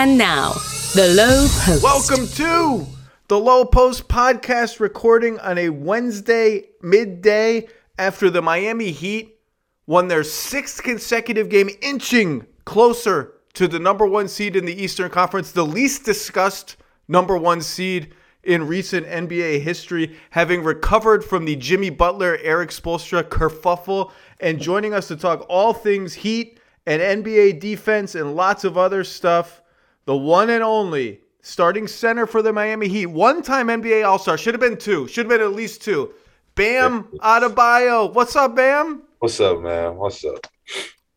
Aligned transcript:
And 0.00 0.16
now, 0.16 0.52
the 0.94 1.12
Low 1.16 1.48
Post. 1.64 1.82
Welcome 1.82 2.28
to 2.36 2.86
the 3.26 3.36
Low 3.36 3.64
Post 3.64 4.06
podcast 4.06 4.78
recording 4.78 5.40
on 5.40 5.58
a 5.58 5.70
Wednesday 5.70 6.66
midday 6.80 7.66
after 7.98 8.30
the 8.30 8.40
Miami 8.40 8.92
Heat 8.92 9.40
won 9.88 10.06
their 10.06 10.22
sixth 10.22 10.84
consecutive 10.84 11.48
game, 11.48 11.68
inching 11.82 12.46
closer 12.64 13.32
to 13.54 13.66
the 13.66 13.80
number 13.80 14.06
one 14.06 14.28
seed 14.28 14.54
in 14.54 14.66
the 14.66 14.80
Eastern 14.80 15.10
Conference, 15.10 15.50
the 15.50 15.66
least 15.66 16.04
discussed 16.04 16.76
number 17.08 17.36
one 17.36 17.60
seed 17.60 18.14
in 18.44 18.68
recent 18.68 19.04
NBA 19.04 19.62
history, 19.62 20.16
having 20.30 20.62
recovered 20.62 21.24
from 21.24 21.44
the 21.44 21.56
Jimmy 21.56 21.90
Butler, 21.90 22.38
Erik 22.44 22.70
Spoelstra 22.70 23.24
kerfuffle, 23.24 24.12
and 24.38 24.60
joining 24.60 24.94
us 24.94 25.08
to 25.08 25.16
talk 25.16 25.44
all 25.48 25.72
things 25.72 26.14
Heat 26.14 26.60
and 26.86 27.02
NBA 27.24 27.58
defense 27.58 28.14
and 28.14 28.36
lots 28.36 28.62
of 28.62 28.78
other 28.78 29.02
stuff, 29.02 29.60
the 30.08 30.16
one 30.16 30.48
and 30.48 30.64
only 30.64 31.20
starting 31.42 31.86
center 31.86 32.26
for 32.26 32.40
the 32.40 32.50
Miami 32.50 32.88
Heat, 32.88 33.04
one 33.04 33.42
time 33.42 33.66
NBA 33.68 34.08
All 34.08 34.18
Star, 34.18 34.38
should 34.38 34.54
have 34.54 34.60
been 34.60 34.78
two, 34.78 35.06
should 35.06 35.26
have 35.26 35.38
been 35.38 35.46
at 35.46 35.52
least 35.52 35.82
two. 35.82 36.14
Bam 36.54 37.04
Adebayo. 37.18 38.14
What's 38.14 38.34
up, 38.34 38.56
Bam? 38.56 39.02
What's 39.18 39.38
up, 39.38 39.60
man? 39.60 39.96
What's 39.96 40.24
up? 40.24 40.46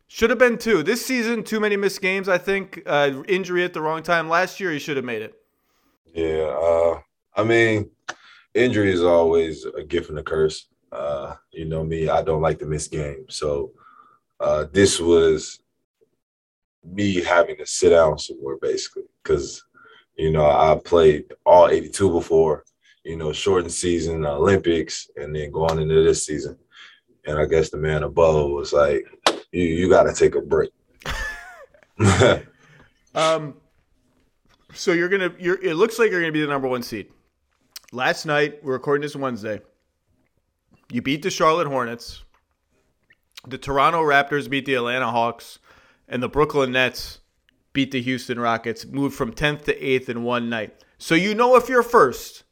Should 0.07 0.29
have 0.29 0.39
been 0.39 0.57
two. 0.57 0.83
This 0.83 1.05
season, 1.05 1.41
too 1.41 1.61
many 1.61 1.77
missed 1.77 2.01
games, 2.01 2.27
I 2.27 2.37
think. 2.37 2.83
Uh, 2.85 3.23
injury 3.29 3.63
at 3.63 3.71
the 3.71 3.79
wrong 3.79 4.03
time. 4.03 4.27
Last 4.27 4.59
year, 4.59 4.71
he 4.71 4.79
should 4.79 4.97
have 4.97 5.05
made 5.05 5.21
it. 5.21 5.35
Yeah. 6.13 6.53
Uh, 6.61 6.99
I 7.33 7.45
mean, 7.45 7.89
injury 8.53 8.91
is 8.91 9.03
always 9.03 9.63
a 9.63 9.85
gift 9.85 10.09
and 10.09 10.19
a 10.19 10.23
curse. 10.23 10.67
Uh, 10.91 11.35
you 11.51 11.63
know 11.63 11.85
me, 11.85 12.09
I 12.09 12.23
don't 12.23 12.41
like 12.41 12.59
to 12.59 12.65
miss 12.65 12.89
games. 12.89 13.35
So 13.35 13.71
uh, 14.41 14.65
this 14.73 14.99
was 14.99 15.61
me 16.83 17.21
having 17.21 17.57
to 17.57 17.65
sit 17.65 17.89
down 17.89 18.17
somewhere, 18.17 18.57
basically, 18.61 19.03
because, 19.23 19.63
you 20.17 20.31
know, 20.31 20.45
I 20.45 20.79
played 20.83 21.25
all 21.45 21.69
82 21.69 22.09
before, 22.09 22.63
you 23.03 23.17
know, 23.17 23.31
shortened 23.31 23.71
season, 23.71 24.25
Olympics, 24.25 25.09
and 25.15 25.35
then 25.35 25.51
going 25.51 25.79
into 25.79 26.03
this 26.03 26.25
season. 26.25 26.57
And 27.25 27.37
I 27.37 27.45
guess 27.45 27.69
the 27.69 27.77
man 27.77 28.03
above 28.03 28.51
was 28.51 28.73
like, 28.73 29.05
you, 29.51 29.63
you 29.63 29.89
got 29.89 30.03
to 30.03 30.13
take 30.13 30.35
a 30.35 30.41
break. 30.41 30.71
um, 33.15 33.55
so 34.73 34.93
you're 34.93 35.09
gonna, 35.09 35.33
you're. 35.37 35.61
It 35.61 35.75
looks 35.75 35.99
like 35.99 36.11
you're 36.11 36.21
gonna 36.21 36.31
be 36.31 36.41
the 36.41 36.47
number 36.47 36.67
one 36.67 36.81
seed. 36.81 37.07
Last 37.91 38.25
night, 38.25 38.63
we're 38.63 38.73
recording 38.73 39.01
this 39.01 39.15
Wednesday. 39.15 39.61
You 40.91 41.01
beat 41.01 41.21
the 41.21 41.29
Charlotte 41.29 41.67
Hornets. 41.67 42.23
The 43.47 43.57
Toronto 43.57 44.01
Raptors 44.01 44.49
beat 44.49 44.65
the 44.65 44.75
Atlanta 44.75 45.09
Hawks, 45.09 45.59
and 46.11 46.21
the 46.21 46.29
Brooklyn 46.29 46.73
Nets 46.73 47.21
beat 47.73 47.89
the 47.91 48.01
Houston 48.01 48.39
Rockets. 48.39 48.85
Moved 48.85 49.15
from 49.15 49.33
10th 49.33 49.63
to 49.63 49.79
8th 49.79 50.09
in 50.09 50.23
one 50.23 50.49
night. 50.49 50.83
So 50.99 51.15
you 51.15 51.33
know 51.33 51.55
if 51.55 51.69
you're 51.69 51.81
first, 51.81 52.43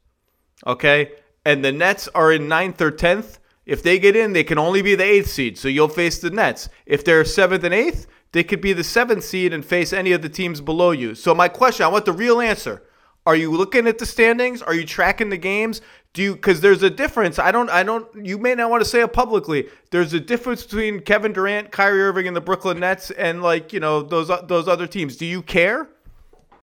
okay, 0.66 1.12
and 1.44 1.64
the 1.64 1.70
Nets 1.70 2.08
are 2.08 2.32
in 2.32 2.48
9th 2.48 2.80
or 2.80 2.90
10th, 2.90 3.38
if 3.66 3.82
they 3.82 4.00
get 4.00 4.16
in, 4.16 4.32
they 4.32 4.42
can 4.42 4.58
only 4.58 4.82
be 4.82 4.96
the 4.96 5.04
eighth 5.04 5.28
seed. 5.28 5.56
So 5.56 5.68
you'll 5.68 5.88
face 5.88 6.18
the 6.18 6.30
Nets. 6.30 6.68
If 6.86 7.04
they're 7.04 7.24
seventh 7.24 7.62
and 7.62 7.74
eighth, 7.74 8.08
they 8.32 8.42
could 8.42 8.60
be 8.60 8.72
the 8.72 8.82
seventh 8.82 9.22
seed 9.22 9.52
and 9.52 9.64
face 9.64 9.92
any 9.92 10.10
of 10.12 10.22
the 10.22 10.28
teams 10.28 10.60
below 10.60 10.90
you. 10.90 11.14
So 11.14 11.34
my 11.34 11.48
question, 11.48 11.84
I 11.84 11.88
want 11.88 12.06
the 12.06 12.12
real 12.12 12.40
answer. 12.40 12.82
Are 13.26 13.36
you 13.36 13.52
looking 13.52 13.86
at 13.86 13.98
the 13.98 14.06
standings? 14.06 14.62
Are 14.62 14.74
you 14.74 14.84
tracking 14.86 15.28
the 15.28 15.36
games? 15.36 15.82
Do 16.12 16.22
you 16.22 16.34
because 16.34 16.60
there's 16.60 16.82
a 16.82 16.90
difference. 16.90 17.38
I 17.38 17.52
don't 17.52 17.70
I 17.70 17.82
don't 17.84 18.08
you 18.26 18.36
may 18.36 18.54
not 18.54 18.68
want 18.68 18.82
to 18.82 18.88
say 18.88 19.00
it 19.00 19.12
publicly. 19.12 19.68
There's 19.90 20.12
a 20.12 20.20
difference 20.20 20.64
between 20.64 21.00
Kevin 21.00 21.32
Durant, 21.32 21.70
Kyrie 21.70 22.02
Irving, 22.02 22.26
and 22.26 22.36
the 22.36 22.40
Brooklyn 22.40 22.80
Nets 22.80 23.12
and 23.12 23.42
like, 23.42 23.72
you 23.72 23.78
know, 23.78 24.02
those 24.02 24.28
those 24.48 24.66
other 24.66 24.88
teams. 24.88 25.16
Do 25.16 25.26
you 25.26 25.40
care? 25.42 25.88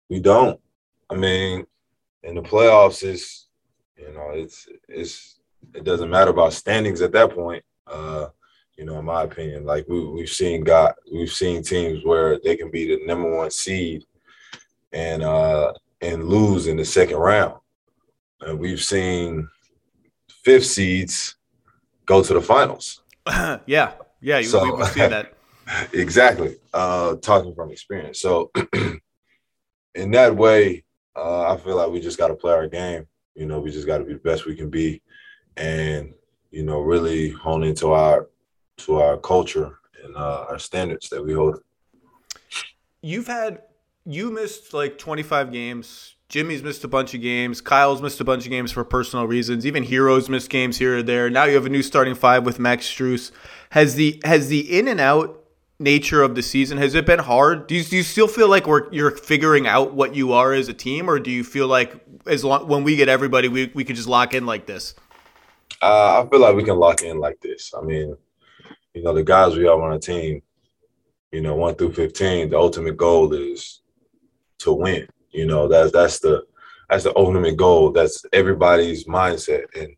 We 0.10 0.20
don't. 0.20 0.60
I 1.10 1.16
mean, 1.16 1.68
in 2.24 2.36
the 2.36 2.42
playoffs 2.42 3.04
it's 3.04 3.48
you 3.98 4.12
know, 4.14 4.32
it's 4.32 4.68
it's 4.88 5.40
it 5.74 5.84
doesn't 5.84 6.10
matter 6.10 6.32
about 6.32 6.54
standings 6.54 7.02
at 7.02 7.12
that 7.12 7.32
point. 7.32 7.64
Uh, 7.86 8.28
you 8.78 8.86
know, 8.86 9.00
in 9.00 9.06
my 9.06 9.24
opinion, 9.24 9.66
like 9.66 9.88
we 9.88 10.04
we've 10.06 10.30
seen 10.30 10.64
got 10.64 10.96
we've 11.12 11.32
seen 11.32 11.64
teams 11.64 12.06
where 12.06 12.40
they 12.40 12.56
can 12.56 12.70
be 12.70 12.88
the 12.88 13.06
number 13.06 13.36
one 13.36 13.50
seed 13.52 14.06
and 14.94 15.24
uh 15.24 15.74
and 16.02 16.26
lose 16.26 16.68
in 16.68 16.78
the 16.78 16.86
second 16.86 17.18
round. 17.18 17.56
And 18.42 18.60
we've 18.60 18.82
seen 18.82 19.48
fifth 20.30 20.66
seeds 20.66 21.36
go 22.06 22.24
to 22.24 22.34
the 22.34 22.42
finals. 22.42 23.02
yeah, 23.66 23.94
yeah, 24.22 24.40
you, 24.40 24.44
so, 24.44 24.76
we've 24.76 24.88
seen 24.88 25.10
that. 25.10 25.34
exactly. 25.94 26.58
Uh, 26.74 27.16
talking 27.16 27.54
from 27.54 27.72
experience. 27.72 28.20
So 28.22 28.52
in 29.96 30.12
that 30.12 30.36
way, 30.36 30.84
uh, 31.16 31.52
I 31.52 31.58
feel 31.58 31.76
like 31.76 31.90
we 31.90 32.00
just 32.00 32.18
got 32.18 32.28
to 32.28 32.36
play 32.36 32.54
our 32.54 32.68
game. 32.68 33.08
You 33.36 33.46
know, 33.46 33.60
we 33.60 33.72
just 33.72 33.88
got 33.88 33.98
to 34.00 34.04
be 34.04 34.14
the 34.14 34.20
best 34.20 34.46
we 34.46 34.56
can 34.56 34.70
be, 34.70 35.02
and 35.58 36.14
you 36.52 36.64
know, 36.64 36.80
really 36.80 37.30
hone 37.30 37.64
into 37.64 37.92
our 37.92 38.30
to 38.78 38.96
our 38.98 39.18
culture 39.18 39.80
and 40.04 40.16
uh, 40.16 40.46
our 40.50 40.60
standards 40.60 41.10
that 41.10 41.24
we 41.24 41.34
hold. 41.34 41.60
You've 43.02 43.28
had 43.28 43.62
you 44.08 44.32
missed 44.32 44.74
like 44.74 44.98
25 44.98 45.52
games. 45.52 46.16
Jimmy's 46.30 46.64
missed 46.64 46.84
a 46.84 46.88
bunch 46.88 47.14
of 47.14 47.22
games. 47.22 47.62
Kyle's 47.62 48.02
missed 48.02 48.20
a 48.22 48.24
bunch 48.24 48.46
of 48.46 48.50
games 48.50 48.72
for 48.72 48.84
personal 48.84 49.28
reasons. 49.28 49.66
Even 49.66 49.84
Herro's 49.84 50.30
missed 50.30 50.50
games 50.50 50.78
here 50.78 50.98
or 50.98 51.04
there. 51.04 51.30
Now 51.30 51.44
you 51.44 51.56
have 51.56 51.66
a 51.66 51.70
new 51.70 51.84
starting 51.84 52.16
five 52.16 52.46
with 52.46 52.58
Max 52.58 52.86
Strus. 52.86 53.32
Has 53.72 53.96
the 53.96 54.22
has 54.24 54.48
the 54.48 54.78
in 54.78 54.88
and 54.88 55.00
out 55.00 55.44
nature 55.80 56.24
of 56.24 56.36
the 56.36 56.42
season 56.42 56.78
has 56.80 56.96
it 56.96 57.06
been 57.06 57.20
hard? 57.20 57.68
Do 57.68 57.76
you, 57.76 57.84
do 57.84 57.98
you 57.98 58.04
still 58.04 58.28
feel 58.28 58.50
like 58.50 58.66
we're 58.66 58.92
you're 58.92 59.12
figuring 59.12 59.68
out 59.68 59.94
what 59.94 60.16
you 60.16 60.34
are 60.34 60.54
as 60.54 60.70
a 60.70 60.74
team, 60.74 61.10
or 61.10 61.20
do 61.20 61.30
you 61.30 61.44
feel 61.44 61.68
like 61.68 61.94
as 62.26 62.44
long 62.44 62.68
when 62.68 62.84
we 62.84 62.96
get 62.96 63.10
everybody, 63.10 63.48
we 63.50 63.72
we 63.74 63.84
could 63.84 63.98
just 63.98 64.08
lock 64.08 64.34
in 64.34 64.46
like 64.46 64.66
this? 64.66 64.96
Uh, 65.82 66.24
I 66.24 66.30
feel 66.30 66.40
like 66.40 66.56
we 66.56 66.64
can 66.64 66.78
lock 66.78 67.04
in 67.04 67.20
like 67.20 67.40
this. 67.42 67.74
I 67.78 67.82
mean, 67.82 68.18
you 68.94 69.04
know, 69.04 69.14
the 69.14 69.24
guys 69.24 69.56
we 69.56 69.66
have 69.66 69.80
on 69.80 69.92
the 69.92 70.00
team, 70.00 70.42
you 71.32 71.42
know, 71.42 71.56
one 71.56 71.76
through 71.76 71.94
fifteen, 71.94 72.50
the 72.50 72.58
ultimate 72.58 72.98
goal 72.98 73.34
is 73.34 73.82
to 74.60 74.74
win. 74.74 75.08
You 75.32 75.46
know, 75.46 75.68
that's 75.68 75.92
that's 75.92 76.20
the 76.20 76.46
that's 76.90 77.04
the 77.04 77.16
ultimate 77.18 77.58
goal. 77.58 77.92
That's 77.92 78.26
everybody's 78.34 79.06
mindset. 79.06 79.66
And 79.80 79.96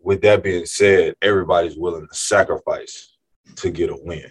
with 0.00 0.20
that 0.22 0.42
being 0.42 0.66
said, 0.66 1.14
everybody's 1.22 1.76
willing 1.76 2.06
to 2.06 2.14
sacrifice 2.14 3.16
to 3.56 3.70
get 3.70 3.90
a 3.90 3.96
win. 3.96 4.30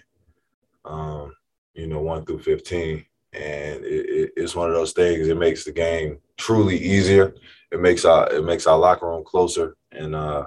Um, 0.84 1.34
you 1.74 1.86
know, 1.86 2.00
one 2.00 2.24
through 2.24 2.40
fifteen, 2.40 3.04
and 3.32 3.84
it, 3.84 4.08
it, 4.08 4.32
it's 4.36 4.54
one 4.54 4.68
of 4.68 4.74
those 4.74 4.92
things. 4.92 5.28
It 5.28 5.36
makes 5.36 5.64
the 5.64 5.72
game 5.72 6.18
truly 6.36 6.76
easier. 6.76 7.34
It 7.72 7.80
makes 7.80 8.04
our 8.04 8.30
it 8.32 8.44
makes 8.44 8.66
our 8.66 8.78
locker 8.78 9.08
room 9.08 9.24
closer, 9.24 9.76
and 9.92 10.14
uh, 10.14 10.46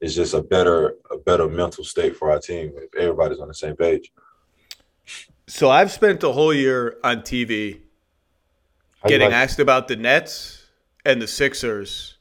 it's 0.00 0.14
just 0.14 0.34
a 0.34 0.42
better 0.42 0.96
a 1.10 1.18
better 1.18 1.48
mental 1.48 1.84
state 1.84 2.16
for 2.16 2.30
our 2.30 2.40
team 2.40 2.72
if 2.76 2.94
everybody's 2.96 3.40
on 3.40 3.48
the 3.48 3.54
same 3.54 3.76
page. 3.76 4.12
So 5.46 5.70
I've 5.70 5.92
spent 5.92 6.22
a 6.22 6.32
whole 6.32 6.54
year 6.54 6.98
on 7.04 7.18
TV 7.18 7.80
getting 9.08 9.28
like- 9.28 9.34
asked 9.36 9.58
about 9.58 9.88
the 9.88 9.96
Nets 9.96 10.66
and 11.04 11.20
the 11.20 11.26
Sixers 11.26 12.16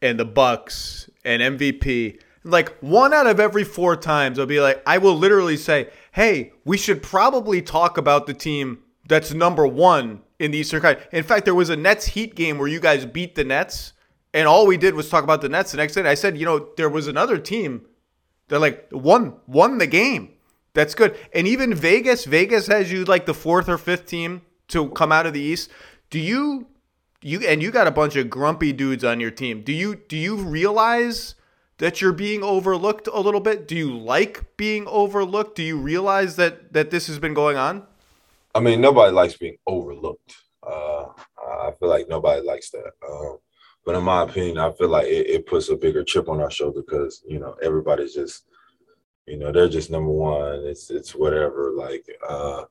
and 0.00 0.18
the 0.18 0.24
Bucks 0.24 1.08
and 1.24 1.42
MVP. 1.42 2.18
Like 2.44 2.76
one 2.80 3.14
out 3.14 3.26
of 3.28 3.38
every 3.38 3.62
four 3.62 3.94
times, 3.94 4.38
I'll 4.38 4.46
be 4.46 4.60
like, 4.60 4.82
I 4.84 4.98
will 4.98 5.16
literally 5.16 5.56
say, 5.56 5.90
"Hey, 6.12 6.52
we 6.64 6.76
should 6.76 7.00
probably 7.02 7.62
talk 7.62 7.96
about 7.96 8.26
the 8.26 8.34
team 8.34 8.78
that's 9.08 9.32
number 9.32 9.64
one 9.66 10.22
in 10.40 10.50
the 10.50 10.58
Eastern 10.58 10.80
Conference." 10.80 11.06
In 11.12 11.22
fact, 11.22 11.44
there 11.44 11.54
was 11.54 11.70
a 11.70 11.76
Nets 11.76 12.06
Heat 12.06 12.34
game 12.34 12.58
where 12.58 12.66
you 12.66 12.80
guys 12.80 13.06
beat 13.06 13.36
the 13.36 13.44
Nets, 13.44 13.92
and 14.34 14.48
all 14.48 14.66
we 14.66 14.76
did 14.76 14.96
was 14.96 15.08
talk 15.08 15.22
about 15.22 15.40
the 15.40 15.48
Nets. 15.48 15.70
The 15.70 15.76
next 15.76 15.94
day, 15.94 16.02
I 16.02 16.14
said, 16.14 16.36
you 16.36 16.44
know, 16.44 16.70
there 16.76 16.90
was 16.90 17.06
another 17.06 17.38
team 17.38 17.82
that 18.48 18.58
like 18.58 18.88
won 18.90 19.34
won 19.46 19.78
the 19.78 19.86
game. 19.86 20.30
That's 20.74 20.96
good. 20.96 21.16
And 21.32 21.46
even 21.46 21.74
Vegas, 21.74 22.24
Vegas 22.24 22.66
has 22.66 22.90
you 22.90 23.04
like 23.04 23.26
the 23.26 23.34
fourth 23.34 23.68
or 23.68 23.78
fifth 23.78 24.06
team 24.06 24.42
to 24.68 24.88
come 24.90 25.12
out 25.12 25.26
of 25.26 25.32
the 25.32 25.40
East. 25.40 25.70
Do 26.12 26.20
you 26.20 26.66
you 27.22 27.40
and 27.40 27.62
you 27.62 27.70
got 27.70 27.86
a 27.86 27.90
bunch 27.90 28.16
of 28.16 28.28
grumpy 28.28 28.70
dudes 28.74 29.02
on 29.02 29.18
your 29.18 29.30
team. 29.30 29.62
Do 29.62 29.72
you 29.72 29.94
do 29.94 30.16
you 30.16 30.36
realize 30.36 31.36
that 31.78 32.02
you're 32.02 32.12
being 32.12 32.42
overlooked 32.42 33.08
a 33.10 33.18
little 33.18 33.40
bit? 33.40 33.66
Do 33.66 33.74
you 33.74 33.96
like 33.96 34.56
being 34.58 34.86
overlooked? 34.86 35.56
Do 35.56 35.62
you 35.62 35.78
realize 35.78 36.36
that 36.36 36.74
that 36.74 36.90
this 36.90 37.06
has 37.06 37.18
been 37.18 37.32
going 37.32 37.56
on? 37.56 37.86
I 38.54 38.60
mean, 38.60 38.82
nobody 38.82 39.10
likes 39.10 39.38
being 39.38 39.56
overlooked. 39.66 40.36
Uh, 40.62 41.06
I 41.42 41.70
feel 41.80 41.88
like 41.88 42.10
nobody 42.10 42.42
likes 42.46 42.68
that. 42.70 42.92
Um, 43.08 43.38
but 43.86 43.94
in 43.94 44.04
my 44.04 44.24
opinion, 44.24 44.58
I 44.58 44.70
feel 44.72 44.88
like 44.88 45.06
it, 45.06 45.30
it, 45.30 45.46
puts 45.46 45.70
a 45.70 45.76
bigger 45.76 46.04
chip 46.04 46.28
on 46.28 46.42
our 46.42 46.50
shoulder 46.50 46.82
because 46.82 47.22
you 47.26 47.38
know 47.38 47.56
everybody's 47.62 48.12
just, 48.12 48.44
you 49.26 49.38
know, 49.38 49.50
they're 49.50 49.66
just 49.66 49.90
number 49.90 50.10
one. 50.10 50.60
It's 50.66 50.90
it's 50.90 51.14
whatever. 51.14 51.72
Like 51.74 52.04
uh, 52.28 52.64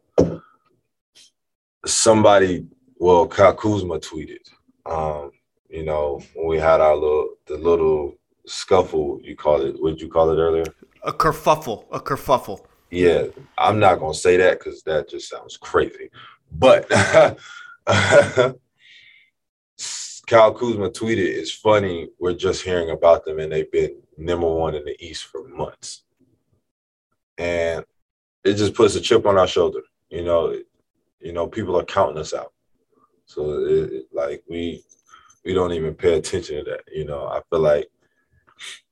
somebody 1.88 2.68
well, 3.02 3.28
Kyle 3.28 3.56
Kuzma 3.56 4.00
tweeted, 4.00 4.48
um, 4.86 5.32
you 5.70 5.84
know, 5.84 6.22
when 6.36 6.48
we 6.48 6.60
had 6.60 6.82
our 6.82 6.96
little 6.96 7.30
the 7.48 7.58
little 7.58 8.16
scuffle, 8.46 9.20
you 9.24 9.36
call 9.36 9.60
it. 9.64 9.82
What 9.82 9.90
did 9.94 10.02
you 10.02 10.08
call 10.08 10.30
it 10.30 10.40
earlier? 10.40 10.66
A 11.02 11.12
kerfuffle. 11.12 11.86
A 11.92 12.00
kerfuffle. 12.00 12.64
Yeah, 12.92 13.24
I'm 13.58 13.80
not 13.80 14.00
gonna 14.00 14.14
say 14.14 14.38
that 14.38 14.60
because 14.60 14.84
that 14.84 15.10
just 15.10 15.28
sounds 15.28 15.58
crazy. 15.58 16.12
But 16.52 16.88
Kyle 20.28 20.54
Kuzma 20.54 20.92
tweeted, 20.92 21.26
"It's 21.26 21.52
funny. 21.52 22.08
We're 22.20 22.36
just 22.36 22.62
hearing 22.62 22.92
about 22.92 23.26
them, 23.26 23.40
and 23.40 23.52
they've 23.52 23.72
been 23.72 23.96
number 24.16 24.48
one 24.48 24.76
in 24.76 24.86
the 24.86 24.96
East 25.04 25.24
for 25.24 25.48
months." 25.48 26.04
And 27.40 27.84
it 28.44 28.54
just 28.58 28.76
puts 28.76 28.96
a 28.96 29.02
chip 29.02 29.26
on 29.26 29.40
our 29.40 29.48
shoulder. 29.48 29.82
You 30.12 30.24
know, 30.24 30.56
you 31.20 31.34
know, 31.34 31.48
people 31.48 31.80
are 31.80 31.84
counting 31.84 32.20
us 32.20 32.36
out. 32.36 32.54
So, 33.32 33.64
it, 33.66 34.08
like 34.12 34.44
we 34.50 34.84
we 35.46 35.54
don't 35.54 35.72
even 35.72 35.94
pay 35.94 36.18
attention 36.18 36.66
to 36.66 36.72
that. 36.72 36.82
You 36.94 37.06
know, 37.06 37.28
I 37.28 37.40
feel 37.50 37.60
like 37.60 37.88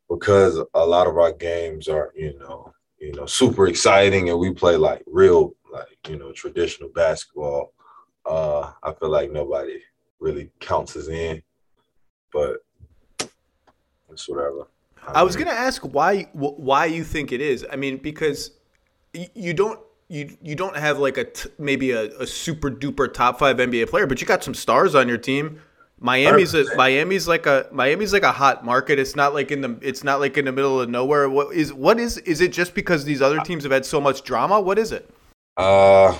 because 0.09 0.61
a 0.73 0.85
lot 0.85 1.07
of 1.07 1.17
our 1.17 1.33
games 1.33 1.89
are, 1.89 2.13
you 2.15 2.39
know, 2.39 2.73
you 2.99 3.11
know, 3.13 3.25
super 3.25 3.67
exciting, 3.67 4.29
and 4.29 4.39
we 4.39 4.53
play 4.53 4.77
like 4.77 5.03
real, 5.07 5.53
like 5.73 5.97
you 6.07 6.17
know, 6.17 6.31
traditional 6.31 6.87
basketball. 6.89 7.73
Uh, 8.25 8.71
I 8.81 8.93
feel 8.93 9.09
like 9.09 9.29
nobody 9.29 9.81
really 10.21 10.49
counts 10.61 10.95
us 10.95 11.09
in, 11.09 11.41
but 12.31 12.59
it's 14.09 14.29
whatever. 14.29 14.67
I, 15.05 15.19
I 15.19 15.23
was 15.23 15.35
gonna 15.35 15.51
ask 15.51 15.81
why 15.81 16.29
why 16.31 16.85
you 16.85 17.03
think 17.03 17.33
it 17.33 17.41
is. 17.41 17.65
I 17.69 17.75
mean, 17.75 17.97
because 17.97 18.51
you 19.13 19.53
don't 19.53 19.81
you 20.09 20.37
you 20.41 20.55
don't 20.55 20.75
have 20.75 20.99
like 20.99 21.17
a 21.17 21.25
t- 21.25 21.49
maybe 21.57 21.91
a, 21.91 22.05
a 22.17 22.27
super 22.27 22.69
duper 22.69 23.11
top 23.11 23.39
five 23.39 23.57
NBA 23.57 23.89
player, 23.89 24.07
but 24.07 24.19
you 24.19 24.27
got 24.27 24.43
some 24.43 24.53
stars 24.53 24.95
on 24.95 25.07
your 25.07 25.17
team. 25.17 25.61
Miami's 26.01 26.53
a, 26.53 26.63
Miami's 26.75 27.27
like 27.27 27.45
a 27.45 27.67
Miami's 27.71 28.13
like 28.13 28.23
a 28.23 28.31
hot 28.31 28.65
market. 28.65 28.99
It's 28.99 29.15
not 29.15 29.33
like 29.33 29.51
in 29.51 29.61
the 29.61 29.77
it's 29.81 30.03
not 30.03 30.19
like 30.19 30.37
in 30.37 30.45
the 30.45 30.51
middle 30.51 30.81
of 30.81 30.89
nowhere. 30.89 31.29
What 31.29 31.53
is 31.53 31.71
what 31.71 31.99
is 31.99 32.17
is 32.19 32.41
it 32.41 32.51
just 32.51 32.73
because 32.73 33.05
these 33.05 33.21
other 33.21 33.39
teams 33.39 33.63
have 33.63 33.71
had 33.71 33.85
so 33.85 34.01
much 34.01 34.23
drama? 34.23 34.59
What 34.59 34.79
is 34.79 34.91
it? 34.91 35.09
Uh 35.55 36.17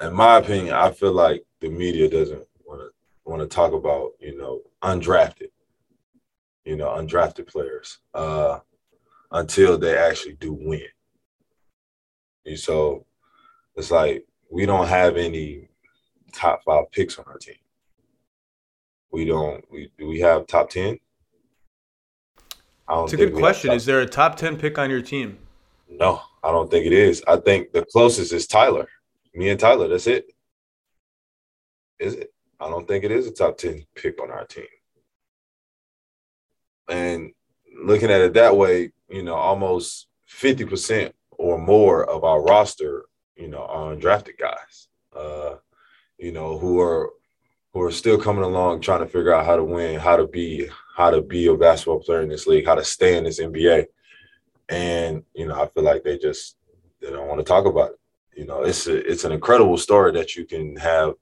in 0.00 0.12
my 0.12 0.38
opinion, 0.38 0.74
I 0.74 0.90
feel 0.90 1.12
like 1.12 1.44
the 1.60 1.68
media 1.68 2.08
doesn't 2.08 2.46
want 2.64 2.80
to 2.80 2.90
want 3.24 3.42
to 3.42 3.48
talk 3.48 3.72
about 3.72 4.12
you 4.20 4.36
know 4.36 4.62
undrafted, 4.82 5.50
you 6.64 6.76
know 6.76 6.88
undrafted 6.88 7.46
players 7.46 7.98
uh, 8.14 8.60
until 9.32 9.78
they 9.78 9.96
actually 9.96 10.34
do 10.34 10.52
win. 10.52 10.82
And 12.46 12.58
so 12.58 13.04
it's 13.74 13.90
like 13.90 14.24
we 14.50 14.64
don't 14.64 14.86
have 14.86 15.16
any 15.16 15.68
top 16.32 16.62
five 16.64 16.90
picks 16.92 17.18
on 17.18 17.24
our 17.26 17.38
team. 17.38 17.56
We 19.12 19.24
don't. 19.24 19.64
We 19.70 19.90
do 19.98 20.06
we 20.06 20.20
have 20.20 20.46
top 20.46 20.70
ten? 20.70 20.98
It's 22.88 23.12
a 23.12 23.16
good 23.16 23.34
question. 23.34 23.72
Is 23.72 23.84
there 23.84 24.00
a 24.00 24.06
top 24.06 24.36
ten 24.36 24.56
pick 24.56 24.78
on 24.78 24.88
your 24.88 25.02
team? 25.02 25.38
No, 25.88 26.22
I 26.42 26.50
don't 26.50 26.70
think 26.70 26.86
it 26.86 26.92
is. 26.92 27.22
I 27.26 27.36
think 27.36 27.72
the 27.72 27.84
closest 27.84 28.32
is 28.32 28.46
Tyler. 28.46 28.88
Me 29.34 29.50
and 29.50 29.60
Tyler. 29.60 29.88
That's 29.88 30.06
it. 30.06 30.32
Is 31.98 32.14
it? 32.14 32.32
I 32.58 32.70
don't 32.70 32.88
think 32.88 33.04
it 33.04 33.10
is 33.10 33.26
a 33.26 33.32
top 33.32 33.58
10 33.58 33.84
pick 33.94 34.20
on 34.20 34.30
our 34.30 34.46
team. 34.46 34.64
And 36.88 37.32
looking 37.82 38.10
at 38.10 38.20
it 38.20 38.34
that 38.34 38.56
way, 38.56 38.92
you 39.08 39.22
know, 39.22 39.34
almost 39.34 40.06
50% 40.30 41.12
or 41.38 41.58
more 41.58 42.08
of 42.08 42.24
our 42.24 42.42
roster, 42.42 43.04
you 43.36 43.48
know, 43.48 43.64
are 43.64 43.94
undrafted 43.94 44.38
guys, 44.38 44.88
uh, 45.14 45.56
you 46.18 46.32
know, 46.32 46.58
who 46.58 46.80
are 46.80 47.10
who 47.72 47.82
are 47.82 47.92
still 47.92 48.18
coming 48.18 48.42
along 48.42 48.80
trying 48.80 49.00
to 49.00 49.06
figure 49.06 49.34
out 49.34 49.44
how 49.44 49.54
to 49.54 49.64
win, 49.64 50.00
how 50.00 50.16
to 50.16 50.26
be, 50.26 50.66
how 50.96 51.10
to 51.10 51.20
be 51.20 51.46
a 51.46 51.54
basketball 51.54 52.00
player 52.00 52.22
in 52.22 52.28
this 52.30 52.46
league, 52.46 52.64
how 52.64 52.74
to 52.74 52.84
stay 52.84 53.18
in 53.18 53.24
this 53.24 53.38
NBA. 53.38 53.84
And, 54.70 55.22
you 55.34 55.46
know, 55.46 55.60
I 55.60 55.66
feel 55.66 55.82
like 55.82 56.02
they 56.02 56.16
just 56.16 56.56
they 57.02 57.10
don't 57.10 57.28
want 57.28 57.38
to 57.38 57.44
talk 57.44 57.66
about 57.66 57.90
it. 57.90 58.00
You 58.34 58.46
know, 58.46 58.62
it's 58.62 58.86
a, 58.86 58.96
it's 59.10 59.24
an 59.24 59.32
incredible 59.32 59.76
story 59.76 60.12
that 60.12 60.36
you 60.36 60.46
can 60.46 60.76
have 60.76 61.14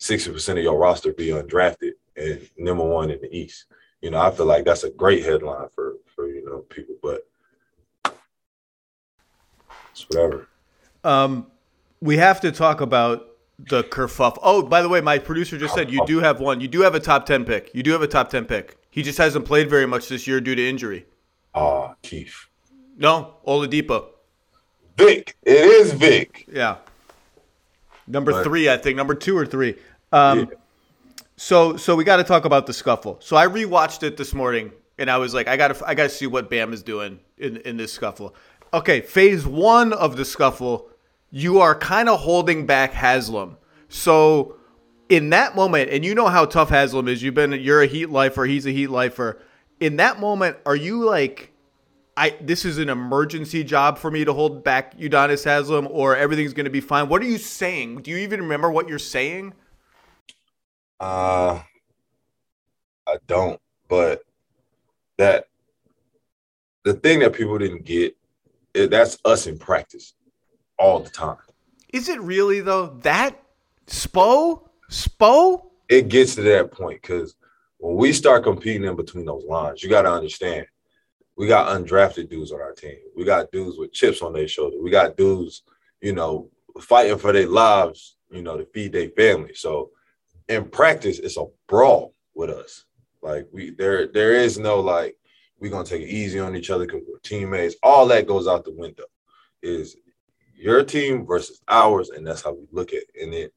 60% 0.00 0.48
of 0.50 0.58
your 0.58 0.78
roster 0.78 1.12
be 1.12 1.28
undrafted 1.28 1.92
and 2.16 2.48
number 2.56 2.84
one 2.84 3.10
in 3.10 3.20
the 3.20 3.34
East. 3.36 3.66
You 4.00 4.10
know, 4.10 4.20
I 4.20 4.30
feel 4.30 4.46
like 4.46 4.64
that's 4.64 4.84
a 4.84 4.90
great 4.90 5.24
headline 5.24 5.68
for 5.74 5.96
for 6.14 6.28
you 6.28 6.44
know 6.44 6.60
people, 6.70 6.94
but 7.02 7.22
it's 10.00 10.16
whatever. 10.16 10.48
Um, 11.04 11.46
we 12.00 12.16
have 12.16 12.40
to 12.42 12.52
talk 12.52 12.80
about 12.80 13.28
the 13.58 13.82
kerfuff. 13.84 14.38
Oh, 14.42 14.62
by 14.62 14.82
the 14.82 14.88
way, 14.88 15.00
my 15.00 15.18
producer 15.18 15.58
just 15.58 15.74
said 15.74 15.90
you 15.90 16.04
do 16.06 16.20
have 16.20 16.40
one. 16.40 16.60
You 16.60 16.68
do 16.68 16.80
have 16.82 16.94
a 16.94 17.00
top 17.00 17.26
ten 17.26 17.44
pick. 17.44 17.70
You 17.74 17.82
do 17.82 17.92
have 17.92 18.02
a 18.02 18.06
top 18.06 18.30
ten 18.30 18.44
pick. 18.44 18.76
He 18.90 19.02
just 19.02 19.18
hasn't 19.18 19.44
played 19.44 19.68
very 19.68 19.86
much 19.86 20.08
this 20.08 20.26
year 20.26 20.40
due 20.40 20.54
to 20.54 20.68
injury. 20.68 21.06
Ah, 21.54 21.60
uh, 21.60 21.94
Keith. 22.02 22.46
No, 22.96 23.34
Oladipo. 23.46 24.06
Vic. 24.96 25.36
It 25.44 25.52
is 25.52 25.92
Vic. 25.92 26.48
Yeah. 26.50 26.76
Number 28.06 28.32
but, 28.32 28.44
three, 28.44 28.68
I 28.68 28.76
think. 28.76 28.96
Number 28.96 29.14
two 29.14 29.36
or 29.36 29.46
three. 29.46 29.76
Um, 30.12 30.40
yeah. 30.40 30.46
So, 31.36 31.76
so 31.76 31.94
we 31.94 32.02
got 32.02 32.16
to 32.16 32.24
talk 32.24 32.44
about 32.44 32.66
the 32.66 32.72
scuffle. 32.72 33.18
So 33.20 33.36
I 33.36 33.46
rewatched 33.46 34.02
it 34.02 34.16
this 34.16 34.34
morning, 34.34 34.72
and 34.98 35.08
I 35.08 35.18
was 35.18 35.34
like, 35.34 35.46
I 35.46 35.56
got 35.56 35.76
to, 35.76 35.86
I 35.86 35.94
got 35.94 36.04
to 36.04 36.08
see 36.08 36.26
what 36.26 36.50
Bam 36.50 36.72
is 36.72 36.82
doing 36.82 37.20
in 37.36 37.58
in 37.58 37.76
this 37.76 37.92
scuffle. 37.92 38.34
Okay, 38.72 39.00
phase 39.00 39.46
one 39.46 39.92
of 39.92 40.16
the 40.16 40.24
scuffle, 40.24 40.90
you 41.30 41.60
are 41.60 41.74
kind 41.74 42.08
of 42.08 42.20
holding 42.20 42.66
back 42.66 42.92
Haslem. 42.92 43.56
So 43.88 44.56
in 45.08 45.30
that 45.30 45.56
moment, 45.56 45.90
and 45.90 46.04
you 46.04 46.14
know 46.14 46.28
how 46.28 46.44
tough 46.44 46.68
Haslem 46.68 47.08
is. 47.08 47.22
You've 47.22 47.34
been, 47.34 47.52
you're 47.52 47.82
a 47.82 47.86
Heat 47.86 48.10
lifer. 48.10 48.44
He's 48.44 48.66
a 48.66 48.70
Heat 48.70 48.88
lifer. 48.88 49.40
In 49.80 49.96
that 49.96 50.20
moment, 50.20 50.58
are 50.66 50.76
you 50.76 51.04
like? 51.04 51.52
I 52.16 52.36
this 52.40 52.64
is 52.64 52.78
an 52.78 52.88
emergency 52.88 53.62
job 53.62 53.96
for 53.96 54.10
me 54.10 54.24
to 54.24 54.32
hold 54.32 54.64
back 54.64 54.98
Udonis 54.98 55.44
Haslem, 55.44 55.86
or 55.88 56.16
everything's 56.16 56.52
going 56.52 56.64
to 56.64 56.70
be 56.70 56.80
fine. 56.80 57.08
What 57.08 57.22
are 57.22 57.26
you 57.26 57.38
saying? 57.38 58.02
Do 58.02 58.10
you 58.10 58.16
even 58.18 58.40
remember 58.40 58.70
what 58.72 58.88
you're 58.88 58.98
saying? 58.98 59.54
Uh, 60.98 61.60
I 63.06 63.16
don't. 63.28 63.60
But 63.86 64.24
that 65.16 65.46
the 66.82 66.94
thing 66.94 67.20
that 67.20 67.34
people 67.34 67.56
didn't 67.56 67.84
get, 67.84 68.16
that's 68.74 69.18
us 69.24 69.46
in 69.46 69.58
practice 69.58 70.14
all 70.78 71.00
the 71.00 71.10
time. 71.10 71.36
Is 71.92 72.08
it 72.08 72.20
really 72.20 72.60
though? 72.60 72.98
That 73.02 73.40
Spo, 73.86 74.68
Spo. 74.90 75.70
It 75.88 76.08
gets 76.08 76.34
to 76.34 76.42
that 76.42 76.70
point 76.70 77.00
because 77.00 77.34
when 77.78 77.96
we 77.96 78.12
start 78.12 78.44
competing 78.44 78.84
in 78.84 78.96
between 78.96 79.24
those 79.24 79.44
lines, 79.44 79.82
you 79.82 79.88
got 79.88 80.02
to 80.02 80.12
understand 80.12 80.66
we 81.38 81.46
got 81.46 81.68
undrafted 81.68 82.28
dudes 82.28 82.50
on 82.50 82.60
our 82.60 82.72
team. 82.72 82.96
We 83.16 83.24
got 83.24 83.52
dudes 83.52 83.78
with 83.78 83.92
chips 83.92 84.22
on 84.22 84.32
their 84.32 84.48
shoulder. 84.48 84.76
We 84.82 84.90
got 84.90 85.16
dudes, 85.16 85.62
you 86.00 86.12
know, 86.12 86.50
fighting 86.80 87.16
for 87.16 87.32
their 87.32 87.46
lives, 87.46 88.16
you 88.28 88.42
know, 88.42 88.56
to 88.56 88.66
feed 88.66 88.92
their 88.92 89.10
family. 89.10 89.54
So 89.54 89.90
in 90.48 90.68
practice, 90.68 91.20
it's 91.20 91.36
a 91.36 91.46
brawl 91.68 92.14
with 92.34 92.50
us. 92.50 92.84
Like 93.22 93.46
we 93.52 93.70
there 93.70 94.08
there 94.08 94.34
is 94.34 94.58
no 94.58 94.80
like 94.80 95.16
we're 95.60 95.70
gonna 95.70 95.84
take 95.84 96.02
it 96.02 96.08
easy 96.08 96.38
on 96.38 96.56
each 96.56 96.70
other 96.70 96.86
because 96.86 97.02
we're 97.08 97.18
teammates. 97.18 97.76
All 97.82 98.06
that 98.08 98.26
goes 98.26 98.46
out 98.46 98.64
the 98.64 98.72
window. 98.72 99.04
Is 99.62 99.96
your 100.54 100.84
team 100.84 101.26
versus 101.26 101.60
ours, 101.68 102.10
and 102.10 102.26
that's 102.26 102.42
how 102.42 102.52
we 102.52 102.66
look 102.70 102.92
at 102.92 103.02
it. 103.02 103.22
And 103.22 103.34
it 103.34 103.52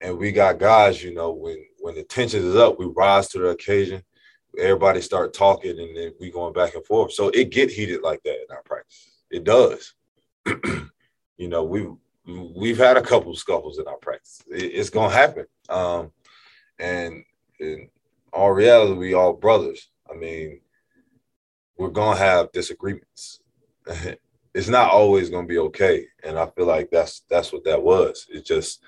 and 0.00 0.18
we 0.18 0.30
got 0.30 0.58
guys, 0.58 1.02
you 1.02 1.14
know, 1.14 1.32
when 1.32 1.64
when 1.78 1.94
the 1.94 2.04
tension 2.04 2.44
is 2.44 2.56
up, 2.56 2.78
we 2.78 2.86
rise 2.86 3.28
to 3.28 3.38
the 3.38 3.48
occasion 3.48 4.02
everybody 4.58 5.00
start 5.00 5.34
talking 5.34 5.78
and 5.78 5.96
then 5.96 6.12
we 6.20 6.30
going 6.30 6.52
back 6.52 6.74
and 6.74 6.84
forth. 6.84 7.12
So 7.12 7.28
it 7.28 7.50
get 7.50 7.70
heated 7.70 8.02
like 8.02 8.22
that 8.22 8.42
in 8.42 8.50
our 8.50 8.62
practice. 8.62 9.08
It 9.30 9.44
does. 9.44 9.94
you 10.46 11.48
know, 11.48 11.64
we 11.64 11.86
we've 12.54 12.78
had 12.78 12.96
a 12.96 13.02
couple 13.02 13.34
scuffles 13.36 13.78
in 13.78 13.86
our 13.86 13.98
practice. 13.98 14.42
It, 14.50 14.64
it's 14.64 14.90
gonna 14.90 15.12
happen. 15.12 15.46
Um, 15.68 16.12
and 16.78 17.24
in 17.58 17.88
all 18.32 18.52
reality, 18.52 18.94
we 18.94 19.14
all 19.14 19.32
brothers. 19.32 19.88
I 20.10 20.14
mean, 20.14 20.60
we're 21.76 21.90
gonna 21.90 22.18
have 22.18 22.52
disagreements. 22.52 23.40
it's 24.54 24.68
not 24.68 24.90
always 24.90 25.30
gonna 25.30 25.46
be 25.46 25.58
okay. 25.58 26.06
And 26.22 26.38
I 26.38 26.46
feel 26.46 26.66
like 26.66 26.90
that's 26.90 27.22
that's 27.28 27.52
what 27.52 27.64
that 27.64 27.82
was. 27.82 28.26
It's 28.30 28.46
just, 28.46 28.82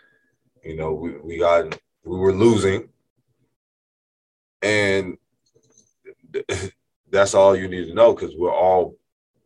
you 0.64 0.76
know, 0.76 0.92
we, 0.92 1.16
we 1.18 1.38
got 1.38 1.78
we 2.04 2.16
were 2.16 2.32
losing 2.32 2.88
and 4.62 5.16
that's 7.10 7.34
all 7.34 7.56
you 7.56 7.68
need 7.68 7.86
to 7.86 7.94
know 7.94 8.14
because 8.14 8.34
we're 8.36 8.54
all 8.54 8.96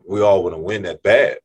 we 0.06 0.20
all 0.20 0.42
want 0.42 0.54
to 0.54 0.60
win 0.60 0.82
that 0.82 1.02
bad. 1.02 1.38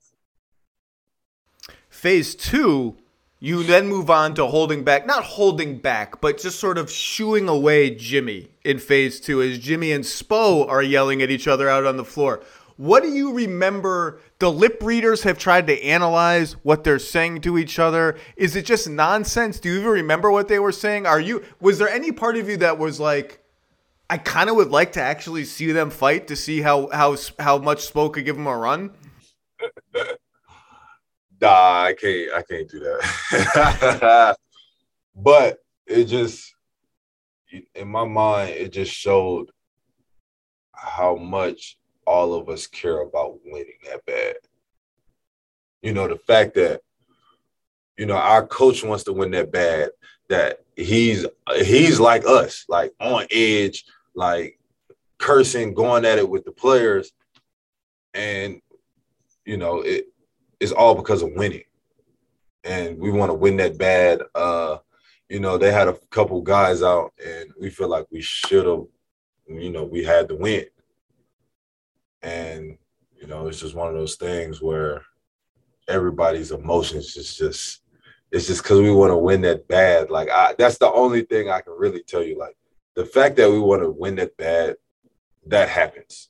Phase 1.89 2.35
two, 2.35 2.95
you 3.39 3.63
then 3.63 3.87
move 3.87 4.09
on 4.09 4.33
to 4.35 4.47
holding 4.47 4.83
back, 4.83 5.05
not 5.05 5.23
holding 5.23 5.77
back, 5.77 6.19
but 6.21 6.39
just 6.39 6.59
sort 6.59 6.77
of 6.77 6.89
shooing 6.89 7.47
away 7.47 7.91
Jimmy 7.91 8.49
in 8.63 8.79
phase 8.79 9.19
two 9.19 9.41
as 9.41 9.59
Jimmy 9.59 9.91
and 9.91 10.03
Spo 10.03 10.67
are 10.67 10.81
yelling 10.81 11.21
at 11.21 11.29
each 11.29 11.47
other 11.47 11.69
out 11.69 11.85
on 11.85 11.97
the 11.97 12.05
floor. 12.05 12.41
What 12.77 13.03
do 13.03 13.09
you 13.09 13.33
remember? 13.33 14.19
The 14.39 14.51
lip 14.51 14.79
readers 14.81 15.23
have 15.23 15.37
tried 15.37 15.67
to 15.67 15.83
analyze 15.83 16.53
what 16.63 16.83
they're 16.83 16.99
saying 16.99 17.41
to 17.41 17.57
each 17.57 17.79
other. 17.79 18.17
Is 18.35 18.55
it 18.55 18.65
just 18.65 18.87
nonsense? 18.87 19.59
Do 19.59 19.69
you 19.69 19.79
even 19.79 19.89
remember 19.91 20.31
what 20.31 20.47
they 20.47 20.59
were 20.59 20.71
saying? 20.71 21.05
Are 21.05 21.19
you 21.19 21.43
was 21.59 21.79
there 21.79 21.89
any 21.89 22.11
part 22.11 22.37
of 22.37 22.47
you 22.49 22.57
that 22.57 22.77
was 22.77 22.99
like, 22.99 23.43
I 24.09 24.17
kind 24.17 24.49
of 24.49 24.55
would 24.55 24.69
like 24.69 24.93
to 24.93 25.01
actually 25.01 25.45
see 25.45 25.71
them 25.71 25.89
fight 25.89 26.27
to 26.27 26.35
see 26.35 26.61
how 26.61 26.89
how 26.89 27.17
how 27.39 27.57
much 27.57 27.91
Spo 27.91 28.11
could 28.11 28.25
give 28.25 28.35
them 28.35 28.47
a 28.47 28.55
run. 28.55 28.91
nah, 31.41 31.83
I 31.83 31.93
can't. 31.93 32.33
I 32.33 32.41
can't 32.41 32.69
do 32.69 32.79
that. 32.79 34.37
but 35.15 35.59
it 35.85 36.05
just, 36.05 36.53
in 37.75 37.87
my 37.87 38.05
mind, 38.05 38.51
it 38.51 38.69
just 38.71 38.91
showed 38.91 39.49
how 40.73 41.15
much 41.15 41.77
all 42.05 42.33
of 42.33 42.49
us 42.49 42.67
care 42.67 43.01
about 43.01 43.39
winning 43.45 43.79
that 43.85 44.05
bad. 44.05 44.35
You 45.81 45.93
know, 45.93 46.07
the 46.07 46.17
fact 46.17 46.55
that 46.55 46.81
you 47.97 48.05
know 48.05 48.15
our 48.15 48.45
coach 48.45 48.83
wants 48.83 49.03
to 49.05 49.13
win 49.13 49.31
that 49.31 49.51
bad, 49.51 49.89
that 50.29 50.59
he's 50.75 51.25
he's 51.55 51.99
like 51.99 52.25
us, 52.25 52.65
like 52.69 52.93
on 52.99 53.25
edge, 53.31 53.85
like 54.15 54.59
cursing, 55.17 55.73
going 55.73 56.05
at 56.05 56.17
it 56.17 56.29
with 56.29 56.45
the 56.45 56.51
players, 56.51 57.11
and 58.13 58.61
you 59.45 59.57
know 59.57 59.81
it 59.81 60.07
is 60.59 60.71
all 60.71 60.95
because 60.95 61.21
of 61.21 61.31
winning, 61.33 61.63
and 62.63 62.97
we 62.97 63.11
want 63.11 63.29
to 63.29 63.35
win 63.35 63.57
that 63.57 63.77
bad. 63.77 64.21
Uh, 64.35 64.77
you 65.29 65.39
know, 65.39 65.57
they 65.57 65.71
had 65.71 65.87
a 65.87 65.97
couple 66.09 66.41
guys 66.41 66.83
out, 66.83 67.13
and 67.25 67.51
we 67.59 67.69
feel 67.69 67.89
like 67.89 68.05
we 68.11 68.21
should 68.21 68.65
have, 68.65 68.85
you 69.47 69.69
know, 69.69 69.83
we 69.83 70.03
had 70.03 70.27
to 70.29 70.35
win, 70.35 70.65
and 72.21 72.77
you 73.19 73.27
know, 73.27 73.47
it's 73.47 73.59
just 73.59 73.75
one 73.75 73.87
of 73.87 73.95
those 73.95 74.15
things 74.15 74.61
where 74.61 75.03
everybody's 75.87 76.51
emotions 76.51 77.15
is 77.15 77.35
just 77.35 77.81
it's 78.31 78.47
just 78.47 78.63
because 78.63 78.81
we 78.81 78.91
want 78.91 79.11
to 79.11 79.17
win 79.17 79.41
that 79.41 79.67
bad. 79.67 80.09
Like 80.09 80.29
I, 80.29 80.53
that's 80.57 80.77
the 80.77 80.91
only 80.91 81.21
thing 81.21 81.49
I 81.49 81.61
can 81.61 81.73
really 81.77 82.03
tell 82.03 82.23
you. 82.23 82.37
Like 82.37 82.57
the 82.95 83.05
fact 83.05 83.37
that 83.37 83.49
we 83.49 83.59
want 83.59 83.81
to 83.83 83.89
win 83.89 84.15
that 84.15 84.35
bad, 84.37 84.75
that 85.47 85.69
happens. 85.69 86.29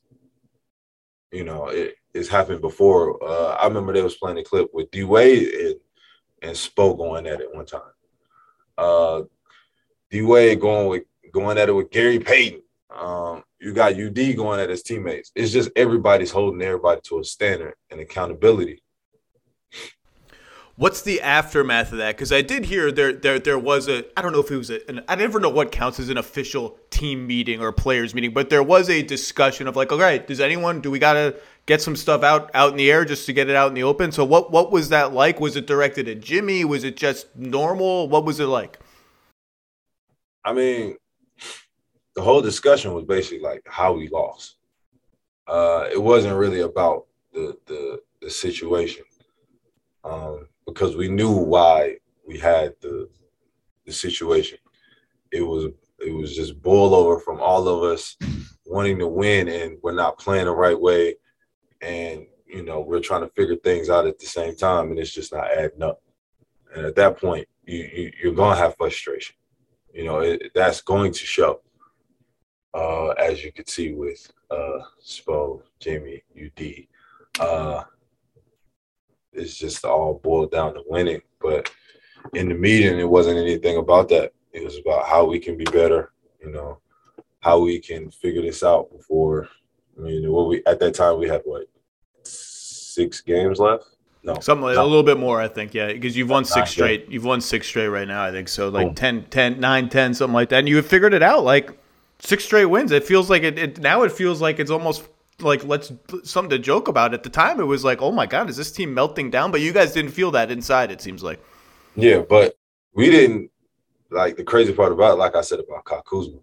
You 1.32 1.44
know, 1.44 1.68
it, 1.68 1.96
it's 2.14 2.28
happened 2.28 2.60
before. 2.60 3.22
Uh, 3.22 3.54
I 3.54 3.66
remember 3.66 3.92
they 3.92 4.02
was 4.02 4.16
playing 4.16 4.38
a 4.38 4.44
clip 4.44 4.70
with 4.72 4.90
D 4.90 5.04
Wade 5.04 5.48
and 5.48 5.74
and 6.42 6.56
Spo 6.56 6.96
going 6.96 7.26
at 7.26 7.40
it 7.40 7.54
one 7.54 7.66
time. 7.66 7.80
Uh, 8.76 9.22
D 10.10 10.22
Wade 10.22 10.60
going 10.60 10.88
with 10.88 11.04
going 11.32 11.58
at 11.58 11.68
it 11.68 11.72
with 11.72 11.90
Gary 11.90 12.18
Payton. 12.18 12.62
Um, 12.96 13.42
you 13.60 13.72
got 13.72 13.94
UD 13.94 14.36
going 14.36 14.60
at 14.60 14.70
his 14.70 14.82
teammates. 14.82 15.30
It's 15.34 15.52
just 15.52 15.70
everybody's 15.76 16.30
holding 16.30 16.62
everybody 16.62 17.00
to 17.04 17.18
a 17.18 17.24
standard 17.24 17.74
and 17.90 18.00
accountability. 18.00 18.82
What's 20.78 21.02
the 21.02 21.20
aftermath 21.22 21.90
of 21.90 21.98
that? 21.98 22.14
Because 22.14 22.30
I 22.30 22.40
did 22.40 22.64
hear 22.64 22.92
there, 22.92 23.12
there 23.12 23.40
there 23.40 23.58
was 23.58 23.88
a 23.88 24.04
I 24.16 24.22
don't 24.22 24.30
know 24.30 24.38
if 24.38 24.48
it 24.52 24.56
was 24.56 24.70
a 24.70 24.88
an, 24.88 25.02
I 25.08 25.16
never 25.16 25.40
know 25.40 25.48
what 25.48 25.72
counts 25.72 25.98
as 25.98 26.08
an 26.08 26.16
official 26.16 26.78
team 26.90 27.26
meeting 27.26 27.60
or 27.60 27.72
players 27.72 28.14
meeting, 28.14 28.32
but 28.32 28.48
there 28.48 28.62
was 28.62 28.88
a 28.88 29.02
discussion 29.02 29.66
of 29.66 29.74
like, 29.74 29.90
all 29.90 29.98
right, 29.98 30.24
does 30.24 30.38
anyone 30.38 30.80
do 30.80 30.88
we 30.92 31.00
gotta 31.00 31.34
get 31.66 31.82
some 31.82 31.96
stuff 31.96 32.22
out 32.22 32.52
out 32.54 32.70
in 32.70 32.76
the 32.76 32.92
air 32.92 33.04
just 33.04 33.26
to 33.26 33.32
get 33.32 33.50
it 33.50 33.56
out 33.56 33.66
in 33.66 33.74
the 33.74 33.82
open? 33.82 34.12
So 34.12 34.24
what 34.24 34.52
what 34.52 34.70
was 34.70 34.90
that 34.90 35.12
like? 35.12 35.40
Was 35.40 35.56
it 35.56 35.66
directed 35.66 36.08
at 36.08 36.20
Jimmy? 36.20 36.64
Was 36.64 36.84
it 36.84 36.96
just 36.96 37.34
normal? 37.34 38.08
What 38.08 38.24
was 38.24 38.38
it 38.38 38.46
like? 38.46 38.78
I 40.44 40.52
mean, 40.52 40.96
the 42.14 42.22
whole 42.22 42.40
discussion 42.40 42.94
was 42.94 43.04
basically 43.04 43.40
like 43.40 43.66
how 43.66 43.94
we 43.94 44.08
lost. 44.10 44.54
Uh, 45.48 45.88
it 45.92 46.00
wasn't 46.00 46.36
really 46.36 46.60
about 46.60 47.06
the 47.32 47.58
the, 47.66 48.00
the 48.22 48.30
situation. 48.30 49.02
Um, 50.04 50.46
because 50.68 50.96
we 50.96 51.08
knew 51.08 51.32
why 51.32 51.96
we 52.26 52.38
had 52.38 52.74
the 52.80 53.08
the 53.86 53.92
situation. 53.92 54.58
It 55.32 55.42
was 55.42 55.72
it 55.98 56.12
was 56.12 56.36
just 56.36 56.60
boil 56.62 56.94
over 56.94 57.18
from 57.18 57.40
all 57.40 57.66
of 57.66 57.82
us 57.82 58.16
wanting 58.66 58.98
to 58.98 59.08
win 59.08 59.48
and 59.48 59.78
we're 59.82 59.92
not 59.92 60.18
playing 60.18 60.44
the 60.44 60.52
right 60.52 60.78
way 60.78 61.14
and 61.80 62.26
you 62.46 62.62
know 62.62 62.80
we're 62.80 63.00
trying 63.00 63.22
to 63.22 63.34
figure 63.34 63.56
things 63.56 63.88
out 63.88 64.06
at 64.06 64.18
the 64.18 64.26
same 64.26 64.54
time 64.54 64.90
and 64.90 64.98
it's 64.98 65.12
just 65.12 65.32
not 65.32 65.50
adding 65.50 65.82
up 65.82 66.02
and 66.74 66.84
at 66.84 66.94
that 66.94 67.18
point 67.18 67.48
you, 67.64 68.12
you 68.22 68.30
are 68.30 68.34
gonna 68.34 68.54
have 68.54 68.76
frustration 68.76 69.34
you 69.94 70.04
know 70.04 70.18
it, 70.20 70.52
that's 70.54 70.82
going 70.82 71.10
to 71.10 71.24
show 71.24 71.60
uh, 72.74 73.08
as 73.12 73.42
you 73.42 73.52
could 73.52 73.68
see 73.68 73.92
with 73.92 74.30
uh, 74.50 74.80
Spo, 75.02 75.62
Jamie, 75.80 76.22
UD. 76.36 76.86
Uh, 77.40 77.84
it's 79.38 79.56
just 79.56 79.84
all 79.84 80.20
boiled 80.22 80.50
down 80.50 80.74
to 80.74 80.82
winning. 80.86 81.22
But 81.40 81.70
in 82.34 82.48
the 82.48 82.54
meeting, 82.54 82.98
it 82.98 83.08
wasn't 83.08 83.38
anything 83.38 83.76
about 83.76 84.08
that. 84.10 84.32
It 84.52 84.64
was 84.64 84.78
about 84.78 85.06
how 85.06 85.24
we 85.24 85.38
can 85.38 85.56
be 85.56 85.64
better, 85.64 86.12
you 86.42 86.50
know, 86.50 86.78
how 87.40 87.60
we 87.60 87.78
can 87.78 88.10
figure 88.10 88.42
this 88.42 88.62
out 88.62 88.90
before. 88.90 89.48
I 89.96 90.00
mean, 90.02 90.30
what 90.30 90.48
we 90.48 90.62
at 90.66 90.80
that 90.80 90.94
time 90.94 91.18
we 91.18 91.28
had 91.28 91.42
what 91.44 91.68
six 92.24 93.20
games 93.20 93.58
left. 93.58 93.84
No, 94.22 94.40
something 94.40 94.64
like, 94.64 94.76
a 94.76 94.82
little 94.82 95.04
bit 95.04 95.18
more, 95.18 95.40
I 95.40 95.48
think. 95.48 95.74
Yeah, 95.74 95.92
because 95.92 96.16
you've 96.16 96.28
won 96.28 96.44
six 96.44 96.70
straight. 96.70 97.08
You've 97.08 97.24
won 97.24 97.40
six 97.40 97.66
straight 97.66 97.86
right 97.88 98.06
now, 98.06 98.24
I 98.24 98.32
think. 98.32 98.48
So 98.48 98.68
like 98.68 98.96
10, 98.96 99.26
10, 99.30 99.60
9, 99.60 99.88
10, 99.88 100.14
something 100.14 100.34
like 100.34 100.48
that. 100.48 100.58
And 100.58 100.68
you 100.68 100.76
have 100.76 100.86
figured 100.86 101.14
it 101.14 101.22
out. 101.22 101.44
Like 101.44 101.70
six 102.18 102.44
straight 102.44 102.66
wins. 102.66 102.90
It 102.90 103.04
feels 103.04 103.30
like 103.30 103.44
it, 103.44 103.58
it 103.58 103.78
now. 103.78 104.02
It 104.02 104.12
feels 104.12 104.40
like 104.40 104.58
it's 104.58 104.70
almost 104.70 105.08
like 105.40 105.64
let's 105.64 105.92
something 106.24 106.50
to 106.50 106.58
joke 106.58 106.88
about. 106.88 107.14
At 107.14 107.22
the 107.22 107.30
time, 107.30 107.60
it 107.60 107.64
was 107.64 107.84
like, 107.84 108.02
oh 108.02 108.12
my 108.12 108.26
god, 108.26 108.50
is 108.50 108.56
this 108.56 108.70
team 108.70 108.94
melting 108.94 109.30
down? 109.30 109.50
But 109.50 109.60
you 109.60 109.72
guys 109.72 109.92
didn't 109.92 110.12
feel 110.12 110.30
that 110.32 110.50
inside. 110.50 110.90
It 110.90 111.00
seems 111.00 111.22
like. 111.22 111.40
Yeah, 111.96 112.22
but 112.28 112.56
we 112.94 113.10
didn't. 113.10 113.50
Like 114.10 114.36
the 114.36 114.44
crazy 114.44 114.72
part 114.72 114.92
about 114.92 115.12
it, 115.12 115.18
like 115.18 115.36
I 115.36 115.42
said 115.42 115.60
about 115.60 115.84
Kyle 115.84 116.00
Kuzma, 116.00 116.38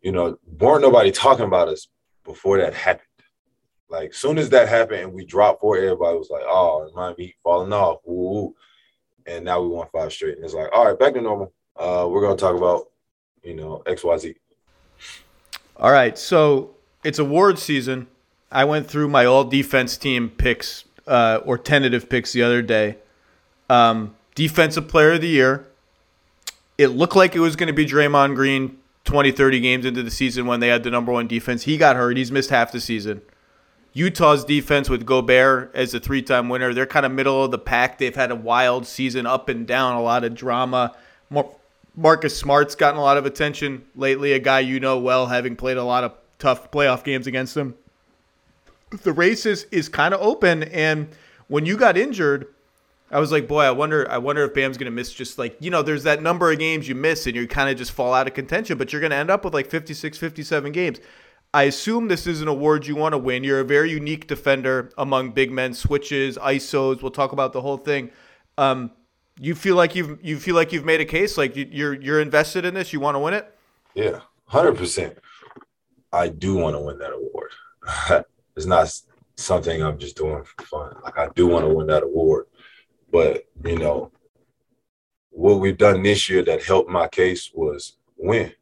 you 0.00 0.10
know, 0.10 0.38
weren't 0.58 0.80
nobody 0.80 1.12
talking 1.12 1.44
about 1.44 1.68
us 1.68 1.88
before 2.24 2.56
that 2.58 2.72
happened. 2.72 3.06
Like 3.90 4.14
soon 4.14 4.38
as 4.38 4.48
that 4.50 4.68
happened 4.70 5.00
and 5.02 5.12
we 5.12 5.26
dropped 5.26 5.60
four, 5.60 5.76
everybody 5.76 6.16
was 6.16 6.30
like, 6.30 6.44
"Oh, 6.46 6.90
Miami 6.94 7.34
falling 7.42 7.74
off." 7.74 7.98
Ooh, 8.08 8.54
and 9.26 9.44
now 9.44 9.60
we 9.60 9.68
won 9.68 9.86
five 9.92 10.12
straight, 10.12 10.36
and 10.36 10.44
it's 10.44 10.54
like, 10.54 10.70
all 10.72 10.86
right, 10.86 10.98
back 10.98 11.14
to 11.14 11.20
normal. 11.20 11.52
Uh, 11.76 12.06
we're 12.08 12.20
gonna 12.20 12.36
talk 12.36 12.56
about, 12.56 12.90
you 13.42 13.54
know, 13.54 13.82
X, 13.86 14.04
Y, 14.04 14.16
Z. 14.18 14.34
All 15.76 15.90
right, 15.90 16.16
so 16.16 16.76
it's 17.02 17.18
award 17.18 17.58
season. 17.58 18.06
I 18.54 18.64
went 18.64 18.86
through 18.86 19.08
my 19.08 19.24
all 19.24 19.42
defense 19.42 19.96
team 19.96 20.30
picks 20.30 20.84
uh, 21.08 21.40
or 21.44 21.58
tentative 21.58 22.08
picks 22.08 22.32
the 22.32 22.44
other 22.44 22.62
day. 22.62 22.96
Um, 23.68 24.14
defensive 24.36 24.86
player 24.86 25.12
of 25.14 25.20
the 25.20 25.28
year. 25.28 25.66
It 26.78 26.88
looked 26.88 27.16
like 27.16 27.34
it 27.34 27.40
was 27.40 27.56
going 27.56 27.66
to 27.66 27.72
be 27.72 27.84
Draymond 27.84 28.36
Green 28.36 28.78
20, 29.04 29.32
30 29.32 29.60
games 29.60 29.84
into 29.84 30.02
the 30.04 30.10
season 30.10 30.46
when 30.46 30.60
they 30.60 30.68
had 30.68 30.84
the 30.84 30.90
number 30.90 31.12
one 31.12 31.26
defense. 31.26 31.64
He 31.64 31.76
got 31.76 31.96
hurt. 31.96 32.16
He's 32.16 32.30
missed 32.30 32.50
half 32.50 32.70
the 32.70 32.80
season. 32.80 33.22
Utah's 33.92 34.44
defense 34.44 34.88
with 34.88 35.04
Gobert 35.04 35.72
as 35.74 35.92
a 35.92 36.00
three 36.00 36.22
time 36.22 36.48
winner, 36.48 36.72
they're 36.72 36.86
kind 36.86 37.06
of 37.06 37.12
middle 37.12 37.44
of 37.44 37.50
the 37.50 37.58
pack. 37.58 37.98
They've 37.98 38.14
had 38.14 38.30
a 38.30 38.36
wild 38.36 38.86
season 38.86 39.26
up 39.26 39.48
and 39.48 39.66
down, 39.66 39.96
a 39.96 40.02
lot 40.02 40.24
of 40.24 40.34
drama. 40.34 40.96
Marcus 41.96 42.36
Smart's 42.36 42.74
gotten 42.74 42.98
a 42.98 43.02
lot 43.02 43.16
of 43.16 43.26
attention 43.26 43.84
lately, 43.94 44.32
a 44.32 44.40
guy 44.40 44.60
you 44.60 44.80
know 44.80 44.98
well, 44.98 45.26
having 45.26 45.54
played 45.54 45.76
a 45.76 45.84
lot 45.84 46.02
of 46.02 46.12
tough 46.40 46.72
playoff 46.72 47.04
games 47.04 47.28
against 47.28 47.56
him 47.56 47.74
the 49.02 49.12
race 49.12 49.46
is, 49.46 49.64
is 49.70 49.88
kind 49.88 50.14
of 50.14 50.20
open. 50.20 50.64
And 50.64 51.08
when 51.48 51.66
you 51.66 51.76
got 51.76 51.96
injured, 51.96 52.46
I 53.10 53.20
was 53.20 53.30
like, 53.30 53.46
boy, 53.46 53.62
I 53.62 53.70
wonder, 53.70 54.10
I 54.10 54.18
wonder 54.18 54.42
if 54.44 54.54
Bam's 54.54 54.76
gonna 54.76 54.90
miss 54.90 55.12
just 55.12 55.38
like 55.38 55.56
you 55.60 55.70
know, 55.70 55.82
there's 55.82 56.02
that 56.04 56.22
number 56.22 56.50
of 56.50 56.58
games 56.58 56.88
you 56.88 56.94
miss 56.94 57.26
and 57.26 57.36
you 57.36 57.46
kind 57.46 57.70
of 57.70 57.76
just 57.76 57.92
fall 57.92 58.12
out 58.12 58.26
of 58.26 58.34
contention, 58.34 58.78
but 58.78 58.92
you're 58.92 59.02
gonna 59.02 59.14
end 59.14 59.30
up 59.30 59.44
with 59.44 59.54
like 59.54 59.68
56, 59.68 60.18
57 60.18 60.72
games. 60.72 61.00
I 61.52 61.64
assume 61.64 62.08
this 62.08 62.26
is 62.26 62.42
an 62.42 62.48
award 62.48 62.84
you 62.84 62.96
want 62.96 63.12
to 63.12 63.18
win. 63.18 63.44
You're 63.44 63.60
a 63.60 63.64
very 63.64 63.88
unique 63.88 64.26
defender 64.26 64.90
among 64.98 65.30
big 65.30 65.52
men, 65.52 65.72
switches, 65.72 66.36
ISOs. 66.36 67.00
We'll 67.00 67.12
talk 67.12 67.30
about 67.30 67.52
the 67.52 67.60
whole 67.60 67.76
thing. 67.76 68.10
Um, 68.58 68.90
you 69.38 69.54
feel 69.54 69.76
like 69.76 69.94
you've 69.94 70.18
you 70.24 70.38
feel 70.40 70.56
like 70.56 70.72
you've 70.72 70.84
made 70.84 71.00
a 71.00 71.04
case, 71.04 71.38
like 71.38 71.52
you're 71.54 71.94
you're 71.94 72.20
invested 72.20 72.64
in 72.64 72.74
this. 72.74 72.92
You 72.92 72.98
want 72.98 73.14
to 73.14 73.20
win 73.20 73.34
it. 73.34 73.56
Yeah, 73.94 74.20
hundred 74.46 74.76
percent. 74.76 75.16
I 76.12 76.28
do 76.28 76.56
want 76.56 76.74
to 76.74 76.80
win 76.80 76.98
that 76.98 77.12
award. 77.12 78.24
it's 78.56 78.66
not 78.66 78.92
something 79.36 79.82
I'm 79.82 79.98
just 79.98 80.16
doing 80.16 80.44
for 80.44 80.64
fun. 80.64 80.96
Like 81.02 81.18
I 81.18 81.28
do 81.34 81.46
want 81.46 81.66
to 81.66 81.74
win 81.74 81.86
that 81.88 82.02
award, 82.02 82.46
but 83.10 83.44
you 83.64 83.78
know, 83.78 84.12
what 85.30 85.60
we've 85.60 85.78
done 85.78 86.02
this 86.02 86.28
year 86.28 86.42
that 86.44 86.62
helped 86.62 86.90
my 86.90 87.08
case 87.08 87.50
was 87.52 87.98
win, 88.16 88.52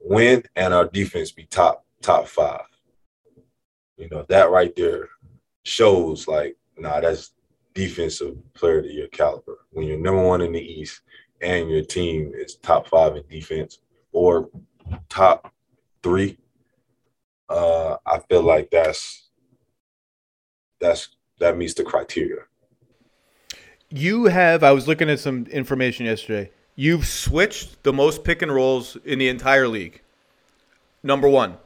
win, 0.00 0.42
and 0.56 0.74
our 0.74 0.86
defense 0.86 1.32
be 1.32 1.44
top 1.44 1.84
top 2.02 2.26
five. 2.26 2.66
You 3.96 4.08
know 4.08 4.24
that 4.28 4.50
right 4.50 4.74
there 4.74 5.08
shows 5.64 6.26
like, 6.26 6.56
nah, 6.76 7.00
that's 7.00 7.32
defensive 7.74 8.36
player 8.54 8.78
of 8.78 8.84
the 8.84 8.92
year 8.92 9.08
caliber. 9.08 9.58
When 9.70 9.86
you're 9.86 9.98
number 9.98 10.22
one 10.26 10.40
in 10.40 10.52
the 10.52 10.60
East 10.60 11.02
and 11.40 11.70
your 11.70 11.82
team 11.82 12.32
is 12.34 12.56
top 12.56 12.88
five 12.88 13.16
in 13.16 13.22
defense 13.28 13.78
or 14.12 14.50
top 15.08 15.52
three 16.02 16.38
uh, 17.50 17.96
I 18.06 18.20
feel 18.20 18.42
like 18.42 18.70
that's 18.70 19.28
that's 20.80 21.08
that 21.40 21.56
meets 21.56 21.74
the 21.74 21.84
criteria. 21.84 22.42
You 23.90 24.26
have. 24.26 24.62
I 24.62 24.70
was 24.72 24.86
looking 24.86 25.10
at 25.10 25.18
some 25.18 25.46
information 25.46 26.06
yesterday. 26.06 26.52
You've 26.76 27.06
switched 27.06 27.82
the 27.82 27.92
most 27.92 28.24
pick 28.24 28.40
and 28.40 28.54
rolls 28.54 28.96
in 29.04 29.18
the 29.18 29.28
entire 29.28 29.68
league. 29.68 30.00
Number 31.02 31.28
one, 31.28 31.56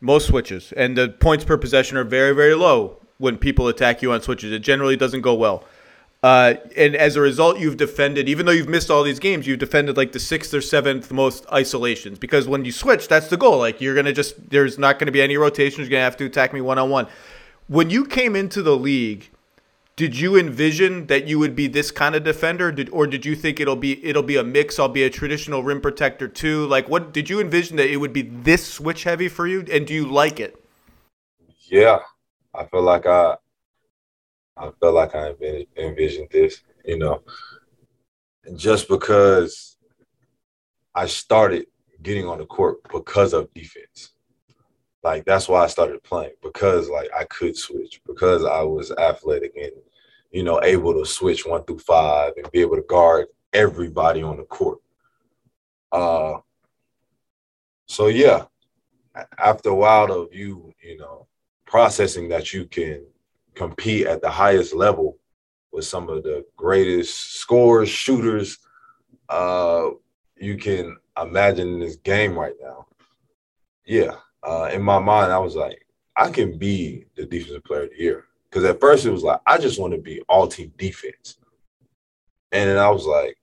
most 0.00 0.26
switches, 0.26 0.72
and 0.72 0.96
the 0.98 1.08
points 1.08 1.44
per 1.44 1.56
possession 1.56 1.96
are 1.96 2.04
very, 2.04 2.34
very 2.34 2.54
low 2.54 2.98
when 3.18 3.38
people 3.38 3.68
attack 3.68 4.02
you 4.02 4.12
on 4.12 4.20
switches. 4.20 4.50
It 4.50 4.58
generally 4.58 4.96
doesn't 4.96 5.20
go 5.20 5.34
well. 5.34 5.64
Uh, 6.22 6.54
and 6.76 6.94
as 6.94 7.16
a 7.16 7.20
result, 7.20 7.58
you've 7.58 7.76
defended, 7.76 8.28
even 8.28 8.46
though 8.46 8.52
you've 8.52 8.68
missed 8.68 8.90
all 8.90 9.02
these 9.02 9.18
games, 9.18 9.46
you've 9.46 9.58
defended 9.58 9.96
like 9.96 10.12
the 10.12 10.20
sixth 10.20 10.54
or 10.54 10.60
seventh 10.60 11.10
most 11.10 11.44
isolations 11.52 12.16
because 12.16 12.46
when 12.46 12.64
you 12.64 12.70
switch, 12.70 13.08
that's 13.08 13.26
the 13.26 13.36
goal. 13.36 13.58
Like 13.58 13.80
you're 13.80 13.96
gonna 13.96 14.12
just 14.12 14.50
there's 14.50 14.78
not 14.78 15.00
gonna 15.00 15.10
be 15.10 15.20
any 15.20 15.36
rotations. 15.36 15.88
You're 15.88 15.90
gonna 15.90 16.04
have 16.04 16.16
to 16.18 16.26
attack 16.26 16.52
me 16.52 16.60
one 16.60 16.78
on 16.78 16.90
one. 16.90 17.08
When 17.66 17.90
you 17.90 18.04
came 18.04 18.36
into 18.36 18.62
the 18.62 18.76
league, 18.76 19.30
did 19.96 20.16
you 20.16 20.36
envision 20.36 21.06
that 21.08 21.26
you 21.26 21.40
would 21.40 21.56
be 21.56 21.66
this 21.66 21.90
kind 21.90 22.14
of 22.14 22.22
defender, 22.22 22.70
did, 22.70 22.88
or 22.90 23.08
did 23.08 23.26
you 23.26 23.34
think 23.34 23.58
it'll 23.58 23.74
be 23.74 24.04
it'll 24.06 24.22
be 24.22 24.36
a 24.36 24.44
mix? 24.44 24.78
I'll 24.78 24.88
be 24.88 25.02
a 25.02 25.10
traditional 25.10 25.64
rim 25.64 25.80
protector 25.80 26.28
too. 26.28 26.66
Like, 26.66 26.88
what 26.88 27.12
did 27.12 27.28
you 27.28 27.40
envision 27.40 27.76
that 27.78 27.90
it 27.90 27.96
would 27.96 28.12
be 28.12 28.22
this 28.22 28.64
switch 28.64 29.02
heavy 29.02 29.28
for 29.28 29.48
you, 29.48 29.64
and 29.72 29.88
do 29.88 29.92
you 29.92 30.06
like 30.06 30.38
it? 30.38 30.64
Yeah, 31.64 31.98
I 32.54 32.64
feel 32.66 32.82
like 32.82 33.06
I 33.06 33.36
I 34.56 34.70
felt 34.80 34.94
like 34.94 35.14
I 35.14 35.34
envisioned 35.76 36.28
this, 36.30 36.62
you 36.84 36.98
know, 36.98 37.22
just 38.54 38.88
because 38.88 39.76
I 40.94 41.06
started 41.06 41.66
getting 42.02 42.26
on 42.26 42.38
the 42.38 42.46
court 42.46 42.78
because 42.92 43.32
of 43.32 43.52
defense. 43.54 44.12
Like 45.02 45.24
that's 45.24 45.48
why 45.48 45.64
I 45.64 45.66
started 45.66 46.02
playing 46.02 46.34
because 46.42 46.88
like 46.88 47.08
I 47.16 47.24
could 47.24 47.56
switch 47.56 48.00
because 48.06 48.44
I 48.44 48.62
was 48.62 48.92
athletic 48.92 49.52
and 49.56 49.72
you 50.30 50.44
know 50.44 50.62
able 50.62 50.94
to 50.94 51.04
switch 51.04 51.44
one 51.44 51.64
through 51.64 51.80
five 51.80 52.34
and 52.36 52.50
be 52.52 52.60
able 52.60 52.76
to 52.76 52.82
guard 52.82 53.26
everybody 53.52 54.22
on 54.22 54.36
the 54.36 54.44
court. 54.44 54.78
Uh, 55.90 56.38
so 57.86 58.06
yeah, 58.06 58.44
after 59.38 59.70
a 59.70 59.74
while 59.74 60.12
of 60.12 60.32
you 60.32 60.72
you 60.82 60.98
know 60.98 61.26
processing 61.66 62.28
that 62.28 62.52
you 62.52 62.66
can 62.66 63.04
compete 63.54 64.06
at 64.06 64.22
the 64.22 64.30
highest 64.30 64.74
level 64.74 65.18
with 65.72 65.84
some 65.84 66.08
of 66.08 66.22
the 66.22 66.44
greatest 66.56 67.34
scorers, 67.34 67.88
shooters 67.88 68.58
uh, 69.28 69.90
you 70.36 70.56
can 70.56 70.96
imagine 71.20 71.68
in 71.68 71.80
this 71.80 71.96
game 71.96 72.38
right 72.38 72.54
now. 72.60 72.86
Yeah, 73.86 74.16
uh, 74.42 74.70
in 74.72 74.82
my 74.82 74.98
mind, 74.98 75.32
I 75.32 75.38
was 75.38 75.56
like, 75.56 75.86
I 76.16 76.30
can 76.30 76.58
be 76.58 77.06
the 77.16 77.24
defensive 77.24 77.64
player 77.64 77.84
of 77.84 77.90
the 77.90 77.98
year. 77.98 78.24
Because 78.48 78.64
at 78.64 78.80
first 78.80 79.06
it 79.06 79.10
was 79.10 79.22
like, 79.22 79.40
I 79.46 79.56
just 79.56 79.80
want 79.80 79.94
to 79.94 80.00
be 80.00 80.20
all 80.28 80.46
team 80.46 80.72
defense. 80.76 81.38
And 82.52 82.68
then 82.68 82.78
I 82.78 82.90
was 82.90 83.06
like, 83.06 83.36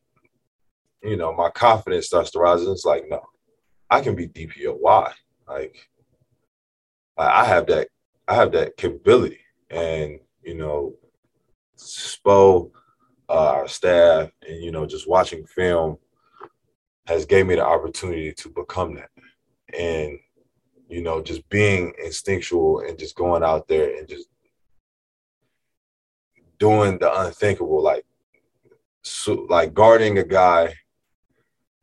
you 1.02 1.18
know, 1.18 1.34
my 1.34 1.50
confidence 1.50 2.06
starts 2.06 2.30
to 2.32 2.40
rise. 2.40 2.62
And 2.62 2.70
it's 2.70 2.86
like, 2.86 3.06
no, 3.10 3.22
I 3.90 4.02
can 4.02 4.16
be 4.16 4.28
DPOY. 4.28 5.12
Like, 5.48 5.90
I 7.18 7.44
have 7.46 7.66
that, 7.68 7.88
I 8.28 8.36
have 8.36 8.52
that 8.52 8.78
capability 8.78 9.40
and 9.70 10.20
you 10.44 10.56
know, 10.56 10.94
Spo, 11.78 12.72
uh, 13.30 13.52
our 13.52 13.68
staff, 13.68 14.30
and 14.48 14.64
you 14.64 14.72
know, 14.72 14.86
just 14.86 15.08
watching 15.08 15.46
film 15.46 15.98
has 17.08 17.26
gave 17.26 17.48
me 17.48 17.56
the 17.56 17.66
opportunity 17.66 18.34
to 18.34 18.50
become 18.50 18.96
that, 18.96 19.10
and 19.78 20.20
you 20.88 21.02
know, 21.02 21.22
just 21.22 21.48
being 21.50 21.94
instinctual 22.04 22.82
and 22.82 22.98
just 22.98 23.16
going 23.16 23.44
out 23.44 23.68
there 23.68 23.98
and 23.98 24.08
just 24.08 24.28
doing 26.58 26.98
the 26.98 27.22
unthinkable, 27.22 27.82
like 27.82 28.06
so, 29.04 29.46
like 29.50 29.74
guarding 29.74 30.18
a 30.18 30.24
guy 30.24 30.74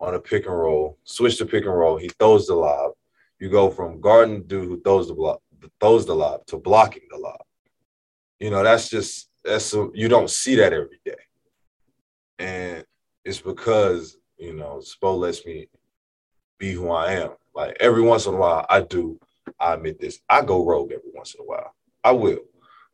on 0.00 0.14
a 0.14 0.20
pick 0.20 0.46
and 0.46 0.56
roll, 0.56 0.98
switch 1.04 1.38
to 1.38 1.46
pick 1.46 1.64
and 1.64 1.76
roll, 1.76 1.96
he 1.96 2.08
throws 2.18 2.46
the 2.46 2.54
lob. 2.54 2.92
You 3.38 3.48
go 3.48 3.70
from 3.70 4.00
guarding 4.00 4.44
dude 4.44 4.68
who 4.68 4.80
throws 4.80 5.08
the 5.08 5.14
block, 5.14 5.40
throws 5.80 6.06
the 6.06 6.14
lob 6.14 6.46
to 6.46 6.58
blocking 6.58 7.02
the 7.10 7.18
lob. 7.18 7.45
You 8.38 8.50
know, 8.50 8.62
that's 8.62 8.88
just 8.88 9.30
that's 9.44 9.72
a, 9.74 9.88
you 9.94 10.08
don't 10.08 10.30
see 10.30 10.56
that 10.56 10.72
every 10.72 11.00
day, 11.04 11.14
and 12.38 12.84
it's 13.24 13.40
because 13.40 14.18
you 14.38 14.52
know 14.54 14.82
Spo 14.82 15.16
lets 15.18 15.44
me 15.46 15.68
be 16.58 16.72
who 16.72 16.90
I 16.90 17.12
am. 17.12 17.30
Like 17.54 17.76
every 17.80 18.02
once 18.02 18.26
in 18.26 18.34
a 18.34 18.36
while, 18.36 18.66
I 18.68 18.80
do. 18.80 19.18
I 19.58 19.74
admit 19.74 20.00
this. 20.00 20.20
I 20.28 20.42
go 20.42 20.64
rogue 20.64 20.92
every 20.92 21.10
once 21.14 21.34
in 21.34 21.40
a 21.40 21.44
while. 21.44 21.72
I 22.04 22.12
will, 22.12 22.40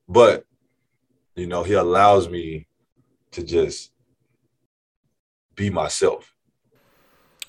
but 0.09 0.45
you 1.35 1.47
know, 1.47 1.63
he 1.63 1.73
allows 1.73 2.29
me 2.29 2.69
to 3.33 3.43
just 3.43 3.91
be 5.55 5.71
myself 5.71 6.32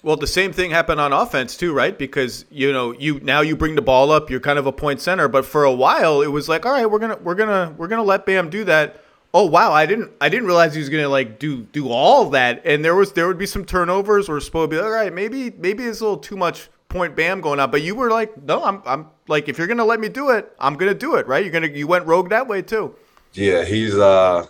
well, 0.04 0.18
the 0.18 0.28
same 0.28 0.52
thing 0.52 0.72
happened 0.72 1.00
on 1.00 1.14
offense 1.14 1.56
too, 1.56 1.74
right? 1.74 1.98
Because 1.98 2.46
you 2.52 2.72
know, 2.72 2.92
you 2.92 3.20
now 3.22 3.42
you 3.42 3.56
bring 3.56 3.76
the 3.76 3.82
ball 3.82 4.12
up, 4.12 4.30
you're 4.30 4.42
kind 4.42 4.60
of 4.60 4.68
a 4.68 4.72
point 4.72 5.00
center, 5.02 5.28
but 5.30 5.46
for 5.46 5.64
a 5.64 5.72
while 5.72 6.22
it 6.22 6.28
was 6.28 6.50
like, 6.50 6.66
all 6.66 6.74
right, 6.74 6.86
we're 6.86 7.00
gonna 7.00 7.18
we're 7.24 7.36
gonna 7.36 7.74
we're 7.78 7.88
gonna 7.88 8.04
let 8.04 8.26
Bam 8.26 8.50
do 8.50 8.66
that. 8.66 9.02
Oh 9.34 9.46
wow, 9.46 9.72
I 9.72 9.86
didn't 9.86 10.12
I 10.20 10.30
didn't 10.30 10.46
realize 10.46 10.74
he 10.76 10.80
was 10.80 10.90
gonna 10.90 11.08
like 11.08 11.40
do 11.40 11.64
do 11.64 11.90
all 11.90 12.30
that, 12.32 12.62
and 12.66 12.84
there 12.84 12.96
was 12.96 13.14
there 13.14 13.28
would 13.28 13.38
be 13.38 13.46
some 13.46 13.64
turnovers 13.66 14.28
or 14.28 14.40
supposed 14.42 14.70
to 14.70 14.76
be 14.76 14.78
like, 14.78 14.86
all 14.86 14.92
right, 14.92 15.14
maybe 15.14 15.52
maybe 15.52 15.86
it's 15.86 16.02
a 16.02 16.04
little 16.04 16.20
too 16.20 16.38
much 16.38 16.70
point 16.90 17.16
Bam 17.16 17.40
going 17.42 17.60
on, 17.60 17.72
but 17.72 17.82
you 17.82 17.96
were 17.96 18.12
like, 18.12 18.44
no, 18.44 18.62
I'm 18.62 18.84
I'm 18.86 19.08
like 19.30 19.48
if 19.48 19.58
you're 19.58 19.68
gonna 19.68 19.86
let 19.86 20.02
me 20.02 20.10
do 20.10 20.32
it, 20.32 20.54
I'm 20.60 20.76
gonna 20.76 20.94
do 20.94 21.16
it, 21.16 21.28
right? 21.28 21.44
You're 21.44 21.54
gonna 21.54 21.68
you 21.68 21.88
went 21.88 22.06
rogue 22.06 22.30
that 22.30 22.48
way 22.48 22.62
too. 22.62 22.94
Yeah, 23.32 23.64
he's 23.64 23.98
uh 23.98 24.48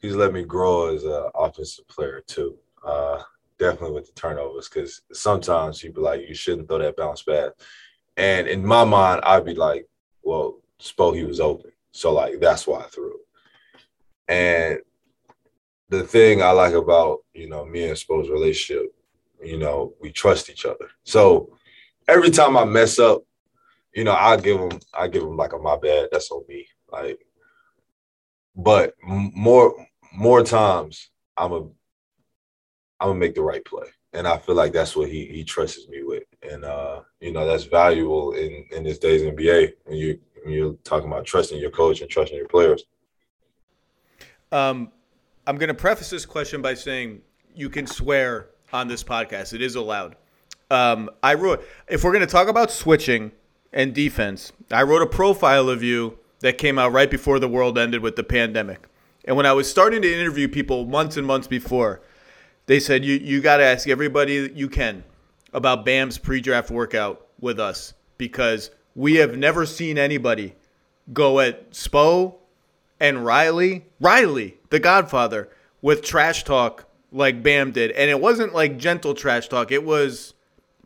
he's 0.00 0.16
let 0.16 0.32
me 0.32 0.42
grow 0.42 0.92
as 0.94 1.04
an 1.04 1.30
offensive 1.34 1.86
player 1.86 2.22
too. 2.26 2.58
Uh 2.84 3.22
definitely 3.60 3.92
with 3.92 4.06
the 4.06 4.20
turnovers 4.20 4.68
because 4.68 5.02
sometimes 5.12 5.84
you'd 5.84 5.94
be 5.94 6.00
like, 6.00 6.26
you 6.26 6.34
shouldn't 6.34 6.66
throw 6.66 6.78
that 6.78 6.96
bounce 6.96 7.22
back. 7.22 7.52
And 8.16 8.48
in 8.48 8.66
my 8.66 8.84
mind, 8.84 9.20
I'd 9.22 9.44
be 9.44 9.54
like, 9.54 9.86
well, 10.24 10.58
Spo, 10.80 11.14
he 11.14 11.24
was 11.24 11.38
open. 11.38 11.70
So, 11.92 12.12
like, 12.12 12.40
that's 12.40 12.66
why 12.66 12.80
I 12.80 12.84
threw 12.84 13.14
it. 13.14 13.20
And 14.28 14.78
the 15.90 16.02
thing 16.02 16.42
I 16.42 16.50
like 16.52 16.74
about, 16.74 17.18
you 17.34 17.48
know, 17.48 17.64
me 17.64 17.84
and 17.84 17.96
Spo's 17.96 18.30
relationship, 18.30 18.94
you 19.42 19.58
know, 19.58 19.94
we 20.00 20.10
trust 20.10 20.48
each 20.48 20.64
other. 20.64 20.88
So 21.04 21.56
every 22.08 22.30
time 22.30 22.56
I 22.56 22.64
mess 22.64 22.98
up, 22.98 23.22
you 23.94 24.04
know, 24.04 24.14
I 24.14 24.36
give 24.36 24.58
him, 24.58 24.80
I 24.94 25.08
give 25.08 25.22
him 25.22 25.36
like 25.36 25.52
a 25.52 25.58
my 25.58 25.76
bad. 25.76 26.08
That's 26.12 26.30
on 26.30 26.44
me. 26.48 26.66
Like, 26.90 27.18
but 28.56 28.94
more, 29.02 29.74
more 30.12 30.42
times 30.42 31.10
I'm 31.36 31.52
a 31.52 31.68
I'm 33.00 33.08
gonna 33.08 33.18
make 33.18 33.34
the 33.34 33.42
right 33.42 33.64
play. 33.64 33.86
And 34.12 34.26
I 34.26 34.38
feel 34.38 34.54
like 34.54 34.72
that's 34.72 34.94
what 34.94 35.08
he 35.08 35.26
he 35.26 35.44
trusts 35.44 35.88
me 35.88 36.02
with. 36.02 36.24
And 36.42 36.64
uh, 36.64 37.02
you 37.20 37.32
know, 37.32 37.46
that's 37.46 37.64
valuable 37.64 38.32
in 38.32 38.66
in 38.70 38.84
this 38.84 38.98
days 38.98 39.22
NBA 39.22 39.72
when 39.84 39.96
you 39.96 40.18
when 40.42 40.54
you're 40.54 40.74
talking 40.84 41.08
about 41.08 41.24
trusting 41.24 41.58
your 41.58 41.70
coach 41.70 42.00
and 42.00 42.10
trusting 42.10 42.36
your 42.36 42.48
players. 42.48 42.84
Um, 44.52 44.90
I'm 45.46 45.56
gonna 45.56 45.74
preface 45.74 46.10
this 46.10 46.26
question 46.26 46.60
by 46.60 46.74
saying 46.74 47.22
you 47.54 47.70
can 47.70 47.86
swear 47.86 48.48
on 48.72 48.88
this 48.88 49.02
podcast. 49.02 49.52
It 49.54 49.62
is 49.62 49.74
allowed. 49.76 50.16
Um, 50.70 51.10
I 51.22 51.34
wrote 51.34 51.64
if 51.88 52.04
we're 52.04 52.12
gonna 52.12 52.26
talk 52.26 52.48
about 52.48 52.70
switching 52.70 53.32
and 53.72 53.94
defense, 53.94 54.52
I 54.70 54.82
wrote 54.82 55.02
a 55.02 55.06
profile 55.06 55.68
of 55.68 55.82
you 55.82 56.18
that 56.40 56.58
came 56.58 56.78
out 56.78 56.92
right 56.92 57.10
before 57.10 57.38
the 57.38 57.48
world 57.48 57.78
ended 57.78 58.02
with 58.02 58.16
the 58.16 58.24
pandemic. 58.24 58.88
And 59.24 59.36
when 59.36 59.46
I 59.46 59.52
was 59.52 59.70
starting 59.70 60.02
to 60.02 60.12
interview 60.12 60.48
people 60.48 60.86
months 60.86 61.16
and 61.16 61.26
months 61.26 61.46
before, 61.46 62.00
they 62.70 62.78
said 62.78 63.04
you 63.04 63.14
you 63.14 63.40
got 63.40 63.56
to 63.56 63.64
ask 63.64 63.88
everybody 63.88 64.48
you 64.54 64.68
can 64.68 65.02
about 65.52 65.84
Bam's 65.84 66.18
pre-draft 66.18 66.70
workout 66.70 67.26
with 67.40 67.58
us 67.58 67.94
because 68.16 68.70
we 68.94 69.16
have 69.16 69.36
never 69.36 69.66
seen 69.66 69.98
anybody 69.98 70.54
go 71.12 71.40
at 71.40 71.72
Spo 71.72 72.36
and 73.00 73.26
Riley, 73.26 73.86
Riley, 73.98 74.58
the 74.68 74.78
Godfather, 74.78 75.48
with 75.82 76.02
trash 76.02 76.44
talk 76.44 76.84
like 77.10 77.42
Bam 77.42 77.72
did, 77.72 77.90
and 77.90 78.08
it 78.08 78.20
wasn't 78.20 78.54
like 78.54 78.78
gentle 78.78 79.14
trash 79.14 79.48
talk; 79.48 79.72
it 79.72 79.82
was 79.82 80.34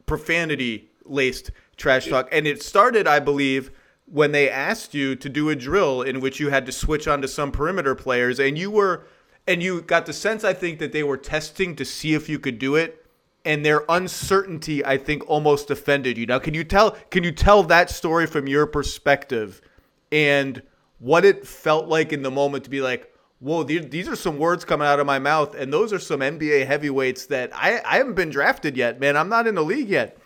profanity 0.06 0.88
laced 1.04 1.50
trash 1.76 2.08
talk, 2.08 2.30
and 2.32 2.46
it 2.46 2.62
started, 2.62 3.06
I 3.06 3.20
believe. 3.20 3.70
When 4.06 4.32
they 4.32 4.48
asked 4.48 4.94
you 4.94 5.16
to 5.16 5.28
do 5.28 5.50
a 5.50 5.56
drill 5.56 6.00
in 6.02 6.20
which 6.20 6.38
you 6.40 6.48
had 6.48 6.64
to 6.66 6.72
switch 6.72 7.06
onto 7.06 7.26
some 7.26 7.52
perimeter 7.52 7.94
players, 7.94 8.38
and 8.38 8.56
you 8.56 8.70
were 8.70 9.06
and 9.46 9.62
you 9.62 9.82
got 9.82 10.06
the 10.06 10.12
sense 10.12 10.44
I 10.44 10.54
think 10.54 10.78
that 10.78 10.92
they 10.92 11.02
were 11.02 11.16
testing 11.16 11.76
to 11.76 11.84
see 11.84 12.14
if 12.14 12.28
you 12.28 12.38
could 12.38 12.58
do 12.58 12.76
it. 12.76 13.00
And 13.44 13.64
their 13.64 13.84
uncertainty 13.90 14.84
I 14.84 14.96
think 14.96 15.28
almost 15.28 15.70
offended 15.70 16.16
you. 16.16 16.24
Now 16.24 16.38
can 16.38 16.54
you 16.54 16.64
tell 16.64 16.92
can 17.10 17.24
you 17.24 17.32
tell 17.32 17.62
that 17.64 17.90
story 17.90 18.26
from 18.26 18.46
your 18.46 18.66
perspective 18.66 19.60
and 20.10 20.62
what 20.98 21.24
it 21.26 21.46
felt 21.46 21.86
like 21.86 22.12
in 22.12 22.22
the 22.22 22.30
moment 22.30 22.64
to 22.64 22.70
be 22.70 22.80
like 22.80 23.12
whoa 23.40 23.62
these 23.62 24.08
are 24.08 24.16
some 24.16 24.38
words 24.38 24.64
coming 24.64 24.86
out 24.86 24.98
of 24.98 25.04
my 25.04 25.18
mouth 25.18 25.54
and 25.54 25.70
those 25.70 25.92
are 25.92 25.98
some 25.98 26.20
NBA 26.20 26.64
heavyweights 26.64 27.26
that 27.26 27.50
I, 27.54 27.82
I 27.84 27.98
haven't 27.98 28.14
been 28.14 28.30
drafted 28.30 28.78
yet 28.78 28.98
man. 28.98 29.14
I'm 29.14 29.28
not 29.28 29.46
in 29.46 29.54
the 29.54 29.62
league 29.62 29.90
yet. 29.90 30.16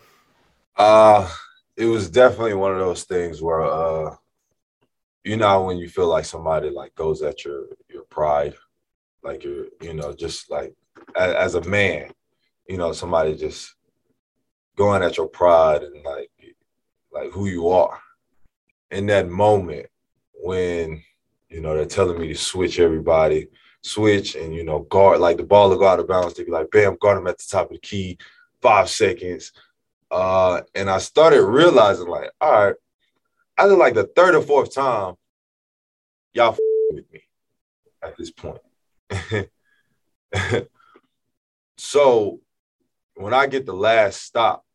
Uh 0.77 1.29
it 1.75 1.85
was 1.85 2.09
definitely 2.09 2.53
one 2.53 2.71
of 2.71 2.79
those 2.79 3.03
things 3.03 3.41
where 3.41 3.63
uh 3.63 4.15
you 5.25 5.35
know 5.35 5.63
when 5.63 5.77
you 5.77 5.89
feel 5.89 6.07
like 6.07 6.23
somebody 6.23 6.69
like 6.69 6.95
goes 6.95 7.21
at 7.21 7.43
your 7.43 7.65
your 7.89 8.03
pride 8.03 8.53
like 9.23 9.43
you're, 9.43 9.67
you 9.81 9.93
know, 9.93 10.13
just 10.13 10.49
like 10.49 10.73
as, 11.15 11.33
as 11.33 11.55
a 11.55 11.61
man, 11.69 12.11
you 12.67 12.77
know, 12.77 12.91
somebody 12.93 13.35
just 13.35 13.75
going 14.75 15.03
at 15.03 15.17
your 15.17 15.27
pride 15.27 15.83
and 15.83 16.03
like 16.03 16.31
like 17.11 17.31
who 17.31 17.47
you 17.47 17.69
are. 17.69 17.99
In 18.91 19.05
that 19.07 19.29
moment 19.29 19.87
when 20.33 21.03
You 21.49 21.61
know, 21.61 21.75
they're 21.75 21.85
telling 21.85 22.19
me 22.21 22.27
to 22.27 22.35
switch 22.35 22.79
everybody, 22.79 23.47
switch 23.81 24.35
and 24.35 24.53
you 24.53 24.63
know, 24.63 24.79
guard 24.81 25.19
like 25.19 25.37
the 25.37 25.43
ball 25.43 25.69
will 25.69 25.77
go 25.77 25.87
out 25.87 25.99
of 25.99 26.07
bounds. 26.07 26.35
They'd 26.35 26.45
be 26.45 26.51
like, 26.51 26.69
bam, 26.69 26.97
guard 27.01 27.17
him 27.17 27.27
at 27.27 27.39
the 27.39 27.45
top 27.49 27.67
of 27.67 27.73
the 27.73 27.79
key, 27.79 28.17
five 28.61 28.87
seconds. 28.89 29.51
Uh, 30.11 30.61
and 30.75 30.89
I 30.89 30.99
started 30.99 31.43
realizing, 31.43 32.07
like, 32.07 32.31
all 32.39 32.51
right, 32.51 32.75
after 33.57 33.75
like 33.75 33.95
the 33.95 34.05
third 34.15 34.35
or 34.35 34.41
fourth 34.41 34.73
time, 34.73 35.15
y'all 36.33 36.55
with 36.91 37.11
me 37.11 37.23
at 38.03 38.15
this 38.17 38.31
point. 38.31 38.59
so 41.77 42.39
when 43.15 43.33
I 43.33 43.47
get 43.47 43.65
the 43.65 43.73
last 43.73 44.21
stop, 44.23 44.65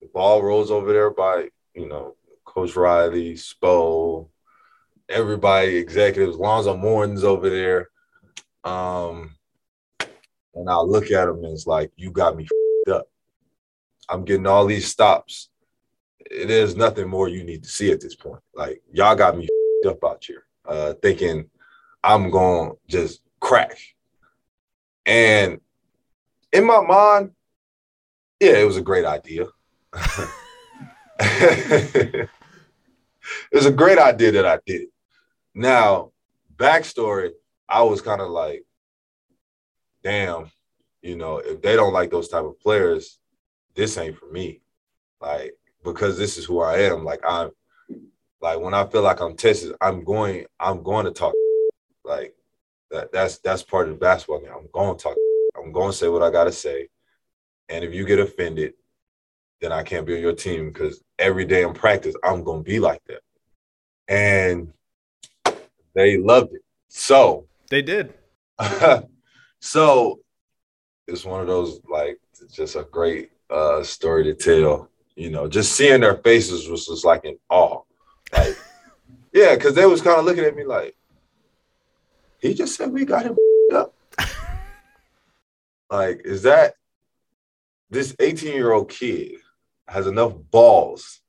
the 0.00 0.08
ball 0.12 0.42
rolls 0.42 0.70
over 0.70 0.92
there 0.92 1.10
by, 1.10 1.48
you 1.74 1.88
know, 1.88 2.16
Coach 2.44 2.76
Riley, 2.76 3.34
Spo, 3.34 4.28
everybody, 5.08 5.76
executives, 5.76 6.36
Lonzo 6.36 6.76
Mourning's 6.76 7.24
over 7.24 7.48
there. 7.50 7.90
Um, 8.64 9.36
and 10.54 10.68
I'll 10.68 10.88
look 10.90 11.10
at 11.10 11.28
him 11.28 11.44
and 11.44 11.52
it's 11.52 11.66
like, 11.66 11.92
you 11.96 12.10
got 12.10 12.36
me 12.36 12.46
up. 12.90 13.08
I'm 14.08 14.24
getting 14.24 14.46
all 14.46 14.66
these 14.66 14.90
stops. 14.90 15.50
There's 16.30 16.76
nothing 16.76 17.08
more 17.08 17.28
you 17.28 17.44
need 17.44 17.62
to 17.62 17.68
see 17.68 17.92
at 17.92 18.00
this 18.00 18.14
point. 18.14 18.40
Like, 18.54 18.82
y'all 18.92 19.14
got 19.14 19.36
me 19.36 19.48
up 19.86 20.02
out 20.04 20.24
here, 20.24 20.44
uh, 20.64 20.94
thinking 20.94 21.48
I'm 22.02 22.30
going 22.30 22.70
to 22.70 22.76
just 22.88 23.20
crash. 23.40 23.94
And 25.04 25.60
in 26.52 26.66
my 26.66 26.80
mind, 26.80 27.32
yeah, 28.40 28.58
it 28.58 28.66
was 28.66 28.76
a 28.76 28.82
great 28.82 29.04
idea. 29.04 29.46
it 31.18 32.28
was 33.52 33.66
a 33.66 33.72
great 33.72 33.98
idea 33.98 34.32
that 34.32 34.46
I 34.46 34.58
did. 34.66 34.88
Now, 35.54 36.12
backstory, 36.56 37.30
I 37.68 37.82
was 37.82 38.02
kind 38.02 38.20
of 38.20 38.30
like, 38.30 38.64
damn, 40.02 40.50
you 41.02 41.16
know, 41.16 41.38
if 41.38 41.62
they 41.62 41.76
don't 41.76 41.92
like 41.92 42.10
those 42.10 42.28
type 42.28 42.44
of 42.44 42.60
players, 42.60 43.18
this 43.74 43.96
ain't 43.96 44.18
for 44.18 44.26
me. 44.26 44.60
Like, 45.20 45.54
because 45.86 46.18
this 46.18 46.36
is 46.36 46.44
who 46.44 46.60
I 46.60 46.78
am. 46.80 47.04
Like 47.04 47.20
I'm 47.26 47.50
like 48.40 48.60
when 48.60 48.74
I 48.74 48.86
feel 48.86 49.02
like 49.02 49.20
I'm 49.20 49.36
tested, 49.36 49.74
I'm 49.80 50.04
going, 50.04 50.44
I'm 50.60 50.82
going 50.82 51.06
to 51.06 51.12
talk. 51.12 51.32
Like 52.06 52.34
that 52.90 53.12
that's 53.12 53.38
that's 53.38 53.62
part 53.62 53.88
of 53.88 53.94
the 53.94 53.98
basketball 53.98 54.40
game. 54.40 54.50
I'm 54.54 54.68
going 54.72 54.96
to 54.96 55.02
talk. 55.02 55.16
I'm 55.56 55.72
going 55.72 55.90
to 55.92 55.96
say 55.96 56.08
what 56.08 56.22
I 56.22 56.30
gotta 56.30 56.52
say. 56.52 56.88
And 57.68 57.84
if 57.84 57.92
you 57.92 58.06
get 58.06 58.20
offended, 58.20 58.74
then 59.60 59.72
I 59.72 59.82
can't 59.82 60.06
be 60.06 60.14
on 60.14 60.20
your 60.20 60.34
team 60.34 60.68
because 60.68 61.02
every 61.18 61.44
day 61.44 61.62
in 61.62 61.72
practice, 61.72 62.14
I'm 62.22 62.44
gonna 62.44 62.62
be 62.62 62.78
like 62.78 63.02
that. 63.06 63.22
And 64.08 64.72
they 65.94 66.18
loved 66.18 66.54
it. 66.54 66.62
So 66.88 67.46
they 67.70 67.82
did. 67.82 68.14
so 69.60 70.20
it's 71.08 71.24
one 71.24 71.40
of 71.40 71.46
those 71.46 71.80
like 71.88 72.20
just 72.52 72.76
a 72.76 72.84
great 72.84 73.30
uh 73.50 73.82
story 73.82 74.24
to 74.24 74.34
tell. 74.34 74.90
You 75.16 75.30
know, 75.30 75.48
just 75.48 75.72
seeing 75.72 76.02
their 76.02 76.18
faces 76.18 76.68
was 76.68 76.86
just 76.86 77.04
like 77.04 77.24
in 77.24 77.38
awe. 77.48 77.82
Like, 78.32 78.56
yeah, 79.32 79.54
because 79.54 79.74
they 79.74 79.86
was 79.86 80.02
kind 80.02 80.18
of 80.18 80.26
looking 80.26 80.44
at 80.44 80.54
me 80.54 80.64
like, 80.64 80.94
he 82.46 82.54
just 82.54 82.76
said 82.76 82.92
we 82.92 83.04
got 83.04 83.24
him 83.24 83.36
up. 83.74 83.94
like, 85.90 86.22
is 86.24 86.42
that 86.42 86.74
this 87.90 88.14
18 88.18 88.54
year 88.54 88.72
old 88.72 88.88
kid 88.88 89.36
has 89.88 90.06
enough 90.06 90.34
balls 90.50 91.20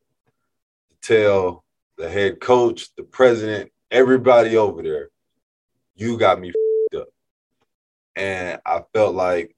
to 0.90 0.96
tell 1.02 1.64
the 1.98 2.10
head 2.10 2.40
coach, 2.40 2.94
the 2.96 3.04
president, 3.04 3.72
everybody 3.92 4.58
over 4.58 4.82
there, 4.82 5.10
you 5.96 6.18
got 6.18 6.40
me 6.40 6.52
up. 6.96 7.08
And 8.16 8.60
I 8.66 8.82
felt 8.94 9.16
like 9.16 9.56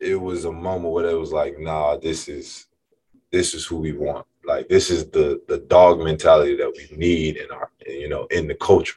it 0.00 0.16
was 0.16 0.44
a 0.44 0.52
moment 0.52 0.92
where 0.92 1.08
it 1.08 1.18
was 1.18 1.32
like, 1.32 1.58
nah, 1.58 1.96
this 1.96 2.28
is 2.28 2.66
this 3.30 3.54
is 3.54 3.64
who 3.64 3.78
we 3.78 3.92
want. 3.92 4.26
Like 4.44 4.68
this 4.68 4.90
is 4.90 5.10
the 5.10 5.42
the 5.48 5.58
dog 5.58 6.00
mentality 6.00 6.56
that 6.56 6.72
we 6.76 6.96
need 6.96 7.36
in 7.36 7.50
our 7.50 7.70
you 7.86 8.08
know 8.08 8.26
in 8.26 8.46
the 8.46 8.54
culture. 8.54 8.96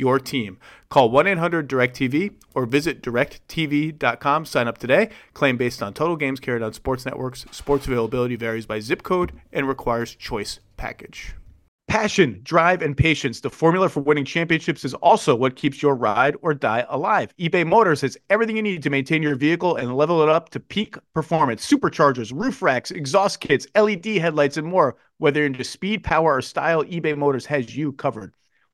your 0.00 0.18
team. 0.18 0.58
Call 0.88 1.10
1 1.10 1.28
800 1.28 1.68
DirecTV 1.68 2.34
or 2.54 2.66
visit 2.66 3.02
directv.com. 3.02 4.44
Sign 4.44 4.66
up 4.66 4.78
today. 4.78 5.10
Claim 5.34 5.56
based 5.56 5.82
on 5.82 5.94
total 5.94 6.16
games 6.16 6.40
carried 6.40 6.62
on 6.62 6.72
sports 6.72 7.06
networks. 7.06 7.46
Sports 7.52 7.86
availability 7.86 8.34
varies 8.34 8.66
by 8.66 8.80
zip 8.80 9.04
code 9.04 9.32
and 9.52 9.68
requires 9.68 10.16
choice 10.16 10.58
package. 10.76 11.34
Passion, 11.90 12.40
drive, 12.44 12.82
and 12.82 12.96
patience. 12.96 13.40
The 13.40 13.50
formula 13.50 13.88
for 13.88 13.98
winning 13.98 14.24
championships 14.24 14.84
is 14.84 14.94
also 14.94 15.34
what 15.34 15.56
keeps 15.56 15.82
your 15.82 15.96
ride 15.96 16.36
or 16.40 16.54
die 16.54 16.86
alive. 16.88 17.34
eBay 17.36 17.66
Motors 17.66 18.00
has 18.02 18.16
everything 18.30 18.54
you 18.54 18.62
need 18.62 18.84
to 18.84 18.90
maintain 18.90 19.24
your 19.24 19.34
vehicle 19.34 19.74
and 19.74 19.96
level 19.96 20.22
it 20.22 20.28
up 20.28 20.50
to 20.50 20.60
peak 20.60 20.94
performance. 21.14 21.68
Superchargers, 21.68 22.32
roof 22.32 22.62
racks, 22.62 22.92
exhaust 22.92 23.40
kits, 23.40 23.66
LED 23.74 24.06
headlights, 24.06 24.56
and 24.56 24.68
more. 24.68 24.96
Whether 25.18 25.44
into 25.44 25.64
speed, 25.64 26.04
power, 26.04 26.36
or 26.36 26.42
style, 26.42 26.84
eBay 26.84 27.18
Motors 27.18 27.46
has 27.46 27.76
you 27.76 27.90
covered. 27.92 28.34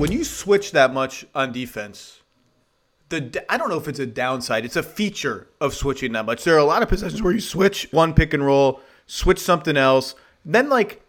When 0.00 0.10
you 0.10 0.24
switch 0.24 0.72
that 0.72 0.94
much 0.94 1.26
on 1.34 1.52
defense, 1.52 2.20
the 3.10 3.44
I 3.50 3.58
don't 3.58 3.68
know 3.68 3.76
if 3.76 3.86
it's 3.86 3.98
a 3.98 4.06
downside. 4.06 4.64
It's 4.64 4.76
a 4.76 4.82
feature 4.82 5.48
of 5.60 5.74
switching 5.74 6.12
that 6.12 6.24
much. 6.24 6.42
There 6.42 6.54
are 6.54 6.58
a 6.58 6.64
lot 6.64 6.82
of 6.82 6.88
possessions 6.88 7.22
where 7.22 7.34
you 7.34 7.40
switch 7.40 7.86
one 7.90 8.14
pick 8.14 8.32
and 8.32 8.44
roll, 8.44 8.80
switch 9.06 9.38
something 9.38 9.76
else, 9.76 10.14
then 10.44 10.70
like 10.70 11.02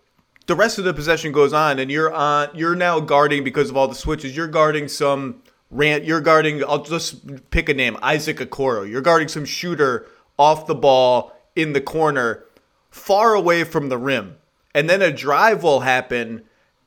the 0.47 0.55
rest 0.55 0.77
of 0.77 0.83
the 0.83 0.93
possession 0.93 1.31
goes 1.31 1.53
on, 1.53 1.79
and 1.79 1.89
you're 1.89 2.13
on. 2.13 2.49
You're 2.53 2.75
now 2.75 2.99
guarding 2.99 3.45
because 3.45 3.69
of 3.69 3.77
all 3.77 3.87
the 3.87 3.95
switches. 3.95 4.35
You're 4.35 4.47
guarding 4.47 4.89
some 4.89 5.41
rant. 5.69 6.03
You're 6.03 6.19
guarding. 6.19 6.61
I'll 6.65 6.83
just 6.83 7.49
pick 7.49 7.69
a 7.69 7.73
name, 7.73 7.97
Isaac 8.01 8.37
Okoro. 8.37 8.89
You're 8.89 9.01
guarding 9.01 9.29
some 9.29 9.45
shooter 9.45 10.05
off 10.37 10.67
the 10.67 10.75
ball 10.75 11.33
in 11.55 11.71
the 11.71 11.81
corner, 11.81 12.43
far 12.89 13.35
away 13.35 13.63
from 13.63 13.87
the 13.87 13.97
rim, 13.97 14.35
and 14.75 14.89
then 14.89 15.01
a 15.01 15.13
drive 15.13 15.63
will 15.63 15.81
happen, 15.81 16.41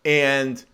and 0.04 0.64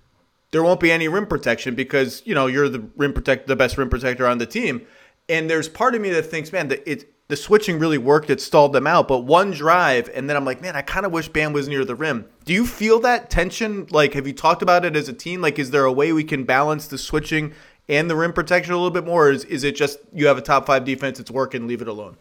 there 0.50 0.62
won't 0.62 0.80
be 0.80 0.90
any 0.90 1.08
rim 1.08 1.26
protection 1.26 1.74
because 1.74 2.22
you 2.24 2.34
know 2.34 2.46
you're 2.46 2.68
the 2.68 2.84
rim 2.96 3.12
protect 3.12 3.46
the 3.46 3.56
best 3.56 3.78
rim 3.78 3.88
protector 3.88 4.26
on 4.26 4.38
the 4.38 4.46
team. 4.46 4.86
And 5.28 5.48
there's 5.48 5.68
part 5.68 5.94
of 5.94 6.00
me 6.00 6.10
that 6.10 6.24
thinks, 6.24 6.52
man, 6.52 6.68
that 6.68 6.82
it 6.90 7.12
the 7.28 7.36
switching 7.36 7.78
really 7.78 7.98
worked. 7.98 8.28
It 8.28 8.40
stalled 8.40 8.72
them 8.72 8.88
out, 8.88 9.06
but 9.06 9.20
one 9.20 9.52
drive, 9.52 10.10
and 10.12 10.28
then 10.28 10.36
I'm 10.36 10.44
like, 10.44 10.60
man, 10.60 10.74
I 10.74 10.82
kind 10.82 11.06
of 11.06 11.12
wish 11.12 11.28
Bam 11.28 11.52
was 11.52 11.68
near 11.68 11.84
the 11.84 11.94
rim. 11.94 12.26
Do 12.44 12.52
you 12.52 12.66
feel 12.66 12.98
that 13.00 13.30
tension? 13.30 13.86
Like, 13.90 14.14
have 14.14 14.26
you 14.26 14.32
talked 14.32 14.62
about 14.62 14.84
it 14.84 14.96
as 14.96 15.08
a 15.08 15.12
team? 15.12 15.40
Like, 15.40 15.58
is 15.58 15.70
there 15.70 15.84
a 15.84 15.92
way 15.92 16.12
we 16.12 16.24
can 16.24 16.42
balance 16.42 16.88
the 16.88 16.98
switching 16.98 17.54
and 17.88 18.10
the 18.10 18.16
rim 18.16 18.32
protection 18.32 18.72
a 18.74 18.76
little 18.76 18.90
bit 18.90 19.06
more? 19.06 19.28
Or 19.28 19.30
is 19.30 19.44
is 19.44 19.62
it 19.62 19.76
just 19.76 20.00
you 20.12 20.26
have 20.26 20.38
a 20.38 20.42
top 20.42 20.66
five 20.66 20.84
defense, 20.84 21.20
it's 21.20 21.30
working, 21.30 21.68
leave 21.68 21.82
it 21.82 21.88
alone? 21.88 22.16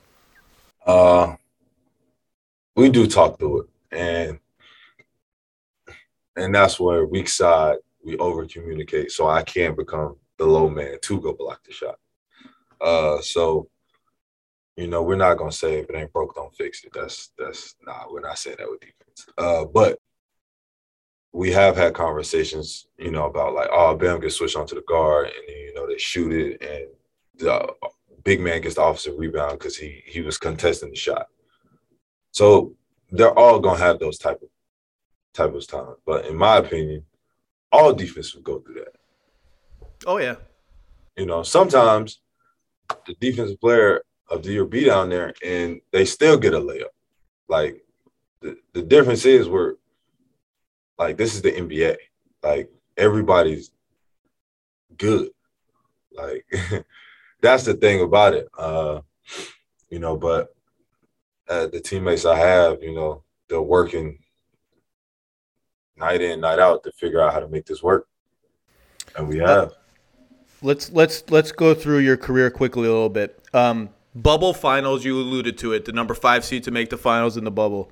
Uh, 0.86 1.36
we 2.76 2.90
do 2.90 3.08
talk 3.08 3.40
through 3.40 3.62
it, 3.62 3.70
and 3.92 4.40
and 6.36 6.54
that's 6.54 6.80
where 6.80 7.04
weak 7.04 7.30
side 7.30 7.78
we 8.04 8.18
over 8.18 8.46
communicate 8.46 9.12
so 9.12 9.30
I 9.30 9.44
can 9.44 9.76
become 9.76 10.16
the 10.38 10.46
low 10.46 10.70
man 10.70 10.98
to 11.02 11.22
go 11.22 11.34
block 11.34 11.64
the 11.64 11.74
shot. 11.74 11.96
Uh, 12.82 13.22
so 13.22 13.70
you 14.80 14.88
know, 14.88 15.04
we're 15.04 15.18
not 15.18 15.38
gonna 15.38 15.52
say 15.52 15.80
if 15.80 15.90
it 15.90 15.96
ain't 15.96 16.14
broke, 16.14 16.36
don't 16.36 16.56
fix 16.56 16.86
it. 16.86 16.92
That's 16.94 17.32
that's 17.38 17.76
nah, 17.86 18.06
we're 18.10 18.22
not 18.22 18.40
saying 18.40 18.58
that 18.60 18.70
with 18.70 18.80
defense. 18.80 19.26
Uh, 19.38 19.66
but 19.66 20.00
we 21.34 21.52
have 21.52 21.76
had 21.76 21.94
conversations, 21.94 22.88
you 22.98 23.12
know, 23.12 23.26
about 23.26 23.54
like, 23.54 23.70
oh, 23.72 23.96
Bam 23.96 24.22
gets 24.22 24.36
switched 24.36 24.56
onto 24.56 24.76
the 24.76 24.84
guard, 24.88 25.28
and 25.28 25.44
then, 25.48 25.58
you 25.58 25.74
know 25.74 25.86
they 25.86 25.98
shoot 25.98 26.32
it, 26.32 26.62
and 26.62 26.88
the 27.36 27.74
big 28.24 28.40
man 28.40 28.62
gets 28.62 28.76
the 28.76 28.84
offensive 28.84 29.18
rebound 29.18 29.60
because 29.60 29.76
he 29.76 30.02
he 30.06 30.22
was 30.22 30.38
contesting 30.38 30.92
the 30.92 30.96
shot. 30.96 31.28
So 32.32 32.74
they're 33.12 33.38
all 33.38 33.60
gonna 33.60 33.80
have 33.80 34.00
those 34.00 34.18
type 34.18 34.42
of 34.42 34.50
type 35.34 35.54
of 35.54 35.68
time. 35.68 35.96
But 36.06 36.26
in 36.26 36.38
my 36.38 36.58
opinion, 36.58 37.04
all 37.72 37.94
defense 37.94 38.34
will 38.34 38.42
go 38.42 38.60
through 38.60 38.76
that. 38.76 38.96
Oh 40.06 40.18
yeah. 40.18 40.36
You 41.18 41.26
know, 41.26 41.44
sometimes 41.44 42.22
the 43.06 43.16
defensive 43.20 43.60
player 43.60 44.04
of 44.30 44.44
the 44.44 44.52
year 44.52 44.66
be 44.66 44.86
down 44.86 45.10
there 45.10 45.34
and 45.44 45.82
they 45.92 46.06
still 46.06 46.38
get 46.38 46.54
a 46.54 46.60
layup. 46.60 46.94
Like 47.48 47.84
the, 48.42 48.58
the 48.74 48.82
difference 48.82 49.26
is 49.26 49.50
we're 49.50 49.76
like 50.98 51.18
this 51.18 51.36
is 51.36 51.42
the 51.42 51.52
NBA. 51.52 51.98
Like 52.44 52.72
everybody's 52.98 53.72
good. 54.98 55.30
Like 56.14 56.46
that's 57.42 57.66
the 57.66 57.74
thing 57.74 58.02
about 58.02 58.34
it. 58.34 58.48
Uh, 58.58 59.02
you 59.90 60.00
know, 60.00 60.16
but 60.16 60.56
uh, 61.48 61.68
the 61.68 61.80
teammates 61.80 62.26
I 62.26 62.38
have, 62.38 62.84
you 62.84 62.94
know, 62.94 63.24
they're 63.48 63.62
working 63.62 64.20
night 66.00 66.22
in, 66.22 66.40
night 66.40 66.60
out 66.60 66.84
to 66.84 66.92
figure 66.92 67.22
out 67.22 67.34
how 67.34 67.40
to 67.40 67.48
make 67.48 67.66
this 67.66 67.84
work, 67.84 68.08
and 69.16 69.28
we 69.28 69.38
have. 69.38 69.74
Let's 70.62 70.92
let's 70.92 71.24
let's 71.30 71.52
go 71.52 71.74
through 71.74 72.00
your 72.00 72.18
career 72.18 72.50
quickly 72.50 72.88
a 72.88 72.92
little 72.92 73.10
bit. 73.10 73.42
Um, 73.54 73.90
bubble 74.14 74.54
finals, 74.54 75.06
you 75.06 75.18
alluded 75.18 75.58
to 75.60 75.74
it, 75.74 75.86
the 75.86 75.92
number 75.92 76.14
five 76.14 76.44
seed 76.44 76.64
to 76.66 76.72
make 76.72 76.90
the 76.90 76.98
finals 76.98 77.38
in 77.38 77.44
the 77.44 77.52
bubble. 77.52 77.92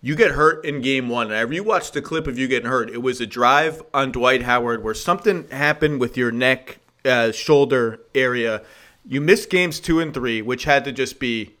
You 0.00 0.14
get 0.14 0.32
hurt 0.32 0.64
in 0.64 0.80
game 0.80 1.08
one. 1.08 1.32
And 1.32 1.36
I 1.36 1.44
rewatched 1.44 1.92
the 1.92 2.02
clip 2.02 2.26
of 2.26 2.38
you 2.38 2.46
getting 2.46 2.68
hurt. 2.68 2.90
It 2.90 3.02
was 3.02 3.20
a 3.20 3.26
drive 3.26 3.82
on 3.92 4.12
Dwight 4.12 4.42
Howard 4.42 4.84
where 4.84 4.94
something 4.94 5.48
happened 5.48 6.00
with 6.00 6.16
your 6.16 6.30
neck, 6.30 6.78
uh, 7.04 7.32
shoulder 7.32 8.00
area. 8.14 8.62
You 9.04 9.20
missed 9.20 9.50
games 9.50 9.80
two 9.80 9.98
and 10.00 10.14
three, 10.14 10.40
which 10.40 10.64
had 10.64 10.84
to 10.84 10.92
just 10.92 11.18
be 11.18 11.56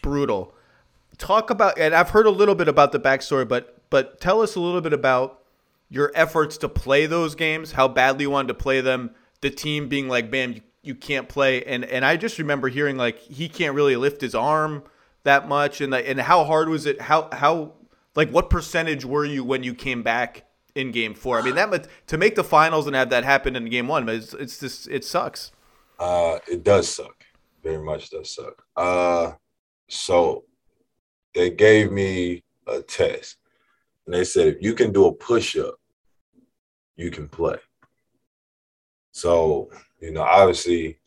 brutal. 0.00 0.54
Talk 1.18 1.50
about, 1.50 1.78
and 1.78 1.94
I've 1.94 2.10
heard 2.10 2.26
a 2.26 2.30
little 2.30 2.56
bit 2.56 2.66
about 2.66 2.90
the 2.90 2.98
backstory, 2.98 3.46
but 3.46 3.71
but 3.92 4.22
tell 4.22 4.40
us 4.40 4.56
a 4.56 4.60
little 4.60 4.80
bit 4.80 4.94
about 4.94 5.42
your 5.90 6.10
efforts 6.14 6.56
to 6.56 6.68
play 6.68 7.04
those 7.04 7.34
games, 7.34 7.72
how 7.72 7.86
badly 7.86 8.22
you 8.22 8.30
wanted 8.30 8.48
to 8.48 8.54
play 8.54 8.80
them, 8.80 9.10
the 9.42 9.50
team 9.50 9.88
being 9.88 10.08
like, 10.08 10.30
"Bam, 10.30 10.54
you, 10.54 10.60
you 10.82 10.94
can't 10.94 11.28
play," 11.28 11.62
and 11.64 11.84
and 11.84 12.02
I 12.02 12.16
just 12.16 12.38
remember 12.38 12.68
hearing 12.68 12.96
like 12.96 13.18
he 13.18 13.50
can't 13.50 13.74
really 13.74 13.94
lift 13.96 14.22
his 14.22 14.34
arm 14.34 14.82
that 15.24 15.46
much, 15.46 15.82
and 15.82 15.94
and 15.94 16.20
how 16.20 16.44
hard 16.44 16.70
was 16.70 16.86
it? 16.86 17.02
How 17.02 17.28
how 17.32 17.74
like 18.16 18.30
what 18.30 18.48
percentage 18.48 19.04
were 19.04 19.26
you 19.26 19.44
when 19.44 19.62
you 19.62 19.74
came 19.74 20.02
back 20.02 20.46
in 20.74 20.90
Game 20.90 21.12
Four? 21.12 21.38
I 21.38 21.42
mean, 21.42 21.56
that 21.56 21.86
to 22.06 22.16
make 22.16 22.34
the 22.34 22.44
finals 22.44 22.86
and 22.86 22.96
have 22.96 23.10
that 23.10 23.24
happen 23.24 23.54
in 23.56 23.66
Game 23.66 23.88
One, 23.88 24.08
it's 24.08 24.32
it's 24.32 24.58
just 24.58 24.88
it 24.88 25.04
sucks. 25.04 25.52
Uh, 25.98 26.38
it 26.50 26.64
does 26.64 26.88
suck. 26.88 27.26
Very 27.62 27.84
much 27.84 28.08
does 28.08 28.34
suck. 28.34 28.64
Uh, 28.74 29.32
so 29.88 30.44
they 31.34 31.50
gave 31.50 31.92
me 31.92 32.42
a 32.66 32.80
test, 32.80 33.36
and 34.06 34.14
they 34.14 34.24
said 34.24 34.48
if 34.48 34.62
you 34.62 34.74
can 34.74 34.92
do 34.92 35.06
a 35.06 35.12
push 35.12 35.56
up, 35.56 35.74
you 36.96 37.10
can 37.10 37.28
play. 37.28 37.56
So 39.12 39.70
you 40.00 40.10
know, 40.10 40.22
obviously 40.22 40.98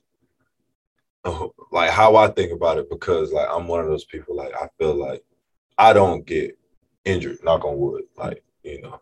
like 1.71 1.89
how 1.89 2.15
I 2.15 2.27
think 2.27 2.51
about 2.51 2.77
it 2.77 2.89
because 2.89 3.31
like 3.31 3.47
I'm 3.51 3.67
one 3.67 3.79
of 3.79 3.87
those 3.87 4.05
people 4.05 4.35
like 4.35 4.53
I 4.53 4.69
feel 4.77 4.95
like 4.95 5.23
I 5.77 5.93
don't 5.93 6.25
get 6.25 6.57
injured, 7.03 7.39
knock 7.43 7.65
on 7.65 7.77
wood, 7.77 8.03
like 8.17 8.43
you 8.63 8.81
know. 8.81 9.01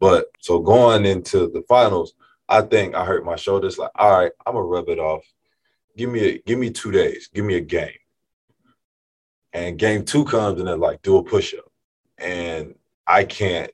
But 0.00 0.26
so 0.40 0.58
going 0.58 1.06
into 1.06 1.48
the 1.48 1.62
finals, 1.68 2.14
I 2.48 2.62
think 2.62 2.94
I 2.94 3.04
hurt 3.04 3.24
my 3.24 3.36
shoulders. 3.36 3.78
Like, 3.78 3.92
all 3.94 4.18
right, 4.18 4.32
I'm 4.46 4.54
gonna 4.54 4.66
rub 4.66 4.88
it 4.88 4.98
off. 4.98 5.24
Give 5.96 6.10
me 6.10 6.20
a 6.20 6.38
give 6.38 6.58
me 6.58 6.70
two 6.70 6.90
days. 6.90 7.28
Give 7.32 7.44
me 7.44 7.54
a 7.54 7.60
game. 7.60 7.92
And 9.52 9.78
game 9.78 10.04
two 10.04 10.24
comes 10.24 10.58
and 10.58 10.68
then 10.68 10.80
like 10.80 11.02
do 11.02 11.18
a 11.18 11.22
push 11.22 11.54
up, 11.54 11.70
and 12.22 12.74
I 13.06 13.24
can't. 13.24 13.70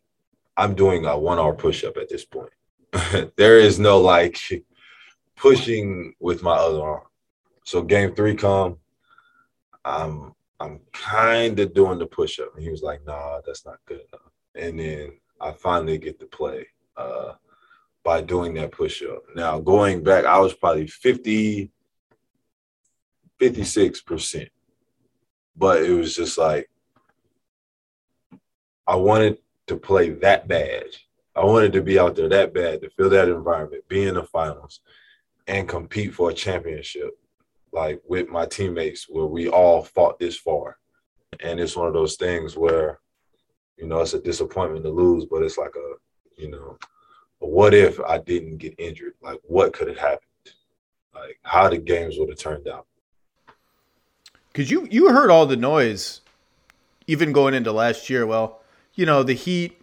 I'm 0.56 0.74
doing 0.74 1.04
a 1.04 1.16
one 1.16 1.38
hour 1.38 1.54
push 1.54 1.84
up 1.84 1.96
at 1.96 2.08
this 2.08 2.24
point. 2.24 2.50
there 3.36 3.58
is 3.58 3.78
no 3.78 4.00
like 4.00 4.38
pushing 5.36 6.14
with 6.18 6.42
my 6.42 6.54
other 6.54 6.82
arm. 6.82 7.02
So 7.64 7.82
game 7.82 8.14
three 8.14 8.34
come, 8.34 8.78
I'm 9.84 10.34
I'm 10.58 10.80
kind 10.92 11.58
of 11.60 11.74
doing 11.74 11.98
the 11.98 12.06
push 12.06 12.40
up, 12.40 12.54
and 12.54 12.64
he 12.64 12.70
was 12.70 12.82
like, 12.82 13.04
"Nah, 13.06 13.40
that's 13.46 13.64
not 13.64 13.78
good 13.86 14.00
enough." 14.00 14.32
And 14.54 14.78
then 14.80 15.18
I 15.40 15.52
finally 15.52 15.98
get 15.98 16.18
to 16.20 16.26
play 16.26 16.66
uh, 16.96 17.34
by 18.02 18.22
doing 18.22 18.54
that 18.54 18.72
push 18.72 19.02
up. 19.02 19.22
Now 19.36 19.60
going 19.60 20.02
back, 20.02 20.24
I 20.24 20.40
was 20.40 20.54
probably 20.54 20.88
50, 20.88 21.70
56 23.38 24.00
percent, 24.00 24.48
but 25.56 25.82
it 25.82 25.92
was 25.92 26.16
just 26.16 26.38
like 26.38 26.68
I 28.88 28.96
wanted 28.96 29.38
to 29.66 29.76
play 29.76 30.10
that 30.10 30.48
bad. 30.48 30.86
I 31.36 31.44
wanted 31.44 31.72
to 31.74 31.82
be 31.82 31.98
out 31.98 32.16
there 32.16 32.28
that 32.30 32.54
bad 32.54 32.80
to 32.80 32.90
feel 32.90 33.10
that 33.10 33.28
environment, 33.28 33.86
be 33.86 34.04
in 34.04 34.14
the 34.14 34.24
finals, 34.24 34.80
and 35.46 35.68
compete 35.68 36.14
for 36.14 36.30
a 36.30 36.34
championship, 36.34 37.10
like 37.70 38.00
with 38.08 38.28
my 38.28 38.46
teammates, 38.46 39.06
where 39.08 39.26
we 39.26 39.48
all 39.48 39.84
fought 39.84 40.18
this 40.18 40.36
far. 40.36 40.78
And 41.40 41.60
it's 41.60 41.76
one 41.76 41.86
of 41.86 41.92
those 41.92 42.16
things 42.16 42.56
where, 42.56 42.98
you 43.76 43.86
know, 43.86 44.00
it's 44.00 44.14
a 44.14 44.20
disappointment 44.20 44.84
to 44.84 44.90
lose, 44.90 45.26
but 45.26 45.42
it's 45.42 45.58
like 45.58 45.74
a, 45.76 46.40
you 46.40 46.50
know, 46.50 46.78
what 47.40 47.74
if 47.74 48.00
I 48.00 48.18
didn't 48.18 48.56
get 48.56 48.74
injured? 48.78 49.14
Like, 49.22 49.38
what 49.44 49.72
could 49.72 49.88
have 49.88 49.98
happened? 49.98 50.22
Like, 51.14 51.38
how 51.42 51.68
the 51.68 51.78
games 51.78 52.16
would 52.18 52.30
have 52.30 52.38
turned 52.38 52.68
out. 52.68 52.86
Because 54.52 54.70
you 54.70 54.88
you 54.90 55.10
heard 55.10 55.30
all 55.30 55.46
the 55.46 55.56
noise, 55.56 56.22
even 57.06 57.32
going 57.32 57.54
into 57.54 57.70
last 57.70 58.10
year. 58.10 58.26
Well, 58.26 58.57
you 58.98 59.06
know, 59.06 59.22
the 59.22 59.32
Heat, 59.32 59.80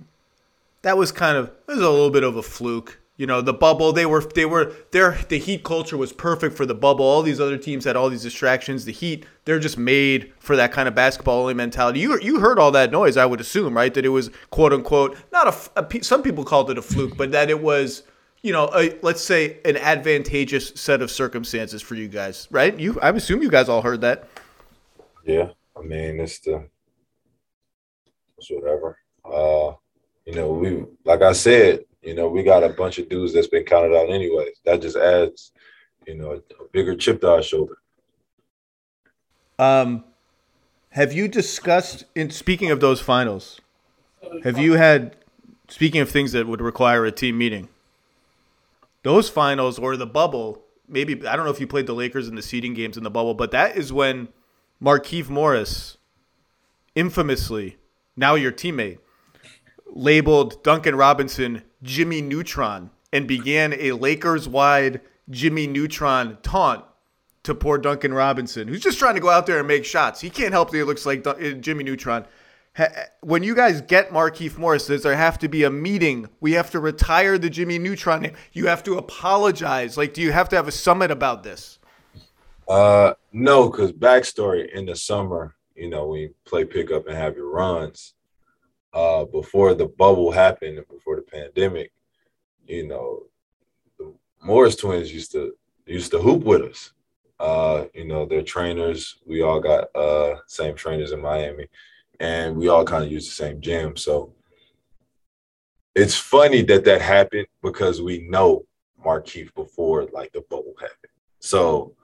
that 0.81 0.97
was 0.97 1.13
kind 1.13 1.37
of 1.37 1.45
it 1.47 1.71
was 1.71 1.77
a 1.77 1.89
little 1.89 2.11
bit 2.11 2.23
of 2.23 2.35
a 2.35 2.43
fluke. 2.43 2.99
You 3.15 3.25
know, 3.25 3.39
the 3.39 3.53
bubble, 3.53 3.93
they 3.93 4.05
were 4.05 4.19
they 4.21 4.45
were 4.45 4.73
their 4.91 5.17
the 5.29 5.39
Heat 5.39 5.63
culture 5.63 5.95
was 5.95 6.11
perfect 6.11 6.57
for 6.57 6.65
the 6.65 6.75
bubble. 6.75 7.05
All 7.05 7.21
these 7.21 7.39
other 7.39 7.57
teams 7.57 7.85
had 7.85 7.95
all 7.95 8.09
these 8.09 8.23
distractions. 8.23 8.83
The 8.83 8.91
Heat, 8.91 9.25
they're 9.45 9.57
just 9.57 9.77
made 9.77 10.33
for 10.39 10.57
that 10.57 10.73
kind 10.73 10.89
of 10.89 10.95
basketball 10.95 11.39
only 11.39 11.53
mentality. 11.53 12.01
You 12.01 12.19
you 12.19 12.41
heard 12.41 12.59
all 12.59 12.71
that 12.71 12.91
noise, 12.91 13.15
I 13.15 13.25
would 13.25 13.39
assume, 13.39 13.73
right? 13.73 13.93
That 13.93 14.05
it 14.05 14.09
was 14.09 14.31
quote 14.49 14.73
unquote 14.73 15.17
not 15.31 15.47
a, 15.47 15.81
a 15.81 16.03
some 16.03 16.21
people 16.21 16.43
called 16.43 16.69
it 16.69 16.77
a 16.77 16.81
fluke, 16.81 17.15
but 17.15 17.31
that 17.31 17.49
it 17.49 17.61
was 17.61 18.03
you 18.41 18.51
know, 18.51 18.69
a, 18.75 18.99
let's 19.01 19.23
say 19.23 19.59
an 19.63 19.77
advantageous 19.77 20.73
set 20.75 21.01
of 21.01 21.09
circumstances 21.09 21.81
for 21.81 21.95
you 21.95 22.07
guys, 22.07 22.47
right? 22.51 22.79
You, 22.79 22.99
I 23.01 23.09
assume 23.09 23.41
you 23.41 23.49
guys 23.49 23.69
all 23.69 23.81
heard 23.81 24.01
that. 24.01 24.27
Yeah, 25.23 25.49
I 25.75 25.81
mean, 25.81 26.19
it's 26.19 26.37
the 26.39 26.67
it's 28.37 28.51
whatever. 28.51 28.99
Uh, 29.25 29.73
you 30.25 30.33
know, 30.33 30.51
we 30.51 30.85
like 31.03 31.21
I 31.21 31.33
said, 31.33 31.85
you 32.01 32.13
know, 32.13 32.27
we 32.27 32.43
got 32.43 32.63
a 32.63 32.69
bunch 32.69 32.99
of 32.99 33.09
dudes 33.09 33.33
that's 33.33 33.47
been 33.47 33.63
counted 33.63 33.95
out 33.95 34.09
anyways. 34.09 34.57
That 34.65 34.81
just 34.81 34.95
adds, 34.95 35.51
you 36.07 36.15
know, 36.15 36.33
a, 36.33 36.63
bigger 36.71 36.95
chip 36.95 37.21
to 37.21 37.31
our 37.31 37.41
shoulder. 37.41 37.77
Um, 39.57 40.03
have 40.89 41.13
you 41.13 41.27
discussed 41.27 42.05
in 42.15 42.29
speaking 42.29 42.69
of 42.69 42.79
those 42.79 43.01
finals? 43.01 43.61
Have 44.43 44.57
you 44.57 44.73
had 44.73 45.15
speaking 45.67 46.01
of 46.01 46.09
things 46.09 46.31
that 46.33 46.47
would 46.47 46.61
require 46.61 47.05
a 47.05 47.11
team 47.11 47.37
meeting? 47.37 47.69
Those 49.03 49.29
finals 49.29 49.79
or 49.79 49.95
the 49.95 50.07
bubble, 50.07 50.63
maybe 50.87 51.25
I 51.27 51.35
don't 51.35 51.45
know 51.45 51.51
if 51.51 51.59
you 51.59 51.67
played 51.67 51.87
the 51.87 51.93
Lakers 51.93 52.27
in 52.27 52.35
the 52.35 52.41
seeding 52.41 52.73
games 52.73 52.97
in 52.97 53.03
the 53.03 53.11
bubble, 53.11 53.33
but 53.33 53.51
that 53.51 53.77
is 53.77 53.93
when 53.93 54.29
Markieff 54.81 55.29
Morris, 55.29 55.97
infamously, 56.95 57.77
now 58.15 58.35
your 58.35 58.51
teammate, 58.51 58.97
labeled 59.95 60.61
Duncan 60.63 60.95
Robinson 60.95 61.63
Jimmy 61.81 62.21
Neutron 62.21 62.91
and 63.11 63.27
began 63.27 63.73
a 63.73 63.93
Lakers 63.93 64.47
wide 64.47 65.01
Jimmy 65.29 65.65
Neutron 65.65 66.37
taunt 66.43 66.85
to 67.43 67.55
poor 67.55 67.77
Duncan 67.77 68.13
Robinson, 68.13 68.67
who's 68.67 68.81
just 68.81 68.99
trying 68.99 69.15
to 69.15 69.21
go 69.21 69.29
out 69.29 69.45
there 69.45 69.59
and 69.59 69.67
make 69.67 69.85
shots. 69.85 70.19
He 70.19 70.29
can't 70.29 70.51
help 70.51 70.71
that 70.71 70.77
he 70.77 70.83
looks 70.83 71.05
like 71.05 71.25
uh, 71.25 71.33
Jimmy 71.53 71.83
Neutron. 71.83 72.25
When 73.21 73.41
you 73.41 73.55
guys 73.55 73.79
get 73.81 74.09
Markieff 74.09 74.57
Morris, 74.57 74.87
does 74.87 75.03
there 75.03 75.15
have 75.15 75.39
to 75.39 75.47
be 75.47 75.63
a 75.63 75.69
meeting? 75.69 76.27
We 76.41 76.53
have 76.53 76.71
to 76.71 76.79
retire 76.81 77.37
the 77.37 77.49
Jimmy 77.49 77.79
Neutron. 77.79 78.31
You 78.51 78.67
have 78.67 78.83
to 78.83 78.97
apologize. 78.97 79.95
Like, 79.95 80.13
do 80.13 80.21
you 80.21 80.33
have 80.33 80.49
to 80.49 80.57
have 80.57 80.67
a 80.67 80.73
summit 80.73 81.09
about 81.09 81.43
this? 81.43 81.79
Uh, 82.67 83.13
no, 83.31 83.69
because 83.69 83.93
backstory 83.93 84.69
in 84.73 84.87
the 84.87 84.95
summer, 84.95 85.55
you 85.75 85.89
know, 85.89 86.15
you 86.15 86.33
play 86.43 86.65
pickup 86.65 87.07
and 87.07 87.15
have 87.15 87.37
your 87.37 87.49
runs, 87.49 88.14
uh, 88.95 89.25
before 89.25 89.73
the 89.73 89.85
bubble 89.85 90.31
happened 90.31 90.77
and 90.77 90.87
before 90.87 91.17
the 91.17 91.21
pandemic, 91.21 91.91
you 92.65 92.87
know, 92.87 93.23
the 93.99 94.13
Morris 94.41 94.77
twins 94.77 95.13
used 95.13 95.33
to 95.33 95.53
used 95.85 96.11
to 96.11 96.19
hoop 96.19 96.43
with 96.43 96.61
us. 96.61 96.93
Uh, 97.39 97.85
you 97.93 98.05
know, 98.05 98.25
they're 98.25 98.41
trainers. 98.41 99.19
We 99.25 99.41
all 99.41 99.59
got 99.59 99.93
uh 99.95 100.37
same 100.47 100.75
trainers 100.75 101.11
in 101.11 101.21
Miami, 101.21 101.67
and 102.21 102.55
we 102.55 102.69
all 102.69 102.85
kind 102.85 103.03
of 103.03 103.11
use 103.11 103.25
the 103.25 103.35
same 103.35 103.59
gym. 103.59 103.97
So 103.97 104.33
it's 105.93 106.15
funny 106.15 106.61
that 106.63 106.85
that 106.85 107.01
happened 107.01 107.47
because 107.61 108.01
we 108.01 108.27
know 108.29 108.65
Markieff 109.05 109.53
before 109.55 110.05
like 110.13 110.31
the 110.31 110.41
bubble 110.49 110.73
happened. 110.79 111.11
So 111.39 111.95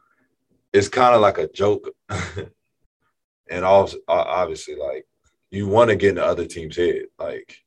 it's 0.74 0.90
kind 0.90 1.16
of 1.16 1.22
like 1.22 1.38
a 1.38 1.48
joke. 1.48 1.90
and 3.50 3.64
also, 3.66 3.98
obviously, 4.10 4.76
like 4.76 5.06
you 5.52 5.68
want 5.68 5.90
to 5.90 5.96
get 5.96 6.10
in 6.10 6.16
the 6.16 6.26
other 6.26 6.46
team's 6.46 6.78
head. 6.78 7.04
Like 7.20 7.64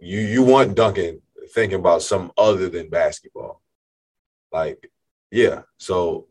you 0.00 0.20
you 0.20 0.42
want 0.42 0.74
Duncan 0.74 1.20
thinking 1.50 1.78
about 1.78 2.02
something 2.02 2.32
other 2.36 2.68
than 2.68 2.88
basketball. 2.88 3.60
Like, 4.52 4.90
yeah. 5.30 5.62
So 5.78 6.26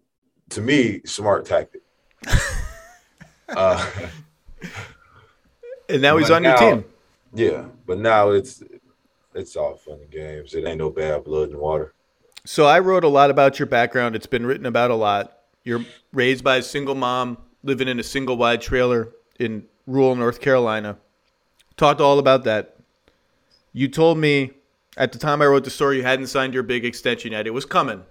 to 0.50 0.62
me, 0.62 1.02
smart 1.06 1.46
tactic. 1.46 1.82
uh, 3.50 3.92
and 5.90 6.02
now 6.02 6.18
he's 6.18 6.32
on 6.32 6.44
now, 6.44 6.60
your 6.60 6.76
team. 6.76 6.86
Yeah, 7.34 7.66
but 7.86 8.00
now 8.00 8.32
it's 8.32 8.64
it's 9.36 9.56
all 9.56 9.76
fun 9.76 10.00
and 10.02 10.12
games. 10.12 10.54
It 10.54 10.66
ain't 10.66 10.80
no 10.80 10.90
bad 10.90 11.24
blood 11.24 11.50
and 11.50 11.60
water. 11.60 11.94
So 12.46 12.66
I 12.66 12.80
wrote 12.80 13.04
a 13.04 13.10
lot 13.10 13.30
about 13.30 13.60
your 13.60 13.68
background. 13.68 14.16
It's 14.16 14.28
been 14.28 14.46
written 14.46 14.66
about 14.66 14.92
a 14.92 14.96
lot. 14.96 15.38
You're 15.64 15.86
raised 16.12 16.44
by 16.44 16.58
a 16.58 16.62
single 16.62 16.96
mom, 16.96 17.38
living 17.64 17.88
in 17.88 18.00
a 18.00 18.04
single 18.04 18.36
wide 18.36 18.62
trailer 18.62 19.10
in 19.40 19.66
rural 19.88 20.16
North 20.16 20.42
Carolina. 20.42 20.98
Talked 21.78 22.02
all 22.02 22.20
about 22.20 22.44
that. 22.44 22.78
You 23.72 23.88
told 23.88 24.18
me 24.18 24.52
at 24.98 25.12
the 25.12 25.18
time 25.18 25.42
I 25.42 25.46
wrote 25.46 25.64
the 25.64 25.70
story 25.70 25.98
you 25.98 26.04
hadn't 26.04 26.28
signed 26.28 26.54
your 26.54 26.64
big 26.64 26.86
extension 26.86 27.32
yet. 27.32 27.48
It 27.48 27.54
was 27.54 27.66
coming. 27.66 28.04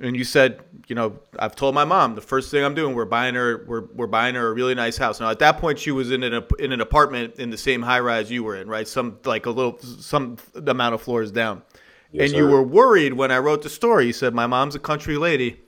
And 0.00 0.16
you 0.16 0.24
said, 0.24 0.60
you 0.88 0.94
know, 0.94 1.18
I've 1.38 1.54
told 1.54 1.74
my 1.74 1.84
mom 1.84 2.14
the 2.14 2.22
first 2.22 2.50
thing 2.50 2.64
I'm 2.64 2.74
doing, 2.74 2.94
we're 2.94 3.04
buying 3.04 3.34
her, 3.34 3.62
we're, 3.66 3.84
we're 3.94 4.06
buying 4.06 4.34
her 4.34 4.48
a 4.48 4.52
really 4.54 4.74
nice 4.74 4.96
house. 4.96 5.20
Now 5.20 5.28
at 5.28 5.38
that 5.40 5.58
point, 5.58 5.78
she 5.78 5.90
was 5.90 6.10
in 6.10 6.22
an 6.22 6.42
in 6.58 6.72
an 6.72 6.80
apartment 6.80 7.34
in 7.36 7.50
the 7.50 7.58
same 7.58 7.82
high 7.82 8.00
rise 8.00 8.30
you 8.30 8.42
were 8.42 8.56
in, 8.56 8.68
right? 8.68 8.88
Some 8.88 9.18
like 9.26 9.44
a 9.44 9.50
little 9.50 9.78
some 9.78 10.38
amount 10.66 10.94
of 10.94 11.02
floors 11.02 11.30
down. 11.30 11.62
Yes, 12.10 12.22
and 12.22 12.30
sir. 12.30 12.38
you 12.38 12.46
were 12.46 12.62
worried 12.62 13.12
when 13.12 13.30
I 13.30 13.38
wrote 13.38 13.62
the 13.62 13.68
story. 13.68 14.06
You 14.06 14.14
said 14.14 14.32
my 14.32 14.46
mom's 14.46 14.74
a 14.74 14.78
country 14.78 15.18
lady 15.18 15.60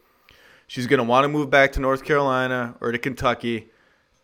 she's 0.66 0.86
going 0.86 0.98
to 0.98 1.04
want 1.04 1.24
to 1.24 1.28
move 1.28 1.50
back 1.50 1.72
to 1.72 1.80
North 1.80 2.04
Carolina 2.04 2.74
or 2.80 2.92
to 2.92 2.98
Kentucky, 2.98 3.70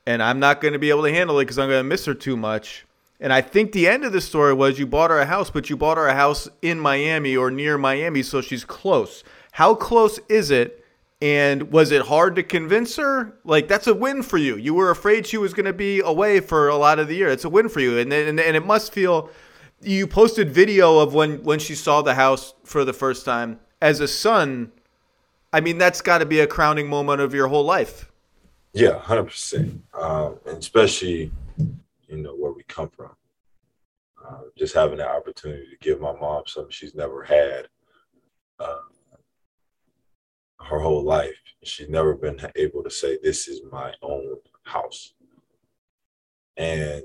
and 0.07 0.23
I'm 0.23 0.39
not 0.41 0.61
going 0.61 0.73
to 0.73 0.79
be 0.79 0.91
able 0.91 1.03
to 1.03 1.13
handle 1.13 1.39
it 1.39 1.45
because 1.45 1.59
I'm 1.59 1.69
going 1.69 1.81
to 1.81 1.89
miss 1.89 2.05
her 2.07 2.15
too 2.15 2.37
much. 2.37 2.87
And 3.21 3.33
I 3.33 3.43
think 3.43 3.73
the 3.73 3.87
end 3.87 4.05
of 4.05 4.13
the 4.13 4.21
story 4.21 4.55
was 4.55 4.79
you 4.79 4.87
bought 4.87 5.11
her 5.11 5.21
a 5.21 5.27
house, 5.27 5.51
but 5.51 5.69
you 5.69 5.77
bought 5.77 5.99
her 5.99 6.07
a 6.07 6.15
house 6.15 6.49
in 6.63 6.81
Miami 6.81 7.37
or 7.37 7.51
near 7.51 7.77
Miami, 7.77 8.23
so 8.23 8.41
she's 8.41 8.65
close. 8.65 9.23
How 9.53 9.75
close 9.75 10.19
is 10.29 10.51
it? 10.51 10.85
And 11.23 11.71
was 11.71 11.91
it 11.91 12.03
hard 12.03 12.35
to 12.37 12.43
convince 12.43 12.97
her? 12.97 13.37
Like 13.45 13.69
that's 13.69 13.87
a 13.87 13.95
win 13.95 14.23
for 14.23 14.39
you. 14.39 14.57
You 14.57 14.73
were 14.73 14.91
afraid 14.91 15.27
she 15.27 15.37
was 15.37 15.53
going 15.53 15.67
to 15.67 15.75
be 15.75 16.01
away 16.01 16.41
for 16.41 16.69
a 16.69 16.77
lot 16.77 16.99
of 16.99 17.09
the 17.09 17.15
year. 17.15 17.29
It's 17.29 17.45
a 17.45 17.51
win 17.51 17.69
for 17.69 17.81
you, 17.81 17.99
and 17.99 18.11
and, 18.11 18.41
and 18.41 18.57
it 18.57 18.65
must 18.65 18.93
feel. 18.93 19.29
You 19.83 20.07
posted 20.07 20.51
video 20.51 20.99
of 20.99 21.13
when 21.13 21.43
when 21.43 21.59
she 21.59 21.75
saw 21.75 22.01
the 22.01 22.15
house 22.15 22.55
for 22.65 22.87
the 22.87 22.95
first 22.95 23.27
time. 23.27 23.61
As 23.83 24.01
a 24.01 24.09
son, 24.09 24.73
I 25.53 25.61
mean, 25.61 25.77
that's 25.77 26.01
got 26.01 26.19
to 26.19 26.27
be 26.27 26.41
a 26.41 26.47
crowning 26.47 26.89
moment 26.89 27.21
of 27.21 27.35
your 27.35 27.49
whole 27.49 27.65
life. 27.65 28.10
Yeah, 28.73 28.99
hundred 28.99 29.21
um, 29.21 29.27
percent, 29.27 29.83
and 29.95 30.59
especially 30.59 31.33
you 32.09 32.17
know 32.17 32.35
where 32.35 32.53
we 32.53 32.63
come 32.65 32.89
from. 32.89 33.11
Uh, 34.25 34.43
just 34.57 34.75
having 34.75 34.99
the 34.99 35.09
opportunity 35.09 35.67
to 35.71 35.77
give 35.81 36.01
my 36.01 36.13
mom 36.13 36.45
something 36.47 36.71
she's 36.71 36.95
never 36.95 37.25
had 37.25 37.67
uh, 38.61 38.79
her 40.61 40.79
whole 40.79 41.03
life. 41.03 41.35
She's 41.65 41.89
never 41.89 42.15
been 42.15 42.41
able 42.55 42.85
to 42.85 42.91
say, 42.91 43.19
"This 43.23 43.49
is 43.49 43.61
my 43.73 43.93
own 44.03 44.37
house," 44.63 45.15
and 46.57 47.03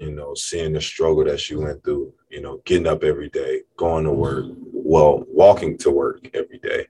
you 0.00 0.10
know, 0.10 0.34
seeing 0.34 0.72
the 0.72 0.80
struggle 0.80 1.24
that 1.24 1.38
she 1.38 1.54
went 1.54 1.84
through. 1.84 2.14
You 2.30 2.40
know, 2.40 2.62
getting 2.64 2.86
up 2.86 3.04
every 3.04 3.28
day, 3.28 3.60
going 3.76 4.04
to 4.04 4.10
work, 4.10 4.46
well, 4.72 5.22
walking 5.28 5.76
to 5.78 5.90
work 5.90 6.30
every 6.34 6.58
day 6.58 6.86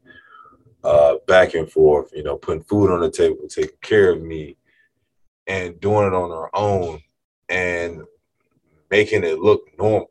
uh, 0.85 1.17
back 1.27 1.55
and 1.55 1.71
forth, 1.71 2.11
you 2.15 2.23
know, 2.23 2.37
putting 2.37 2.63
food 2.63 2.91
on 2.91 3.01
the 3.01 3.11
table, 3.11 3.49
taking 3.49 3.77
care 3.81 4.13
of 4.13 4.23
me, 4.23 4.57
and 5.47 5.81
doing 5.81 6.07
it 6.07 6.15
on 6.15 6.31
her 6.31 6.55
own 6.55 7.01
and 7.49 8.03
making 8.91 9.25
it 9.25 9.39
look 9.39 9.63
normal. 9.79 10.11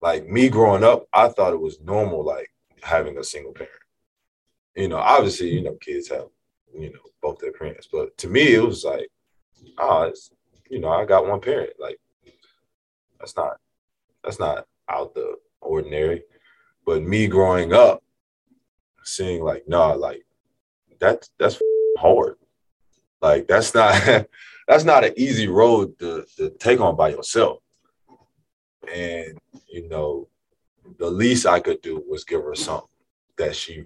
Like 0.00 0.28
me 0.28 0.48
growing 0.48 0.84
up, 0.84 1.06
I 1.12 1.28
thought 1.28 1.52
it 1.52 1.60
was 1.60 1.80
normal, 1.80 2.24
like 2.24 2.50
having 2.82 3.18
a 3.18 3.24
single 3.24 3.52
parent. 3.52 3.72
You 4.76 4.88
know, 4.88 4.98
obviously, 4.98 5.50
you 5.50 5.62
know, 5.62 5.74
kids 5.74 6.08
have, 6.08 6.26
you 6.76 6.92
know, 6.92 7.00
both 7.22 7.38
their 7.38 7.52
parents, 7.52 7.88
but 7.90 8.16
to 8.18 8.28
me, 8.28 8.54
it 8.54 8.64
was 8.64 8.84
like, 8.84 9.08
oh, 9.78 10.12
you 10.68 10.80
know, 10.80 10.88
I 10.88 11.04
got 11.04 11.26
one 11.26 11.40
parent. 11.40 11.70
Like, 11.78 11.98
that's 13.18 13.36
not, 13.36 13.56
that's 14.22 14.38
not 14.38 14.66
out 14.88 15.14
the 15.14 15.36
ordinary. 15.60 16.24
But 16.84 17.02
me 17.02 17.26
growing 17.26 17.72
up, 17.72 18.03
seeing 19.04 19.42
like, 19.42 19.68
nah, 19.68 19.92
like 19.92 20.24
that's 20.98 21.30
that's 21.38 21.60
hard. 21.98 22.36
Like 23.20 23.46
that's 23.46 23.74
not 23.74 23.94
that's 24.68 24.84
not 24.84 25.04
an 25.04 25.14
easy 25.16 25.48
road 25.48 25.98
to, 25.98 26.24
to 26.36 26.50
take 26.50 26.80
on 26.80 26.96
by 26.96 27.10
yourself. 27.10 27.58
And 28.92 29.38
you 29.68 29.88
know, 29.88 30.28
the 30.98 31.10
least 31.10 31.46
I 31.46 31.60
could 31.60 31.80
do 31.82 32.04
was 32.08 32.24
give 32.24 32.42
her 32.42 32.54
something 32.54 32.88
that 33.36 33.56
she 33.56 33.84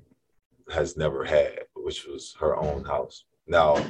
has 0.71 0.97
never 0.97 1.25
had, 1.25 1.61
which 1.75 2.07
was 2.07 2.37
her 2.41 2.57
own 2.57 2.85
house. 2.85 3.25
Now, 3.47 3.83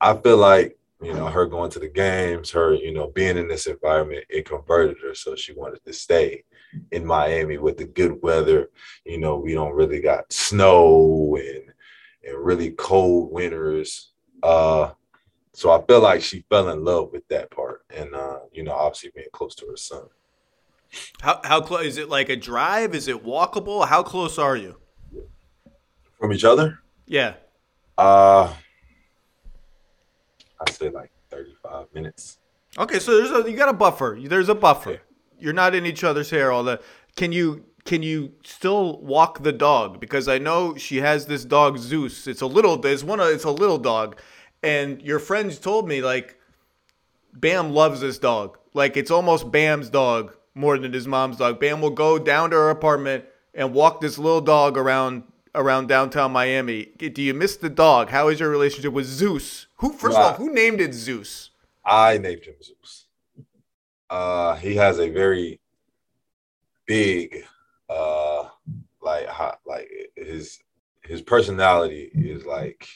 I 0.00 0.16
feel 0.16 0.38
like 0.38 0.78
you 1.02 1.12
know 1.12 1.26
her 1.26 1.46
going 1.46 1.70
to 1.72 1.78
the 1.78 1.88
games, 1.88 2.50
her 2.50 2.74
you 2.74 2.92
know 2.92 3.08
being 3.08 3.36
in 3.36 3.48
this 3.48 3.66
environment, 3.66 4.24
it 4.28 4.48
converted 4.48 4.96
her, 5.02 5.14
so 5.14 5.36
she 5.36 5.52
wanted 5.52 5.84
to 5.84 5.92
stay 5.92 6.44
in 6.90 7.04
Miami 7.04 7.58
with 7.58 7.76
the 7.76 7.84
good 7.84 8.20
weather. 8.22 8.70
You 9.04 9.18
know, 9.18 9.36
we 9.36 9.54
don't 9.54 9.74
really 9.74 10.00
got 10.00 10.32
snow 10.32 11.36
and 11.36 11.72
and 12.24 12.44
really 12.44 12.70
cold 12.72 13.32
winters. 13.32 14.12
Uh, 14.42 14.90
so 15.52 15.70
I 15.70 15.82
feel 15.86 16.00
like 16.00 16.22
she 16.22 16.44
fell 16.50 16.68
in 16.70 16.84
love 16.84 17.12
with 17.12 17.26
that 17.28 17.50
part, 17.50 17.84
and 17.94 18.14
uh, 18.14 18.40
you 18.52 18.62
know, 18.62 18.72
obviously 18.72 19.10
being 19.14 19.26
close 19.32 19.54
to 19.56 19.66
her 19.66 19.76
son. 19.76 20.04
How 21.20 21.40
how 21.44 21.60
close 21.60 21.86
is 21.86 21.98
it? 21.98 22.08
Like 22.08 22.28
a 22.28 22.36
drive? 22.36 22.94
Is 22.94 23.08
it 23.08 23.24
walkable? 23.24 23.86
How 23.86 24.02
close 24.02 24.38
are 24.38 24.56
you 24.56 24.76
from 26.18 26.32
each 26.32 26.44
other? 26.44 26.80
Yeah. 27.06 27.34
Uh, 27.96 28.52
I 30.60 30.70
say 30.70 30.90
like 30.90 31.10
thirty-five 31.30 31.86
minutes. 31.94 32.38
Okay, 32.78 32.98
so 32.98 33.16
there's 33.16 33.30
a 33.30 33.50
you 33.50 33.56
got 33.56 33.70
a 33.70 33.72
buffer. 33.72 34.18
There's 34.20 34.50
a 34.50 34.54
buffer 34.54 35.00
you're 35.38 35.52
not 35.52 35.74
in 35.74 35.86
each 35.86 36.04
other's 36.04 36.30
hair 36.30 36.50
all 36.52 36.64
the 36.64 36.80
can 37.16 37.32
you 37.32 37.64
can 37.86 38.02
you 38.02 38.32
still 38.44 39.00
walk 39.00 39.42
the 39.42 39.52
dog? 39.52 40.00
Because 40.00 40.28
i 40.28 40.38
know 40.38 40.76
she 40.76 40.98
has 40.98 41.26
this 41.26 41.44
dog 41.44 41.78
zeus. 41.78 42.26
It's 42.26 42.42
a 42.42 42.46
little 42.46 42.76
there's 42.76 43.04
one 43.04 43.20
it's 43.20 43.44
a 43.44 43.50
little 43.50 43.78
dog. 43.78 44.20
And 44.62 45.00
your 45.00 45.18
friends 45.18 45.58
told 45.58 45.88
me 45.88 46.02
like 46.02 46.38
bam 47.32 47.72
loves 47.72 48.00
this 48.00 48.18
dog. 48.18 48.58
Like 48.74 48.96
it's 48.96 49.10
almost 49.10 49.50
bam's 49.50 49.88
dog 49.88 50.36
more 50.54 50.78
than 50.78 50.92
his 50.92 51.06
mom's 51.06 51.38
dog. 51.38 51.58
Bam 51.58 51.80
will 51.80 51.90
go 51.90 52.18
down 52.18 52.50
to 52.50 52.56
her 52.56 52.70
apartment 52.70 53.24
and 53.54 53.72
walk 53.72 54.00
this 54.00 54.18
little 54.18 54.40
dog 54.40 54.76
around 54.76 55.22
around 55.54 55.86
downtown 55.86 56.32
miami. 56.32 56.86
Do 56.98 57.22
you 57.22 57.32
miss 57.32 57.56
the 57.56 57.70
dog? 57.70 58.10
How 58.10 58.28
is 58.28 58.40
your 58.40 58.50
relationship 58.50 58.92
with 58.92 59.06
zeus? 59.06 59.66
Who 59.76 59.92
first 59.92 60.18
of 60.18 60.22
all 60.22 60.32
who 60.34 60.52
named 60.52 60.80
it 60.80 60.92
zeus? 60.92 61.50
I 61.84 62.18
named 62.18 62.44
him 62.44 62.56
zeus 62.60 63.05
uh, 64.10 64.54
he 64.56 64.76
has 64.76 64.98
a 64.98 65.08
very 65.08 65.60
big, 66.86 67.44
uh, 67.88 68.48
like 69.02 69.26
hot, 69.26 69.60
like 69.66 69.88
his 70.16 70.58
his 71.02 71.22
personality 71.22 72.10
is 72.14 72.44
like 72.44 72.86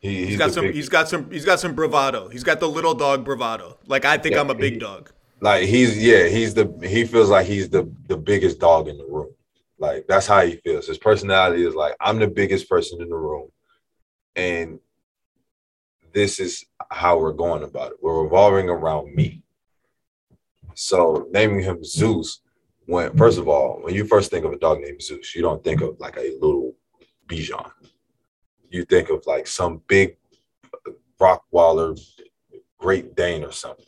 he, 0.00 0.16
he's, 0.16 0.28
he's 0.28 0.38
got 0.38 0.52
some 0.52 0.66
big, 0.66 0.74
he's 0.74 0.88
got 0.88 1.08
some 1.08 1.30
he's 1.30 1.44
got 1.44 1.60
some 1.60 1.74
bravado. 1.74 2.28
He's 2.28 2.44
got 2.44 2.60
the 2.60 2.68
little 2.68 2.94
dog 2.94 3.24
bravado. 3.24 3.78
Like 3.86 4.04
I 4.04 4.18
think 4.18 4.34
yeah, 4.34 4.40
I'm 4.40 4.50
a 4.50 4.54
big 4.54 4.74
he, 4.74 4.78
dog. 4.78 5.12
Like 5.40 5.64
he's 5.64 5.98
yeah, 5.98 6.26
he's 6.28 6.54
the 6.54 6.72
he 6.82 7.04
feels 7.04 7.28
like 7.28 7.46
he's 7.46 7.68
the 7.68 7.90
the 8.08 8.16
biggest 8.16 8.58
dog 8.58 8.88
in 8.88 8.96
the 8.96 9.06
room. 9.06 9.34
Like 9.78 10.06
that's 10.06 10.26
how 10.26 10.42
he 10.42 10.56
feels. 10.56 10.86
His 10.86 10.98
personality 10.98 11.64
is 11.64 11.74
like 11.74 11.96
I'm 12.00 12.18
the 12.18 12.28
biggest 12.28 12.68
person 12.68 13.00
in 13.00 13.08
the 13.08 13.16
room. 13.16 13.50
And 14.36 14.80
this 16.12 16.40
is 16.40 16.64
how 16.90 17.18
we're 17.18 17.32
going 17.32 17.62
about 17.62 17.92
it. 17.92 17.98
We're 18.00 18.22
revolving 18.22 18.68
around 18.68 19.14
me. 19.14 19.42
So 20.82 21.28
naming 21.30 21.60
him 21.60 21.84
Zeus, 21.84 22.40
when 22.86 23.14
first 23.14 23.38
of 23.38 23.46
all, 23.48 23.80
when 23.82 23.94
you 23.94 24.06
first 24.06 24.30
think 24.30 24.46
of 24.46 24.52
a 24.54 24.58
dog 24.58 24.80
named 24.80 25.02
Zeus, 25.02 25.34
you 25.34 25.42
don't 25.42 25.62
think 25.62 25.82
of 25.82 26.00
like 26.00 26.16
a 26.16 26.38
little 26.40 26.74
Bichon. 27.28 27.70
You 28.70 28.86
think 28.86 29.10
of 29.10 29.22
like 29.26 29.46
some 29.46 29.82
big 29.88 30.16
Rottweiler, 31.20 32.00
Great 32.78 33.14
Dane 33.14 33.44
or 33.44 33.52
something. 33.52 33.84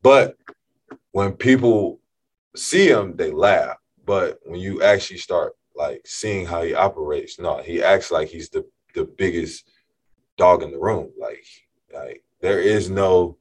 But 0.00 0.36
when 1.10 1.32
people 1.32 1.98
see 2.54 2.86
him, 2.88 3.16
they 3.16 3.32
laugh. 3.32 3.78
But 4.06 4.38
when 4.44 4.60
you 4.60 4.80
actually 4.84 5.18
start 5.18 5.54
like 5.74 6.02
seeing 6.06 6.46
how 6.46 6.62
he 6.62 6.74
operates, 6.74 7.40
no, 7.40 7.60
he 7.60 7.82
acts 7.82 8.12
like 8.12 8.28
he's 8.28 8.50
the 8.50 8.64
the 8.94 9.04
biggest 9.04 9.68
dog 10.36 10.62
in 10.62 10.70
the 10.70 10.78
room. 10.78 11.10
Like, 11.20 11.44
like 11.92 12.22
there 12.40 12.60
is 12.60 12.88
no 12.88 13.36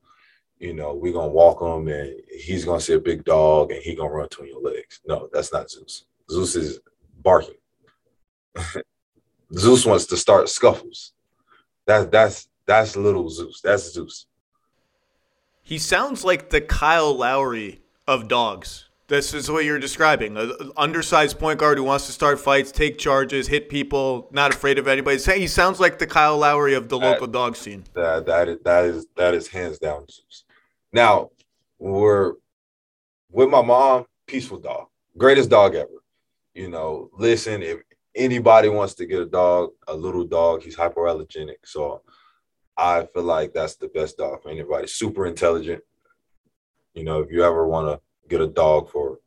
you 0.60 0.74
know, 0.74 0.94
we're 0.94 1.14
gonna 1.14 1.28
walk 1.28 1.62
him 1.62 1.88
and 1.88 2.16
he's 2.30 2.66
gonna 2.66 2.82
see 2.82 2.94
a 2.94 3.00
big 3.00 3.24
dog 3.24 3.72
and 3.72 3.82
he 3.82 3.96
gonna 3.96 4.10
run 4.10 4.28
between 4.28 4.50
your 4.50 4.62
legs. 4.62 5.02
No, 5.06 5.30
that's 5.32 5.54
not 5.54 5.70
Zeus. 5.70 6.06
Zeus 6.30 6.56
is 6.56 6.80
barking. 7.22 7.56
Zeus 9.54 9.86
wants 9.86 10.06
to 10.08 10.18
start 10.18 10.50
scuffles. 10.50 11.14
That's 11.86 12.08
that's 12.08 12.50
that's 12.66 12.96
little 12.96 13.30
Zeus. 13.30 13.62
That's 13.62 13.92
Zeus. 13.94 14.26
He 15.64 15.78
sounds 15.78 16.24
like 16.24 16.50
the 16.50 16.62
Kyle 16.62 17.14
Lowry 17.14 17.82
of 18.08 18.28
dogs. 18.28 18.86
This 19.08 19.34
is 19.34 19.50
what 19.50 19.64
you're 19.64 19.80
describing. 19.80 20.36
An 20.36 20.72
undersized 20.76 21.40
point 21.40 21.60
guard 21.60 21.78
who 21.78 21.84
wants 21.86 22.08
to 22.08 22.12
start 22.12 22.42
fights, 22.42 22.74
take 22.74 22.98
charges, 22.98 23.48
hit 23.48 23.70
people, 23.70 24.28
not 24.32 24.54
afraid 24.54 24.78
of 24.80 24.88
anybody. 24.88 25.18
He 25.18 25.48
sounds 25.48 25.80
like 25.80 25.98
the 25.98 26.08
Kyle 26.08 26.38
Lowry 26.38 26.74
of 26.74 26.90
the 26.90 27.00
that, 27.00 27.12
local 27.12 27.28
dog 27.28 27.56
scene. 27.56 27.86
That 27.94 28.26
that 28.26 28.50
is 28.50 28.58
that 28.66 28.86
is 28.86 29.08
that 29.16 29.34
is 29.34 29.48
hands 29.48 29.80
down 29.80 30.08
Zeus. 30.10 30.44
Now, 30.98 31.30
we're 31.78 32.34
with 33.30 33.50
my 33.50 33.62
mom, 33.62 34.06
peaceful 34.26 34.58
dog, 34.58 34.88
greatest 35.16 35.48
dog 35.48 35.76
ever. 35.76 36.02
You 36.56 36.70
know, 36.70 37.12
listen, 37.14 37.62
if 37.62 37.82
anybody 38.16 38.70
wants 38.70 38.96
to 38.96 39.06
get 39.06 39.22
a 39.22 39.28
dog, 39.28 39.74
a 39.88 39.94
little 39.94 40.26
dog, 40.26 40.64
he's 40.64 40.76
hypoallergenic. 40.76 41.58
So 41.66 42.02
I 42.76 43.06
feel 43.14 43.22
like 43.22 43.54
that's 43.54 43.76
the 43.76 43.90
best 43.90 44.18
dog 44.18 44.42
for 44.42 44.50
anybody. 44.50 44.88
Super 44.88 45.28
intelligent. 45.28 45.84
You 46.96 47.04
know, 47.04 47.20
if 47.20 47.30
you 47.30 47.44
ever 47.44 47.68
want 47.68 47.90
to 47.90 48.02
get 48.28 48.42
a 48.42 48.48
dog 48.48 48.90
for 48.90 49.20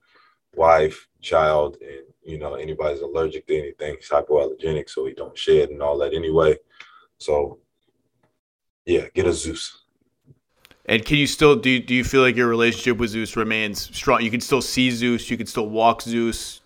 wife, 0.57 1.07
child, 1.21 1.77
and 1.81 2.03
you 2.25 2.39
know, 2.39 2.55
anybody's 2.55 3.03
allergic 3.03 3.47
to 3.47 3.57
anything, 3.57 3.95
he's 3.95 4.09
hypoallergenic, 4.09 4.91
so 4.91 5.07
he 5.07 5.13
don't 5.13 5.39
shed 5.39 5.69
and 5.71 5.83
all 5.83 5.99
that 5.99 6.15
anyway. 6.15 6.57
So 7.19 7.61
yeah, 8.87 9.07
get 9.15 9.29
a 9.29 9.33
Zeus. 9.33 9.80
And 10.91 11.05
can 11.05 11.19
you 11.19 11.29
still 11.29 11.55
do? 11.55 11.79
Do 11.79 11.95
you 11.95 12.03
feel 12.03 12.21
like 12.21 12.35
your 12.35 12.49
relationship 12.49 12.99
with 12.99 13.11
Zeus 13.11 13.37
remains 13.37 13.97
strong? 13.97 14.23
You 14.23 14.31
can 14.31 14.41
still 14.41 14.61
see 14.61 14.91
Zeus. 14.91 15.31
You 15.31 15.37
can 15.37 15.47
still 15.47 15.69
walk 15.69 16.03
Zeus. 16.03 16.63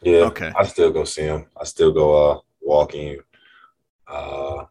Yeah. 0.00 0.22
Okay. 0.22 0.50
I 0.56 0.64
still 0.64 0.90
go 0.90 1.04
see 1.04 1.22
him. 1.22 1.46
I 1.56 1.62
still 1.62 1.92
go 1.92 2.32
uh 2.32 2.40
walking. 2.60 3.20
Uh, 4.08 4.64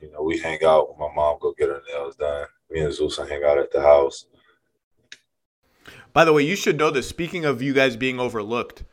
you 0.00 0.10
know, 0.10 0.22
we 0.22 0.38
hang 0.38 0.64
out. 0.64 0.98
My 0.98 1.08
mom 1.14 1.36
go 1.42 1.52
get 1.58 1.68
her 1.68 1.82
nails 1.92 2.16
done. 2.16 2.46
Me 2.70 2.80
and 2.80 2.94
Zeus 2.94 3.18
I 3.18 3.28
hang 3.28 3.44
out 3.44 3.58
at 3.58 3.70
the 3.70 3.82
house. 3.82 4.24
By 6.14 6.24
the 6.24 6.32
way, 6.32 6.42
you 6.42 6.56
should 6.56 6.78
know 6.78 6.90
this. 6.90 7.06
Speaking 7.06 7.44
of 7.44 7.60
you 7.60 7.74
guys 7.74 7.96
being 7.96 8.18
overlooked, 8.18 8.84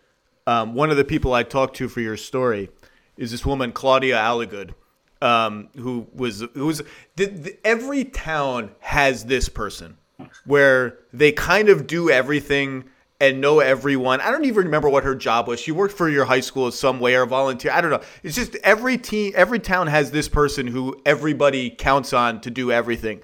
um, 0.46 0.76
one 0.76 0.92
of 0.92 0.98
the 0.98 1.06
people 1.06 1.34
I 1.34 1.44
talked 1.44 1.78
to 1.78 1.88
for 1.88 2.02
your 2.02 2.18
story 2.18 2.72
is 3.16 3.32
this 3.32 3.46
woman 3.46 3.72
Claudia 3.72 4.18
Alligood 4.18 4.74
um, 5.22 5.70
who 5.76 6.08
was 6.14 6.44
who 6.54 6.66
was 6.68 6.82
the, 7.16 7.26
the, 7.26 7.58
every 7.66 8.04
town 8.04 8.72
has 8.80 9.26
this 9.26 9.50
person 9.50 9.98
where 10.46 11.00
they 11.14 11.32
kind 11.32 11.70
of 11.70 11.88
do 11.88 12.10
everything 12.10 12.86
and 13.20 13.40
know 13.40 13.60
everyone. 13.60 14.22
I 14.22 14.32
don't 14.32 14.46
even 14.46 14.66
remember 14.66 14.90
what 14.90 15.04
her 15.04 15.16
job 15.16 15.48
was. 15.48 15.60
She 15.60 15.72
worked 15.72 15.96
for 15.96 16.10
your 16.10 16.26
high 16.26 16.42
school 16.42 16.66
in 16.66 16.72
some 16.72 17.00
way 17.00 17.16
or 17.16 17.26
volunteer. 17.26 17.72
I 17.72 17.82
don't 17.82 17.92
know. 17.92 18.02
It's 18.24 18.36
just 18.36 18.56
every 18.58 18.98
team, 18.98 19.34
every 19.36 19.60
town 19.60 19.88
has 19.88 20.12
this 20.12 20.28
person 20.28 20.68
who 20.68 21.00
everybody 21.06 21.70
counts 21.70 22.14
on 22.14 22.42
to 22.42 22.52
do 22.52 22.72
everything. 22.72 23.22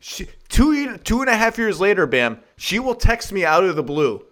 She, 0.00 0.26
two 0.48 0.96
two 0.98 1.20
and 1.20 1.30
a 1.30 1.36
half 1.36 1.58
years 1.58 1.80
later, 1.80 2.06
Bam, 2.06 2.40
she 2.56 2.78
will 2.78 2.94
text 2.94 3.32
me 3.32 3.44
out 3.44 3.64
of 3.64 3.76
the 3.76 3.82
blue. 3.82 4.24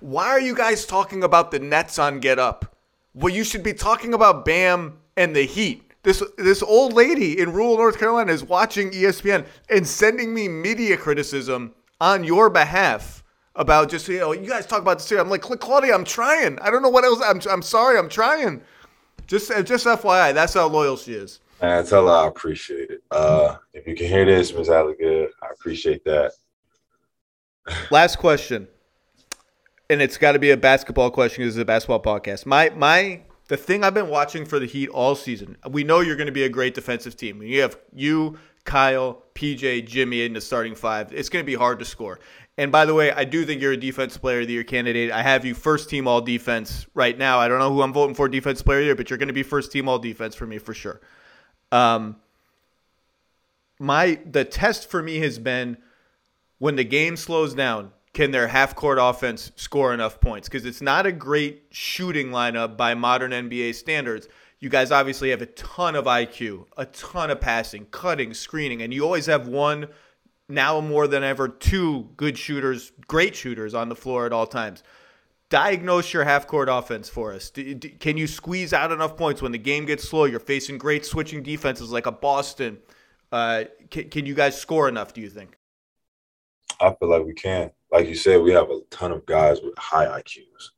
Why 0.00 0.28
are 0.28 0.40
you 0.40 0.54
guys 0.54 0.86
talking 0.86 1.22
about 1.22 1.50
the 1.50 1.58
Nets 1.58 1.98
on 1.98 2.20
Get 2.20 2.38
Up? 2.38 2.76
Well, 3.12 3.32
you 3.32 3.44
should 3.44 3.62
be 3.62 3.74
talking 3.74 4.14
about 4.14 4.44
Bam 4.44 4.98
and 5.16 5.36
the 5.36 5.42
Heat. 5.42 5.89
This 6.02 6.22
this 6.38 6.62
old 6.62 6.94
lady 6.94 7.38
in 7.38 7.52
rural 7.52 7.76
North 7.76 7.98
Carolina 7.98 8.32
is 8.32 8.42
watching 8.42 8.90
ESPN 8.90 9.46
and 9.68 9.86
sending 9.86 10.32
me 10.32 10.48
media 10.48 10.96
criticism 10.96 11.74
on 12.00 12.24
your 12.24 12.48
behalf 12.48 13.22
about 13.54 13.90
just 13.90 14.08
you 14.08 14.18
know 14.18 14.32
you 14.32 14.48
guys 14.48 14.66
talk 14.66 14.80
about 14.80 14.98
this 14.98 15.08
here. 15.08 15.18
I'm 15.18 15.28
like 15.28 15.42
Claudia, 15.42 15.94
I'm 15.94 16.04
trying. 16.04 16.58
I 16.60 16.70
don't 16.70 16.82
know 16.82 16.88
what 16.88 17.04
else. 17.04 17.20
I'm 17.24 17.40
I'm 17.50 17.62
sorry, 17.62 17.98
I'm 17.98 18.08
trying. 18.08 18.62
Just 19.26 19.48
just 19.64 19.86
FYI, 19.86 20.32
that's 20.32 20.54
how 20.54 20.66
loyal 20.68 20.96
she 20.96 21.12
is. 21.12 21.40
And 21.60 21.86
tell 21.86 22.06
her 22.06 22.14
I 22.14 22.26
appreciate 22.28 22.88
it. 22.88 23.02
Uh, 23.10 23.56
if 23.74 23.86
you 23.86 23.94
can 23.94 24.06
hear 24.06 24.24
this, 24.24 24.54
Ms. 24.54 24.68
Alligood, 24.68 25.28
I 25.42 25.48
appreciate 25.52 26.02
that. 26.04 26.32
Last 27.90 28.16
question, 28.16 28.66
and 29.90 30.00
it's 30.00 30.16
got 30.16 30.32
to 30.32 30.38
be 30.38 30.50
a 30.50 30.56
basketball 30.56 31.10
question 31.10 31.42
because 31.42 31.56
it's 31.56 31.62
a 31.62 31.66
basketball 31.66 32.02
podcast. 32.02 32.46
My 32.46 32.70
my 32.70 33.20
the 33.50 33.56
thing 33.56 33.82
I've 33.82 33.94
been 33.94 34.08
watching 34.08 34.44
for 34.44 34.60
the 34.60 34.66
Heat 34.66 34.88
all 34.90 35.16
season, 35.16 35.56
we 35.68 35.82
know 35.82 35.98
you're 35.98 36.14
going 36.14 36.28
to 36.28 36.32
be 36.32 36.44
a 36.44 36.48
great 36.48 36.72
defensive 36.72 37.16
team. 37.16 37.42
You 37.42 37.62
have 37.62 37.76
you, 37.92 38.38
Kyle, 38.62 39.24
PJ, 39.34 39.88
Jimmy 39.88 40.24
in 40.24 40.34
the 40.34 40.40
starting 40.40 40.76
five. 40.76 41.12
It's 41.12 41.28
going 41.28 41.44
to 41.44 41.46
be 41.46 41.56
hard 41.56 41.80
to 41.80 41.84
score. 41.84 42.20
And 42.56 42.70
by 42.70 42.84
the 42.84 42.94
way, 42.94 43.10
I 43.10 43.24
do 43.24 43.44
think 43.44 43.60
you're 43.60 43.72
a 43.72 43.76
defense 43.76 44.16
player 44.16 44.42
of 44.42 44.46
the 44.46 44.52
year 44.52 44.62
candidate. 44.62 45.10
I 45.10 45.24
have 45.24 45.44
you 45.44 45.54
first 45.54 45.90
team 45.90 46.06
all 46.06 46.20
defense 46.20 46.86
right 46.94 47.18
now. 47.18 47.40
I 47.40 47.48
don't 47.48 47.58
know 47.58 47.72
who 47.72 47.82
I'm 47.82 47.92
voting 47.92 48.14
for 48.14 48.28
defense 48.28 48.62
player 48.62 48.78
of 48.78 48.82
the 48.82 48.86
year, 48.86 48.94
but 48.94 49.10
you're 49.10 49.18
going 49.18 49.26
to 49.26 49.34
be 49.34 49.42
first 49.42 49.72
team 49.72 49.88
all 49.88 49.98
defense 49.98 50.36
for 50.36 50.46
me 50.46 50.58
for 50.58 50.72
sure. 50.72 51.00
Um, 51.72 52.18
my 53.80 54.20
the 54.30 54.44
test 54.44 54.88
for 54.88 55.02
me 55.02 55.18
has 55.18 55.40
been 55.40 55.76
when 56.58 56.76
the 56.76 56.84
game 56.84 57.16
slows 57.16 57.52
down 57.52 57.90
can 58.12 58.32
their 58.32 58.48
half 58.48 58.74
court 58.74 58.98
offense 59.00 59.52
score 59.56 59.94
enough 59.94 60.20
points? 60.20 60.48
Because 60.48 60.64
it's 60.64 60.82
not 60.82 61.06
a 61.06 61.12
great 61.12 61.64
shooting 61.70 62.30
lineup 62.30 62.76
by 62.76 62.94
modern 62.94 63.30
NBA 63.30 63.74
standards. 63.74 64.28
You 64.58 64.68
guys 64.68 64.90
obviously 64.90 65.30
have 65.30 65.40
a 65.40 65.46
ton 65.46 65.94
of 65.94 66.04
IQ, 66.04 66.66
a 66.76 66.86
ton 66.86 67.30
of 67.30 67.40
passing, 67.40 67.86
cutting, 67.86 68.34
screening, 68.34 68.82
and 68.82 68.92
you 68.92 69.04
always 69.04 69.26
have 69.26 69.48
one, 69.48 69.88
now 70.48 70.80
more 70.80 71.06
than 71.06 71.22
ever, 71.22 71.48
two 71.48 72.10
good 72.16 72.36
shooters, 72.36 72.92
great 73.06 73.34
shooters 73.34 73.74
on 73.74 73.88
the 73.88 73.94
floor 73.94 74.26
at 74.26 74.32
all 74.32 74.46
times. 74.46 74.82
Diagnose 75.48 76.12
your 76.12 76.24
half 76.24 76.46
court 76.46 76.68
offense 76.70 77.08
for 77.08 77.32
us. 77.32 77.50
can 77.50 78.16
you 78.16 78.26
squeeze 78.26 78.72
out 78.72 78.92
enough 78.92 79.16
points 79.16 79.40
when 79.40 79.50
the 79.50 79.58
game 79.58 79.84
gets 79.84 80.08
slow? 80.08 80.24
You're 80.24 80.38
facing 80.38 80.78
great 80.78 81.06
switching 81.06 81.42
defenses 81.42 81.90
like 81.90 82.06
a 82.06 82.12
Boston. 82.12 82.78
Uh, 83.32 83.64
can, 83.90 84.10
can 84.10 84.26
you 84.26 84.34
guys 84.34 84.60
score 84.60 84.88
enough, 84.88 85.12
do 85.12 85.20
you 85.20 85.30
think? 85.30 85.56
I 86.80 86.94
feel 86.94 87.08
like 87.08 87.24
we 87.24 87.34
can 87.34 87.70
like 87.92 88.08
you 88.08 88.14
said, 88.14 88.40
we 88.40 88.52
have 88.52 88.70
a 88.70 88.80
ton 88.90 89.12
of 89.12 89.26
guys 89.26 89.60
with 89.62 89.76
high 89.76 90.06
IQs. 90.20 90.70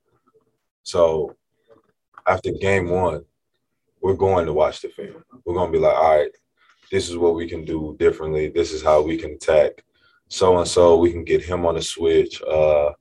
So 0.82 1.36
after 2.26 2.50
game 2.52 2.88
one, 2.88 3.24
we're 4.00 4.14
going 4.14 4.46
to 4.46 4.52
watch 4.52 4.80
the 4.80 4.88
film. 4.88 5.22
We're 5.44 5.54
going 5.54 5.72
to 5.72 5.78
be 5.78 5.82
like, 5.82 5.94
all 5.94 6.18
right, 6.18 6.30
this 6.90 7.08
is 7.08 7.16
what 7.16 7.34
we 7.34 7.48
can 7.48 7.64
do 7.64 7.96
differently. 7.98 8.48
This 8.48 8.72
is 8.72 8.82
how 8.82 9.02
we 9.02 9.16
can 9.16 9.32
attack 9.32 9.84
so 10.28 10.58
and 10.58 10.66
so. 10.66 10.98
We 10.98 11.12
can 11.12 11.24
get 11.24 11.42
him 11.42 11.64
on 11.66 11.74
the 11.74 11.82
switch. 11.82 12.42
Uh, 12.42 12.92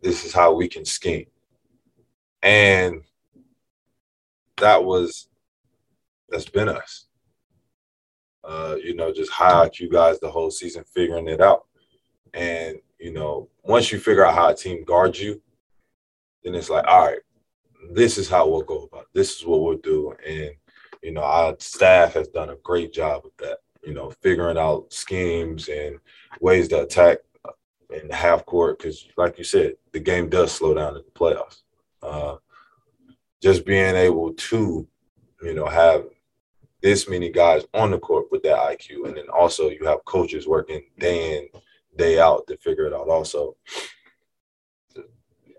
this 0.00 0.24
is 0.24 0.32
how 0.32 0.54
we 0.54 0.68
can 0.68 0.84
scheme. 0.84 1.26
And 2.42 3.02
that 4.56 4.82
was, 4.82 5.28
that's 6.28 6.48
been 6.48 6.68
us. 6.68 7.06
Uh, 8.42 8.76
you 8.82 8.94
know, 8.94 9.12
just 9.12 9.30
high 9.30 9.68
IQ 9.68 9.92
guys 9.92 10.18
the 10.18 10.30
whole 10.30 10.50
season 10.50 10.84
figuring 10.84 11.28
it 11.28 11.40
out. 11.40 11.66
And 12.32 12.78
you 13.00 13.12
know, 13.12 13.48
once 13.64 13.90
you 13.90 13.98
figure 13.98 14.24
out 14.24 14.34
how 14.34 14.50
a 14.50 14.54
team 14.54 14.84
guards 14.84 15.20
you, 15.20 15.40
then 16.44 16.54
it's 16.54 16.70
like, 16.70 16.84
all 16.86 17.06
right, 17.06 17.20
this 17.92 18.18
is 18.18 18.28
how 18.28 18.46
we'll 18.46 18.62
go 18.62 18.84
about. 18.84 19.02
It. 19.02 19.08
This 19.14 19.36
is 19.36 19.46
what 19.46 19.62
we'll 19.62 19.78
do, 19.78 20.14
and 20.26 20.50
you 21.02 21.12
know, 21.12 21.22
our 21.22 21.56
staff 21.58 22.12
has 22.14 22.28
done 22.28 22.50
a 22.50 22.56
great 22.56 22.92
job 22.92 23.24
with 23.24 23.36
that. 23.38 23.58
You 23.82 23.94
know, 23.94 24.10
figuring 24.20 24.58
out 24.58 24.92
schemes 24.92 25.68
and 25.68 25.98
ways 26.40 26.68
to 26.68 26.82
attack 26.82 27.18
in 27.90 28.08
the 28.08 28.14
half 28.14 28.44
court 28.44 28.78
because, 28.78 29.08
like 29.16 29.38
you 29.38 29.44
said, 29.44 29.74
the 29.92 30.00
game 30.00 30.28
does 30.28 30.52
slow 30.52 30.74
down 30.74 30.96
in 30.96 31.02
the 31.02 31.18
playoffs. 31.18 31.62
Uh, 32.02 32.36
just 33.42 33.64
being 33.64 33.96
able 33.96 34.34
to, 34.34 34.86
you 35.42 35.54
know, 35.54 35.66
have 35.66 36.04
this 36.82 37.08
many 37.08 37.30
guys 37.30 37.64
on 37.72 37.90
the 37.90 37.98
court 37.98 38.26
with 38.30 38.42
that 38.42 38.58
IQ, 38.58 39.06
and 39.06 39.16
then 39.16 39.28
also 39.30 39.70
you 39.70 39.86
have 39.86 40.04
coaches 40.04 40.46
working 40.46 40.82
day 40.98 41.38
in 41.38 41.60
day 41.96 42.18
out 42.18 42.46
to 42.46 42.56
figure 42.56 42.86
it 42.86 42.94
out 42.94 43.08
also. 43.08 43.56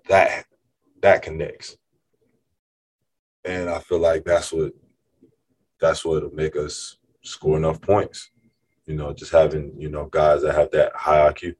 That 0.08 0.46
that 1.02 1.22
connects. 1.22 1.78
And 3.44 3.70
i 3.70 3.80
feel 3.80 4.00
like 4.00 4.24
that's 4.24 4.54
what 4.54 4.72
that's 5.80 6.06
what'll 6.06 6.30
make 6.32 6.56
us 6.56 6.98
score 7.24 7.58
enough 7.58 7.82
points 7.82 8.30
you 8.86 8.96
know 8.96 9.14
just 9.14 9.32
having 9.32 9.74
you 9.78 9.90
know 9.90 10.06
guys 10.06 10.42
that 10.42 10.56
have 10.56 10.70
that 10.72 10.92
high 10.96 11.32
iq 11.32 11.56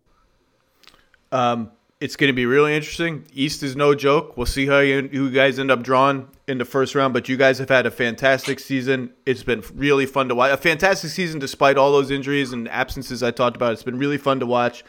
um 1.32 1.72
it's 2.02 2.16
going 2.16 2.30
to 2.30 2.34
be 2.34 2.48
really 2.48 2.76
interesting. 2.76 3.26
East 3.32 3.62
is 3.62 3.76
no 3.76 3.94
joke. 3.94 4.36
We'll 4.36 4.48
see 4.48 4.66
how 4.66 4.80
you, 4.80 5.08
you, 5.12 5.30
guys 5.30 5.60
end 5.60 5.70
up 5.70 5.84
drawing 5.84 6.28
in 6.48 6.58
the 6.58 6.66
first 6.66 6.96
round. 6.96 7.14
But 7.14 7.30
you 7.30 7.38
guys 7.38 7.60
have 7.60 7.70
had 7.70 7.86
a 7.86 7.92
fantastic 7.92 8.60
season. 8.60 9.14
It's 9.28 9.44
been 9.44 9.64
really 9.76 10.08
fun 10.08 10.28
to 10.30 10.36
watch. 10.36 10.52
A 10.52 10.58
fantastic 10.58 11.12
season 11.12 11.40
despite 11.40 11.78
all 11.78 11.92
those 11.92 12.10
injuries 12.10 12.54
and 12.54 12.68
absences 12.68 13.22
I 13.22 13.30
talked 13.30 13.56
about. 13.56 13.74
It's 13.74 13.84
been 13.84 14.00
really 14.00 14.18
fun 14.18 14.40
to 14.40 14.48
watch. 14.48 14.84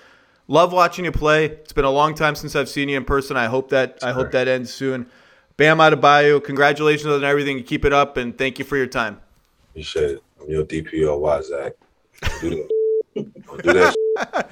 Love 0.48 0.72
watching 0.72 1.04
you 1.04 1.12
play. 1.12 1.44
It's 1.44 1.74
been 1.74 1.84
a 1.84 1.90
long 1.90 2.14
time 2.14 2.34
since 2.34 2.56
I've 2.56 2.68
seen 2.68 2.88
you 2.88 2.96
in 2.96 3.04
person. 3.04 3.36
I 3.36 3.46
hope 3.46 3.68
that 3.68 3.98
sure. 4.00 4.08
I 4.08 4.12
hope 4.12 4.30
that 4.32 4.48
ends 4.48 4.72
soon. 4.72 5.06
Bam 5.58 5.78
Adebayo, 5.78 6.42
congratulations 6.42 7.06
on 7.12 7.24
everything. 7.24 7.62
Keep 7.62 7.84
it 7.84 7.92
up, 7.92 8.16
and 8.16 8.36
thank 8.36 8.58
you 8.58 8.64
for 8.64 8.78
your 8.78 8.86
time. 8.86 9.20
Appreciate 9.70 10.12
it. 10.12 10.22
I'm 10.40 10.50
your 10.50 10.64
DPO, 10.64 11.44
Zach. 11.44 11.74
Don't 13.14 13.62
do 13.62 13.72
that. 13.74 14.48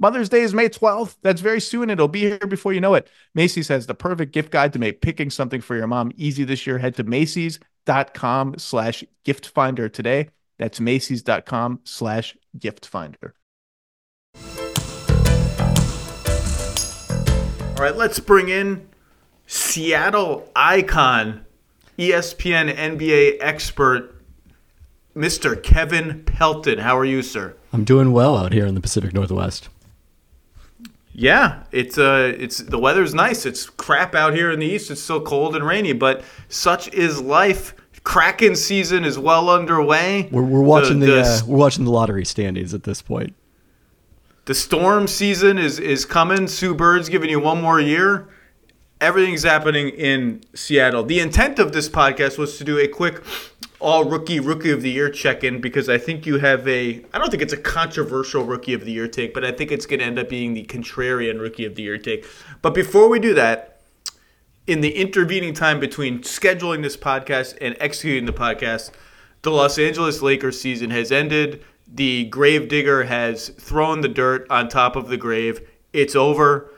Mother's 0.00 0.28
Day 0.28 0.42
is 0.42 0.54
May 0.54 0.68
12th. 0.68 1.16
That's 1.22 1.40
very 1.40 1.60
soon. 1.60 1.90
It'll 1.90 2.06
be 2.06 2.20
here 2.20 2.38
before 2.38 2.72
you 2.72 2.80
know 2.80 2.94
it. 2.94 3.08
Macy's 3.34 3.68
has 3.68 3.86
the 3.86 3.94
perfect 3.94 4.32
gift 4.32 4.52
guide 4.52 4.72
to 4.74 4.78
make 4.78 5.00
picking 5.00 5.28
something 5.28 5.60
for 5.60 5.76
your 5.76 5.88
mom 5.88 6.12
easy 6.16 6.44
this 6.44 6.66
year. 6.66 6.78
Head 6.78 6.94
to 6.96 7.04
Macy's.com 7.04 8.58
slash 8.58 9.02
gift 9.24 9.48
finder 9.48 9.88
today. 9.88 10.28
That's 10.58 10.78
Macy's.com 10.78 11.80
slash 11.82 12.36
gift 12.56 12.86
finder. 12.86 13.34
All 17.76 17.84
right, 17.84 17.96
let's 17.96 18.20
bring 18.20 18.48
in 18.48 18.88
Seattle 19.46 20.48
icon, 20.54 21.44
ESPN 21.98 22.72
NBA 22.72 23.38
expert, 23.40 24.14
Mr. 25.16 25.60
Kevin 25.60 26.22
Pelton. 26.24 26.78
How 26.78 26.96
are 26.96 27.04
you, 27.04 27.22
sir? 27.22 27.56
I'm 27.72 27.84
doing 27.84 28.12
well 28.12 28.36
out 28.36 28.52
here 28.52 28.66
in 28.66 28.74
the 28.74 28.80
Pacific 28.80 29.12
Northwest. 29.12 29.68
Yeah, 31.18 31.64
it's 31.72 31.98
uh, 31.98 32.32
it's 32.38 32.58
the 32.58 32.78
weather's 32.78 33.12
nice. 33.12 33.44
It's 33.44 33.68
crap 33.68 34.14
out 34.14 34.34
here 34.34 34.52
in 34.52 34.60
the 34.60 34.66
east. 34.66 34.88
It's 34.88 35.02
still 35.02 35.20
cold 35.20 35.56
and 35.56 35.66
rainy, 35.66 35.92
but 35.92 36.22
such 36.48 36.86
is 36.94 37.20
life. 37.20 37.74
Kraken 38.04 38.54
season 38.54 39.04
is 39.04 39.18
well 39.18 39.50
underway. 39.50 40.28
We're, 40.30 40.44
we're 40.44 40.62
watching 40.62 41.00
the, 41.00 41.06
the, 41.06 41.12
the 41.14 41.22
uh, 41.22 41.40
we're 41.48 41.58
watching 41.58 41.84
the 41.84 41.90
lottery 41.90 42.24
standings 42.24 42.72
at 42.72 42.84
this 42.84 43.02
point. 43.02 43.34
The 44.44 44.54
storm 44.54 45.08
season 45.08 45.58
is 45.58 45.80
is 45.80 46.04
coming. 46.04 46.46
Sue 46.46 46.72
Bird's 46.72 47.08
giving 47.08 47.30
you 47.30 47.40
one 47.40 47.60
more 47.60 47.80
year. 47.80 48.28
Everything's 49.00 49.42
happening 49.42 49.88
in 49.88 50.44
Seattle. 50.54 51.02
The 51.02 51.18
intent 51.18 51.58
of 51.58 51.72
this 51.72 51.88
podcast 51.88 52.38
was 52.38 52.58
to 52.58 52.64
do 52.64 52.78
a 52.78 52.86
quick 52.86 53.24
all 53.80 54.04
rookie 54.04 54.40
rookie 54.40 54.70
of 54.70 54.82
the 54.82 54.90
year 54.90 55.08
check 55.08 55.44
in 55.44 55.60
because 55.60 55.88
I 55.88 55.98
think 55.98 56.26
you 56.26 56.38
have 56.38 56.66
a 56.66 57.04
I 57.12 57.18
don't 57.18 57.30
think 57.30 57.42
it's 57.42 57.52
a 57.52 57.58
controversial 57.58 58.44
rookie 58.44 58.74
of 58.74 58.84
the 58.84 58.92
year 58.92 59.08
take, 59.08 59.34
but 59.34 59.44
I 59.44 59.52
think 59.52 59.70
it's 59.70 59.86
going 59.86 60.00
to 60.00 60.06
end 60.06 60.18
up 60.18 60.28
being 60.28 60.54
the 60.54 60.64
contrarian 60.64 61.40
rookie 61.40 61.64
of 61.64 61.74
the 61.74 61.82
year 61.82 61.98
take. 61.98 62.26
But 62.60 62.74
before 62.74 63.08
we 63.08 63.18
do 63.18 63.34
that, 63.34 63.80
in 64.66 64.80
the 64.80 64.96
intervening 64.96 65.54
time 65.54 65.80
between 65.80 66.20
scheduling 66.20 66.82
this 66.82 66.96
podcast 66.96 67.56
and 67.60 67.76
executing 67.80 68.26
the 68.26 68.32
podcast, 68.32 68.90
the 69.42 69.50
Los 69.50 69.78
Angeles 69.78 70.20
Lakers 70.20 70.60
season 70.60 70.90
has 70.90 71.10
ended. 71.12 71.64
The 71.86 72.26
grave 72.26 72.68
digger 72.68 73.04
has 73.04 73.48
thrown 73.48 74.02
the 74.02 74.08
dirt 74.08 74.46
on 74.50 74.68
top 74.68 74.94
of 74.94 75.08
the 75.08 75.16
grave. 75.16 75.66
It's 75.92 76.14
over. 76.14 76.70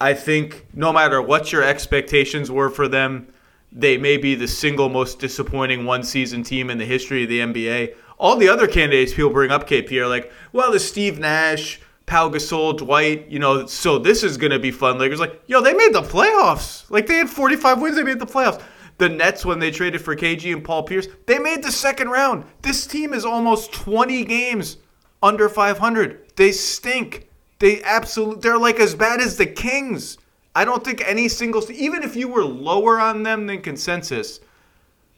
I 0.00 0.14
think 0.14 0.66
no 0.74 0.92
matter 0.92 1.22
what 1.22 1.52
your 1.52 1.62
expectations 1.62 2.50
were 2.50 2.68
for 2.68 2.88
them, 2.88 3.28
they 3.72 3.96
may 3.96 4.16
be 4.16 4.34
the 4.34 4.48
single 4.48 4.88
most 4.88 5.18
disappointing 5.18 5.84
one 5.84 6.02
season 6.02 6.42
team 6.42 6.70
in 6.70 6.78
the 6.78 6.84
history 6.84 7.22
of 7.22 7.28
the 7.28 7.40
NBA. 7.40 7.94
All 8.18 8.36
the 8.36 8.48
other 8.48 8.66
candidates 8.66 9.14
people 9.14 9.30
bring 9.30 9.50
up, 9.50 9.68
KP, 9.68 9.92
are 9.92 10.08
like, 10.08 10.32
well, 10.52 10.72
the 10.72 10.80
Steve 10.80 11.18
Nash, 11.18 11.80
Pau 12.06 12.28
Gasol, 12.28 12.76
Dwight, 12.76 13.28
you 13.28 13.38
know, 13.38 13.66
so 13.66 13.98
this 13.98 14.22
is 14.22 14.36
going 14.36 14.50
to 14.50 14.58
be 14.58 14.70
fun. 14.72 14.98
Lakers 14.98 15.20
like, 15.20 15.40
yo, 15.46 15.60
they 15.60 15.72
made 15.72 15.94
the 15.94 16.02
playoffs. 16.02 16.90
Like 16.90 17.06
they 17.06 17.14
had 17.14 17.30
45 17.30 17.80
wins, 17.80 17.96
they 17.96 18.02
made 18.02 18.18
the 18.18 18.26
playoffs. 18.26 18.60
The 18.98 19.08
Nets, 19.08 19.46
when 19.46 19.60
they 19.60 19.70
traded 19.70 20.02
for 20.02 20.14
KG 20.14 20.52
and 20.52 20.62
Paul 20.62 20.82
Pierce, 20.82 21.08
they 21.26 21.38
made 21.38 21.62
the 21.62 21.72
second 21.72 22.10
round. 22.10 22.44
This 22.62 22.86
team 22.86 23.14
is 23.14 23.24
almost 23.24 23.72
20 23.72 24.24
games 24.24 24.76
under 25.22 25.48
500. 25.48 26.36
They 26.36 26.52
stink. 26.52 27.28
They 27.60 27.82
absolutely, 27.82 28.40
they're 28.40 28.58
like 28.58 28.80
as 28.80 28.94
bad 28.94 29.20
as 29.20 29.36
the 29.36 29.46
Kings. 29.46 30.18
I 30.54 30.64
don't 30.64 30.84
think 30.84 31.02
any 31.06 31.28
single, 31.28 31.62
even 31.70 32.02
if 32.02 32.16
you 32.16 32.28
were 32.28 32.44
lower 32.44 32.98
on 32.98 33.22
them 33.22 33.46
than 33.46 33.62
consensus, 33.62 34.40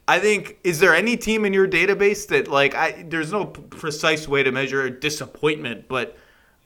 I 0.06 0.18
think 0.18 0.58
is 0.64 0.80
there 0.80 0.94
any 0.94 1.16
team 1.16 1.44
in 1.44 1.52
your 1.52 1.68
database 1.68 2.26
that 2.28 2.48
like 2.48 2.74
I 2.74 3.04
there's 3.08 3.32
no 3.32 3.46
precise 3.46 4.28
way 4.28 4.42
to 4.42 4.52
measure 4.52 4.90
disappointment, 4.90 5.88
but 5.88 6.16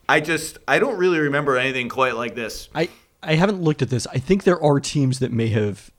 I 0.09 0.21
just 0.21 0.59
I 0.67 0.79
don't 0.79 0.97
really 0.97 1.21
remember 1.21 1.57
anything 1.57 1.89
quite 1.89 2.17
like 2.17 2.35
this. 2.35 2.69
I 2.75 2.89
I 3.23 3.35
haven't 3.35 3.63
looked 3.63 3.83
at 3.83 3.91
this. 3.91 4.07
I 4.09 4.19
think 4.19 4.45
there 4.45 4.61
are 4.63 4.81
teams 4.81 5.19
that 5.19 5.33
may 5.33 5.49
have 5.49 5.91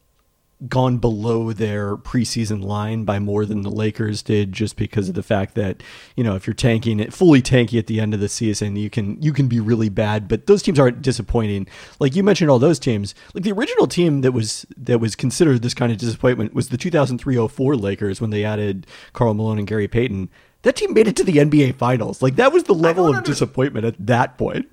gone 0.68 0.97
below 0.97 1.53
their 1.53 1.95
preseason 1.95 2.64
line 2.64 3.03
by 3.03 3.20
more 3.20 3.45
than 3.45 3.62
the 3.62 3.70
Lakers 3.70 4.24
did 4.24 4.51
just 4.51 4.76
because 4.76 5.08
of 5.08 5.14
the 5.14 5.22
fact 5.22 5.53
that, 5.53 5.84
you 6.16 6.24
know, 6.24 6.36
if 6.36 6.47
you're 6.47 6.55
tanking 6.55 6.99
it 6.99 7.14
fully 7.14 7.43
tanky 7.43 7.78
at 7.78 7.86
the 7.86 7.99
end 7.99 8.16
of 8.16 8.20
the 8.20 8.30
season, 8.30 8.76
you 8.76 8.89
can 8.89 9.22
you 9.22 9.34
can 9.34 9.47
be 9.47 9.60
really 9.60 9.89
bad, 9.89 10.28
but 10.28 10.47
those 10.47 10.64
teams 10.64 10.80
aren't 10.80 11.03
disappointing. 11.03 11.68
Like 11.99 12.16
you 12.16 12.24
mentioned 12.24 12.49
all 12.49 12.58
those 12.58 12.80
teams. 12.80 13.14
Like 13.36 13.43
the 13.43 13.51
original 13.51 13.86
team 13.86 14.22
that 14.22 14.32
was 14.32 14.66
that 14.76 14.99
was 14.99 15.16
considered 15.16 15.62
this 15.62 15.76
kind 15.76 15.91
of 15.91 15.99
disappointment 15.99 16.55
was 16.55 16.70
the 16.70 16.78
2003-04 16.78 17.80
Lakers 17.80 18.20
when 18.20 18.32
they 18.32 18.43
added 18.43 18.88
Karl 19.14 19.36
Malone 19.36 19.60
and 19.60 19.68
Gary 19.68 19.88
Payton. 19.88 20.30
That 20.64 20.76
team 20.76 20.93
made 20.93 21.08
it 21.08 21.16
to 21.18 21.24
the 21.24 21.38
NBA 21.38 21.76
finals. 21.76 22.24
Like 22.24 22.36
that 22.38 22.51
was 22.51 22.64
the 22.64 22.74
level 22.74 23.14
of 23.14 23.24
disappointment 23.24 23.86
at 23.86 24.08
that 24.08 24.39
point. 24.39 24.68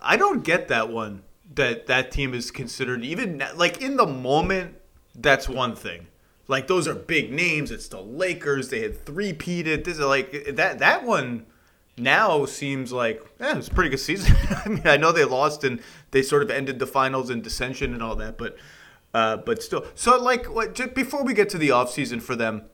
I 0.00 0.16
don't 0.16 0.44
get 0.44 0.68
that 0.68 0.90
one. 0.90 1.24
That 1.54 1.88
that 1.88 2.12
team 2.12 2.34
is 2.34 2.52
considered 2.52 3.04
even 3.04 3.42
like 3.56 3.82
in 3.82 3.96
the 3.96 4.06
moment 4.06 4.76
that's 5.14 5.48
one 5.48 5.74
thing. 5.76 6.06
Like 6.48 6.66
those 6.66 6.88
are 6.88 6.94
big 6.94 7.32
names. 7.32 7.70
It's 7.70 7.88
the 7.88 8.00
Lakers. 8.00 8.68
They 8.68 8.80
had 8.80 9.04
three 9.04 9.32
peated. 9.32 9.84
This 9.84 9.98
is 9.98 10.00
like 10.00 10.54
that. 10.56 10.78
That 10.80 11.04
one 11.04 11.46
now 11.96 12.46
seems 12.46 12.92
like 12.92 13.22
yeah, 13.40 13.56
it's 13.56 13.68
a 13.68 13.70
pretty 13.70 13.90
good 13.90 14.00
season. 14.00 14.34
I 14.64 14.68
mean, 14.68 14.86
I 14.86 14.96
know 14.96 15.12
they 15.12 15.24
lost 15.24 15.64
and 15.64 15.80
they 16.10 16.22
sort 16.22 16.42
of 16.42 16.50
ended 16.50 16.78
the 16.78 16.86
finals 16.86 17.30
in 17.30 17.42
dissension 17.42 17.94
and 17.94 18.02
all 18.02 18.16
that, 18.16 18.38
but 18.38 18.56
uh, 19.14 19.36
but 19.38 19.62
still. 19.62 19.84
So 19.94 20.20
like, 20.20 20.46
just 20.74 20.94
before 20.94 21.24
we 21.24 21.34
get 21.34 21.48
to 21.50 21.58
the 21.58 21.68
offseason 21.68 22.22
for 22.22 22.34
them, 22.34 22.64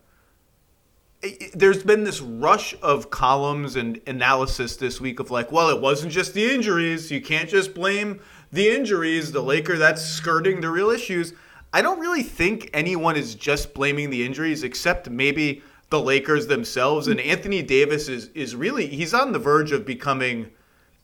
there's 1.52 1.82
been 1.82 2.04
this 2.04 2.20
rush 2.20 2.74
of 2.80 3.10
columns 3.10 3.74
and 3.74 4.00
analysis 4.06 4.76
this 4.76 5.00
week 5.00 5.18
of 5.18 5.30
like, 5.30 5.50
well, 5.50 5.68
it 5.68 5.80
wasn't 5.80 6.12
just 6.12 6.34
the 6.34 6.48
injuries. 6.48 7.10
You 7.10 7.20
can't 7.20 7.48
just 7.48 7.74
blame 7.74 8.20
the 8.52 8.68
injuries. 8.70 9.32
The 9.32 9.42
Laker 9.42 9.76
that's 9.76 10.04
skirting 10.04 10.60
the 10.60 10.70
real 10.70 10.90
issues. 10.90 11.32
I 11.72 11.82
don't 11.82 12.00
really 12.00 12.22
think 12.22 12.70
anyone 12.72 13.16
is 13.16 13.34
just 13.34 13.74
blaming 13.74 14.10
the 14.10 14.24
injuries, 14.24 14.62
except 14.62 15.10
maybe 15.10 15.62
the 15.90 16.00
Lakers 16.00 16.46
themselves. 16.46 17.08
And 17.08 17.20
Anthony 17.20 17.62
Davis 17.62 18.08
is 18.08 18.28
is 18.34 18.56
really 18.56 18.86
he's 18.86 19.14
on 19.14 19.32
the 19.32 19.38
verge 19.38 19.72
of 19.72 19.84
becoming. 19.84 20.50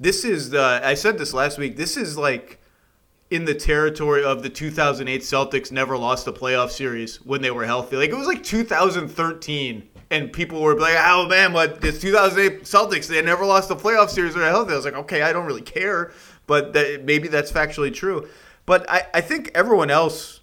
This 0.00 0.24
is 0.24 0.50
the 0.50 0.80
I 0.82 0.94
said 0.94 1.18
this 1.18 1.34
last 1.34 1.58
week. 1.58 1.76
This 1.76 1.96
is 1.96 2.16
like 2.16 2.60
in 3.30 3.44
the 3.44 3.54
territory 3.54 4.24
of 4.24 4.42
the 4.42 4.50
2008 4.50 5.22
Celtics 5.22 5.72
never 5.72 5.96
lost 5.96 6.26
a 6.26 6.32
playoff 6.32 6.70
series 6.70 7.16
when 7.24 7.42
they 7.42 7.50
were 7.50 7.64
healthy. 7.64 7.96
Like 7.96 8.10
it 8.10 8.16
was 8.16 8.26
like 8.26 8.42
2013 8.42 9.88
and 10.10 10.32
people 10.32 10.60
were 10.60 10.78
like, 10.78 10.96
"Oh 10.98 11.26
man, 11.28 11.52
what 11.52 11.80
this 11.80 12.00
2008 12.00 12.62
Celtics? 12.64 13.06
They 13.06 13.20
never 13.22 13.44
lost 13.44 13.70
a 13.70 13.74
playoff 13.74 14.10
series 14.10 14.34
when 14.34 14.42
they're 14.42 14.50
healthy." 14.50 14.72
I 14.72 14.76
was 14.76 14.84
like, 14.84 14.94
"Okay, 14.94 15.22
I 15.22 15.32
don't 15.32 15.46
really 15.46 15.62
care," 15.62 16.12
but 16.46 16.72
that, 16.72 17.04
maybe 17.04 17.28
that's 17.28 17.50
factually 17.50 17.92
true. 17.92 18.28
But 18.66 18.88
I, 18.90 19.06
I 19.14 19.20
think 19.20 19.50
everyone 19.54 19.90
else 19.90 20.40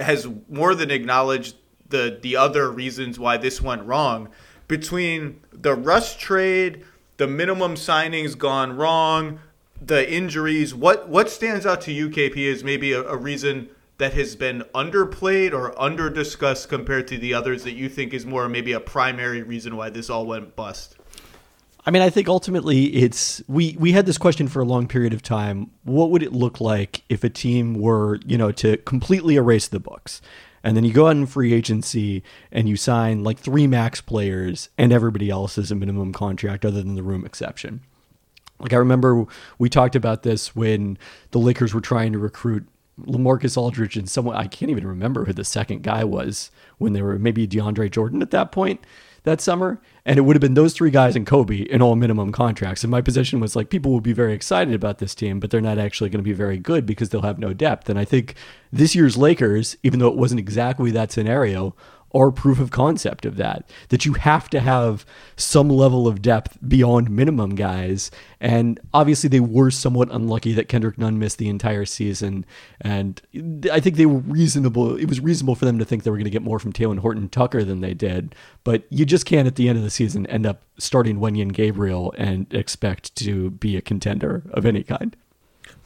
has 0.00 0.28
more 0.48 0.74
than 0.74 0.90
acknowledged 0.90 1.56
the 1.88 2.18
the 2.20 2.36
other 2.36 2.70
reasons 2.70 3.18
why 3.18 3.36
this 3.36 3.60
went 3.60 3.82
wrong 3.84 4.28
between 4.68 5.40
the 5.50 5.74
Russ 5.74 6.14
trade, 6.14 6.84
the 7.16 7.26
minimum 7.26 7.74
signings 7.74 8.36
gone 8.36 8.76
wrong, 8.76 9.40
the 9.80 10.10
injuries. 10.10 10.74
What 10.74 11.08
what 11.08 11.30
stands 11.30 11.66
out 11.66 11.80
to 11.82 11.92
you, 11.92 12.10
KP, 12.10 12.36
is 12.36 12.62
maybe 12.62 12.92
a, 12.92 13.02
a 13.02 13.16
reason 13.16 13.70
that 13.96 14.12
has 14.12 14.36
been 14.36 14.62
underplayed 14.74 15.52
or 15.52 15.80
under 15.80 16.08
discussed 16.08 16.68
compared 16.68 17.08
to 17.08 17.18
the 17.18 17.34
others 17.34 17.64
that 17.64 17.72
you 17.72 17.88
think 17.88 18.14
is 18.14 18.24
more 18.24 18.48
maybe 18.48 18.72
a 18.72 18.78
primary 18.78 19.42
reason 19.42 19.76
why 19.76 19.90
this 19.90 20.08
all 20.08 20.24
went 20.24 20.54
bust? 20.54 20.97
I 21.88 21.90
mean, 21.90 22.02
I 22.02 22.10
think 22.10 22.28
ultimately 22.28 22.94
it's 22.96 23.42
we 23.48 23.74
we 23.78 23.92
had 23.92 24.04
this 24.04 24.18
question 24.18 24.46
for 24.46 24.60
a 24.60 24.64
long 24.66 24.88
period 24.88 25.14
of 25.14 25.22
time. 25.22 25.70
What 25.84 26.10
would 26.10 26.22
it 26.22 26.34
look 26.34 26.60
like 26.60 27.02
if 27.08 27.24
a 27.24 27.30
team 27.30 27.72
were, 27.72 28.20
you 28.26 28.36
know, 28.36 28.52
to 28.52 28.76
completely 28.76 29.36
erase 29.36 29.68
the 29.68 29.80
books? 29.80 30.20
And 30.62 30.76
then 30.76 30.84
you 30.84 30.92
go 30.92 31.06
out 31.06 31.16
in 31.16 31.24
free 31.24 31.54
agency 31.54 32.22
and 32.52 32.68
you 32.68 32.76
sign 32.76 33.24
like 33.24 33.38
three 33.38 33.66
max 33.66 34.02
players 34.02 34.68
and 34.76 34.92
everybody 34.92 35.30
else 35.30 35.56
is 35.56 35.70
a 35.70 35.74
minimum 35.74 36.12
contract 36.12 36.66
other 36.66 36.82
than 36.82 36.94
the 36.94 37.02
room 37.02 37.24
exception. 37.24 37.80
Like 38.60 38.74
I 38.74 38.76
remember 38.76 39.24
we 39.58 39.70
talked 39.70 39.96
about 39.96 40.24
this 40.24 40.54
when 40.54 40.98
the 41.30 41.38
Lakers 41.38 41.72
were 41.72 41.80
trying 41.80 42.12
to 42.12 42.18
recruit 42.18 42.68
LaMarcus 43.00 43.56
Aldridge 43.56 43.96
and 43.96 44.10
someone 44.10 44.36
I 44.36 44.46
can't 44.46 44.70
even 44.70 44.86
remember 44.86 45.24
who 45.24 45.32
the 45.32 45.42
second 45.42 45.84
guy 45.84 46.04
was 46.04 46.50
when 46.76 46.92
they 46.92 47.00
were 47.00 47.18
maybe 47.18 47.48
DeAndre 47.48 47.90
Jordan 47.90 48.20
at 48.20 48.30
that 48.32 48.52
point 48.52 48.84
that 49.24 49.40
summer, 49.40 49.80
and 50.04 50.18
it 50.18 50.22
would 50.22 50.36
have 50.36 50.40
been 50.40 50.54
those 50.54 50.74
three 50.74 50.90
guys 50.90 51.16
and 51.16 51.26
Kobe 51.26 51.62
in 51.62 51.82
all 51.82 51.96
minimum 51.96 52.32
contracts. 52.32 52.84
And 52.84 52.90
my 52.90 53.00
position 53.00 53.40
was 53.40 53.54
like, 53.54 53.70
people 53.70 53.92
will 53.92 54.00
be 54.00 54.12
very 54.12 54.32
excited 54.32 54.74
about 54.74 54.98
this 54.98 55.14
team, 55.14 55.40
but 55.40 55.50
they're 55.50 55.60
not 55.60 55.78
actually 55.78 56.10
going 56.10 56.22
to 56.22 56.28
be 56.28 56.32
very 56.32 56.58
good 56.58 56.86
because 56.86 57.10
they'll 57.10 57.22
have 57.22 57.38
no 57.38 57.52
depth. 57.52 57.88
And 57.88 57.98
I 57.98 58.04
think 58.04 58.34
this 58.72 58.94
year's 58.94 59.16
Lakers, 59.16 59.76
even 59.82 59.98
though 59.98 60.08
it 60.08 60.16
wasn't 60.16 60.40
exactly 60.40 60.90
that 60.92 61.12
scenario, 61.12 61.74
are 62.14 62.30
proof 62.30 62.58
of 62.58 62.70
concept 62.70 63.26
of 63.26 63.36
that. 63.36 63.68
That 63.88 64.06
you 64.06 64.14
have 64.14 64.48
to 64.50 64.60
have 64.60 65.04
some 65.36 65.68
level 65.68 66.08
of 66.08 66.22
depth 66.22 66.58
beyond 66.66 67.10
minimum 67.10 67.54
guys. 67.54 68.10
And 68.40 68.80
obviously, 68.94 69.28
they 69.28 69.40
were 69.40 69.70
somewhat 69.70 70.08
unlucky 70.10 70.52
that 70.54 70.68
Kendrick 70.68 70.98
Nunn 70.98 71.18
missed 71.18 71.38
the 71.38 71.48
entire 71.48 71.84
season. 71.84 72.46
And 72.80 73.20
I 73.72 73.80
think 73.80 73.96
they 73.96 74.06
were 74.06 74.20
reasonable. 74.20 74.96
It 74.96 75.08
was 75.08 75.20
reasonable 75.20 75.54
for 75.54 75.64
them 75.64 75.78
to 75.78 75.84
think 75.84 76.02
they 76.02 76.10
were 76.10 76.16
going 76.16 76.24
to 76.24 76.30
get 76.30 76.42
more 76.42 76.58
from 76.58 76.72
Talen 76.72 77.00
Horton 77.00 77.28
Tucker 77.28 77.64
than 77.64 77.80
they 77.80 77.94
did. 77.94 78.34
But 78.64 78.84
you 78.90 79.04
just 79.04 79.26
can't, 79.26 79.46
at 79.46 79.56
the 79.56 79.68
end 79.68 79.78
of 79.78 79.84
the 79.84 79.90
season, 79.90 80.26
end 80.26 80.46
up 80.46 80.62
starting 80.78 81.18
Wenyen 81.18 81.52
Gabriel 81.52 82.14
and 82.16 82.52
expect 82.54 83.14
to 83.16 83.50
be 83.50 83.76
a 83.76 83.82
contender 83.82 84.42
of 84.52 84.64
any 84.64 84.82
kind. 84.82 85.16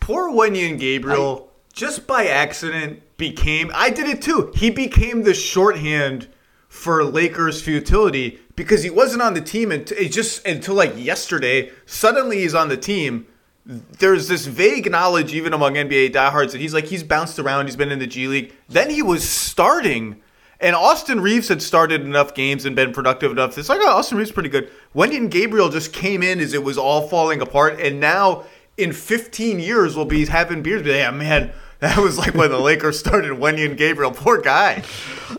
Poor 0.01 0.31
Wenyen 0.31 0.79
Gabriel. 0.79 1.49
I, 1.49 1.53
just 1.73 2.07
by 2.07 2.27
accident 2.27 3.03
became 3.23 3.71
I 3.73 3.89
did 3.89 4.09
it 4.09 4.21
too. 4.21 4.51
He 4.53 4.69
became 4.69 5.23
the 5.23 5.33
shorthand 5.33 6.27
for 6.69 7.05
Lakers 7.05 7.63
futility 7.63 8.41
because 8.57 8.83
he 8.83 8.91
wasn't 8.91 9.23
on 9.23 9.35
the 9.35 9.41
team 9.41 9.71
and 9.71 9.89
it 9.93 10.09
just 10.09 10.45
until 10.45 10.75
like 10.75 10.93
yesterday. 10.97 11.71
Suddenly 11.87 12.39
he's 12.39 12.53
on 12.53 12.69
the 12.69 12.77
team. 12.77 13.29
There's 13.65 14.27
this 14.27 14.47
vague 14.47 14.91
knowledge 14.91 15.33
even 15.35 15.53
among 15.53 15.75
NBA 15.75 16.13
diehards 16.13 16.51
that 16.53 16.61
he's 16.61 16.75
like 16.75 16.87
he's 16.87 17.05
bounced 17.05 17.39
around. 17.39 17.67
He's 17.67 17.77
been 17.77 17.93
in 17.93 18.01
the 18.01 18.09
G 18.09 18.27
League. 18.27 18.53
Then 18.69 18.91
he 18.91 19.03
was 19.03 19.29
starting. 19.29 20.21
And 20.59 20.75
Austin 20.75 21.21
Reaves 21.21 21.47
had 21.47 21.63
started 21.63 22.01
enough 22.01 22.35
games 22.35 22.65
and 22.65 22.75
been 22.75 22.93
productive 22.93 23.31
enough. 23.31 23.57
It's 23.57 23.69
like, 23.69 23.81
oh, 23.81 23.99
Austin 23.99 24.19
Reaves 24.19 24.33
pretty 24.33 24.49
good. 24.49 24.69
Wenyen 24.97 25.31
Gabriel 25.31 25.69
just 25.69 25.93
came 25.93 26.25
in 26.25 26.41
as 26.41 26.55
it 26.55 26.65
was 26.65 26.77
all 26.77 27.07
falling 27.07 27.41
apart. 27.41 27.81
And 27.81 28.01
now 28.01 28.45
in 28.77 28.93
15 28.93 29.61
years, 29.61 29.95
we'll 29.95 30.07
be 30.07 30.27
having 30.27 30.63
beers. 30.63 30.85
Yeah, 30.85 31.11
man, 31.13 31.53
that 31.83 31.99
was 31.99 32.17
like 32.17 32.35
when 32.35 32.49
the 32.49 32.61
Lakers 32.61 32.97
started 32.97 33.33
Wenyen 33.33 33.77
Gabriel. 33.77 34.13
Poor 34.13 34.41
guy. 34.41 34.85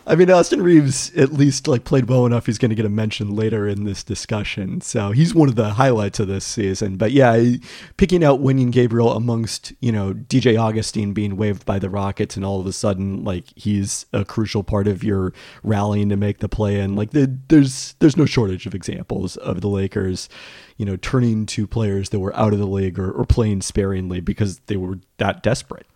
I 0.06 0.14
mean, 0.14 0.30
Austin 0.30 0.60
Reaves 0.60 1.10
at 1.16 1.32
least 1.32 1.66
like 1.66 1.84
played 1.84 2.06
well 2.06 2.26
enough. 2.26 2.44
He's 2.44 2.58
going 2.58 2.68
to 2.68 2.74
get 2.74 2.84
a 2.84 2.90
mention 2.90 3.34
later 3.34 3.66
in 3.66 3.84
this 3.84 4.04
discussion. 4.04 4.82
So 4.82 5.12
he's 5.12 5.34
one 5.34 5.48
of 5.48 5.56
the 5.56 5.70
highlights 5.70 6.20
of 6.20 6.28
this 6.28 6.44
season. 6.44 6.98
But 6.98 7.12
yeah, 7.12 7.54
picking 7.96 8.22
out 8.22 8.42
Wenyen 8.42 8.70
Gabriel 8.70 9.12
amongst 9.12 9.72
you 9.80 9.90
know 9.90 10.12
DJ 10.12 10.60
Augustin 10.60 11.14
being 11.14 11.38
waived 11.38 11.64
by 11.64 11.78
the 11.78 11.88
Rockets, 11.88 12.36
and 12.36 12.44
all 12.44 12.60
of 12.60 12.66
a 12.66 12.74
sudden 12.74 13.24
like 13.24 13.46
he's 13.56 14.04
a 14.12 14.22
crucial 14.22 14.62
part 14.62 14.86
of 14.86 15.02
your 15.02 15.32
rallying 15.62 16.10
to 16.10 16.16
make 16.16 16.40
the 16.40 16.48
play. 16.48 16.78
And 16.78 16.94
like 16.94 17.12
the, 17.12 17.38
there's 17.48 17.94
there's 18.00 18.18
no 18.18 18.26
shortage 18.26 18.66
of 18.66 18.74
examples 18.74 19.38
of 19.38 19.62
the 19.62 19.68
Lakers 19.68 20.28
you 20.76 20.84
know, 20.84 20.96
turning 20.96 21.46
to 21.46 21.68
players 21.68 22.08
that 22.10 22.18
were 22.18 22.34
out 22.36 22.52
of 22.52 22.58
the 22.58 22.66
league 22.66 22.98
or, 22.98 23.08
or 23.12 23.24
playing 23.24 23.62
sparingly 23.62 24.20
because 24.20 24.58
they 24.66 24.76
were 24.76 24.98
that 25.18 25.40
desperate 25.40 25.86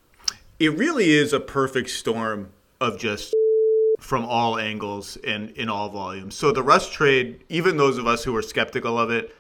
it 0.59 0.77
really 0.77 1.11
is 1.11 1.33
a 1.33 1.41
perfect 1.41 1.91
storm 1.91 2.51
of 2.81 2.99
just 2.99 3.35
from 4.01 4.25
all 4.25 4.59
angles 4.59 5.17
and 5.25 5.51
in 5.51 5.69
all 5.69 5.89
volumes. 5.89 6.35
So 6.35 6.53
the 6.53 6.63
Russ 6.63 6.89
trade, 6.91 7.45
even 7.49 7.77
those 7.77 7.99
of 7.99 8.07
us 8.07 8.25
who 8.25 8.33
were 8.33 8.43
skeptical 8.43 8.99
of 8.99 9.11
it, 9.11 9.35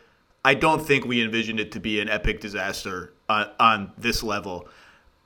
I 0.44 0.54
don't 0.54 0.84
think 0.84 1.04
we 1.04 1.22
envisioned 1.22 1.60
it 1.60 1.72
to 1.72 1.80
be 1.80 2.00
an 2.00 2.08
epic 2.08 2.40
disaster 2.40 3.12
on, 3.28 3.50
on 3.58 3.92
this 3.98 4.22
level. 4.22 4.68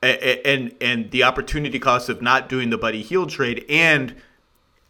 And, 0.03 0.75
and 0.81 1.11
the 1.13 1.23
opportunity 1.23 1.79
cost 1.79 2.09
of 2.09 2.21
not 2.21 2.49
doing 2.49 2.71
the 2.71 2.79
Buddy 2.79 3.03
Hield 3.03 3.31
trade 3.31 3.65
and 3.69 4.17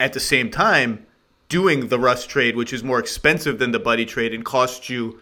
at 0.00 0.14
the 0.14 0.20
same 0.20 0.50
time 0.50 1.06
doing 1.48 1.88
the 1.88 1.98
Russ 1.98 2.26
trade, 2.26 2.56
which 2.56 2.72
is 2.72 2.82
more 2.82 2.98
expensive 2.98 3.58
than 3.58 3.72
the 3.72 3.78
Buddy 3.78 4.06
trade 4.06 4.32
and 4.32 4.44
costs 4.44 4.88
you 4.88 5.20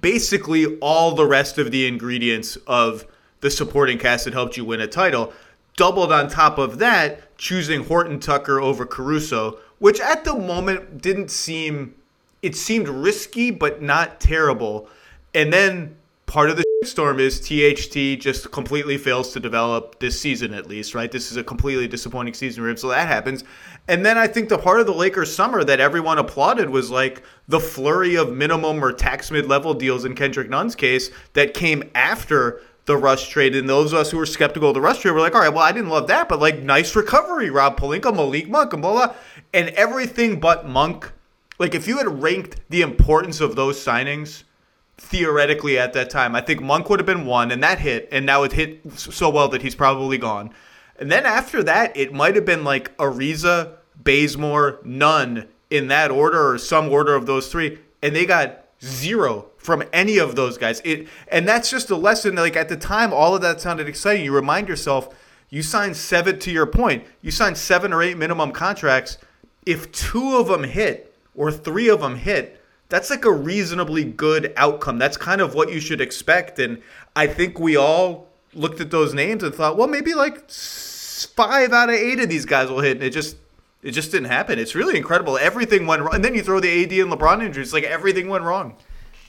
basically 0.00 0.78
all 0.78 1.14
the 1.14 1.26
rest 1.26 1.58
of 1.58 1.70
the 1.70 1.86
ingredients 1.86 2.56
of 2.66 3.04
the 3.40 3.50
supporting 3.50 3.98
cast 3.98 4.24
that 4.24 4.34
helped 4.34 4.56
you 4.56 4.64
win 4.64 4.80
a 4.80 4.86
title. 4.86 5.32
Doubled 5.76 6.10
on 6.10 6.28
top 6.28 6.58
of 6.58 6.78
that, 6.78 7.36
choosing 7.36 7.84
Horton 7.84 8.18
Tucker 8.18 8.60
over 8.60 8.86
Caruso, 8.86 9.58
which 9.78 10.00
at 10.00 10.24
the 10.24 10.34
moment 10.34 11.02
didn't 11.02 11.30
seem 11.30 11.94
it 12.42 12.54
seemed 12.54 12.88
risky 12.88 13.50
but 13.50 13.82
not 13.82 14.20
terrible. 14.20 14.88
And 15.34 15.52
then 15.52 15.96
part 16.26 16.50
of 16.50 16.56
the 16.56 16.64
storm 16.84 17.18
is 17.18 17.40
THT 17.40 18.20
just 18.20 18.50
completely 18.52 18.98
fails 18.98 19.32
to 19.32 19.40
develop 19.40 19.98
this 19.98 20.20
season 20.20 20.54
at 20.54 20.68
least, 20.68 20.94
right? 20.94 21.10
This 21.10 21.30
is 21.30 21.36
a 21.36 21.44
completely 21.44 21.88
disappointing 21.88 22.34
season 22.34 22.62
for 22.62 22.68
him, 22.68 22.76
so 22.76 22.88
that 22.88 23.08
happens. 23.08 23.44
And 23.88 24.04
then 24.04 24.18
I 24.18 24.26
think 24.26 24.48
the 24.48 24.58
part 24.58 24.80
of 24.80 24.86
the 24.86 24.94
Lakers 24.94 25.34
summer 25.34 25.64
that 25.64 25.80
everyone 25.80 26.18
applauded 26.18 26.70
was 26.70 26.90
like 26.90 27.22
the 27.48 27.60
flurry 27.60 28.16
of 28.16 28.32
minimum 28.32 28.84
or 28.84 28.92
tax 28.92 29.30
mid 29.30 29.46
level 29.46 29.74
deals 29.74 30.04
in 30.04 30.14
Kendrick 30.14 30.50
Nunn's 30.50 30.74
case 30.74 31.10
that 31.32 31.54
came 31.54 31.90
after 31.94 32.60
the 32.86 32.96
Russ 32.96 33.28
trade. 33.28 33.54
And 33.54 33.68
those 33.68 33.92
of 33.92 33.98
us 33.98 34.10
who 34.10 34.16
were 34.16 34.26
skeptical 34.26 34.70
of 34.70 34.74
the 34.74 34.80
Russ 34.80 35.00
trade 35.00 35.12
were 35.12 35.20
like, 35.20 35.34
all 35.34 35.40
right, 35.40 35.52
well, 35.52 35.62
I 35.62 35.72
didn't 35.72 35.90
love 35.90 36.06
that, 36.06 36.28
but 36.28 36.40
like, 36.40 36.62
nice 36.62 36.96
recovery, 36.96 37.50
Rob 37.50 37.78
Pelinka, 37.78 38.14
Malik 38.14 38.48
Monk, 38.48 38.72
and 38.72 38.80
blah, 38.80 38.92
blah. 38.92 39.14
And 39.52 39.68
everything 39.70 40.40
but 40.40 40.68
Monk. 40.68 41.12
Like, 41.58 41.74
if 41.74 41.88
you 41.88 41.98
had 41.98 42.22
ranked 42.22 42.60
the 42.68 42.82
importance 42.82 43.40
of 43.40 43.56
those 43.56 43.82
signings 43.82 44.44
theoretically 44.98 45.78
at 45.78 45.92
that 45.94 46.10
time, 46.10 46.34
I 46.34 46.40
think 46.40 46.60
Monk 46.60 46.88
would 46.88 46.98
have 46.98 47.06
been 47.06 47.26
one, 47.26 47.50
and 47.50 47.62
that 47.62 47.78
hit. 47.78 48.08
And 48.12 48.26
now 48.26 48.42
it 48.42 48.52
hit 48.52 48.98
so 48.98 49.30
well 49.30 49.48
that 49.48 49.62
he's 49.62 49.74
probably 49.74 50.18
gone. 50.18 50.50
And 50.98 51.10
then 51.10 51.26
after 51.26 51.62
that, 51.62 51.96
it 51.96 52.12
might 52.12 52.36
have 52.36 52.44
been 52.44 52.64
like 52.64 52.96
Ariza, 52.98 53.76
Bazemore, 54.02 54.80
Nunn 54.84 55.48
in 55.70 55.88
that 55.88 56.10
order 56.10 56.50
or 56.50 56.58
some 56.58 56.90
order 56.90 57.14
of 57.14 57.26
those 57.26 57.48
three. 57.48 57.78
And 58.02 58.14
they 58.14 58.26
got 58.26 58.65
zero 58.82 59.46
from 59.56 59.82
any 59.92 60.18
of 60.18 60.36
those 60.36 60.58
guys. 60.58 60.80
It 60.84 61.08
and 61.28 61.46
that's 61.46 61.70
just 61.70 61.90
a 61.90 61.96
lesson. 61.96 62.34
Like 62.36 62.56
at 62.56 62.68
the 62.68 62.76
time, 62.76 63.12
all 63.12 63.34
of 63.34 63.42
that 63.42 63.60
sounded 63.60 63.88
exciting. 63.88 64.24
You 64.24 64.32
remind 64.32 64.68
yourself, 64.68 65.14
you 65.50 65.62
signed 65.62 65.96
seven. 65.96 66.38
To 66.38 66.50
your 66.50 66.66
point, 66.66 67.04
you 67.22 67.30
signed 67.30 67.56
seven 67.56 67.92
or 67.92 68.02
eight 68.02 68.16
minimum 68.16 68.52
contracts. 68.52 69.18
If 69.64 69.90
two 69.92 70.36
of 70.36 70.48
them 70.48 70.64
hit 70.64 71.14
or 71.34 71.50
three 71.50 71.88
of 71.88 72.00
them 72.00 72.16
hit, 72.16 72.62
that's 72.88 73.10
like 73.10 73.24
a 73.24 73.32
reasonably 73.32 74.04
good 74.04 74.52
outcome. 74.56 74.98
That's 74.98 75.16
kind 75.16 75.40
of 75.40 75.54
what 75.54 75.72
you 75.72 75.80
should 75.80 76.00
expect. 76.00 76.58
And 76.58 76.82
I 77.16 77.26
think 77.26 77.58
we 77.58 77.76
all 77.76 78.28
looked 78.54 78.80
at 78.80 78.90
those 78.90 79.12
names 79.12 79.42
and 79.42 79.54
thought, 79.54 79.76
well, 79.76 79.88
maybe 79.88 80.14
like 80.14 80.48
five 80.50 81.72
out 81.72 81.88
of 81.88 81.96
eight 81.96 82.20
of 82.20 82.28
these 82.28 82.44
guys 82.44 82.68
will 82.68 82.80
hit. 82.80 82.98
And 82.98 83.02
it 83.02 83.10
just 83.10 83.36
it 83.86 83.92
just 83.92 84.10
didn't 84.10 84.28
happen. 84.28 84.58
It's 84.58 84.74
really 84.74 84.96
incredible. 84.96 85.38
Everything 85.38 85.86
went 85.86 86.02
wrong. 86.02 86.16
And 86.16 86.24
then 86.24 86.34
you 86.34 86.42
throw 86.42 86.58
the 86.58 86.82
AD 86.82 86.90
and 86.92 87.12
LeBron 87.12 87.44
injuries, 87.44 87.72
like 87.72 87.84
everything 87.84 88.28
went 88.28 88.42
wrong. 88.42 88.76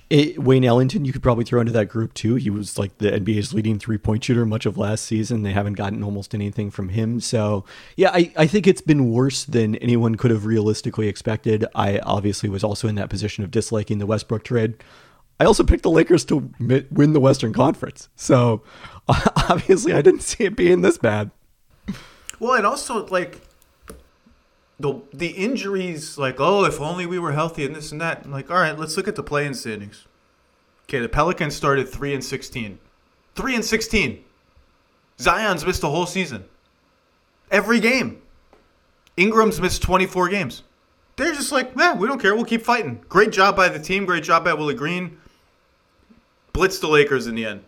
It, 0.10 0.40
Wayne 0.42 0.64
Ellington, 0.64 1.06
you 1.06 1.14
could 1.14 1.22
probably 1.22 1.44
throw 1.46 1.60
into 1.60 1.74
that 1.74 1.86
group 1.86 2.16
too. 2.16 2.36
He 2.36 2.50
was 2.50 2.80
like 2.80 2.98
the 2.98 3.12
NBA's 3.12 3.54
leading 3.54 3.78
three 3.78 4.00
point 4.00 4.24
shooter 4.24 4.48
much 4.48 4.66
of 4.66 4.76
last 4.76 5.06
season. 5.06 5.44
They 5.44 5.52
haven't 5.52 5.74
gotten 5.74 6.04
almost 6.04 6.34
anything 6.34 6.72
from 6.72 6.90
him. 6.90 7.20
So, 7.20 7.66
yeah, 7.98 8.10
I, 8.12 8.34
I 8.36 8.48
think 8.48 8.66
it's 8.66 8.82
been 8.82 9.12
worse 9.12 9.44
than 9.44 9.76
anyone 9.76 10.16
could 10.16 10.32
have 10.32 10.48
realistically 10.48 11.08
expected. 11.08 11.64
I 11.76 12.00
obviously 12.00 12.50
was 12.50 12.64
also 12.64 12.88
in 12.88 12.96
that 12.96 13.12
position 13.12 13.44
of 13.44 13.52
disliking 13.52 14.00
the 14.00 14.08
Westbrook 14.08 14.44
trade. 14.44 14.84
I 15.40 15.46
also 15.46 15.64
picked 15.64 15.84
the 15.84 15.92
Lakers 15.92 16.26
to 16.26 16.50
win 16.60 17.14
the 17.14 17.20
Western 17.20 17.54
Conference. 17.54 18.10
So, 18.16 18.64
obviously, 19.08 19.94
I 19.94 20.02
didn't 20.02 20.22
see 20.22 20.46
it 20.46 20.56
being 20.56 20.82
this 20.82 20.98
bad. 20.98 21.30
Well, 22.40 22.54
and 22.54 22.66
also, 22.66 23.06
like, 23.08 23.42
the 24.80 25.02
the 25.14 25.30
injuries, 25.30 26.18
like 26.18 26.40
oh, 26.40 26.66
if 26.66 26.80
only 26.80 27.06
we 27.06 27.20
were 27.20 27.34
healthy 27.34 27.66
and 27.66 27.76
this 27.76 27.92
and 27.92 28.02
that. 28.02 28.26
I'm 28.26 28.32
like, 28.32 28.52
all 28.52 28.58
right, 28.58 28.78
let's 28.78 28.98
look 28.98 29.08
at 29.08 29.16
the 29.16 29.24
play-in 29.24 29.54
standings. 29.54 30.06
Okay, 30.84 31.00
the 31.00 31.10
Pelicans 31.10 31.56
started 31.56 31.90
three 31.90 32.14
and 32.14 32.24
sixteen. 32.24 32.80
Three 33.36 33.56
and 33.56 33.66
sixteen. 33.66 34.24
Zion's 35.20 35.66
missed 35.66 35.82
the 35.82 35.90
whole 35.90 36.06
season. 36.06 36.46
Every 37.50 37.80
game. 37.80 38.22
Ingram's 39.16 39.60
missed 39.60 39.82
24 39.82 40.30
games. 40.30 40.64
They're 41.16 41.34
just 41.34 41.52
like, 41.52 41.76
man, 41.76 41.98
we 41.98 42.08
don't 42.08 42.22
care. 42.22 42.36
We'll 42.36 42.46
keep 42.46 42.62
fighting. 42.62 43.04
Great 43.10 43.32
job 43.32 43.56
by 43.56 43.70
the 43.70 43.80
team. 43.80 44.06
Great 44.06 44.24
job 44.24 44.44
by 44.44 44.54
Willie 44.54 44.76
Green. 44.76 45.18
Blitz 46.54 46.78
the 46.78 46.88
Lakers 46.88 47.26
in 47.26 47.34
the 47.34 47.46
end. 47.46 47.64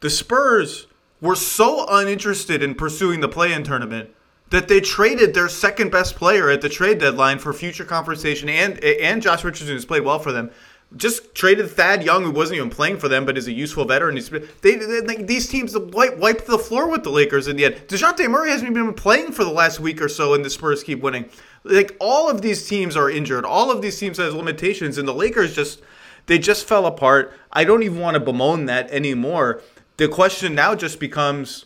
The 0.00 0.08
Spurs 0.08 0.86
were 1.20 1.36
so 1.36 1.86
uninterested 1.88 2.62
in 2.62 2.74
pursuing 2.74 3.20
the 3.20 3.28
play-in 3.28 3.64
tournament 3.64 4.10
that 4.54 4.68
they 4.68 4.80
traded 4.80 5.34
their 5.34 5.48
second 5.48 5.90
best 5.90 6.14
player 6.14 6.48
at 6.48 6.60
the 6.60 6.68
trade 6.68 6.98
deadline 6.98 7.40
for 7.40 7.52
future 7.52 7.84
conversation 7.84 8.48
and 8.48 8.78
and 8.84 9.20
Josh 9.20 9.42
Richardson 9.42 9.74
has 9.74 9.84
played 9.84 10.04
well 10.04 10.20
for 10.20 10.30
them. 10.30 10.50
just 10.96 11.34
traded 11.34 11.70
Thad 11.70 12.04
Young, 12.04 12.22
who 12.22 12.30
wasn't 12.30 12.58
even 12.58 12.70
playing 12.70 12.98
for 12.98 13.08
them, 13.08 13.24
but 13.24 13.36
is 13.36 13.48
a 13.48 13.52
useful 13.52 13.84
veteran. 13.84 14.16
He's, 14.16 14.28
they, 14.28 14.76
they 14.76 15.16
these 15.22 15.48
teams 15.48 15.76
wipe, 15.76 16.44
the 16.46 16.58
floor 16.58 16.88
with 16.88 17.02
the 17.02 17.10
Lakers 17.10 17.48
in 17.48 17.56
the 17.56 17.64
end. 17.64 17.74
Dejounte 17.88 18.28
Murray 18.30 18.50
hasn't 18.50 18.70
even 18.70 18.86
been 18.86 18.94
playing 18.94 19.32
for 19.32 19.44
the 19.44 19.50
last 19.50 19.80
week 19.80 20.00
or 20.00 20.08
so, 20.08 20.34
and 20.34 20.44
the 20.44 20.50
Spurs 20.50 20.82
keep 20.82 21.00
winning. 21.00 21.28
Like 21.64 21.96
all 21.98 22.30
of 22.30 22.42
these 22.42 22.68
teams 22.68 22.96
are 22.96 23.10
injured. 23.10 23.44
All 23.44 23.70
of 23.70 23.82
these 23.82 23.98
teams 23.98 24.18
have 24.18 24.34
limitations, 24.34 24.98
and 24.98 25.08
the 25.08 25.14
Lakers 25.14 25.54
just 25.54 25.82
they 26.26 26.38
just 26.38 26.66
fell 26.66 26.86
apart. 26.86 27.32
I 27.52 27.64
don't 27.64 27.82
even 27.82 27.98
want 27.98 28.14
to 28.14 28.20
bemoan 28.20 28.66
that 28.66 28.90
anymore. 28.90 29.62
The 29.96 30.08
question 30.08 30.54
now 30.54 30.74
just 30.74 30.98
becomes, 30.98 31.64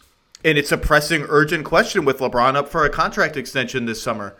and 0.48 0.58
it's 0.58 0.72
a 0.72 0.78
pressing, 0.78 1.26
urgent 1.28 1.64
question 1.64 2.04
with 2.04 2.18
LeBron 2.18 2.56
up 2.56 2.68
for 2.68 2.84
a 2.84 2.90
contract 2.90 3.36
extension 3.36 3.84
this 3.84 4.02
summer. 4.02 4.36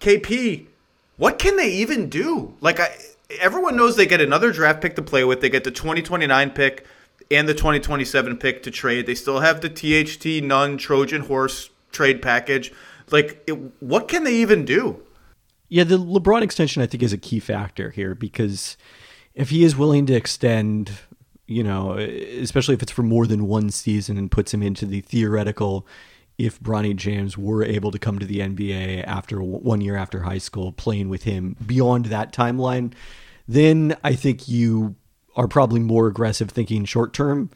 KP, 0.00 0.66
what 1.16 1.38
can 1.38 1.56
they 1.56 1.70
even 1.70 2.08
do? 2.08 2.54
Like 2.60 2.80
I 2.80 2.90
everyone 3.38 3.76
knows 3.76 3.96
they 3.96 4.06
get 4.06 4.20
another 4.20 4.52
draft 4.52 4.80
pick 4.80 4.96
to 4.96 5.02
play 5.02 5.24
with. 5.24 5.40
They 5.40 5.50
get 5.50 5.64
the 5.64 5.70
2029 5.70 6.50
pick 6.50 6.86
and 7.30 7.48
the 7.48 7.54
2027 7.54 8.36
pick 8.38 8.62
to 8.64 8.70
trade. 8.70 9.06
They 9.06 9.14
still 9.14 9.40
have 9.40 9.60
the 9.60 9.68
THT 9.68 10.42
Nunn 10.44 10.78
Trojan 10.78 11.22
Horse 11.22 11.70
trade 11.92 12.22
package. 12.22 12.72
Like, 13.10 13.42
it, 13.46 13.52
what 13.80 14.08
can 14.08 14.24
they 14.24 14.34
even 14.34 14.64
do? 14.64 15.02
Yeah, 15.68 15.84
the 15.84 15.98
LeBron 15.98 16.42
extension 16.42 16.82
I 16.82 16.86
think 16.86 17.02
is 17.02 17.12
a 17.12 17.18
key 17.18 17.38
factor 17.38 17.90
here 17.90 18.14
because 18.14 18.76
if 19.34 19.50
he 19.50 19.62
is 19.62 19.76
willing 19.76 20.06
to 20.06 20.14
extend, 20.14 20.92
you 21.50 21.64
know, 21.64 21.94
especially 21.94 22.74
if 22.74 22.82
it's 22.82 22.92
for 22.92 23.02
more 23.02 23.26
than 23.26 23.48
one 23.48 23.70
season 23.70 24.16
and 24.16 24.30
puts 24.30 24.54
him 24.54 24.62
into 24.62 24.86
the 24.86 25.00
theoretical 25.00 25.84
if 26.38 26.60
Bronny 26.60 26.94
James 26.94 27.36
were 27.36 27.64
able 27.64 27.90
to 27.90 27.98
come 27.98 28.20
to 28.20 28.24
the 28.24 28.38
NBA 28.38 29.04
after 29.04 29.42
one 29.42 29.80
year 29.80 29.96
after 29.96 30.22
high 30.22 30.38
school, 30.38 30.72
playing 30.72 31.08
with 31.08 31.24
him 31.24 31.56
beyond 31.66 32.06
that 32.06 32.32
timeline, 32.32 32.94
then 33.48 33.96
I 34.04 34.14
think 34.14 34.48
you 34.48 34.94
are 35.36 35.48
probably 35.48 35.80
more 35.80 36.06
aggressive 36.06 36.50
thinking 36.50 36.84
short 36.84 37.12
term. 37.12 37.50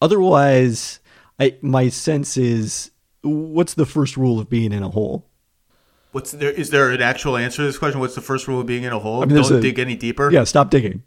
Otherwise, 0.00 0.98
I, 1.38 1.56
my 1.60 1.90
sense 1.90 2.38
is 2.38 2.90
what's 3.22 3.74
the 3.74 3.86
first 3.86 4.16
rule 4.16 4.40
of 4.40 4.48
being 4.48 4.72
in 4.72 4.82
a 4.82 4.88
hole? 4.88 5.26
What's 6.12 6.32
there? 6.32 6.50
Is 6.50 6.70
there 6.70 6.90
an 6.90 7.02
actual 7.02 7.36
answer 7.36 7.58
to 7.58 7.66
this 7.66 7.78
question? 7.78 8.00
What's 8.00 8.14
the 8.14 8.20
first 8.20 8.48
rule 8.48 8.60
of 8.60 8.66
being 8.66 8.84
in 8.84 8.92
a 8.92 8.98
hole? 8.98 9.22
I 9.22 9.26
mean, 9.26 9.36
Don't 9.36 9.52
a, 9.52 9.60
dig 9.60 9.78
any 9.78 9.96
deeper. 9.96 10.32
Yeah, 10.32 10.44
stop 10.44 10.70
digging. 10.70 11.02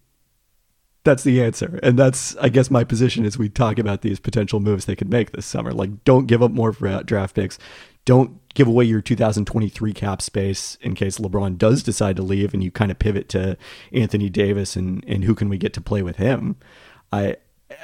That's 1.07 1.23
the 1.23 1.41
answer, 1.41 1.79
and 1.83 1.97
that's 1.97 2.35
I 2.35 2.49
guess 2.49 2.69
my 2.69 2.83
position 2.83 3.23
as 3.23 3.37
we 3.37 3.47
talk 3.47 3.79
about 3.79 4.01
these 4.01 4.19
potential 4.19 4.59
moves 4.59 4.83
they 4.83 4.95
could 4.97 5.09
make 5.09 5.31
this 5.31 5.45
summer. 5.45 5.71
Like, 5.71 6.03
don't 6.03 6.25
give 6.25 6.43
up 6.43 6.51
more 6.51 6.73
draft 6.73 7.33
picks. 7.33 7.57
Don't 8.03 8.41
give 8.55 8.67
away 8.67 8.83
your 8.83 8.99
2023 8.99 9.93
cap 9.93 10.21
space 10.21 10.77
in 10.81 10.95
case 10.95 11.17
LeBron 11.17 11.57
does 11.57 11.81
decide 11.81 12.17
to 12.17 12.23
leave 12.23 12.53
and 12.53 12.61
you 12.61 12.71
kind 12.71 12.91
of 12.91 12.99
pivot 12.99 13.29
to 13.29 13.57
Anthony 13.93 14.29
Davis 14.29 14.75
and, 14.75 15.01
and 15.07 15.23
who 15.23 15.33
can 15.33 15.47
we 15.47 15.57
get 15.57 15.71
to 15.75 15.81
play 15.81 16.01
with 16.01 16.17
him. 16.17 16.57
I 17.13 17.37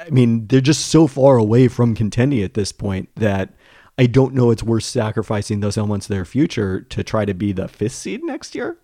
I 0.06 0.10
mean, 0.10 0.46
they're 0.48 0.60
just 0.60 0.88
so 0.88 1.06
far 1.06 1.38
away 1.38 1.68
from 1.68 1.94
contending 1.94 2.42
at 2.42 2.52
this 2.52 2.72
point 2.72 3.08
that 3.14 3.54
I 3.96 4.04
don't 4.04 4.34
know 4.34 4.50
it's 4.50 4.62
worth 4.62 4.84
sacrificing 4.84 5.60
those 5.60 5.78
elements 5.78 6.10
of 6.10 6.14
their 6.14 6.26
future 6.26 6.82
to 6.82 7.02
try 7.02 7.24
to 7.24 7.32
be 7.32 7.52
the 7.52 7.68
fifth 7.68 7.94
seed 7.94 8.22
next 8.22 8.54
year. 8.54 8.76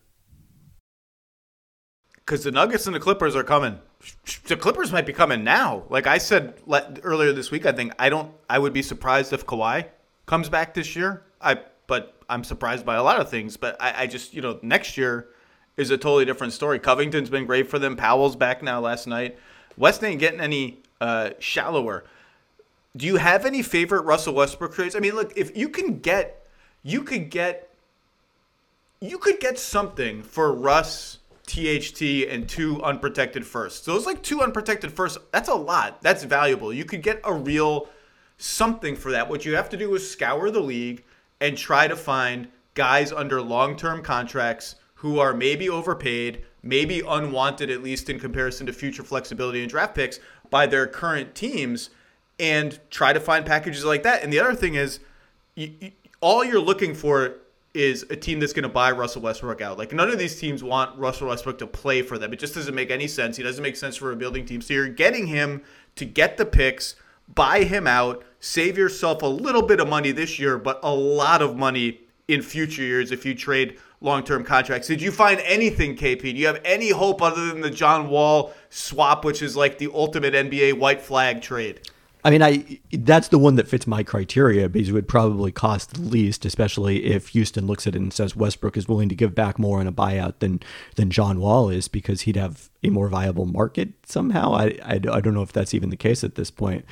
Because 2.16 2.44
the 2.44 2.50
Nuggets 2.50 2.86
and 2.86 2.96
the 2.96 3.00
Clippers 3.00 3.36
are 3.36 3.44
coming. 3.44 3.80
The 4.46 4.56
Clippers 4.56 4.92
might 4.92 5.06
be 5.06 5.12
coming 5.12 5.44
now. 5.44 5.84
Like 5.88 6.06
I 6.06 6.18
said 6.18 6.54
earlier 7.02 7.32
this 7.32 7.50
week, 7.50 7.66
I 7.66 7.72
think 7.72 7.92
I 7.98 8.08
don't. 8.08 8.32
I 8.48 8.58
would 8.58 8.72
be 8.72 8.82
surprised 8.82 9.32
if 9.32 9.46
Kawhi 9.46 9.86
comes 10.26 10.48
back 10.48 10.74
this 10.74 10.96
year. 10.96 11.22
I 11.40 11.60
but 11.86 12.14
I'm 12.28 12.44
surprised 12.44 12.86
by 12.86 12.94
a 12.94 13.02
lot 13.02 13.20
of 13.20 13.28
things. 13.28 13.56
But 13.56 13.76
I, 13.82 14.02
I 14.02 14.06
just, 14.06 14.32
you 14.32 14.40
know, 14.40 14.60
next 14.62 14.96
year 14.96 15.26
is 15.76 15.90
a 15.90 15.98
totally 15.98 16.24
different 16.24 16.52
story. 16.52 16.78
Covington's 16.78 17.28
been 17.28 17.46
great 17.46 17.68
for 17.68 17.80
them. 17.80 17.96
Powell's 17.96 18.36
back 18.36 18.62
now 18.62 18.80
last 18.80 19.08
night. 19.08 19.36
West 19.76 20.04
ain't 20.04 20.20
getting 20.20 20.40
any 20.40 20.78
uh, 21.00 21.30
shallower. 21.40 22.04
Do 22.96 23.06
you 23.06 23.16
have 23.16 23.44
any 23.44 23.62
favorite 23.62 24.02
Russell 24.02 24.34
Westbrook 24.34 24.74
trades? 24.74 24.94
I 24.94 25.00
mean, 25.00 25.14
look, 25.14 25.32
if 25.36 25.56
you 25.56 25.68
can 25.68 25.98
get, 25.98 26.46
you 26.82 27.02
could 27.02 27.30
get, 27.30 27.74
you 29.00 29.18
could 29.18 29.40
get 29.40 29.58
something 29.58 30.22
for 30.22 30.52
Russ, 30.52 31.18
THT, 31.50 32.28
and 32.28 32.48
two 32.48 32.80
unprotected 32.82 33.44
firsts. 33.44 33.84
So 33.84 33.96
it's 33.96 34.06
like 34.06 34.22
two 34.22 34.40
unprotected 34.40 34.92
firsts. 34.92 35.18
That's 35.32 35.48
a 35.48 35.54
lot. 35.54 36.00
That's 36.00 36.22
valuable. 36.22 36.72
You 36.72 36.84
could 36.84 37.02
get 37.02 37.20
a 37.24 37.32
real 37.32 37.88
something 38.38 38.94
for 38.94 39.10
that. 39.10 39.28
What 39.28 39.44
you 39.44 39.56
have 39.56 39.68
to 39.70 39.76
do 39.76 39.92
is 39.94 40.08
scour 40.08 40.50
the 40.50 40.60
league 40.60 41.04
and 41.40 41.58
try 41.58 41.88
to 41.88 41.96
find 41.96 42.48
guys 42.74 43.10
under 43.10 43.42
long 43.42 43.76
term 43.76 44.00
contracts 44.00 44.76
who 44.94 45.18
are 45.18 45.34
maybe 45.34 45.68
overpaid, 45.68 46.44
maybe 46.62 47.02
unwanted, 47.06 47.68
at 47.68 47.82
least 47.82 48.08
in 48.08 48.20
comparison 48.20 48.66
to 48.66 48.72
future 48.72 49.02
flexibility 49.02 49.60
and 49.60 49.70
draft 49.70 49.96
picks 49.96 50.20
by 50.50 50.66
their 50.66 50.86
current 50.86 51.34
teams, 51.34 51.90
and 52.38 52.78
try 52.90 53.12
to 53.12 53.18
find 53.18 53.44
packages 53.44 53.84
like 53.84 54.04
that. 54.04 54.22
And 54.22 54.32
the 54.32 54.38
other 54.38 54.54
thing 54.54 54.76
is, 54.76 55.00
you, 55.56 55.72
you, 55.80 55.92
all 56.20 56.44
you're 56.44 56.60
looking 56.60 56.94
for 56.94 57.38
is 57.72 58.04
a 58.10 58.16
team 58.16 58.40
that's 58.40 58.52
going 58.52 58.64
to 58.64 58.68
buy 58.68 58.90
Russell 58.90 59.22
Westbrook 59.22 59.60
out. 59.60 59.78
Like 59.78 59.92
none 59.92 60.10
of 60.10 60.18
these 60.18 60.38
teams 60.38 60.62
want 60.62 60.98
Russell 60.98 61.28
Westbrook 61.28 61.58
to 61.58 61.66
play 61.66 62.02
for 62.02 62.18
them. 62.18 62.32
It 62.32 62.38
just 62.38 62.54
doesn't 62.54 62.74
make 62.74 62.90
any 62.90 63.06
sense. 63.06 63.36
He 63.36 63.42
doesn't 63.42 63.62
make 63.62 63.76
sense 63.76 63.96
for 63.96 64.10
a 64.10 64.16
building 64.16 64.44
team. 64.44 64.60
So 64.60 64.74
you're 64.74 64.88
getting 64.88 65.26
him 65.28 65.62
to 65.96 66.04
get 66.04 66.36
the 66.36 66.46
picks, 66.46 66.96
buy 67.32 67.62
him 67.62 67.86
out, 67.86 68.24
save 68.40 68.76
yourself 68.76 69.22
a 69.22 69.26
little 69.26 69.62
bit 69.62 69.80
of 69.80 69.88
money 69.88 70.10
this 70.10 70.38
year, 70.38 70.58
but 70.58 70.80
a 70.82 70.92
lot 70.92 71.42
of 71.42 71.56
money 71.56 72.00
in 72.26 72.42
future 72.42 72.82
years 72.82 73.12
if 73.12 73.24
you 73.24 73.34
trade 73.34 73.78
long-term 74.00 74.44
contracts. 74.44 74.88
Did 74.88 75.02
you 75.02 75.12
find 75.12 75.40
anything, 75.40 75.96
KP? 75.96 76.22
Do 76.22 76.30
you 76.30 76.46
have 76.46 76.60
any 76.64 76.90
hope 76.90 77.20
other 77.20 77.46
than 77.46 77.60
the 77.60 77.70
John 77.70 78.08
Wall 78.08 78.52
swap, 78.70 79.24
which 79.24 79.42
is 79.42 79.56
like 79.56 79.78
the 79.78 79.90
ultimate 79.92 80.34
NBA 80.34 80.78
white 80.78 81.00
flag 81.00 81.42
trade? 81.42 81.88
I 82.24 82.30
mean, 82.30 82.42
I 82.42 82.80
that's 82.92 83.28
the 83.28 83.38
one 83.38 83.56
that 83.56 83.68
fits 83.68 83.86
my 83.86 84.02
criteria 84.02 84.68
because 84.68 84.90
it 84.90 84.92
would 84.92 85.08
probably 85.08 85.52
cost 85.52 85.94
the 85.94 86.00
least, 86.00 86.44
especially 86.44 87.06
if 87.06 87.28
Houston 87.28 87.66
looks 87.66 87.86
at 87.86 87.94
it 87.94 88.00
and 88.00 88.12
says 88.12 88.36
Westbrook 88.36 88.76
is 88.76 88.88
willing 88.88 89.08
to 89.08 89.14
give 89.14 89.34
back 89.34 89.58
more 89.58 89.80
in 89.80 89.86
a 89.86 89.92
buyout 89.92 90.40
than 90.40 90.60
than 90.96 91.10
John 91.10 91.40
Wall 91.40 91.70
is 91.70 91.88
because 91.88 92.22
he'd 92.22 92.36
have 92.36 92.70
a 92.82 92.90
more 92.90 93.08
viable 93.08 93.46
market 93.46 93.92
somehow. 94.06 94.52
I, 94.52 94.78
I, 94.84 95.00
I 95.10 95.20
don't 95.20 95.34
know 95.34 95.42
if 95.42 95.52
that's 95.52 95.74
even 95.74 95.90
the 95.90 95.96
case 95.96 96.22
at 96.22 96.34
this 96.34 96.50
point. 96.50 96.84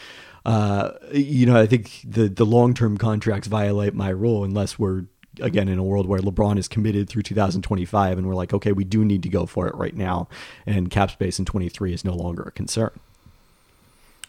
Uh, 0.46 0.92
you 1.12 1.44
know, 1.44 1.60
I 1.60 1.66
think 1.66 2.00
the 2.04 2.28
the 2.28 2.46
long 2.46 2.72
term 2.72 2.96
contracts 2.96 3.48
violate 3.48 3.94
my 3.94 4.08
rule 4.08 4.44
unless 4.44 4.78
we're 4.78 5.04
again 5.40 5.68
in 5.68 5.78
a 5.78 5.84
world 5.84 6.06
where 6.06 6.20
LeBron 6.20 6.58
is 6.58 6.68
committed 6.68 7.08
through 7.08 7.22
2025 7.22 8.18
and 8.18 8.26
we're 8.26 8.34
like, 8.34 8.52
okay, 8.52 8.72
we 8.72 8.84
do 8.84 9.04
need 9.04 9.22
to 9.22 9.28
go 9.28 9.46
for 9.46 9.68
it 9.68 9.74
right 9.74 9.94
now, 9.94 10.28
and 10.66 10.90
cap 10.90 11.10
space 11.10 11.38
in 11.38 11.44
23 11.44 11.92
is 11.92 12.04
no 12.04 12.14
longer 12.14 12.42
a 12.44 12.50
concern. 12.50 12.98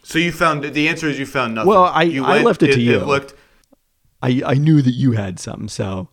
So 0.10 0.18
you 0.18 0.32
found 0.32 0.64
the 0.64 0.88
answer 0.88 1.08
is 1.08 1.20
you 1.20 1.28
found 1.28 1.54
nothing. 1.54 1.70
Well, 1.70 1.84
I 1.84 2.02
you 2.02 2.26
I 2.26 2.38
went, 2.38 2.46
left 2.46 2.64
it, 2.64 2.72
it 2.72 2.74
to 2.74 2.82
you. 2.82 3.00
It 3.00 3.06
looked, 3.06 3.36
I 4.24 4.42
I 4.44 4.56
knew 4.56 4.82
that 4.82 4.94
you 4.94 5.12
had 5.12 5.40
some, 5.40 5.68
so. 5.68 6.10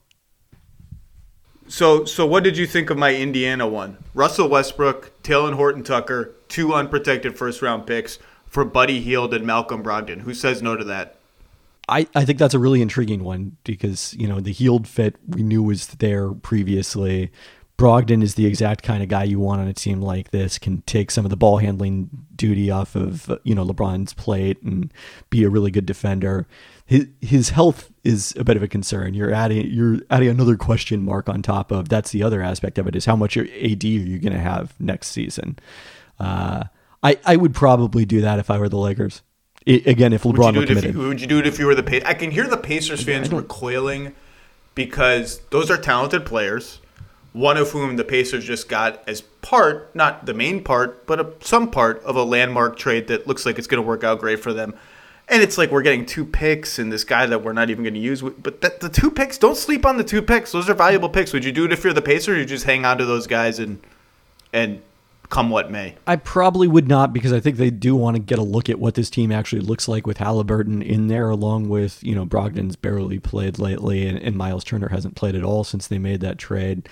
So 1.67 2.05
so 2.05 2.27
what 2.27 2.45
did 2.45 2.59
you 2.59 2.67
think 2.67 2.91
of 2.91 2.99
my 2.99 3.15
Indiana 3.15 3.67
one? 3.67 3.97
Russell 4.13 4.51
Westbrook, 4.51 5.23
Talen 5.23 5.55
Horton 5.55 5.83
Tucker, 5.83 6.35
two 6.49 6.75
unprotected 6.75 7.39
first 7.39 7.63
round 7.63 7.87
picks 7.87 8.19
for 8.45 8.67
Buddy 8.67 9.01
Hield 9.01 9.33
and 9.33 9.47
Malcolm 9.47 9.83
Brogdon. 9.83 10.21
Who 10.21 10.35
says 10.35 10.61
no 10.61 10.77
to 10.77 10.85
that? 10.85 11.17
I, 11.89 12.07
I 12.15 12.27
think 12.27 12.39
that's 12.39 12.53
a 12.53 12.59
really 12.59 12.83
intriguing 12.83 13.25
one 13.25 13.57
because, 13.65 14.13
you 14.15 14.27
know, 14.27 14.41
the 14.41 14.53
Hield 14.53 14.87
fit 14.87 15.17
we 15.27 15.43
knew 15.43 15.63
was 15.63 15.87
there 15.87 16.33
previously. 16.33 17.31
Brogdon 17.79 18.23
is 18.23 18.37
the 18.37 18.47
exact 18.47 18.83
kind 18.83 19.03
of 19.03 19.09
guy 19.09 19.25
you 19.25 19.39
want 19.39 19.61
on 19.61 19.69
a 19.69 19.75
team 19.75 20.01
like 20.01 20.31
this, 20.31 20.59
can 20.59 20.81
take 20.83 21.11
some 21.11 21.27
of 21.27 21.31
the 21.31 21.37
ball 21.37 21.59
handling 21.59 22.09
duty 22.35 22.71
off 22.71 22.97
of, 22.97 23.39
you 23.45 23.55
know, 23.55 23.67
LeBron's 23.67 24.15
plate 24.15 24.63
and 24.63 24.93
be 25.29 25.45
a 25.45 25.51
really 25.51 25.71
good 25.71 25.85
defender. 25.85 26.47
His, 26.87 27.09
his 27.21 27.51
health 27.51 27.91
is 28.03 28.35
a 28.39 28.45
bit 28.45 28.57
of 28.57 28.63
a 28.63 28.69
concern. 28.69 29.13
You're 29.13 29.33
adding 29.33 29.67
you're 29.71 29.99
adding 30.09 30.29
another 30.29 30.57
question 30.57 31.03
mark 31.03 31.29
on 31.29 31.43
top 31.43 31.71
of 31.71 31.89
that's 31.89 32.13
the 32.13 32.23
other 32.23 32.43
aspect 32.43 32.79
of 32.79 32.87
it 32.87 32.97
is 32.97 33.05
how 33.05 33.17
much 33.17 33.37
AD 33.37 33.49
are 33.49 33.87
you 33.87 34.19
going 34.21 34.33
to 34.33 34.39
have 34.39 34.75
next 34.81 35.09
season? 35.09 35.59
Uh, 36.19 36.65
I, 37.03 37.19
I 37.25 37.37
would 37.37 37.55
probably 37.55 38.05
do 38.05 38.23
that 38.23 38.39
if 38.39 38.51
I 38.51 38.59
were 38.59 38.69
the 38.69 38.79
Lakers. 38.79 39.23
It, 39.67 39.87
again, 39.87 40.13
if 40.13 40.23
LeBron 40.23 40.55
would 40.55 40.57
were 40.57 40.67
committed. 40.67 40.95
You, 40.95 41.09
would 41.09 41.21
you 41.21 41.27
do 41.27 41.41
it 41.41 41.47
if 41.47 41.59
you 41.59 41.67
were 41.67 41.75
the 41.75 41.83
Pacers? 41.83 42.09
I 42.09 42.15
can 42.15 42.31
hear 42.31 42.47
the 42.47 42.57
Pacers 42.57 43.03
fans 43.03 43.31
recoiling 43.33 44.15
because 44.75 45.41
those 45.51 45.71
are 45.71 45.77
talented 45.77 46.25
players, 46.25 46.81
one 47.37 47.59
of 47.59 47.71
whom 47.73 47.97
the 47.97 48.05
Pacers 48.05 48.47
just 48.47 48.67
got 48.67 49.07
as 49.07 49.21
part, 49.21 49.95
not 49.95 50.25
the 50.25 50.33
main 50.33 50.65
part, 50.65 51.07
but 51.07 51.21
a, 51.21 51.31
some 51.41 51.71
part 51.71 52.03
of 52.03 52.17
a 52.17 52.23
landmark 52.23 52.79
trade 52.79 53.09
that 53.09 53.27
looks 53.27 53.45
like 53.45 53.59
it's 53.59 53.67
going 53.67 53.83
to 53.83 53.87
work 53.87 54.03
out 54.03 54.21
great 54.21 54.41
for 54.41 54.55
them. 54.55 54.75
And 55.29 55.43
it's 55.43 55.59
like 55.59 55.71
we're 55.71 55.83
getting 55.83 56.07
two 56.07 56.25
picks 56.25 56.79
and 56.79 56.91
this 56.91 57.05
guy 57.05 57.27
that 57.27 57.45
we're 57.45 57.53
not 57.53 57.69
even 57.69 57.85
going 57.85 57.93
to 57.93 58.01
use. 58.01 58.23
But 58.23 58.63
the 58.63 58.89
two 58.89 59.11
picks, 59.11 59.37
don't 59.37 59.57
sleep 59.57 59.85
on 59.85 59.99
the 59.99 60.05
two 60.05 60.23
picks. 60.23 60.53
Those 60.53 60.71
are 60.71 60.75
valuable 60.75 61.11
picks. 61.11 61.35
Would 61.35 61.45
you 61.45 61.53
do 61.53 61.67
it 61.67 61.73
if 61.73 61.85
you're 61.85 61.93
the 61.93 62.01
Pacers? 62.01 62.29
Or 62.29 62.39
you 62.39 62.47
just 62.47 62.65
hang 62.65 62.87
on 62.87 62.97
to 62.99 63.05
those 63.05 63.27
guys 63.27 63.59
and 63.59 63.81
and 64.55 64.81
come 65.29 65.51
what 65.51 65.71
may. 65.71 65.97
I 66.07 66.17
probably 66.17 66.69
would 66.69 66.89
not 66.89 67.13
because 67.13 67.35
I 67.35 67.41
think 67.41 67.59
they 67.59 67.71
do 67.71 67.95
want 67.97 68.17
to 68.17 68.23
get 68.23 68.39
a 68.39 68.43
look 68.43 68.71
at 68.71 68.79
what 68.79 68.95
this 68.95 69.11
team 69.11 69.31
actually 69.31 69.61
looks 69.61 69.89
like 69.89 70.07
with 70.07 70.19
Halliburton 70.19 70.81
in 70.81 71.09
there, 71.09 71.29
along 71.29 71.69
with, 71.69 72.03
you 72.03 72.15
know, 72.15 72.25
Brogdon's 72.25 72.77
barely 72.77 73.19
played 73.19 73.59
lately 73.59 74.07
and, 74.07 74.19
and 74.19 74.37
Miles 74.37 74.65
Turner 74.65 74.89
hasn't 74.89 75.17
played 75.17 75.35
at 75.35 75.43
all 75.43 75.65
since 75.65 75.87
they 75.87 75.99
made 75.99 76.21
that 76.21 76.39
trade. 76.39 76.89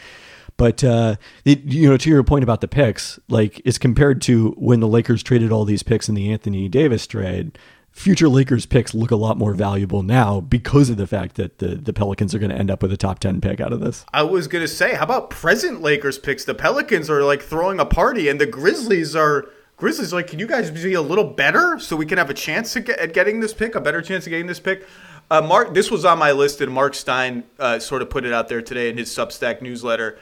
But 0.57 0.85
uh, 0.85 1.17
it, 1.45 1.65
you 1.65 1.89
know, 1.89 1.97
to 1.97 2.09
your 2.09 2.23
point 2.23 2.45
about 2.45 2.61
the 2.61 2.69
picks, 2.69 3.19
like 3.29 3.61
it's 3.65 3.79
compared 3.79 4.23
to 4.23 4.51
when 4.57 4.81
the 4.81 4.89
Lakers 4.89 5.23
traded 5.23 5.51
all 5.51 5.65
these 5.65 5.83
picks 5.83 6.09
in 6.09 6.15
the 6.15 6.33
Anthony 6.33 6.69
Davis 6.69 7.07
trade. 7.07 7.59
Future 7.91 8.29
Lakers 8.29 8.67
picks 8.67 8.93
look 8.93 9.13
a 9.13 9.17
lot 9.17 9.39
more 9.39 9.55
valuable 9.55 10.03
now 10.03 10.41
because 10.41 10.91
of 10.91 10.97
the 10.97 11.07
fact 11.07 11.37
that 11.37 11.59
the, 11.59 11.77
the 11.77 11.93
Pelicans 11.93 12.35
are 12.35 12.41
going 12.41 12.51
to 12.51 12.57
end 12.57 12.69
up 12.69 12.83
with 12.83 12.93
a 12.93 12.97
top 12.97 13.21
10 13.21 13.41
pick 13.41 13.61
out 13.61 13.73
of 13.73 13.79
this. 13.79 14.05
I 14.13 14.25
was 14.25 14.49
going 14.49 14.65
to 14.65 14.69
say, 14.69 14.95
how 14.95 15.05
about 15.05 15.31
present 15.31 15.81
Lakers 15.81 16.19
picks? 16.19 16.45
The 16.45 16.57
Pelicans 16.57 17.09
are 17.09 17.23
like 17.23 17.41
throwing 17.41 17.79
a 17.79 17.85
party, 17.85 18.29
and 18.29 18.41
the 18.41 18.47
Grizzlies 18.47 19.15
are 19.15 19.49
Grizzlies 19.77 20.13
like, 20.13 20.27
can 20.27 20.41
you 20.41 20.49
guys 20.49 20.73
be 20.73 20.95
a 20.95 21.03
little 21.03 21.25
better 21.25 21.79
so 21.79 21.95
we 21.95 22.05
can 22.05 22.19
have 22.19 22.31
a 22.31 22.35
chance 22.35 22.75
get, 22.75 22.99
at 22.99 23.13
getting 23.13 23.39
this 23.39 23.55
pick, 23.55 23.77
a 23.77 23.81
better 23.81 24.03
chance 24.03 24.27
of 24.27 24.31
getting 24.31 24.49
this 24.49 24.61
pick? 24.61 24.87
Uh, 25.31 25.41
Mark, 25.41 25.73
this 25.73 25.91
was 25.91 26.05
on 26.05 26.19
my 26.19 26.33
list, 26.33 26.61
and 26.61 26.73
Mark 26.73 26.95
Stein 26.95 27.45
uh, 27.61 27.79
sort 27.79 28.03
of 28.03 28.11
put 28.11 28.25
it 28.25 28.33
out 28.33 28.49
there 28.49 28.61
today 28.61 28.89
in 28.89 28.99
his 28.99 29.09
Substack 29.09 29.63
newsletter. 29.63 30.19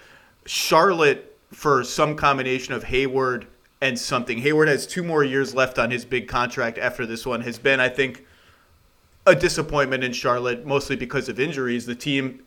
Charlotte 0.47 1.37
for 1.53 1.85
some 1.85 2.17
combination 2.17 2.75
of 2.75 2.85
Hayward 2.85 3.47
and 3.81 3.99
something. 3.99 4.39
Hayward 4.39 4.69
has 4.69 4.87
two 4.87 5.03
more 5.03 5.25
years 5.25 5.55
left 5.55 5.79
on 5.79 5.91
his 5.91 6.05
big 6.05 6.29
contract 6.29 6.79
after 6.79 7.05
this 7.05 7.27
one. 7.27 7.41
Has 7.43 7.59
been, 7.59 7.81
I 7.81 7.89
think, 7.89 8.25
a 9.27 9.35
disappointment 9.35 10.05
in 10.05 10.13
Charlotte, 10.13 10.65
mostly 10.65 10.97
because 10.97 11.29
of 11.29 11.39
injuries. 11.39 11.87
The 11.87 11.95
team 11.95 12.45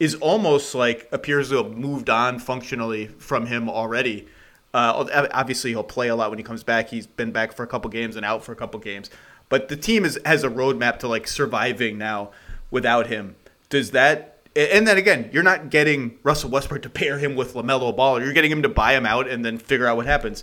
is 0.00 0.14
almost 0.16 0.74
like 0.74 1.08
appears 1.12 1.50
to 1.50 1.62
have 1.62 1.76
moved 1.76 2.08
on 2.08 2.38
functionally 2.38 3.06
from 3.06 3.46
him 3.46 3.68
already. 3.68 4.28
Uh, 4.72 5.28
obviously, 5.32 5.70
he'll 5.70 5.82
play 5.82 6.08
a 6.08 6.16
lot 6.16 6.30
when 6.30 6.38
he 6.38 6.44
comes 6.44 6.62
back. 6.62 6.88
He's 6.88 7.06
been 7.06 7.32
back 7.32 7.52
for 7.52 7.62
a 7.62 7.66
couple 7.66 7.90
games 7.90 8.16
and 8.16 8.24
out 8.24 8.44
for 8.44 8.52
a 8.52 8.56
couple 8.56 8.78
games. 8.80 9.10
But 9.48 9.68
the 9.68 9.76
team 9.76 10.04
is, 10.04 10.18
has 10.24 10.44
a 10.44 10.48
roadmap 10.48 10.98
to 11.00 11.08
like 11.08 11.26
surviving 11.26 11.98
now 11.98 12.30
without 12.70 13.06
him. 13.06 13.36
Does 13.70 13.92
that? 13.92 14.37
And 14.58 14.88
then 14.88 14.98
again, 14.98 15.30
you're 15.32 15.44
not 15.44 15.70
getting 15.70 16.18
Russell 16.24 16.50
Westbrook 16.50 16.82
to 16.82 16.90
pair 16.90 17.18
him 17.18 17.36
with 17.36 17.54
Lamelo 17.54 17.94
Ball. 17.94 18.20
You're 18.20 18.32
getting 18.32 18.50
him 18.50 18.62
to 18.62 18.68
buy 18.68 18.96
him 18.96 19.06
out 19.06 19.28
and 19.28 19.44
then 19.44 19.56
figure 19.56 19.86
out 19.86 19.96
what 19.96 20.06
happens. 20.06 20.42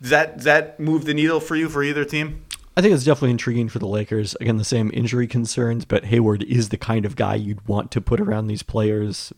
Does 0.00 0.10
that 0.10 0.36
does 0.36 0.44
that 0.44 0.78
move 0.78 1.04
the 1.04 1.14
needle 1.14 1.40
for 1.40 1.56
you 1.56 1.68
for 1.68 1.82
either 1.82 2.04
team? 2.04 2.44
I 2.76 2.82
think 2.82 2.94
it's 2.94 3.04
definitely 3.04 3.30
intriguing 3.30 3.68
for 3.68 3.78
the 3.78 3.88
Lakers. 3.88 4.36
Again, 4.40 4.58
the 4.58 4.64
same 4.64 4.90
injury 4.92 5.26
concerns, 5.26 5.86
but 5.86 6.04
Hayward 6.04 6.42
is 6.42 6.68
the 6.68 6.76
kind 6.76 7.06
of 7.06 7.16
guy 7.16 7.34
you'd 7.34 7.66
want 7.66 7.90
to 7.92 8.02
put 8.02 8.20
around 8.20 8.46
these 8.46 8.62
players. 8.62 9.32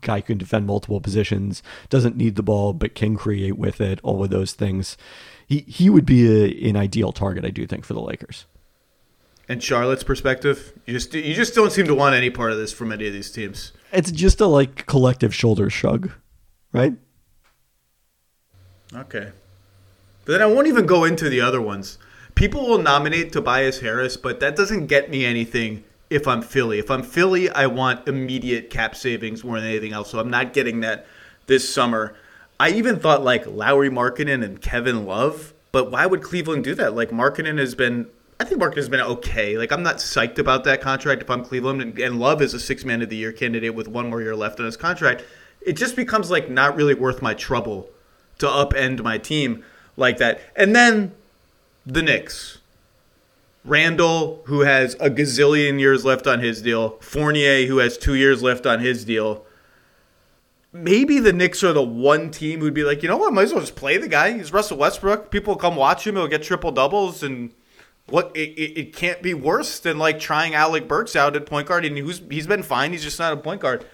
Guy 0.00 0.22
can 0.22 0.38
defend 0.38 0.66
multiple 0.66 0.98
positions, 0.98 1.62
doesn't 1.90 2.16
need 2.16 2.36
the 2.36 2.42
ball, 2.42 2.72
but 2.72 2.94
can 2.94 3.14
create 3.14 3.58
with 3.58 3.80
it. 3.80 4.00
All 4.02 4.24
of 4.24 4.30
those 4.30 4.54
things. 4.54 4.96
He 5.46 5.60
he 5.68 5.88
would 5.88 6.06
be 6.06 6.26
a, 6.26 6.68
an 6.68 6.76
ideal 6.76 7.12
target, 7.12 7.44
I 7.44 7.50
do 7.50 7.66
think, 7.66 7.84
for 7.84 7.94
the 7.94 8.00
Lakers. 8.00 8.46
And 9.48 9.62
Charlotte's 9.62 10.04
perspective, 10.04 10.74
you 10.84 10.92
just 10.92 11.14
you 11.14 11.34
just 11.34 11.54
don't 11.54 11.72
seem 11.72 11.86
to 11.86 11.94
want 11.94 12.14
any 12.14 12.30
part 12.30 12.52
of 12.52 12.58
this 12.58 12.72
from 12.72 12.92
any 12.92 13.06
of 13.06 13.12
these 13.12 13.30
teams. 13.30 13.72
It's 13.92 14.10
just 14.10 14.40
a 14.40 14.46
like 14.46 14.86
collective 14.86 15.34
shoulder 15.34 15.70
shrug, 15.70 16.10
right? 16.72 16.94
Okay, 18.94 19.32
but 20.24 20.32
then 20.32 20.42
I 20.42 20.46
won't 20.46 20.66
even 20.66 20.86
go 20.86 21.04
into 21.04 21.28
the 21.28 21.40
other 21.40 21.60
ones 21.60 21.98
people 22.38 22.68
will 22.68 22.78
nominate 22.78 23.32
Tobias 23.32 23.80
Harris, 23.80 24.16
but 24.16 24.38
that 24.38 24.54
doesn't 24.54 24.86
get 24.86 25.10
me 25.10 25.24
anything 25.24 25.82
if 26.08 26.28
I'm 26.28 26.40
Philly. 26.40 26.78
If 26.78 26.88
I'm 26.88 27.02
Philly, 27.02 27.50
I 27.50 27.66
want 27.66 28.06
immediate 28.06 28.70
cap 28.70 28.94
savings 28.94 29.42
more 29.42 29.58
than 29.58 29.68
anything 29.68 29.92
else. 29.92 30.10
So 30.10 30.20
I'm 30.20 30.30
not 30.30 30.52
getting 30.52 30.78
that 30.80 31.04
this 31.46 31.68
summer. 31.68 32.14
I 32.60 32.70
even 32.70 33.00
thought 33.00 33.24
like 33.24 33.44
Lauri 33.46 33.90
Markkanen 33.90 34.44
and 34.44 34.62
Kevin 34.62 35.04
Love, 35.04 35.52
but 35.72 35.90
why 35.90 36.06
would 36.06 36.22
Cleveland 36.22 36.62
do 36.62 36.76
that? 36.76 36.94
Like 36.94 37.10
Markkanen 37.10 37.58
has 37.58 37.74
been 37.74 38.06
I 38.40 38.44
think 38.44 38.60
Markkanen 38.60 38.76
has 38.76 38.88
been 38.88 39.00
okay. 39.00 39.58
Like 39.58 39.72
I'm 39.72 39.82
not 39.82 39.96
psyched 39.96 40.38
about 40.38 40.64
that 40.64 40.80
contract 40.80 41.22
if 41.22 41.30
I'm 41.30 41.44
Cleveland 41.44 41.82
and, 41.82 41.98
and 41.98 42.20
Love 42.20 42.40
is 42.40 42.54
a 42.54 42.60
six 42.60 42.84
man 42.84 43.02
of 43.02 43.08
the 43.08 43.16
year 43.16 43.32
candidate 43.32 43.74
with 43.74 43.88
one 43.88 44.10
more 44.10 44.22
year 44.22 44.36
left 44.36 44.60
on 44.60 44.66
his 44.66 44.76
contract. 44.76 45.24
It 45.60 45.72
just 45.72 45.96
becomes 45.96 46.30
like 46.30 46.48
not 46.48 46.76
really 46.76 46.94
worth 46.94 47.20
my 47.20 47.34
trouble 47.34 47.90
to 48.38 48.46
upend 48.46 49.02
my 49.02 49.18
team 49.18 49.64
like 49.96 50.18
that. 50.18 50.40
And 50.54 50.74
then 50.74 51.12
the 51.84 52.02
Knicks. 52.02 52.58
Randle, 53.64 54.42
who 54.46 54.60
has 54.60 54.94
a 54.94 55.10
gazillion 55.10 55.80
years 55.80 56.04
left 56.04 56.26
on 56.26 56.40
his 56.40 56.62
deal. 56.62 56.98
Fournier, 57.00 57.66
who 57.66 57.78
has 57.78 57.98
two 57.98 58.14
years 58.14 58.42
left 58.42 58.66
on 58.66 58.80
his 58.80 59.04
deal. 59.04 59.44
Maybe 60.72 61.18
the 61.18 61.32
Knicks 61.32 61.64
are 61.64 61.72
the 61.72 61.82
one 61.82 62.30
team 62.30 62.60
who'd 62.60 62.72
be 62.72 62.84
like, 62.84 63.02
you 63.02 63.08
know 63.08 63.16
what, 63.16 63.32
might 63.32 63.42
as 63.42 63.52
well 63.52 63.60
just 63.60 63.74
play 63.74 63.96
the 63.96 64.08
guy. 64.08 64.32
He's 64.32 64.52
Russell 64.52 64.78
Westbrook. 64.78 65.30
People 65.30 65.56
come 65.56 65.76
watch 65.76 66.06
him. 66.06 66.14
He'll 66.14 66.28
get 66.28 66.42
triple 66.42 66.70
doubles, 66.70 67.22
and 67.22 67.52
what 68.10 68.32
it, 68.34 68.50
it, 68.50 68.78
it, 68.78 68.92
can't 68.96 69.22
be 69.22 69.34
worse 69.34 69.80
than 69.80 69.98
like 69.98 70.18
trying 70.18 70.54
Alec 70.54 70.88
Burks 70.88 71.14
out 71.14 71.36
at 71.36 71.46
point 71.46 71.68
guard, 71.68 71.84
and 71.84 71.96
who's 71.98 72.22
he's 72.30 72.46
been 72.46 72.62
fine. 72.62 72.92
He's 72.92 73.02
just 73.02 73.18
not 73.18 73.32
a 73.32 73.36
point 73.36 73.60
guard. 73.60 73.84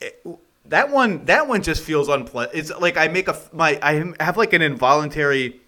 Eh, 0.00 0.06
it, 0.06 0.38
that 0.66 0.90
one, 0.90 1.26
that 1.26 1.46
one 1.46 1.62
just 1.62 1.82
feels 1.82 2.08
unpleasant. 2.08 2.56
It's 2.56 2.80
like 2.80 2.96
I 2.96 3.08
make 3.08 3.28
a 3.28 3.38
my 3.52 3.78
I 3.82 4.12
have 4.22 4.36
like 4.36 4.52
an 4.52 4.62
involuntary 4.62 5.60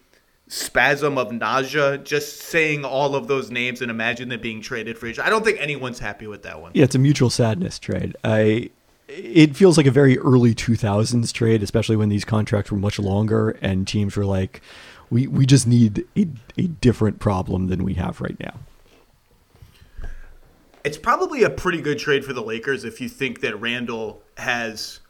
spasm 0.48 1.18
of 1.18 1.32
nausea 1.32 1.98
just 1.98 2.40
saying 2.40 2.84
all 2.84 3.16
of 3.16 3.26
those 3.26 3.50
names 3.50 3.82
and 3.82 3.90
imagine 3.90 4.28
them 4.28 4.40
being 4.40 4.60
traded 4.60 4.96
for 4.96 5.06
each. 5.06 5.18
I 5.18 5.28
don't 5.28 5.44
think 5.44 5.60
anyone's 5.60 5.98
happy 5.98 6.26
with 6.26 6.44
that 6.44 6.60
one. 6.60 6.72
Yeah, 6.74 6.84
it's 6.84 6.94
a 6.94 7.00
mutual 7.00 7.30
sadness 7.30 7.78
trade. 7.78 8.16
I 8.24 8.70
it 9.08 9.54
feels 9.54 9.76
like 9.76 9.86
a 9.86 9.90
very 9.90 10.18
early 10.18 10.54
2000s 10.54 11.32
trade, 11.32 11.62
especially 11.62 11.96
when 11.96 12.08
these 12.08 12.24
contracts 12.24 12.72
were 12.72 12.78
much 12.78 12.98
longer 12.98 13.50
and 13.60 13.86
teams 13.86 14.16
were 14.16 14.24
like 14.24 14.60
we 15.10 15.26
we 15.26 15.46
just 15.46 15.66
need 15.66 16.04
a, 16.16 16.26
a 16.58 16.66
different 16.66 17.18
problem 17.18 17.68
than 17.68 17.84
we 17.84 17.94
have 17.94 18.20
right 18.20 18.38
now. 18.40 18.54
It's 20.84 20.98
probably 20.98 21.42
a 21.42 21.50
pretty 21.50 21.80
good 21.80 21.98
trade 21.98 22.24
for 22.24 22.32
the 22.32 22.42
Lakers 22.42 22.84
if 22.84 23.00
you 23.00 23.08
think 23.08 23.40
that 23.40 23.60
Randle 23.60 24.22
has 24.36 25.00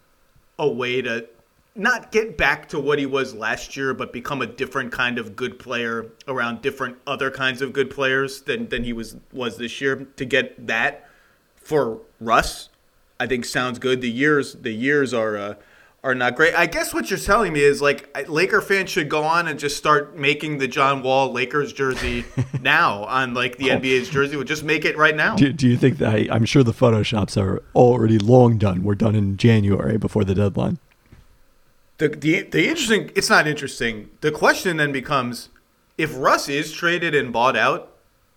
a 0.59 0.66
way 0.66 1.03
to 1.03 1.28
not 1.74 2.11
get 2.11 2.38
back 2.38 2.68
to 2.70 2.80
what 2.80 2.99
he 2.99 3.05
was 3.05 3.34
last 3.34 3.76
year, 3.76 3.92
but 3.92 4.12
become 4.12 4.40
a 4.40 4.47
different 4.47 4.90
kind 4.90 5.18
of 5.18 5.36
good 5.36 5.59
player 5.59 6.07
around 6.26 6.62
different 6.62 6.97
other 7.07 7.30
kinds 7.30 7.61
of 7.61 7.72
good 7.74 7.90
players 7.90 8.40
than, 8.42 8.68
than 8.68 8.84
he 8.84 8.92
was 8.92 9.16
was 9.32 9.59
this 9.59 9.80
year. 9.80 10.07
To 10.16 10.24
get 10.24 10.66
that 10.66 11.09
for 11.57 11.99
Russ, 12.20 12.70
I 13.20 13.26
think 13.26 13.44
sounds 13.44 13.78
good. 13.78 14.01
The 14.01 14.11
years 14.11 14.55
the 14.55 14.72
years 14.72 15.12
are 15.12 15.36
uh, 15.36 15.55
are 16.07 16.14
not 16.14 16.36
great. 16.36 16.54
I 16.54 16.66
guess 16.66 16.94
what 16.94 17.11
you're 17.11 17.18
telling 17.18 17.52
me 17.52 17.61
is 17.61 17.82
like 17.82 18.28
Laker 18.28 18.61
fans 18.61 18.90
should 18.90 19.09
go 19.09 19.24
on 19.24 19.48
and 19.48 19.59
just 19.59 19.76
start 19.76 20.16
making 20.16 20.59
the 20.59 20.68
John 20.68 21.02
Wall 21.02 21.32
Lakers 21.32 21.72
jersey 21.72 22.24
now 22.62 23.02
on 23.04 23.34
like 23.34 23.59
the. 23.59 23.70
NBA's 23.70 24.09
jersey. 24.09 24.36
Would 24.36 24.46
just 24.46 24.62
make 24.62 24.84
it 24.84 24.96
right 24.96 25.16
now. 25.16 25.34
Do, 25.34 25.52
do 25.52 25.68
you 25.68 25.76
think 25.76 25.98
that 25.98 26.14
I, 26.14 26.28
I'm 26.30 26.44
sure 26.44 26.62
the 26.62 26.72
photoshops 26.72 27.36
are 27.36 27.61
already 27.74 28.18
long 28.18 28.57
done? 28.57 28.84
We're 28.84 28.94
done 28.94 29.16
in 29.16 29.36
January 29.36 29.98
before 29.98 30.22
the 30.22 30.34
deadline. 30.34 30.78
The, 31.98 32.09
the 32.11 32.42
the 32.42 32.68
interesting 32.68 33.11
it's 33.16 33.28
not 33.28 33.48
interesting. 33.48 34.11
The 34.20 34.30
question 34.30 34.76
then 34.76 34.92
becomes 34.92 35.48
if 35.98 36.16
Russ 36.16 36.48
is 36.48 36.70
traded 36.70 37.16
and 37.16 37.32
bought 37.32 37.57
out, 37.57 37.90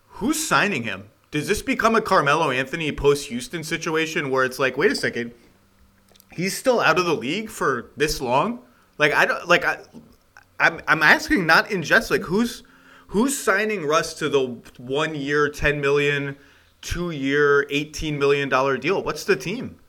who's 0.07 0.45
signing 0.45 0.83
him? 0.83 1.09
Does 1.29 1.47
this 1.47 1.61
become 1.61 1.95
a 1.95 2.01
Carmelo 2.01 2.49
Anthony 2.49 2.91
post 2.91 3.27
Houston 3.27 3.63
situation 3.63 4.31
where 4.31 4.43
it's 4.43 4.57
like, 4.57 4.75
wait 4.75 4.91
a 4.91 4.95
second, 4.95 5.33
he's 6.33 6.57
still 6.57 6.79
out 6.79 6.99
of 6.99 7.05
the 7.05 7.15
league 7.15 7.49
for 7.49 7.91
this 7.97 8.21
long? 8.21 8.59
Like 8.97 9.13
I 9.13 9.25
don't 9.25 9.47
like 9.47 9.65
I 9.65 9.79
I'm 10.59 10.81
I'm 10.87 11.03
asking 11.03 11.45
not 11.45 11.71
in 11.71 11.83
jest 11.83 12.11
like 12.11 12.21
who's 12.21 12.63
who's 13.07 13.37
signing 13.37 13.85
Russ 13.85 14.13
to 14.15 14.29
the 14.29 14.61
one 14.77 15.15
year, 15.15 15.49
10 15.49 15.81
million, 15.81 16.37
two 16.81 17.11
year, 17.11 17.67
18 17.69 18.17
million 18.17 18.49
dollar 18.49 18.77
deal? 18.77 19.03
What's 19.03 19.23
the 19.23 19.35
team? 19.35 19.79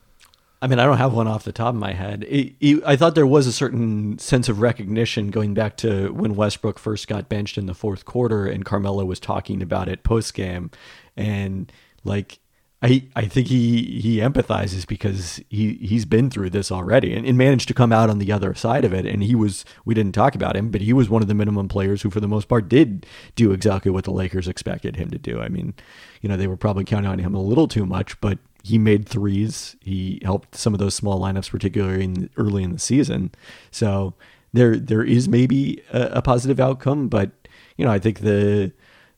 I 0.62 0.66
mean, 0.66 0.78
I 0.78 0.84
don't 0.84 0.98
have 0.98 1.14
one 1.14 1.26
off 1.26 1.44
the 1.44 1.52
top 1.52 1.74
of 1.74 1.80
my 1.80 1.94
head. 1.94 2.24
It, 2.24 2.54
it, 2.60 2.82
I 2.84 2.94
thought 2.94 3.14
there 3.14 3.26
was 3.26 3.46
a 3.46 3.52
certain 3.52 4.18
sense 4.18 4.46
of 4.48 4.60
recognition 4.60 5.30
going 5.30 5.54
back 5.54 5.78
to 5.78 6.12
when 6.12 6.36
Westbrook 6.36 6.78
first 6.78 7.08
got 7.08 7.30
benched 7.30 7.56
in 7.56 7.64
the 7.64 7.74
fourth 7.74 8.04
quarter, 8.04 8.46
and 8.46 8.64
Carmelo 8.64 9.06
was 9.06 9.18
talking 9.18 9.62
about 9.62 9.88
it 9.88 10.02
post 10.02 10.34
game, 10.34 10.70
and 11.16 11.72
like 12.04 12.40
I 12.82 13.04
I 13.14 13.26
think 13.26 13.48
he 13.48 14.00
he 14.00 14.18
empathizes 14.18 14.86
because 14.86 15.40
he 15.50 15.74
he's 15.74 16.06
been 16.06 16.30
through 16.30 16.50
this 16.50 16.72
already 16.72 17.14
and, 17.14 17.26
and 17.26 17.36
managed 17.36 17.68
to 17.68 17.74
come 17.74 17.92
out 17.92 18.08
on 18.08 18.18
the 18.18 18.32
other 18.32 18.54
side 18.54 18.84
of 18.84 18.94
it. 18.94 19.04
And 19.04 19.22
he 19.22 19.34
was 19.34 19.64
we 19.84 19.94
didn't 19.94 20.14
talk 20.14 20.34
about 20.34 20.56
him, 20.56 20.70
but 20.70 20.80
he 20.80 20.92
was 20.92 21.10
one 21.10 21.20
of 21.20 21.28
the 21.28 21.34
minimum 21.34 21.68
players 21.68 22.02
who, 22.02 22.10
for 22.10 22.20
the 22.20 22.28
most 22.28 22.48
part, 22.48 22.68
did 22.68 23.04
do 23.34 23.52
exactly 23.52 23.90
what 23.90 24.04
the 24.04 24.12
Lakers 24.12 24.48
expected 24.48 24.96
him 24.96 25.10
to 25.10 25.18
do. 25.18 25.40
I 25.40 25.48
mean, 25.48 25.74
you 26.22 26.28
know, 26.28 26.36
they 26.36 26.46
were 26.46 26.56
probably 26.56 26.84
counting 26.84 27.10
on 27.10 27.18
him 27.18 27.34
a 27.34 27.42
little 27.42 27.68
too 27.68 27.84
much, 27.84 28.18
but 28.20 28.38
he 28.62 28.78
made 28.78 29.08
threes. 29.08 29.76
He 29.82 30.20
helped 30.22 30.54
some 30.54 30.72
of 30.72 30.80
those 30.80 30.94
small 30.94 31.20
lineups, 31.20 31.50
particularly 31.50 32.04
in, 32.04 32.30
early 32.36 32.62
in 32.62 32.72
the 32.72 32.78
season. 32.78 33.30
So 33.70 34.14
there 34.52 34.76
there 34.76 35.02
is 35.02 35.28
maybe 35.28 35.82
a, 35.92 36.02
a, 36.14 36.22
positive 36.22 36.60
outcome, 36.60 37.08
but 37.08 37.30
you 37.76 37.84
know 37.84 37.92
I 37.92 37.98
think 37.98 38.20
the 38.20 38.72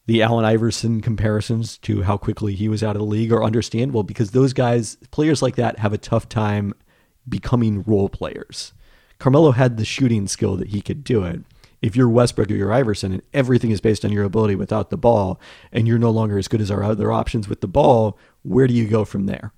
the 0.06 0.22
Allen 0.22 0.44
Iverson 0.44 1.00
comparisons 1.00 1.78
to 1.78 2.02
how 2.02 2.16
quickly 2.16 2.54
he 2.54 2.68
was 2.68 2.82
out 2.82 2.96
of 2.96 3.00
the 3.00 3.06
league 3.06 3.32
are 3.32 3.44
understandable 3.44 4.02
because 4.02 4.32
those 4.32 4.52
guys, 4.52 4.96
players 5.10 5.42
like 5.42 5.56
that, 5.56 5.78
have 5.78 5.92
a 5.92 5.98
tough 5.98 6.28
time 6.28 6.74
becoming 7.28 7.82
role 7.84 8.08
players. 8.08 8.72
Carmelo 9.18 9.52
had 9.52 9.76
the 9.76 9.84
shooting 9.84 10.26
skill 10.26 10.56
that 10.56 10.68
he 10.68 10.80
could 10.80 11.04
do 11.04 11.24
it. 11.24 11.42
If 11.80 11.96
you're 11.96 12.08
Westbrook 12.08 12.50
or 12.50 12.54
you're 12.54 12.72
Iverson 12.72 13.12
and 13.12 13.22
everything 13.32 13.70
is 13.70 13.80
based 13.80 14.04
on 14.04 14.12
your 14.12 14.24
ability 14.24 14.56
without 14.56 14.90
the 14.90 14.96
ball, 14.96 15.40
and 15.72 15.86
you're 15.86 15.98
no 15.98 16.10
longer 16.10 16.38
as 16.38 16.48
good 16.48 16.60
as 16.60 16.70
our 16.70 16.82
other 16.82 17.12
options 17.12 17.48
with 17.48 17.60
the 17.60 17.68
ball, 17.68 18.18
where 18.42 18.66
do 18.66 18.74
you 18.74 18.88
go 18.88 19.04
from 19.04 19.26
there? 19.26 19.52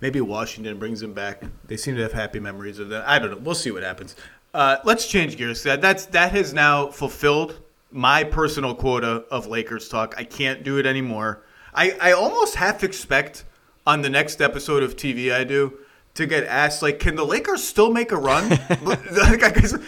Maybe 0.00 0.20
Washington 0.20 0.78
brings 0.78 1.02
him 1.02 1.12
back. 1.12 1.42
They 1.66 1.76
seem 1.76 1.96
to 1.96 2.02
have 2.02 2.12
happy 2.12 2.38
memories 2.38 2.78
of 2.78 2.88
that. 2.90 3.06
I 3.08 3.18
don't 3.18 3.30
know. 3.30 3.38
We'll 3.38 3.54
see 3.54 3.70
what 3.70 3.82
happens. 3.82 4.14
Uh, 4.54 4.76
let's 4.84 5.06
change 5.06 5.36
gears. 5.36 5.62
That's 5.62 6.06
that 6.06 6.32
has 6.32 6.54
now 6.54 6.88
fulfilled 6.88 7.60
my 7.90 8.24
personal 8.24 8.74
quota 8.74 9.24
of 9.30 9.46
Lakers 9.46 9.88
talk. 9.88 10.14
I 10.16 10.24
can't 10.24 10.62
do 10.62 10.78
it 10.78 10.86
anymore. 10.86 11.42
I, 11.74 11.96
I 12.00 12.12
almost 12.12 12.56
half 12.56 12.84
expect 12.84 13.44
on 13.86 14.02
the 14.02 14.10
next 14.10 14.40
episode 14.40 14.82
of 14.82 14.96
TV 14.96 15.32
I 15.32 15.44
do 15.44 15.78
to 16.14 16.26
get 16.26 16.44
asked 16.44 16.82
like, 16.82 16.98
can 16.98 17.14
the 17.14 17.24
Lakers 17.24 17.62
still 17.62 17.92
make 17.92 18.10
a 18.10 18.16
run? 18.16 18.50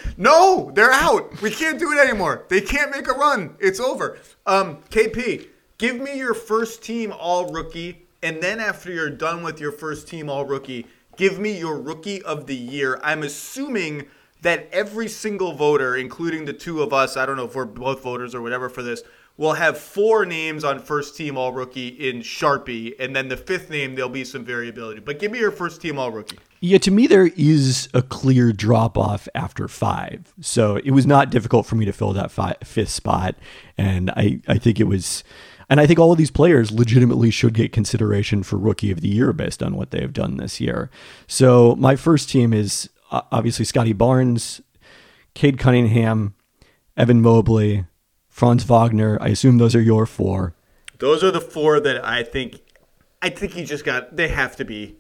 no, 0.17 0.71
they're 0.75 0.93
out. 0.93 1.43
We 1.43 1.51
can't 1.51 1.79
do 1.79 1.93
it 1.93 1.99
anymore. 1.99 2.45
They 2.49 2.61
can't 2.61 2.91
make 2.91 3.09
a 3.09 3.13
run. 3.13 3.57
It's 3.59 3.81
over. 3.81 4.19
Um, 4.47 4.79
KP, 4.91 5.49
give 5.77 6.01
me 6.01 6.17
your 6.17 6.35
first 6.35 6.83
team 6.83 7.13
all 7.13 7.51
rookie, 7.51 8.07
and 8.23 8.41
then 8.43 8.61
after 8.61 8.93
you're 8.93 9.11
done 9.11 9.43
with 9.43 9.61
your 9.61 9.73
first 9.73 10.07
team 10.07 10.31
all 10.31 10.45
rookie, 10.45 10.87
give 11.17 11.39
me 11.39 11.59
your 11.59 11.77
rookie 11.81 12.23
of 12.23 12.47
the 12.47 12.57
year. 12.57 13.01
I'm 13.03 13.23
assuming 13.25 14.07
that 14.43 14.69
every 14.73 15.09
single 15.09 15.53
voter, 15.53 15.97
including 15.97 16.45
the 16.45 16.53
two 16.53 16.83
of 16.83 16.93
us, 16.93 17.17
I 17.17 17.27
don't 17.27 17.37
know 17.37 17.45
if 17.45 17.55
we're 17.55 17.65
both 17.67 18.03
voters 18.03 18.35
or 18.35 18.43
whatever 18.43 18.69
for 18.69 18.83
this, 18.83 19.03
will 19.37 19.55
have 19.55 19.79
four 19.79 20.27
names 20.27 20.65
on 20.65 20.79
first 20.79 21.17
team 21.17 21.39
all 21.39 21.53
rookie 21.53 21.89
in 21.89 22.21
Sharpie, 22.21 22.95
and 23.01 23.17
then 23.17 23.29
the 23.29 23.39
fifth 23.39 23.71
name 23.71 23.95
there'll 23.95 24.11
be 24.11 24.25
some 24.25 24.45
variability. 24.45 25.01
But 25.01 25.19
give 25.19 25.33
me 25.33 25.39
your 25.39 25.51
first 25.51 25.81
team 25.81 25.99
all 25.99 26.11
rookie. 26.11 26.39
Yeah, 26.61 26.77
to 26.79 26.91
me 26.91 27.07
there 27.07 27.31
is 27.37 27.89
a 27.95 28.03
clear 28.03 28.53
drop 28.53 28.99
off 28.99 29.29
after 29.35 29.67
five, 29.67 30.35
so 30.43 30.77
it 30.77 30.91
was 30.91 31.07
not 31.07 31.31
difficult 31.31 31.65
for 31.65 31.77
me 31.77 31.87
to 31.87 31.93
fill 31.93 32.13
that 32.13 32.31
five, 32.31 32.57
fifth 32.63 32.91
spot, 32.91 33.35
and 33.79 34.11
I 34.11 34.41
I 34.47 34.59
think 34.59 34.79
it 34.79 34.85
was. 34.85 35.25
And 35.71 35.81
I 35.81 35.87
think 35.87 36.01
all 36.01 36.11
of 36.11 36.19
these 36.19 36.33
players 36.33 36.73
legitimately 36.73 37.31
should 37.31 37.55
get 37.55 37.73
consideration 37.73 38.43
for 38.43 38.59
rookie 38.59 38.91
of 38.91 39.03
the 39.03 39.09
year 39.09 39.33
based 39.33 39.63
on 39.63 39.77
what 39.77 39.93
they 39.93 40.01
have 40.01 40.13
done 40.13 40.37
this 40.37 40.61
year. 40.61 40.91
So 41.29 41.77
my 41.77 41.95
first 41.95 42.29
team 42.29 42.53
is 42.53 42.91
obviously 43.11 43.65
Scottie 43.65 43.93
Barnes, 43.93 44.61
Cade 45.35 45.59
Cunningham, 45.59 46.35
Evan 46.97 47.21
Mobley, 47.21 47.87
Franz 48.29 48.65
Wagner. 48.65 49.19
I 49.21 49.29
assume 49.29 49.59
those 49.59 49.75
are 49.75 49.81
your 49.81 50.07
four. 50.07 50.55
Those 50.99 51.25
are 51.25 51.31
the 51.31 51.41
four 51.41 51.81
that 51.81 52.05
I 52.05 52.23
think. 52.23 52.61
I 53.23 53.29
think 53.31 53.53
he 53.53 53.65
just 53.65 53.85
got. 53.85 54.17
They 54.17 54.29
have 54.29 54.57
to 54.57 54.65
be. 54.65 54.97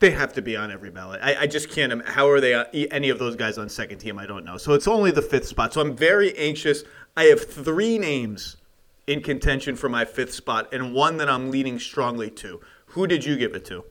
They 0.00 0.10
have 0.10 0.32
to 0.32 0.42
be 0.42 0.56
on 0.56 0.72
every 0.72 0.90
ballot. 0.90 1.20
I, 1.22 1.42
I 1.42 1.46
just 1.46 1.70
can't. 1.70 2.06
How 2.08 2.28
are 2.28 2.40
they? 2.40 2.54
Uh, 2.54 2.64
any 2.72 3.08
of 3.08 3.18
those 3.18 3.36
guys 3.36 3.58
on 3.58 3.68
second 3.68 3.98
team? 3.98 4.18
I 4.18 4.26
don't 4.26 4.44
know. 4.44 4.56
So 4.56 4.72
it's 4.72 4.88
only 4.88 5.12
the 5.12 5.22
fifth 5.22 5.46
spot. 5.46 5.72
So 5.72 5.80
I'm 5.80 5.96
very 5.96 6.36
anxious. 6.36 6.82
I 7.16 7.24
have 7.24 7.44
three 7.44 7.98
names 7.98 8.56
in 9.06 9.20
contention 9.20 9.76
for 9.76 9.88
my 9.88 10.04
fifth 10.04 10.32
spot, 10.32 10.72
and 10.72 10.94
one 10.94 11.16
that 11.18 11.28
I'm 11.28 11.50
leaning 11.50 11.78
strongly 11.78 12.30
to. 12.30 12.60
Who 12.86 13.06
did 13.06 13.24
you 13.24 13.36
give 13.36 13.54
it 13.54 13.64
to? 13.66 13.84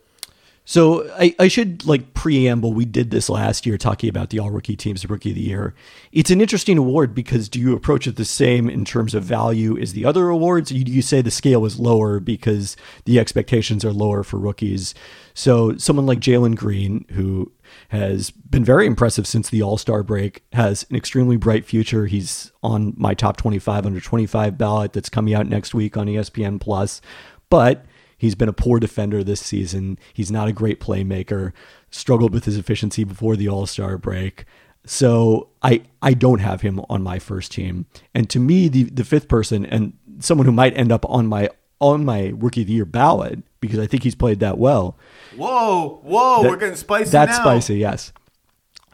So 0.71 1.11
I, 1.19 1.35
I 1.37 1.49
should 1.49 1.85
like 1.85 2.13
preamble. 2.13 2.71
We 2.71 2.85
did 2.85 3.11
this 3.11 3.29
last 3.29 3.65
year 3.65 3.77
talking 3.77 4.09
about 4.09 4.29
the 4.29 4.39
all 4.39 4.51
rookie 4.51 4.77
teams, 4.77 5.01
the 5.01 5.09
rookie 5.09 5.31
of 5.31 5.35
the 5.35 5.41
year. 5.41 5.75
It's 6.13 6.31
an 6.31 6.39
interesting 6.39 6.77
award 6.77 7.13
because 7.13 7.49
do 7.49 7.59
you 7.59 7.75
approach 7.75 8.07
it 8.07 8.15
the 8.15 8.23
same 8.23 8.69
in 8.69 8.85
terms 8.85 9.13
of 9.13 9.21
value 9.21 9.77
as 9.77 9.91
the 9.91 10.05
other 10.05 10.29
awards? 10.29 10.71
You, 10.71 10.85
you 10.87 11.01
say 11.01 11.21
the 11.21 11.29
scale 11.29 11.65
is 11.65 11.77
lower 11.77 12.21
because 12.21 12.77
the 13.03 13.19
expectations 13.19 13.83
are 13.83 13.91
lower 13.91 14.23
for 14.23 14.39
rookies. 14.39 14.95
So 15.33 15.75
someone 15.75 16.05
like 16.05 16.21
Jalen 16.21 16.55
Green, 16.55 17.03
who 17.09 17.51
has 17.89 18.31
been 18.31 18.63
very 18.63 18.87
impressive 18.87 19.27
since 19.27 19.49
the 19.49 19.61
All 19.61 19.77
Star 19.77 20.03
break, 20.03 20.41
has 20.53 20.85
an 20.89 20.95
extremely 20.95 21.35
bright 21.35 21.65
future. 21.65 22.05
He's 22.05 22.53
on 22.63 22.93
my 22.95 23.13
top 23.13 23.35
25 23.35 23.85
under 23.85 23.99
25 23.99 24.57
ballot 24.57 24.93
that's 24.93 25.09
coming 25.09 25.33
out 25.33 25.47
next 25.47 25.73
week 25.73 25.97
on 25.97 26.07
ESPN 26.07 26.61
Plus. 26.61 27.01
But 27.49 27.85
He's 28.21 28.35
been 28.35 28.47
a 28.47 28.53
poor 28.53 28.79
defender 28.79 29.23
this 29.23 29.41
season. 29.41 29.97
He's 30.13 30.31
not 30.31 30.47
a 30.47 30.53
great 30.53 30.79
playmaker. 30.79 31.53
Struggled 31.89 32.35
with 32.35 32.45
his 32.45 32.55
efficiency 32.55 33.03
before 33.03 33.35
the 33.35 33.49
All 33.49 33.65
Star 33.65 33.97
break. 33.97 34.45
So 34.85 35.49
I 35.63 35.81
I 36.03 36.13
don't 36.13 36.37
have 36.37 36.61
him 36.61 36.79
on 36.87 37.01
my 37.01 37.17
first 37.17 37.51
team. 37.51 37.87
And 38.13 38.29
to 38.29 38.37
me, 38.37 38.67
the 38.67 38.83
the 38.83 39.03
fifth 39.03 39.27
person 39.27 39.65
and 39.65 39.93
someone 40.19 40.45
who 40.45 40.51
might 40.51 40.77
end 40.77 40.91
up 40.91 41.03
on 41.09 41.25
my 41.25 41.49
on 41.79 42.05
my 42.05 42.31
rookie 42.35 42.61
of 42.61 42.67
the 42.67 42.73
year 42.73 42.85
ballot 42.85 43.39
because 43.59 43.79
I 43.79 43.87
think 43.87 44.03
he's 44.03 44.13
played 44.13 44.39
that 44.41 44.59
well. 44.59 44.99
Whoa, 45.35 46.01
whoa, 46.03 46.43
that, 46.43 46.51
we're 46.51 46.57
getting 46.57 46.75
spicy. 46.75 47.09
That's 47.09 47.39
now. 47.39 47.43
spicy, 47.43 47.77
yes 47.77 48.13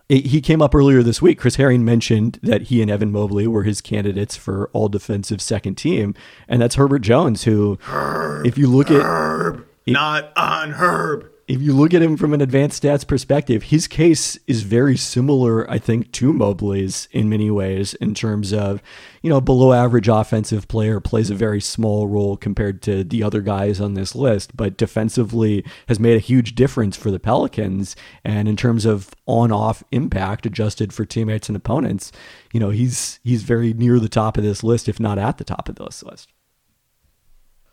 he 0.09 0.39
came 0.41 0.61
up 0.61 0.73
earlier 0.73 1.03
this 1.03 1.21
week. 1.21 1.37
Chris 1.37 1.55
Herring 1.55 1.83
mentioned 1.83 2.39
that 2.41 2.63
he 2.63 2.81
and 2.81 2.89
Evan 2.89 3.11
Mobley 3.11 3.45
were 3.47 3.63
his 3.63 3.81
candidates 3.81 4.37
for 4.37 4.69
all 4.71 4.87
defensive 4.87 5.41
second 5.41 5.75
team, 5.75 6.15
and 6.47 6.61
that's 6.61 6.75
Herbert 6.75 6.99
Jones, 6.99 7.43
who, 7.43 7.77
Herb, 7.81 8.45
if 8.47 8.57
you 8.57 8.67
look 8.67 8.89
at, 8.89 9.01
Herb, 9.01 9.65
not 9.85 10.31
on 10.37 10.71
Herb 10.71 11.29
if 11.47 11.61
you 11.61 11.71
look 11.71 11.93
at 11.93 12.01
him 12.01 12.17
from 12.17 12.33
an 12.33 12.41
advanced 12.41 12.83
stats 12.83 13.07
perspective, 13.07 13.63
his 13.63 13.87
case 13.87 14.37
is 14.47 14.63
very 14.63 14.97
similar, 14.97 15.69
I 15.71 15.77
think, 15.77 16.11
to 16.13 16.33
Mobley's 16.33 17.07
in 17.13 17.29
many 17.29 17.49
ways 17.49 17.93
in 17.95 18.13
terms 18.13 18.51
of, 18.51 18.81
you 19.21 19.29
know, 19.29 19.39
below 19.39 19.71
average 19.71 20.09
offensive 20.09 20.67
player 20.67 20.99
plays 20.99 21.29
a 21.29 21.35
very 21.35 21.61
small 21.61 22.05
role 22.05 22.35
compared 22.35 22.81
to 22.81 23.05
the 23.05 23.23
other 23.23 23.39
guys 23.39 23.79
on 23.79 23.93
this 23.93 24.13
list, 24.13 24.57
but 24.57 24.75
defensively 24.75 25.63
has 25.87 26.01
made 26.01 26.17
a 26.17 26.19
huge 26.19 26.53
difference 26.53 26.97
for 26.97 27.11
the 27.11 27.19
Pelicans. 27.19 27.95
And 28.25 28.49
in 28.49 28.57
terms 28.57 28.83
of 28.83 29.11
on 29.25 29.53
off 29.53 29.85
impact 29.91 30.45
adjusted 30.45 30.91
for 30.91 31.05
teammates 31.05 31.47
and 31.47 31.55
opponents, 31.55 32.11
you 32.51 32.59
know, 32.59 32.71
he's 32.71 33.21
he's 33.23 33.43
very 33.43 33.73
near 33.73 33.99
the 33.99 34.09
top 34.09 34.37
of 34.37 34.43
this 34.43 34.63
list, 34.63 34.89
if 34.89 34.99
not 34.99 35.17
at 35.17 35.37
the 35.37 35.45
top 35.45 35.69
of 35.69 35.75
this 35.75 36.03
list. 36.03 36.33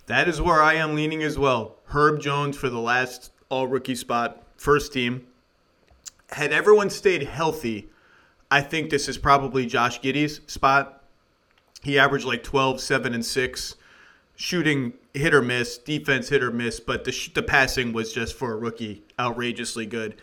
That 0.07 0.29
is 0.29 0.41
where 0.41 0.62
I 0.62 0.75
am 0.75 0.95
leaning 0.95 1.22
as 1.22 1.39
well. 1.39 1.79
Herb 1.87 2.20
Jones 2.20 2.57
for 2.57 2.68
the 2.68 2.79
last 2.79 3.31
all 3.55 3.68
rookie 3.68 3.94
spot, 3.94 4.42
first 4.57 4.92
team. 4.92 5.26
Had 6.30 6.52
everyone 6.52 6.90
stayed 6.90 7.22
healthy, 7.22 7.88
I 8.50 8.61
think 8.61 8.90
this 8.90 9.09
is 9.09 9.16
probably 9.16 9.64
Josh 9.64 10.00
Giddey's 10.00 10.40
spot. 10.48 11.05
He 11.82 11.98
averaged 11.98 12.24
like 12.24 12.42
12, 12.42 12.80
7, 12.80 13.14
and 13.14 13.24
6. 13.24 13.76
Shooting 14.36 14.94
hit 15.12 15.32
or 15.32 15.42
miss, 15.42 15.78
defense 15.78 16.30
hit 16.30 16.42
or 16.42 16.50
miss, 16.50 16.80
but 16.80 17.05
the, 17.05 17.12
sh- 17.12 17.32
the 17.32 17.42
passing 17.42 17.92
was 17.92 18.12
just 18.12 18.34
for 18.34 18.52
a 18.52 18.57
rookie 18.57 19.05
outrageously 19.20 19.86
good. 19.86 20.16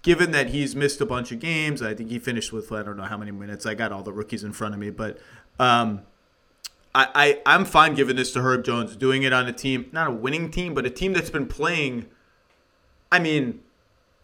Given 0.00 0.30
that 0.30 0.48
he's 0.48 0.74
missed 0.74 1.02
a 1.02 1.06
bunch 1.06 1.30
of 1.30 1.38
games, 1.38 1.82
I 1.82 1.94
think 1.94 2.08
he 2.08 2.18
finished 2.18 2.52
with 2.52 2.72
I 2.72 2.82
don't 2.82 2.96
know 2.96 3.02
how 3.02 3.18
many 3.18 3.30
minutes. 3.30 3.66
I 3.66 3.74
got 3.74 3.92
all 3.92 4.02
the 4.02 4.12
rookies 4.12 4.42
in 4.42 4.52
front 4.52 4.72
of 4.72 4.80
me, 4.80 4.88
but 4.88 5.18
um, 5.60 6.00
I, 6.94 7.08
I 7.14 7.54
I'm 7.54 7.66
fine 7.66 7.94
giving 7.94 8.16
this 8.16 8.32
to 8.32 8.40
Herb 8.40 8.64
Jones, 8.64 8.96
doing 8.96 9.22
it 9.22 9.34
on 9.34 9.46
a 9.46 9.52
team, 9.52 9.90
not 9.92 10.08
a 10.08 10.10
winning 10.10 10.50
team, 10.50 10.72
but 10.72 10.86
a 10.86 10.90
team 10.90 11.12
that's 11.12 11.30
been 11.30 11.46
playing– 11.46 12.06
I 13.12 13.18
mean, 13.18 13.60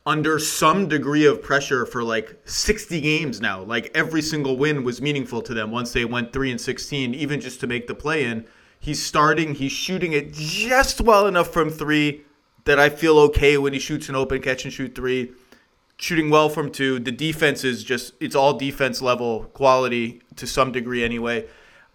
under 0.08 0.38
some 0.38 0.88
degree 0.88 1.26
of 1.26 1.42
pressure 1.42 1.84
for 1.84 2.02
like 2.02 2.40
60 2.46 2.98
games 3.02 3.42
now. 3.42 3.62
Like 3.62 3.90
every 3.94 4.22
single 4.22 4.56
win 4.56 4.82
was 4.82 5.02
meaningful 5.02 5.42
to 5.42 5.52
them 5.52 5.70
once 5.70 5.92
they 5.92 6.06
went 6.06 6.32
3 6.32 6.52
and 6.52 6.60
16, 6.60 7.14
even 7.14 7.42
just 7.42 7.60
to 7.60 7.66
make 7.66 7.86
the 7.86 7.94
play 7.94 8.24
in. 8.24 8.46
He's 8.80 9.04
starting, 9.04 9.54
he's 9.54 9.72
shooting 9.72 10.14
it 10.14 10.32
just 10.32 11.02
well 11.02 11.26
enough 11.26 11.52
from 11.52 11.68
3 11.68 12.22
that 12.64 12.78
I 12.78 12.88
feel 12.88 13.18
okay 13.18 13.58
when 13.58 13.74
he 13.74 13.78
shoots 13.78 14.08
an 14.08 14.16
open 14.16 14.40
catch 14.40 14.64
and 14.64 14.72
shoot 14.72 14.94
3. 14.94 15.30
Shooting 15.98 16.30
well 16.30 16.48
from 16.48 16.70
2. 16.70 17.00
The 17.00 17.12
defense 17.12 17.62
is 17.62 17.84
just 17.84 18.14
it's 18.18 18.34
all 18.34 18.56
defense 18.56 19.02
level 19.02 19.44
quality 19.52 20.22
to 20.36 20.46
some 20.46 20.72
degree 20.72 21.04
anyway. 21.04 21.46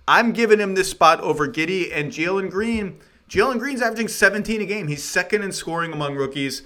I'm 0.08 0.34
giving 0.34 0.60
him 0.60 0.76
this 0.76 0.92
spot 0.92 1.20
over 1.22 1.48
Giddey 1.48 1.90
and 1.92 2.12
Jalen 2.12 2.52
Green. 2.52 3.00
Jalen 3.28 3.58
Green's 3.58 3.82
averaging 3.82 4.10
17 4.10 4.62
a 4.62 4.66
game. 4.66 4.88
He's 4.88 5.04
second 5.04 5.42
in 5.42 5.52
scoring 5.52 5.94
among 5.94 6.16
rookies 6.16 6.62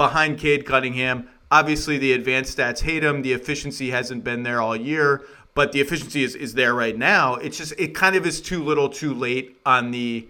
behind 0.00 0.38
Cade 0.38 0.64
Cunningham. 0.64 1.28
Obviously, 1.50 1.98
the 1.98 2.14
advanced 2.14 2.56
stats 2.56 2.80
hate 2.80 3.04
him. 3.04 3.20
The 3.20 3.34
efficiency 3.34 3.90
hasn't 3.90 4.24
been 4.24 4.44
there 4.44 4.58
all 4.58 4.74
year, 4.74 5.26
but 5.54 5.72
the 5.72 5.82
efficiency 5.82 6.24
is, 6.24 6.34
is 6.34 6.54
there 6.54 6.72
right 6.72 6.96
now. 6.96 7.34
It's 7.34 7.58
just, 7.58 7.74
it 7.78 7.94
kind 7.94 8.16
of 8.16 8.24
is 8.24 8.40
too 8.40 8.64
little 8.64 8.88
too 8.88 9.12
late 9.12 9.60
on 9.66 9.90
the 9.90 10.26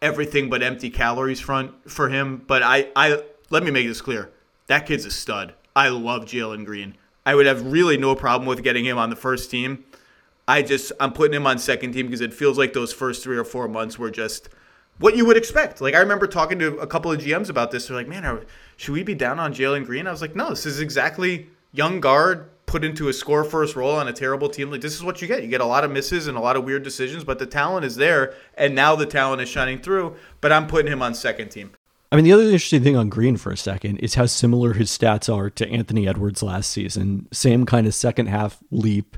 everything 0.00 0.50
but 0.50 0.60
empty 0.60 0.90
calories 0.90 1.38
front 1.38 1.88
for 1.88 2.08
him. 2.08 2.42
But 2.48 2.64
I, 2.64 2.88
I 2.96 3.22
let 3.48 3.62
me 3.62 3.70
make 3.70 3.86
this 3.86 4.00
clear. 4.00 4.28
That 4.66 4.86
kid's 4.86 5.04
a 5.04 5.10
stud. 5.12 5.54
I 5.76 5.88
love 5.90 6.24
Jalen 6.24 6.64
Green. 6.64 6.96
I 7.24 7.36
would 7.36 7.46
have 7.46 7.64
really 7.64 7.96
no 7.96 8.16
problem 8.16 8.48
with 8.48 8.64
getting 8.64 8.84
him 8.84 8.98
on 8.98 9.08
the 9.08 9.14
first 9.14 9.52
team. 9.52 9.84
I 10.48 10.62
just 10.62 10.90
I'm 10.98 11.12
putting 11.12 11.34
him 11.34 11.46
on 11.46 11.58
second 11.58 11.92
team 11.92 12.06
because 12.06 12.22
it 12.22 12.34
feels 12.34 12.58
like 12.58 12.72
those 12.72 12.92
first 12.92 13.22
three 13.22 13.36
or 13.36 13.44
four 13.44 13.68
months 13.68 14.00
were 14.00 14.10
just 14.10 14.48
what 14.98 15.16
you 15.16 15.24
would 15.26 15.36
expect. 15.36 15.80
Like 15.80 15.94
I 15.94 16.00
remember 16.00 16.26
talking 16.26 16.58
to 16.58 16.78
a 16.78 16.88
couple 16.88 17.12
of 17.12 17.20
GMs 17.20 17.48
about 17.48 17.70
this. 17.70 17.86
They're 17.86 17.96
like, 17.96 18.08
"Man, 18.08 18.24
should 18.82 18.94
we 18.94 19.02
be 19.02 19.14
down 19.14 19.38
on 19.38 19.54
Jalen 19.54 19.86
Green?" 19.86 20.06
I 20.06 20.10
was 20.10 20.20
like, 20.20 20.34
"No, 20.34 20.50
this 20.50 20.66
is 20.66 20.80
exactly 20.80 21.48
young 21.72 22.00
guard 22.00 22.48
put 22.66 22.84
into 22.84 23.08
a 23.08 23.12
score 23.12 23.44
first 23.44 23.76
role 23.76 23.96
on 23.96 24.08
a 24.08 24.12
terrible 24.12 24.48
team. 24.48 24.70
Like 24.70 24.80
this 24.80 24.94
is 24.94 25.04
what 25.04 25.20
you 25.20 25.28
get. 25.28 25.42
You 25.42 25.48
get 25.48 25.60
a 25.60 25.66
lot 25.66 25.84
of 25.84 25.90
misses 25.90 26.26
and 26.26 26.38
a 26.38 26.40
lot 26.40 26.56
of 26.56 26.64
weird 26.64 26.82
decisions, 26.82 27.22
but 27.22 27.38
the 27.38 27.46
talent 27.46 27.84
is 27.84 27.96
there, 27.96 28.34
and 28.54 28.74
now 28.74 28.96
the 28.96 29.06
talent 29.06 29.42
is 29.42 29.48
shining 29.48 29.78
through. 29.78 30.16
But 30.40 30.52
I'm 30.52 30.66
putting 30.66 30.90
him 30.90 31.02
on 31.02 31.14
second 31.14 31.50
team. 31.50 31.72
I 32.10 32.16
mean, 32.16 32.24
the 32.24 32.32
other 32.32 32.44
interesting 32.44 32.82
thing 32.82 32.96
on 32.96 33.08
Green 33.08 33.36
for 33.36 33.52
a 33.52 33.56
second 33.56 33.98
is 33.98 34.14
how 34.14 34.26
similar 34.26 34.72
his 34.72 34.90
stats 34.90 35.32
are 35.32 35.48
to 35.50 35.68
Anthony 35.68 36.08
Edwards 36.08 36.42
last 36.42 36.70
season. 36.70 37.28
Same 37.32 37.66
kind 37.66 37.86
of 37.86 37.94
second 37.94 38.26
half 38.26 38.58
leap, 38.70 39.16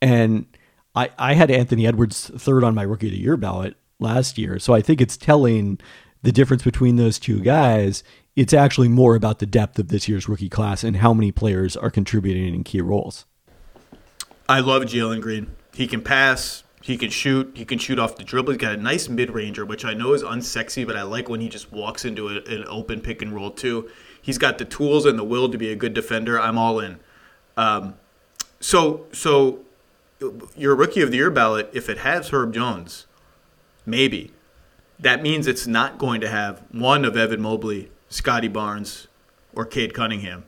and 0.00 0.46
I 0.94 1.10
I 1.18 1.34
had 1.34 1.50
Anthony 1.50 1.86
Edwards 1.86 2.30
third 2.36 2.64
on 2.64 2.74
my 2.74 2.82
rookie 2.82 3.08
of 3.08 3.12
the 3.12 3.20
year 3.20 3.36
ballot 3.36 3.76
last 4.00 4.38
year. 4.38 4.58
So 4.58 4.72
I 4.74 4.80
think 4.80 5.00
it's 5.00 5.16
telling 5.16 5.78
the 6.22 6.32
difference 6.32 6.62
between 6.62 6.96
those 6.96 7.18
two 7.18 7.40
guys 7.40 8.02
it's 8.36 8.52
actually 8.52 8.88
more 8.88 9.14
about 9.14 9.38
the 9.38 9.46
depth 9.46 9.78
of 9.78 9.88
this 9.88 10.08
year's 10.08 10.28
rookie 10.28 10.48
class 10.48 10.82
and 10.82 10.96
how 10.96 11.14
many 11.14 11.30
players 11.30 11.76
are 11.76 11.90
contributing 11.90 12.54
in 12.54 12.64
key 12.64 12.80
roles. 12.80 13.26
I 14.48 14.60
love 14.60 14.82
Jalen 14.82 15.20
Green. 15.20 15.54
He 15.72 15.86
can 15.86 16.02
pass. 16.02 16.64
He 16.82 16.98
can 16.98 17.10
shoot. 17.10 17.52
He 17.54 17.64
can 17.64 17.78
shoot 17.78 17.98
off 17.98 18.16
the 18.16 18.24
dribble. 18.24 18.52
He's 18.52 18.60
got 18.60 18.74
a 18.74 18.76
nice 18.76 19.08
mid 19.08 19.30
ranger, 19.30 19.64
which 19.64 19.84
I 19.84 19.94
know 19.94 20.12
is 20.12 20.22
unsexy, 20.22 20.86
but 20.86 20.96
I 20.96 21.02
like 21.02 21.28
when 21.28 21.40
he 21.40 21.48
just 21.48 21.72
walks 21.72 22.04
into 22.04 22.28
a, 22.28 22.42
an 22.44 22.64
open 22.68 23.00
pick 23.00 23.22
and 23.22 23.34
roll 23.34 23.50
too. 23.50 23.88
He's 24.20 24.38
got 24.38 24.58
the 24.58 24.64
tools 24.64 25.06
and 25.06 25.18
the 25.18 25.24
will 25.24 25.48
to 25.48 25.56
be 25.56 25.70
a 25.70 25.76
good 25.76 25.94
defender. 25.94 26.40
I'm 26.40 26.58
all 26.58 26.80
in. 26.80 27.00
Um, 27.56 27.94
so, 28.60 29.06
so 29.12 29.60
your 30.56 30.74
rookie 30.74 31.00
of 31.00 31.10
the 31.10 31.18
year 31.18 31.30
ballot, 31.30 31.70
if 31.72 31.88
it 31.88 31.98
has 31.98 32.30
Herb 32.30 32.52
Jones, 32.52 33.06
maybe 33.86 34.32
that 34.98 35.22
means 35.22 35.46
it's 35.46 35.66
not 35.66 35.98
going 35.98 36.20
to 36.20 36.28
have 36.28 36.62
one 36.70 37.04
of 37.04 37.16
Evan 37.16 37.40
Mobley, 37.42 37.90
Scottie 38.14 38.46
Barnes, 38.46 39.08
or 39.54 39.66
Cade 39.66 39.92
Cunningham. 39.92 40.44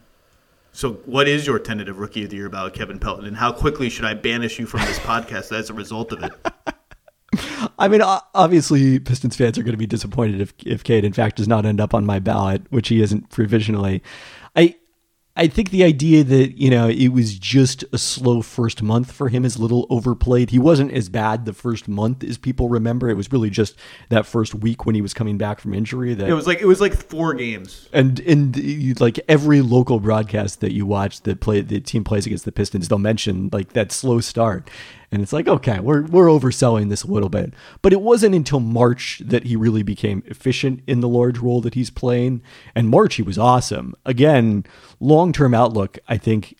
So, 0.70 1.00
what 1.04 1.26
is 1.26 1.48
your 1.48 1.58
tentative 1.58 1.98
rookie 1.98 2.22
of 2.22 2.30
the 2.30 2.36
year 2.36 2.46
about 2.46 2.74
Kevin 2.74 3.00
Pelton, 3.00 3.24
and 3.24 3.36
how 3.36 3.50
quickly 3.50 3.90
should 3.90 4.04
I 4.04 4.14
banish 4.14 4.60
you 4.60 4.66
from 4.66 4.82
this 4.82 5.00
podcast 5.00 5.50
as 5.50 5.68
a 5.68 5.74
result 5.74 6.12
of 6.12 6.22
it? 6.22 6.32
I 7.78 7.88
mean, 7.88 8.02
obviously, 8.04 9.00
Pistons 9.00 9.34
fans 9.34 9.58
are 9.58 9.64
going 9.64 9.72
to 9.72 9.78
be 9.78 9.86
disappointed 9.86 10.40
if 10.40 10.54
if 10.64 10.84
Cade, 10.84 11.04
in 11.04 11.12
fact, 11.12 11.38
does 11.38 11.48
not 11.48 11.66
end 11.66 11.80
up 11.80 11.92
on 11.92 12.06
my 12.06 12.20
ballot, 12.20 12.62
which 12.70 12.86
he 12.86 13.02
isn't 13.02 13.30
provisionally. 13.30 14.00
I 14.54 14.76
I 15.38 15.48
think 15.48 15.70
the 15.70 15.84
idea 15.84 16.24
that, 16.24 16.58
you 16.58 16.70
know, 16.70 16.88
it 16.88 17.08
was 17.08 17.38
just 17.38 17.84
a 17.92 17.98
slow 17.98 18.40
first 18.40 18.82
month 18.82 19.12
for 19.12 19.28
him 19.28 19.44
is 19.44 19.56
a 19.56 19.62
little 19.62 19.86
overplayed. 19.90 20.50
He 20.50 20.58
wasn't 20.58 20.92
as 20.92 21.10
bad 21.10 21.44
the 21.44 21.52
first 21.52 21.88
month 21.88 22.24
as 22.24 22.38
people 22.38 22.70
remember. 22.70 23.10
It 23.10 23.16
was 23.18 23.30
really 23.30 23.50
just 23.50 23.76
that 24.08 24.24
first 24.24 24.54
week 24.54 24.86
when 24.86 24.94
he 24.94 25.02
was 25.02 25.12
coming 25.12 25.36
back 25.36 25.60
from 25.60 25.74
injury 25.74 26.14
that 26.14 26.28
It 26.28 26.32
was 26.32 26.46
like 26.46 26.60
it 26.60 26.66
was 26.66 26.80
like 26.80 26.94
4 26.94 27.34
games. 27.34 27.88
And 27.92 28.18
and 28.20 28.98
like 29.00 29.20
every 29.28 29.60
local 29.60 30.00
broadcast 30.00 30.60
that 30.62 30.72
you 30.72 30.86
watch 30.86 31.20
that 31.22 31.40
play 31.40 31.60
the 31.60 31.80
team 31.80 32.02
plays 32.02 32.24
against 32.24 32.46
the 32.46 32.52
Pistons, 32.52 32.88
they'll 32.88 32.98
mention 32.98 33.50
like 33.52 33.74
that 33.74 33.92
slow 33.92 34.20
start. 34.20 34.70
And 35.12 35.22
it's 35.22 35.32
like, 35.32 35.48
okay, 35.48 35.80
we're 35.80 36.02
we're 36.02 36.26
overselling 36.26 36.88
this 36.88 37.02
a 37.02 37.10
little 37.10 37.28
bit. 37.28 37.54
But 37.82 37.92
it 37.92 38.00
wasn't 38.00 38.34
until 38.34 38.60
March 38.60 39.22
that 39.24 39.44
he 39.44 39.56
really 39.56 39.82
became 39.82 40.22
efficient 40.26 40.82
in 40.86 41.00
the 41.00 41.08
large 41.08 41.38
role 41.38 41.60
that 41.62 41.74
he's 41.74 41.90
playing. 41.90 42.42
And 42.74 42.88
March 42.88 43.14
he 43.14 43.22
was 43.22 43.38
awesome. 43.38 43.94
Again, 44.04 44.64
long-term 45.00 45.54
outlook, 45.54 45.98
I 46.08 46.16
think 46.16 46.58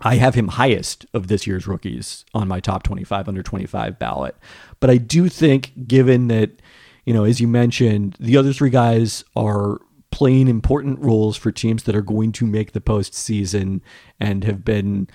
I 0.00 0.16
have 0.16 0.34
him 0.34 0.48
highest 0.48 1.06
of 1.14 1.28
this 1.28 1.46
year's 1.46 1.66
rookies 1.66 2.24
on 2.34 2.48
my 2.48 2.60
top 2.60 2.82
25 2.82 3.28
under 3.28 3.42
25 3.42 3.98
ballot. 3.98 4.36
But 4.80 4.90
I 4.90 4.96
do 4.96 5.28
think 5.28 5.86
given 5.86 6.28
that 6.28 6.60
you 7.04 7.14
know, 7.14 7.24
as 7.24 7.40
you 7.40 7.48
mentioned, 7.48 8.18
the 8.20 8.36
other 8.36 8.52
three 8.52 8.68
guys 8.68 9.24
are 9.34 9.78
playing 10.10 10.46
important 10.46 10.98
roles 10.98 11.38
for 11.38 11.50
teams 11.50 11.84
that 11.84 11.96
are 11.96 12.02
going 12.02 12.32
to 12.32 12.46
make 12.46 12.72
the 12.72 12.82
postseason 12.82 13.80
and 14.20 14.44
have 14.44 14.62
been 14.62 15.08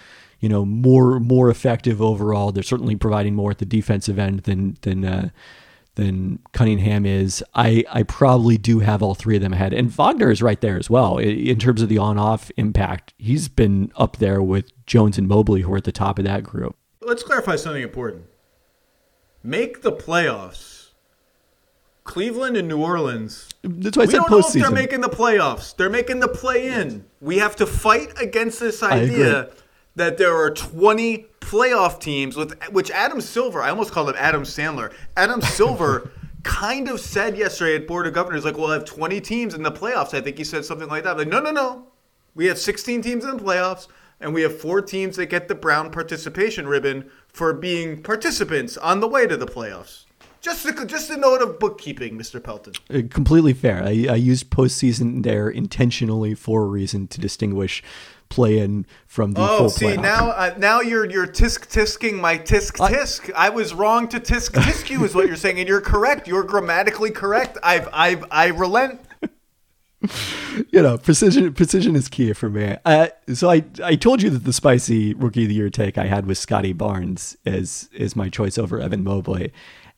you 0.43 0.49
know 0.49 0.65
more 0.65 1.21
more 1.21 1.49
effective 1.49 2.01
overall. 2.01 2.51
They're 2.51 2.63
certainly 2.63 2.97
providing 2.97 3.33
more 3.33 3.51
at 3.51 3.59
the 3.59 3.65
defensive 3.65 4.19
end 4.19 4.41
than 4.41 4.77
than 4.81 5.05
uh, 5.05 5.29
than 5.95 6.39
Cunningham 6.51 7.05
is. 7.05 7.41
I 7.55 7.85
I 7.89 8.03
probably 8.03 8.57
do 8.57 8.79
have 8.79 9.01
all 9.01 9.15
three 9.15 9.37
of 9.37 9.41
them 9.41 9.53
ahead, 9.53 9.71
and 9.71 9.89
Wagner 9.89 10.29
is 10.29 10.41
right 10.41 10.59
there 10.59 10.77
as 10.77 10.89
well 10.89 11.17
in 11.17 11.57
terms 11.59 11.81
of 11.81 11.87
the 11.87 11.97
on 11.97 12.17
off 12.17 12.51
impact. 12.57 13.13
He's 13.17 13.47
been 13.47 13.93
up 13.95 14.17
there 14.17 14.41
with 14.41 14.69
Jones 14.85 15.17
and 15.17 15.29
Mobley, 15.29 15.61
who 15.61 15.73
are 15.73 15.77
at 15.77 15.85
the 15.85 15.93
top 15.93 16.19
of 16.19 16.25
that 16.25 16.43
group. 16.43 16.75
Let's 16.99 17.23
clarify 17.23 17.55
something 17.55 17.81
important. 17.81 18.25
Make 19.43 19.81
the 19.81 19.93
playoffs. 19.93 20.89
Cleveland 22.03 22.57
and 22.57 22.67
New 22.67 22.81
Orleans. 22.81 23.47
That's 23.61 23.95
why 23.95 24.03
I 24.03 24.07
we 24.07 24.11
said 24.11 24.17
don't 24.17 24.31
know 24.31 24.39
if 24.39 24.45
postseason. 24.47 24.61
they're 24.63 24.71
making 24.71 24.99
the 24.99 25.09
playoffs. 25.09 25.73
They're 25.77 25.89
making 25.89 26.19
the 26.19 26.27
play 26.27 26.67
in. 26.67 27.05
We 27.21 27.37
have 27.37 27.55
to 27.55 27.65
fight 27.65 28.11
against 28.21 28.59
this 28.59 28.83
idea 28.83 29.51
that 29.95 30.17
there 30.17 30.35
are 30.35 30.49
20 30.49 31.27
playoff 31.39 31.99
teams 31.99 32.35
with 32.35 32.61
which 32.69 32.89
Adam 32.91 33.21
Silver, 33.21 33.61
I 33.61 33.69
almost 33.69 33.91
called 33.91 34.09
him 34.09 34.15
Adam 34.17 34.43
Sandler. 34.43 34.93
Adam 35.15 35.41
Silver 35.57 36.11
kind 36.43 36.89
of 36.89 36.99
said 36.99 37.37
yesterday 37.37 37.75
at 37.75 37.87
Board 37.87 38.07
of 38.07 38.13
Governors, 38.13 38.45
like, 38.45 38.57
we'll 38.57 38.69
have 38.69 38.85
20 38.85 39.21
teams 39.21 39.53
in 39.53 39.63
the 39.63 39.71
playoffs. 39.71 40.13
I 40.13 40.21
think 40.21 40.37
he 40.37 40.43
said 40.43 40.65
something 40.65 40.89
like 40.89 41.03
that. 41.03 41.17
Like, 41.17 41.27
no, 41.27 41.39
no, 41.39 41.51
no. 41.51 41.87
We 42.35 42.47
have 42.47 42.57
16 42.57 43.01
teams 43.01 43.23
in 43.23 43.37
the 43.37 43.43
playoffs, 43.43 43.87
and 44.19 44.33
we 44.33 44.41
have 44.41 44.57
four 44.59 44.81
teams 44.81 45.15
that 45.17 45.27
get 45.27 45.47
the 45.47 45.55
Brown 45.55 45.91
participation 45.91 46.67
ribbon 46.67 47.09
for 47.27 47.53
being 47.53 48.01
participants 48.01 48.77
on 48.77 48.99
the 48.99 49.07
way 49.07 49.27
to 49.27 49.37
the 49.37 49.45
playoffs. 49.45 50.05
Just 50.41 50.65
a, 50.65 50.85
just 50.85 51.09
a 51.09 51.15
note 51.15 51.41
of 51.41 51.57
bookkeeping, 51.57 52.17
Mr. 52.17 52.43
Pelton. 52.43 52.73
Uh, 52.89 53.03
completely 53.09 53.53
fair. 53.53 53.81
I, 53.81 54.07
I 54.09 54.15
used 54.15 54.49
postseason 54.49 55.23
there 55.23 55.49
intentionally 55.49 56.35
for 56.35 56.63
a 56.63 56.65
reason 56.65 57.07
to 57.07 57.21
distinguish 57.21 57.81
play-in 58.29 58.85
from 59.05 59.33
the 59.33 59.41
oh, 59.41 59.57
full 59.57 59.69
see 59.69 59.95
now 59.97 60.29
uh, 60.31 60.53
now 60.57 60.81
you're 60.81 61.09
you're 61.09 61.27
tisk 61.27 61.67
tisking 61.67 62.19
my 62.19 62.37
tisk 62.37 62.77
tisk. 62.77 63.31
I, 63.35 63.47
I 63.47 63.49
was 63.49 63.73
wrong 63.73 64.07
to 64.09 64.19
tisk 64.19 64.51
tisk 64.51 64.89
you 64.89 65.03
is 65.03 65.13
what 65.13 65.27
you're 65.27 65.35
saying, 65.35 65.59
and 65.59 65.67
you're 65.67 65.81
correct. 65.81 66.27
You're 66.27 66.43
grammatically 66.43 67.11
correct. 67.11 67.57
I've 67.63 67.87
I've 67.93 68.25
I 68.31 68.47
relent. 68.47 68.99
you 70.71 70.81
know, 70.81 70.97
precision 70.97 71.53
precision 71.53 71.95
is 71.95 72.09
key 72.09 72.33
for 72.33 72.49
me. 72.49 72.77
Uh, 72.85 73.07
so 73.33 73.49
I 73.49 73.63
I 73.83 73.95
told 73.95 74.21
you 74.21 74.29
that 74.31 74.43
the 74.43 74.53
spicy 74.53 75.13
rookie 75.13 75.43
of 75.43 75.49
the 75.49 75.55
year 75.55 75.69
take 75.69 75.97
I 75.97 76.05
had 76.05 76.25
with 76.25 76.37
Scottie 76.37 76.73
Barnes 76.73 77.37
as 77.45 77.89
is 77.93 78.15
my 78.15 78.29
choice 78.29 78.57
over 78.57 78.79
Evan 78.79 79.03
Mobley. 79.03 79.53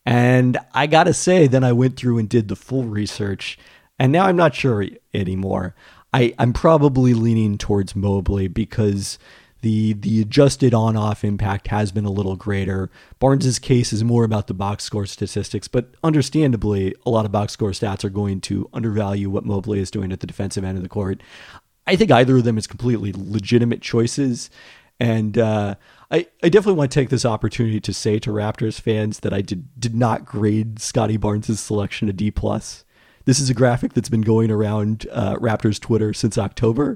And 0.05 0.59
I 0.73 0.85
got 0.85 1.05
to 1.05 1.13
say, 1.13 1.47
then 1.47 1.63
I 1.63 1.71
went 1.71 1.97
through 1.97 2.19
and 2.19 2.29
did 2.29 2.47
the 2.47 2.55
full 2.55 2.83
research, 2.83 3.57
and 3.97 4.11
now 4.11 4.25
I'm 4.25 4.35
not 4.35 4.53
sure 4.53 4.85
anymore. 5.15 5.73
I, 6.15 6.33
I'm 6.39 6.53
probably 6.53 7.13
leaning 7.13 7.57
towards 7.57 7.93
Mobley 7.93 8.47
because 8.47 9.19
the 9.59 9.91
the 9.91 10.21
adjusted 10.21 10.73
on 10.73 10.95
off 10.95 11.25
impact 11.25 11.67
has 11.67 11.91
been 11.91 12.05
a 12.05 12.09
little 12.09 12.37
greater. 12.37 12.89
Barnes's 13.19 13.59
case 13.59 13.91
is 13.91 14.01
more 14.01 14.23
about 14.23 14.47
the 14.47 14.53
box 14.53 14.85
score 14.85 15.05
statistics, 15.05 15.67
but 15.67 15.89
understandably, 16.05 16.95
a 17.05 17.09
lot 17.09 17.25
of 17.25 17.33
box 17.33 17.51
score 17.51 17.71
stats 17.71 18.05
are 18.05 18.09
going 18.09 18.39
to 18.41 18.69
undervalue 18.71 19.29
what 19.29 19.43
Mobley 19.43 19.79
is 19.79 19.91
doing 19.91 20.13
at 20.13 20.21
the 20.21 20.27
defensive 20.27 20.63
end 20.63 20.77
of 20.77 20.83
the 20.83 20.89
court. 20.89 21.21
I 21.85 21.97
think 21.97 22.11
either 22.11 22.37
of 22.37 22.45
them 22.45 22.57
is 22.57 22.65
completely 22.65 23.11
legitimate 23.13 23.81
choices, 23.81 24.49
and 25.01 25.37
uh, 25.37 25.75
I, 26.09 26.27
I 26.41 26.47
definitely 26.47 26.77
want 26.77 26.91
to 26.91 26.97
take 26.97 27.09
this 27.09 27.25
opportunity 27.25 27.81
to 27.81 27.93
say 27.93 28.19
to 28.19 28.29
Raptors 28.29 28.79
fans 28.79 29.19
that 29.19 29.33
I 29.33 29.41
did 29.41 29.77
did 29.77 29.93
not 29.93 30.23
grade 30.23 30.79
Scottie 30.79 31.17
Barnes' 31.17 31.59
selection 31.59 32.07
a 32.07 32.13
D 32.13 32.31
plus. 32.31 32.84
This 33.25 33.39
is 33.39 33.49
a 33.49 33.55
graphic 33.55 33.93
that's 33.93 34.09
been 34.09 34.21
going 34.21 34.51
around 34.51 35.07
uh, 35.11 35.35
Raptors 35.37 35.79
Twitter 35.79 36.13
since 36.13 36.37
October, 36.37 36.95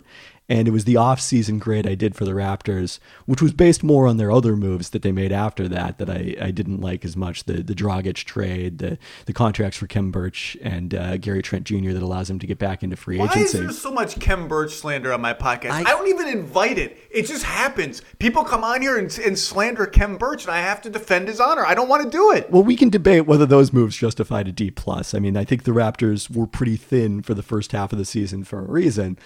and 0.50 0.68
it 0.68 0.72
was 0.72 0.86
the 0.86 0.98
off-season 0.98 1.60
grade 1.60 1.88
I 1.88 1.94
did 1.96 2.16
for 2.16 2.26
the 2.26 2.32
Raptors, 2.32 3.00
which 3.28 3.42
was 3.42 3.54
based 3.54 3.84
more 3.84 4.08
on 4.08 4.18
their 4.18 4.32
other 4.32 4.56
moves 4.56 4.90
that 4.90 5.04
they 5.04 5.12
made 5.12 5.32
after 5.32 5.68
that 5.68 6.00
that 6.00 6.10
I, 6.10 6.36
I 6.42 6.52
didn't 6.52 6.82
like 6.82 7.06
as 7.06 7.16
much. 7.16 7.44
The 7.46 7.62
the 7.64 7.76
Dragic 7.76 8.16
trade, 8.16 8.80
the 8.80 8.98
the 9.28 9.34
contracts 9.34 9.78
for 9.78 9.88
Khem 9.88 10.12
Birch 10.12 10.58
and 10.62 10.94
uh, 10.96 11.18
Gary 11.18 11.42
Trent 11.42 11.66
Jr. 11.66 11.92
that 11.92 12.02
allows 12.04 12.30
him 12.30 12.40
to 12.40 12.48
get 12.48 12.58
back 12.58 12.84
into 12.84 12.96
free 12.96 13.18
Why 13.20 13.26
agency. 13.26 13.44
is 13.44 13.52
there 13.54 13.72
so 13.72 13.92
much 13.92 14.20
Khem 14.20 14.48
Birch 14.48 14.74
slander 14.74 15.14
on 15.14 15.22
my 15.22 15.34
podcast? 15.34 15.72
I, 15.72 15.80
I- 15.82 15.84
don't 15.84 16.08
even 16.08 16.28
invite 16.28 16.78
it. 16.78 16.98
It 17.12 17.28
just 17.28 17.44
happens. 17.44 18.02
People 18.20 18.44
come 18.44 18.64
on 18.64 18.82
here 18.82 18.98
and, 18.98 19.16
and 19.20 19.38
slander 19.38 19.86
Khem 19.86 20.18
Birch, 20.18 20.46
and 20.46 20.52
I 20.52 20.62
have 20.62 20.82
to 20.84 20.90
defend 20.90 21.28
his 21.28 21.40
honor. 21.40 21.66
I 21.66 21.74
don't 21.76 21.88
want 21.90 22.04
to 22.04 22.10
do 22.10 22.32
it. 22.32 22.50
Well, 22.50 22.64
we 22.64 22.76
can 22.76 22.90
debate 22.90 23.26
whether 23.26 23.46
those 23.46 23.72
moves 23.72 23.96
justified 23.96 24.48
a 24.48 24.52
D 24.52 24.72
plus. 24.72 25.14
I 25.14 25.20
mean, 25.20 25.38
I 25.38 25.44
think 25.44 25.64
the 25.64 25.72
Raptors 25.72 26.34
were 26.36 26.48
pretty 26.48 26.76
thin 26.78 27.22
for 27.22 27.34
the 27.34 27.44
first 27.44 27.72
half 27.72 27.92
of 27.92 28.00
the 28.00 28.06
season 28.06 28.44
for 28.44 28.60
a 28.60 28.64
reason. 28.64 29.18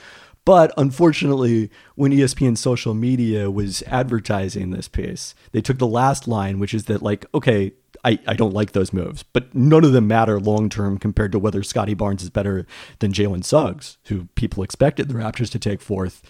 But 0.46 0.74
unfortunately, 0.76 1.70
when 1.96 2.12
ESPN 2.12 2.58
social 2.58 2.94
media 2.94 3.50
was 3.50 3.82
advertising 3.84 4.72
this 4.72 4.90
piece, 4.90 5.36
they 5.54 5.62
took 5.62 5.78
the 5.78 5.88
last 5.88 6.28
line, 6.28 6.60
which 6.60 6.74
is 6.74 6.86
that, 6.86 7.02
like, 7.02 7.26
okay, 7.34 7.72
I, 8.04 8.20
I 8.28 8.34
don't 8.34 8.54
like 8.54 8.74
those 8.74 8.92
moves, 8.92 9.24
but 9.24 9.54
none 9.56 9.86
of 9.86 9.94
them 9.94 10.08
matter 10.08 10.40
long 10.40 10.70
term 10.70 10.98
compared 10.98 11.32
to 11.32 11.40
whether 11.40 11.64
Scottie 11.64 11.94
Barnes 11.94 12.24
is 12.24 12.30
better 12.30 12.66
than 13.00 13.14
Jalen 13.14 13.46
Suggs, 13.46 13.98
who 14.06 14.26
people 14.36 14.64
expected 14.64 15.08
the 15.08 15.14
Raptors 15.14 15.50
to 15.52 15.60
take 15.60 15.82
fourth. 15.82 16.22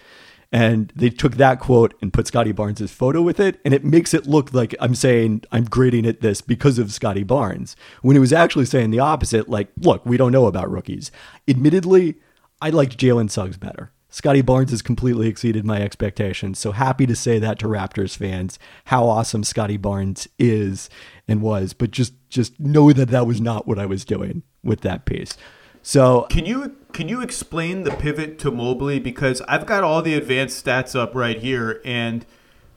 And 0.52 0.92
they 0.94 1.10
took 1.10 1.34
that 1.34 1.58
quote 1.58 1.94
and 2.00 2.12
put 2.12 2.28
Scottie 2.28 2.52
Barnes' 2.52 2.92
photo 2.92 3.20
with 3.22 3.40
it, 3.40 3.60
and 3.64 3.74
it 3.74 3.84
makes 3.84 4.14
it 4.14 4.28
look 4.28 4.54
like 4.54 4.72
I'm 4.78 4.94
saying 4.94 5.42
I'm 5.50 5.64
grading 5.64 6.04
it 6.04 6.20
this 6.20 6.40
because 6.40 6.78
of 6.78 6.92
Scottie 6.92 7.24
Barnes, 7.24 7.74
when 8.02 8.16
it 8.16 8.20
was 8.20 8.32
actually 8.32 8.66
saying 8.66 8.90
the 8.90 9.00
opposite. 9.00 9.48
Like, 9.48 9.72
look, 9.76 10.06
we 10.06 10.16
don't 10.16 10.30
know 10.30 10.46
about 10.46 10.70
rookies. 10.70 11.10
Admittedly, 11.48 12.14
I 12.62 12.70
liked 12.70 12.98
Jalen 12.98 13.30
Suggs 13.30 13.56
better. 13.56 13.90
Scottie 14.14 14.42
Barnes 14.42 14.70
has 14.70 14.80
completely 14.80 15.26
exceeded 15.26 15.64
my 15.64 15.82
expectations. 15.82 16.60
So 16.60 16.70
happy 16.70 17.04
to 17.04 17.16
say 17.16 17.40
that 17.40 17.58
to 17.58 17.66
Raptors 17.66 18.16
fans, 18.16 18.60
how 18.84 19.06
awesome 19.06 19.42
Scottie 19.42 19.76
Barnes 19.76 20.28
is 20.38 20.88
and 21.26 21.42
was. 21.42 21.72
But 21.72 21.90
just 21.90 22.14
just 22.28 22.60
know 22.60 22.92
that 22.92 23.08
that 23.08 23.26
was 23.26 23.40
not 23.40 23.66
what 23.66 23.76
I 23.76 23.86
was 23.86 24.04
doing 24.04 24.44
with 24.62 24.82
that 24.82 25.04
piece. 25.04 25.36
So 25.82 26.28
Can 26.30 26.46
you 26.46 26.76
can 26.92 27.08
you 27.08 27.22
explain 27.22 27.82
the 27.82 27.90
pivot 27.90 28.38
to 28.38 28.52
Mobley 28.52 29.00
because 29.00 29.42
I've 29.48 29.66
got 29.66 29.82
all 29.82 30.00
the 30.00 30.14
advanced 30.14 30.64
stats 30.64 30.94
up 30.94 31.12
right 31.16 31.40
here 31.40 31.82
and, 31.84 32.24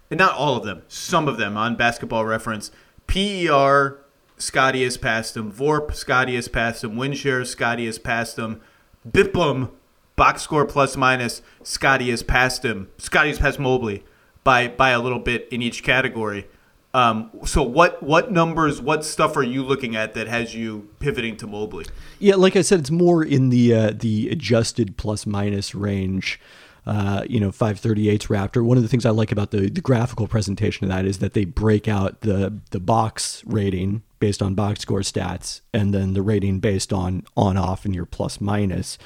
and 0.09 0.18
not 0.18 0.34
all 0.34 0.57
of 0.57 0.64
them, 0.64 0.81
some 0.88 1.27
of 1.27 1.38
them 1.38 1.55
on 1.55 1.76
Basketball 1.76 2.26
Reference. 2.26 2.72
PER, 3.05 3.99
Scottie 4.39 4.84
has 4.84 4.97
passed 4.97 5.38
him. 5.38 5.51
VORP, 5.51 5.93
Scottie 5.93 6.34
has 6.34 6.47
passed 6.47 6.84
him. 6.84 6.97
Win 6.97 7.14
share, 7.14 7.45
Scottie 7.45 7.85
has 7.85 7.99
passed 7.99 8.39
him. 8.39 8.59
BIPM, 9.07 9.69
box 10.18 10.41
score 10.41 10.65
plus 10.65 10.98
minus, 10.98 11.41
Scottie 11.64 12.10
has 12.10 12.22
passed 12.23 12.65
him. 12.65 12.89
Scottie's 12.98 13.39
passed 13.39 13.60
Mobley 13.60 14.03
by 14.44 14.68
by 14.68 14.89
a 14.89 14.99
little 14.99 15.19
bit 15.19 15.48
in 15.49 15.61
each 15.61 15.84
category. 15.84 16.48
Um, 16.94 17.30
so 17.45 17.64
what 17.64 18.03
what 18.03 18.31
numbers, 18.31 18.81
what 18.81 19.06
stuff 19.06 19.38
are 19.38 19.44
you 19.44 19.64
looking 19.64 19.95
at 19.95 20.14
that 20.15 20.27
has 20.27 20.53
you 20.53 20.89
pivoting 20.99 21.38
to 21.38 21.48
Mobley? 21.48 21.85
Yeah, 22.19 22.35
like 22.35 22.57
I 22.57 22.61
said, 22.61 22.80
it's 22.80 22.91
more 22.91 23.23
in 23.23 23.49
the 23.49 23.73
uh, 23.73 23.94
the 23.95 24.30
adjusted 24.30 24.98
plus 24.98 25.26
minus 25.26 25.73
range. 25.73 26.41
Uh, 26.85 27.26
you 27.27 27.38
know, 27.41 27.52
538's 27.52 28.27
Raptor. 28.27 28.64
One 28.64 28.77
of 28.77 28.84
the 28.84 28.88
things 28.88 29.06
I 29.06 29.10
like 29.10 29.34
about 29.34 29.52
the, 29.52 29.69
the 29.69 29.81
graphical 29.81 30.26
presentation 30.26 30.85
of 30.85 30.89
that 30.89 31.03
is 31.03 31.19
that 31.19 31.34
they 31.34 31.44
break 31.44 31.89
out 31.89 32.22
the 32.22 32.57
the 32.72 32.80
box 32.80 33.44
rating 33.45 34.03
based 34.19 34.41
on 34.41 34.56
box 34.56 34.80
score 34.80 35.02
stats, 35.02 35.60
and 35.73 35.94
then 35.94 36.14
the 36.14 36.22
rating 36.22 36.60
based 36.60 36.94
on 36.94 37.23
on 37.35 37.57
off 37.57 37.84
and 37.84 37.94
your 37.94 38.06
plus 38.06 38.39
minus. 38.39 38.98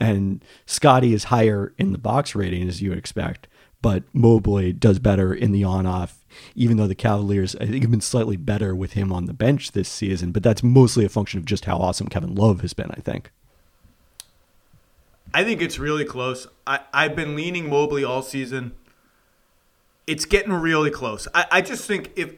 And 0.00 0.42
Scottie 0.64 1.12
is 1.12 1.24
higher 1.24 1.74
in 1.76 1.92
the 1.92 1.98
box 1.98 2.34
rating 2.34 2.66
as 2.66 2.80
you 2.80 2.88
would 2.88 2.98
expect, 2.98 3.46
but 3.82 4.02
Mobley 4.14 4.72
does 4.72 4.98
better 4.98 5.34
in 5.34 5.52
the 5.52 5.62
on 5.62 5.86
off, 5.86 6.24
even 6.54 6.78
though 6.78 6.86
the 6.86 6.94
Cavaliers, 6.94 7.54
I 7.56 7.66
think, 7.66 7.82
have 7.82 7.90
been 7.90 8.00
slightly 8.00 8.36
better 8.36 8.74
with 8.74 8.94
him 8.94 9.12
on 9.12 9.26
the 9.26 9.34
bench 9.34 9.72
this 9.72 9.88
season. 9.88 10.32
But 10.32 10.42
that's 10.42 10.62
mostly 10.62 11.04
a 11.04 11.10
function 11.10 11.38
of 11.38 11.44
just 11.44 11.66
how 11.66 11.76
awesome 11.76 12.08
Kevin 12.08 12.34
Love 12.34 12.62
has 12.62 12.72
been, 12.72 12.90
I 12.90 13.00
think. 13.00 13.30
I 15.32 15.44
think 15.44 15.60
it's 15.60 15.78
really 15.78 16.04
close. 16.04 16.46
I, 16.66 16.80
I've 16.92 17.14
been 17.14 17.36
leaning 17.36 17.68
Mobley 17.68 18.02
all 18.02 18.22
season. 18.22 18.72
It's 20.06 20.24
getting 20.24 20.52
really 20.52 20.90
close. 20.90 21.28
I, 21.34 21.46
I 21.50 21.60
just 21.60 21.86
think 21.86 22.10
if 22.16 22.34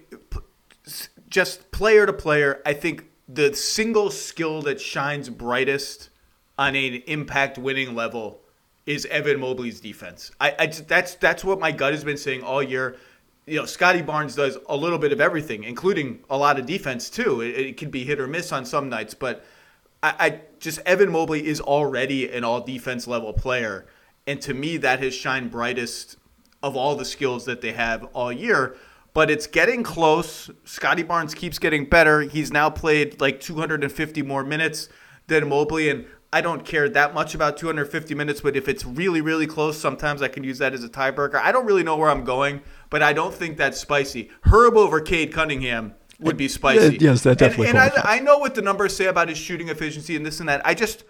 just 1.28 1.70
player 1.70 2.06
to 2.06 2.12
player, 2.12 2.60
I 2.66 2.74
think 2.74 3.06
the 3.28 3.54
single 3.54 4.10
skill 4.10 4.60
that 4.62 4.80
shines 4.80 5.30
brightest 5.30 6.10
on 6.62 6.76
an 6.76 7.02
impact 7.06 7.58
winning 7.58 7.94
level 7.94 8.40
is 8.86 9.04
Evan 9.06 9.40
Mobley's 9.40 9.80
defense. 9.80 10.30
I, 10.40 10.54
I 10.58 10.66
that's 10.66 11.14
that's 11.16 11.44
what 11.44 11.58
my 11.58 11.72
gut 11.72 11.92
has 11.92 12.04
been 12.04 12.16
saying 12.16 12.42
all 12.42 12.62
year. 12.62 12.96
You 13.46 13.58
know, 13.58 13.66
Scottie 13.66 14.02
Barnes 14.02 14.36
does 14.36 14.56
a 14.68 14.76
little 14.76 14.98
bit 14.98 15.12
of 15.12 15.20
everything, 15.20 15.64
including 15.64 16.20
a 16.30 16.36
lot 16.36 16.60
of 16.60 16.66
defense 16.66 17.10
too. 17.10 17.40
It, 17.40 17.58
it 17.58 17.76
can 17.76 17.90
be 17.90 18.04
hit 18.04 18.20
or 18.20 18.28
miss 18.28 18.52
on 18.52 18.64
some 18.64 18.88
nights, 18.88 19.14
but 19.14 19.44
I, 20.02 20.14
I 20.18 20.40
just 20.60 20.78
Evan 20.86 21.10
Mobley 21.10 21.44
is 21.44 21.60
already 21.60 22.30
an 22.30 22.44
all 22.44 22.60
defense 22.60 23.08
level 23.08 23.32
player, 23.32 23.86
and 24.28 24.40
to 24.42 24.54
me 24.54 24.76
that 24.78 25.02
has 25.02 25.14
shined 25.14 25.50
brightest 25.50 26.16
of 26.62 26.76
all 26.76 26.94
the 26.94 27.04
skills 27.04 27.44
that 27.46 27.60
they 27.60 27.72
have 27.72 28.04
all 28.12 28.32
year. 28.32 28.76
But 29.14 29.30
it's 29.30 29.46
getting 29.46 29.82
close. 29.82 30.48
Scottie 30.64 31.02
Barnes 31.02 31.34
keeps 31.34 31.58
getting 31.58 31.84
better. 31.84 32.22
He's 32.22 32.50
now 32.50 32.70
played 32.70 33.20
like 33.20 33.40
250 33.40 34.22
more 34.22 34.42
minutes 34.42 34.88
than 35.26 35.48
Mobley, 35.48 35.90
and 35.90 36.06
I 36.32 36.40
don't 36.40 36.64
care 36.64 36.88
that 36.88 37.12
much 37.12 37.34
about 37.34 37.58
250 37.58 38.14
minutes, 38.14 38.40
but 38.40 38.56
if 38.56 38.66
it's 38.66 38.86
really, 38.86 39.20
really 39.20 39.46
close, 39.46 39.78
sometimes 39.78 40.22
I 40.22 40.28
can 40.28 40.42
use 40.42 40.58
that 40.58 40.72
as 40.72 40.82
a 40.82 40.88
tiebreaker. 40.88 41.34
I 41.34 41.52
don't 41.52 41.66
really 41.66 41.82
know 41.82 41.96
where 41.96 42.08
I'm 42.08 42.24
going, 42.24 42.62
but 42.88 43.02
I 43.02 43.12
don't 43.12 43.34
think 43.34 43.58
that's 43.58 43.78
spicy. 43.78 44.30
Herb 44.44 44.74
over 44.76 45.00
Cade 45.00 45.30
Cunningham 45.30 45.94
would 46.20 46.38
be 46.38 46.48
spicy. 46.48 46.94
Yeah, 46.94 47.10
yes, 47.10 47.22
that 47.24 47.36
definitely. 47.36 47.68
And, 47.68 47.78
and 47.78 47.92
I, 47.98 48.16
I, 48.16 48.20
know 48.20 48.38
what 48.38 48.54
the 48.54 48.62
numbers 48.62 48.96
say 48.96 49.06
about 49.06 49.28
his 49.28 49.36
shooting 49.36 49.68
efficiency 49.68 50.16
and 50.16 50.24
this 50.24 50.40
and 50.40 50.48
that. 50.48 50.62
I 50.64 50.72
just 50.72 51.04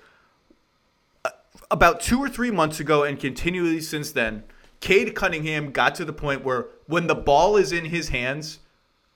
uh, 1.25 1.31
about 1.71 2.01
two 2.01 2.19
or 2.19 2.29
three 2.29 2.51
months 2.51 2.81
ago, 2.81 3.05
and 3.05 3.21
continually 3.21 3.81
since 3.81 4.11
then, 4.11 4.43
Cade 4.81 5.15
Cunningham 5.15 5.71
got 5.71 5.95
to 5.97 6.05
the 6.05 6.13
point 6.13 6.45
where 6.45 6.67
when 6.87 7.07
the 7.07 7.15
ball 7.15 7.57
is 7.57 7.71
in 7.71 7.85
his 7.85 8.09
hands, 8.09 8.59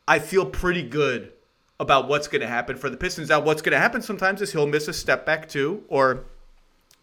I 0.07 0.21
feel 0.21 0.47
pretty 0.47 0.83
good 0.83 1.33
about 1.79 2.09
what's 2.09 2.29
going 2.29 2.41
to 2.41 2.47
happen 2.47 2.77
for 2.77 2.89
the 2.89 2.97
Pistons. 2.97 3.29
Now, 3.29 3.41
what's 3.41 3.63
going 3.63 3.73
to 3.73 3.79
happen 3.79 4.03
sometimes 4.03 4.41
is 4.41 4.53
he'll 4.53 4.67
miss 4.67 4.89
a 4.89 4.93
step 4.93 5.27
back 5.27 5.49
two, 5.49 5.85
or 5.89 6.25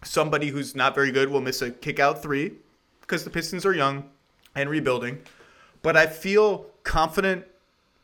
somebody 0.04 0.50
who's 0.50 0.76
not 0.76 0.96
very 0.96 1.12
good 1.12 1.30
will 1.30 1.42
miss 1.42 1.62
a 1.62 1.72
kick 1.72 2.00
out 2.00 2.22
three 2.22 2.54
because 3.02 3.24
the 3.24 3.30
Pistons 3.30 3.66
are 3.66 3.74
young 3.74 4.10
and 4.56 4.70
rebuilding. 4.70 5.20
But 5.82 5.98
I 5.98 6.08
feel 6.08 6.68
confident 6.84 7.46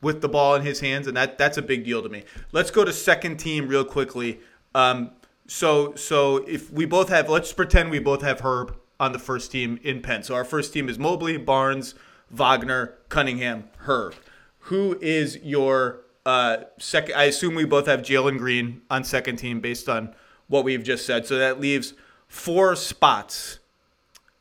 with 0.01 0.21
the 0.21 0.29
ball 0.29 0.55
in 0.55 0.61
his 0.61 0.79
hands, 0.79 1.07
and 1.07 1.17
that 1.17 1.37
that's 1.37 1.57
a 1.57 1.61
big 1.61 1.83
deal 1.83 2.01
to 2.01 2.09
me. 2.09 2.23
Let's 2.51 2.71
go 2.71 2.85
to 2.85 2.93
second 2.93 3.37
team 3.37 3.67
real 3.67 3.85
quickly. 3.85 4.39
Um, 4.75 5.11
so 5.47 5.95
so 5.95 6.37
if 6.37 6.71
we 6.71 6.85
both 6.85 7.09
have, 7.09 7.29
let's 7.29 7.51
pretend 7.51 7.89
we 7.89 7.99
both 7.99 8.21
have 8.21 8.41
Herb 8.41 8.75
on 8.99 9.11
the 9.13 9.19
first 9.19 9.51
team 9.51 9.79
in 9.83 10.01
pen. 10.01 10.23
So 10.23 10.35
our 10.35 10.45
first 10.45 10.73
team 10.73 10.89
is 10.89 10.99
Mobley, 10.99 11.37
Barnes, 11.37 11.95
Wagner, 12.29 12.95
Cunningham, 13.09 13.65
Herb. 13.79 14.15
Who 14.63 14.97
is 15.01 15.37
your 15.37 16.01
uh, 16.25 16.57
second, 16.77 17.15
I 17.15 17.25
assume 17.25 17.55
we 17.55 17.65
both 17.65 17.87
have 17.87 18.01
Jalen 18.01 18.37
Green 18.37 18.81
on 18.89 19.03
second 19.03 19.37
team 19.37 19.59
based 19.59 19.89
on 19.89 20.13
what 20.47 20.63
we've 20.63 20.83
just 20.83 21.05
said. 21.05 21.25
So 21.25 21.37
that 21.37 21.59
leaves 21.59 21.93
four 22.27 22.75
spots. 22.75 23.59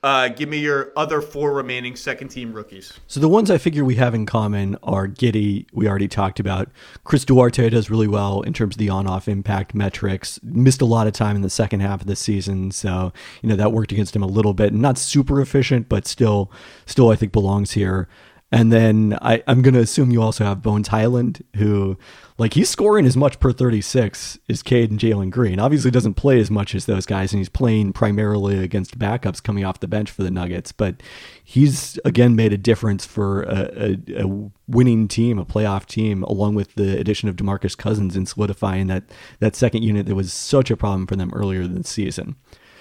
Uh, 0.00 0.28
give 0.28 0.48
me 0.48 0.58
your 0.58 0.92
other 0.96 1.20
four 1.20 1.52
remaining 1.52 1.96
second 1.96 2.28
team 2.28 2.52
rookies. 2.52 2.92
So 3.08 3.18
the 3.18 3.28
ones 3.28 3.50
I 3.50 3.58
figure 3.58 3.84
we 3.84 3.96
have 3.96 4.14
in 4.14 4.26
common 4.26 4.76
are 4.80 5.08
Giddey, 5.08 5.66
we 5.72 5.88
already 5.88 6.06
talked 6.06 6.38
about. 6.38 6.68
Chris 7.02 7.24
Duarte 7.24 7.68
does 7.68 7.90
really 7.90 8.06
well 8.06 8.42
in 8.42 8.52
terms 8.52 8.76
of 8.76 8.78
the 8.78 8.90
on 8.90 9.08
off 9.08 9.26
impact 9.26 9.74
metrics. 9.74 10.38
Missed 10.44 10.80
a 10.80 10.84
lot 10.84 11.08
of 11.08 11.14
time 11.14 11.34
in 11.34 11.42
the 11.42 11.50
second 11.50 11.80
half 11.80 12.00
of 12.00 12.06
the 12.06 12.14
season, 12.14 12.70
so 12.70 13.12
you 13.42 13.48
know 13.48 13.56
that 13.56 13.72
worked 13.72 13.90
against 13.90 14.14
him 14.14 14.22
a 14.22 14.28
little 14.28 14.54
bit. 14.54 14.72
Not 14.72 14.98
super 14.98 15.40
efficient, 15.40 15.88
but 15.88 16.06
still 16.06 16.52
still 16.86 17.10
I 17.10 17.16
think 17.16 17.32
belongs 17.32 17.72
here. 17.72 18.08
And 18.50 18.72
then 18.72 19.18
I, 19.20 19.42
I'm 19.46 19.60
going 19.60 19.74
to 19.74 19.80
assume 19.80 20.10
you 20.10 20.22
also 20.22 20.42
have 20.44 20.62
Bones 20.62 20.88
Hyland, 20.88 21.44
who, 21.56 21.98
like, 22.38 22.54
he's 22.54 22.70
scoring 22.70 23.04
as 23.04 23.14
much 23.14 23.38
per 23.40 23.52
36 23.52 24.38
as 24.48 24.62
Cade 24.62 24.90
and 24.90 24.98
Jalen 24.98 25.30
Green. 25.30 25.60
Obviously, 25.60 25.90
doesn't 25.90 26.14
play 26.14 26.40
as 26.40 26.50
much 26.50 26.74
as 26.74 26.86
those 26.86 27.04
guys, 27.04 27.34
and 27.34 27.40
he's 27.40 27.50
playing 27.50 27.92
primarily 27.92 28.58
against 28.58 28.98
backups 28.98 29.42
coming 29.42 29.66
off 29.66 29.80
the 29.80 29.86
bench 29.86 30.10
for 30.10 30.22
the 30.22 30.30
Nuggets. 30.30 30.72
But 30.72 31.02
he's, 31.44 31.98
again, 32.06 32.36
made 32.36 32.54
a 32.54 32.58
difference 32.58 33.04
for 33.04 33.42
a, 33.42 33.98
a, 34.08 34.22
a 34.24 34.50
winning 34.66 35.08
team, 35.08 35.38
a 35.38 35.44
playoff 35.44 35.84
team, 35.84 36.22
along 36.22 36.54
with 36.54 36.74
the 36.74 36.98
addition 36.98 37.28
of 37.28 37.36
Demarcus 37.36 37.76
Cousins 37.76 38.16
and 38.16 38.26
solidifying 38.26 38.86
that, 38.86 39.04
that 39.40 39.56
second 39.56 39.82
unit 39.82 40.06
that 40.06 40.14
was 40.14 40.32
such 40.32 40.70
a 40.70 40.76
problem 40.76 41.06
for 41.06 41.16
them 41.16 41.30
earlier 41.34 41.60
in 41.60 41.74
the 41.74 41.84
season. 41.84 42.36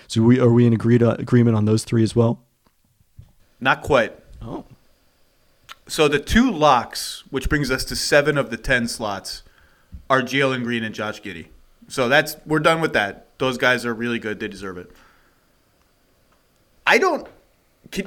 So, 0.07 0.22
we, 0.22 0.39
are 0.39 0.53
we 0.53 0.65
in 0.65 0.72
agreed, 0.72 1.03
uh, 1.03 1.18
agreement 1.19 1.57
on 1.57 1.65
those 1.65 1.84
three 1.84 2.03
as 2.03 2.15
well? 2.15 2.45
Not 3.60 3.81
quite. 3.81 4.18
Oh. 4.41 4.64
So 5.88 6.08
the 6.08 6.20
two 6.20 6.52
locks, 6.52 7.24
which 7.30 7.50
brings 7.50 7.72
us 7.72 7.86
to 7.86 7.96
seven 7.96 8.38
of 8.38 8.50
the 8.50 8.58
ten 8.58 8.88
slots, 8.88 9.44
are 10.10 10.22
Jalen 10.22 10.64
Green 10.64 10.84
and 10.84 10.94
Josh 10.94 11.22
Giddey. 11.22 11.48
So 11.88 12.10
that's 12.10 12.36
we're 12.46 12.60
done 12.60 12.82
with 12.82 12.94
that. 12.94 13.28
Those 13.38 13.58
guys 13.58 13.86
are 13.86 13.94
really 13.94 14.20
good. 14.20 14.40
They 14.40 14.48
deserve 14.48 14.78
it. 14.78 14.92
I 16.86 16.98
don't 16.98 17.28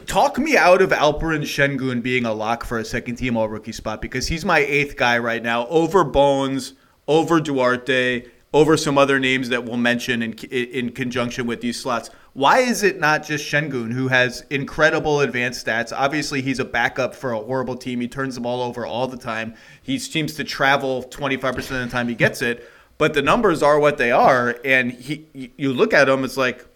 talk 0.07 0.39
me 0.39 0.57
out 0.57 0.82
of 0.82 0.90
Alperen 0.90 1.43
Sengun 1.43 2.02
being 2.02 2.27
a 2.27 2.32
lock 2.32 2.65
for 2.65 2.78
a 2.78 2.85
second 2.85 3.16
team 3.16 3.36
all 3.36 3.48
rookie 3.48 3.73
spot 3.73 4.02
because 4.02 4.28
he's 4.28 4.44
my 4.44 4.59
eighth 4.59 4.97
guy 4.97 5.19
right 5.19 5.43
now 5.43 5.66
over 5.69 6.05
Bones, 6.05 6.74
over 7.09 7.40
Duarte, 7.40 8.24
over 8.52 8.77
some 8.77 8.98
other 8.98 9.20
names 9.20 9.48
that 9.48 9.64
we'll 9.64 9.77
mention 9.77 10.22
in 10.22 10.32
in 10.32 10.90
conjunction 10.90 11.47
with 11.47 11.60
these 11.60 11.81
slots. 11.81 12.10
Why 12.32 12.60
is 12.60 12.82
it 12.82 13.01
not 13.01 13.24
just 13.24 13.51
Sengun, 13.51 13.93
who 13.93 14.09
has 14.09 14.44
incredible 14.51 15.20
advanced 15.20 15.66
stats? 15.66 15.93
Obviously, 15.97 16.43
he's 16.43 16.59
a 16.59 16.64
backup 16.64 17.14
for 17.14 17.32
a 17.32 17.39
horrible 17.39 17.77
team. 17.77 18.01
He 18.01 18.09
turns 18.09 18.36
the 18.36 18.40
ball 18.40 18.62
over 18.62 18.86
all 18.86 19.09
the 19.09 19.16
time. 19.16 19.55
He 19.82 19.98
seems 19.98 20.35
to 20.35 20.44
travel 20.44 21.05
25% 21.05 21.56
of 21.56 21.68
the 21.68 21.89
time 21.89 22.09
he 22.09 22.14
gets 22.14 22.40
it, 22.40 22.68
but 22.98 23.14
the 23.14 23.22
numbers 23.22 23.62
are 23.62 23.81
what 23.81 23.98
they 23.98 24.12
are. 24.12 24.59
And 24.64 24.93
he, 24.93 25.52
you 25.56 25.72
look 25.72 25.93
at 25.93 26.09
him, 26.09 26.24
it's 26.24 26.36
like 26.36 26.66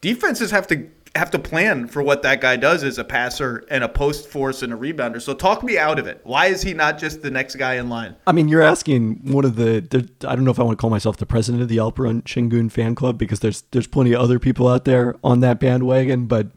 defenses 0.00 0.50
have 0.52 0.66
to 0.68 0.88
have 1.16 1.30
to 1.32 1.38
plan 1.38 1.88
for 1.88 2.02
what 2.02 2.22
that 2.22 2.40
guy 2.40 2.56
does 2.56 2.84
as 2.84 2.98
a 2.98 3.04
passer 3.04 3.64
and 3.68 3.82
a 3.82 3.88
post 3.88 4.28
force 4.28 4.62
and 4.62 4.72
a 4.72 4.76
rebounder. 4.76 5.20
So 5.20 5.34
talk 5.34 5.62
me 5.64 5.76
out 5.76 5.98
of 5.98 6.06
it. 6.06 6.20
Why 6.22 6.46
is 6.46 6.62
he 6.62 6.72
not 6.72 6.98
just 6.98 7.22
the 7.22 7.30
next 7.30 7.56
guy 7.56 7.74
in 7.74 7.88
line? 7.88 8.14
I 8.26 8.32
mean, 8.32 8.48
you're 8.48 8.62
asking 8.62 9.20
one 9.32 9.44
of 9.44 9.56
the, 9.56 9.80
the 9.80 10.28
I 10.28 10.36
don't 10.36 10.44
know 10.44 10.52
if 10.52 10.60
I 10.60 10.62
want 10.62 10.78
to 10.78 10.80
call 10.80 10.90
myself 10.90 11.16
the 11.16 11.26
president 11.26 11.62
of 11.62 11.68
the 11.68 11.78
Alperen 11.78 12.22
Sengun 12.22 12.70
fan 12.70 12.94
club 12.94 13.18
because 13.18 13.40
there's 13.40 13.62
there's 13.72 13.88
plenty 13.88 14.12
of 14.12 14.20
other 14.20 14.38
people 14.38 14.68
out 14.68 14.84
there 14.84 15.16
on 15.24 15.40
that 15.40 15.58
bandwagon, 15.58 16.26
but 16.26 16.48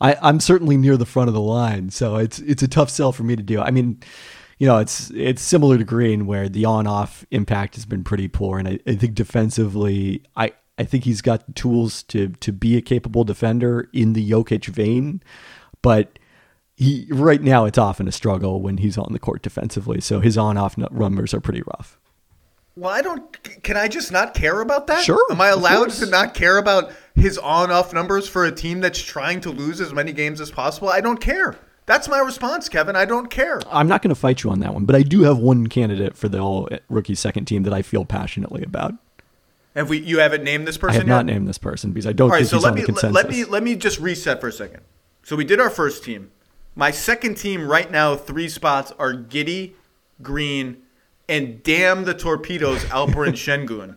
I, 0.00 0.16
I'm 0.20 0.40
certainly 0.40 0.76
near 0.76 0.96
the 0.96 1.06
front 1.06 1.28
of 1.28 1.34
the 1.34 1.40
line. 1.40 1.90
So 1.90 2.16
it's 2.16 2.38
it's 2.40 2.62
a 2.62 2.68
tough 2.68 2.90
sell 2.90 3.12
for 3.12 3.22
me 3.22 3.34
to 3.34 3.42
do. 3.42 3.60
I 3.60 3.70
mean, 3.70 4.02
you 4.58 4.66
know, 4.66 4.78
it's 4.78 5.10
it's 5.10 5.40
similar 5.40 5.78
to 5.78 5.84
Green 5.84 6.26
where 6.26 6.48
the 6.48 6.66
on 6.66 6.86
off 6.86 7.24
impact 7.30 7.76
has 7.76 7.86
been 7.86 8.04
pretty 8.04 8.28
poor, 8.28 8.58
and 8.58 8.68
I, 8.68 8.78
I 8.86 8.94
think 8.94 9.14
defensively, 9.14 10.22
I 10.36 10.52
I 10.78 10.84
think 10.84 11.04
he's 11.04 11.22
got 11.22 11.46
the 11.46 11.52
tools 11.52 12.02
to 12.04 12.28
to 12.28 12.52
be 12.52 12.76
a 12.76 12.82
capable 12.82 13.24
defender 13.24 13.88
in 13.92 14.14
the 14.14 14.30
Jokic 14.30 14.66
vein, 14.66 15.22
but 15.82 16.18
he 16.76 17.06
right 17.10 17.42
now 17.42 17.64
it's 17.64 17.78
often 17.78 18.08
a 18.08 18.12
struggle 18.12 18.62
when 18.62 18.78
he's 18.78 18.96
on 18.96 19.12
the 19.12 19.18
court 19.18 19.42
defensively. 19.42 20.00
So 20.00 20.20
his 20.20 20.38
on-off 20.38 20.76
numbers 20.78 21.34
are 21.34 21.40
pretty 21.40 21.62
rough. 21.62 21.98
Well, 22.74 22.90
I 22.90 23.02
don't. 23.02 23.62
Can 23.62 23.76
I 23.76 23.86
just 23.88 24.10
not 24.12 24.32
care 24.32 24.60
about 24.60 24.86
that? 24.86 25.04
Sure. 25.04 25.30
Am 25.30 25.40
I 25.40 25.48
allowed 25.48 25.90
to 25.90 26.06
not 26.06 26.32
care 26.32 26.56
about 26.56 26.90
his 27.14 27.36
on-off 27.36 27.92
numbers 27.92 28.26
for 28.26 28.46
a 28.46 28.52
team 28.52 28.80
that's 28.80 29.00
trying 29.00 29.42
to 29.42 29.50
lose 29.50 29.80
as 29.80 29.92
many 29.92 30.12
games 30.12 30.40
as 30.40 30.50
possible? 30.50 30.88
I 30.88 31.02
don't 31.02 31.20
care. 31.20 31.58
That's 31.84 32.08
my 32.08 32.20
response, 32.20 32.68
Kevin. 32.68 32.96
I 32.96 33.04
don't 33.04 33.28
care. 33.28 33.60
I'm 33.70 33.88
not 33.88 34.02
going 34.02 34.14
to 34.14 34.18
fight 34.18 34.42
you 34.42 34.50
on 34.50 34.60
that 34.60 34.72
one, 34.72 34.86
but 34.86 34.96
I 34.96 35.02
do 35.02 35.22
have 35.22 35.38
one 35.38 35.66
candidate 35.66 36.16
for 36.16 36.28
the 36.28 36.38
all 36.38 36.68
eh, 36.70 36.78
rookie 36.88 37.16
second 37.16 37.44
team 37.44 37.64
that 37.64 37.74
I 37.74 37.82
feel 37.82 38.04
passionately 38.04 38.62
about. 38.62 38.94
Have 39.74 39.88
we? 39.88 39.98
You 39.98 40.18
haven't 40.18 40.44
named 40.44 40.66
this 40.68 40.76
person. 40.76 40.96
I 40.96 40.98
have 40.98 41.06
not 41.06 41.26
yet? 41.26 41.34
named 41.34 41.48
this 41.48 41.58
person 41.58 41.92
because 41.92 42.06
I 42.06 42.12
don't 42.12 42.30
All 42.30 42.36
right, 42.36 42.46
think 42.46 42.50
so 42.50 42.58
let 42.58 42.74
me 42.74 42.84
let 42.84 43.28
me 43.28 43.44
let 43.44 43.62
me 43.62 43.74
just 43.76 43.98
reset 44.00 44.40
for 44.40 44.48
a 44.48 44.52
second. 44.52 44.82
So 45.22 45.36
we 45.36 45.44
did 45.44 45.60
our 45.60 45.70
first 45.70 46.04
team. 46.04 46.30
My 46.74 46.90
second 46.90 47.36
team 47.36 47.66
right 47.68 47.90
now, 47.90 48.16
three 48.16 48.48
spots 48.48 48.92
are 48.98 49.12
Giddey, 49.12 49.72
Green, 50.22 50.82
and 51.28 51.62
damn 51.62 52.04
the 52.04 52.14
torpedoes, 52.14 52.82
Alperen 52.84 53.32
Sengun. 53.68 53.96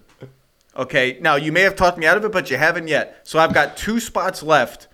Okay, 0.76 1.18
now 1.22 1.36
you 1.36 1.52
may 1.52 1.62
have 1.62 1.76
talked 1.76 1.98
me 1.98 2.06
out 2.06 2.18
of 2.18 2.26
it, 2.26 2.32
but 2.32 2.52
you 2.52 2.58
haven't 2.58 2.90
yet. 2.90 3.22
So 3.24 3.40
I've 3.40 3.54
got 3.54 3.78
two 3.78 4.00
spots 4.00 4.44
left. 4.44 4.88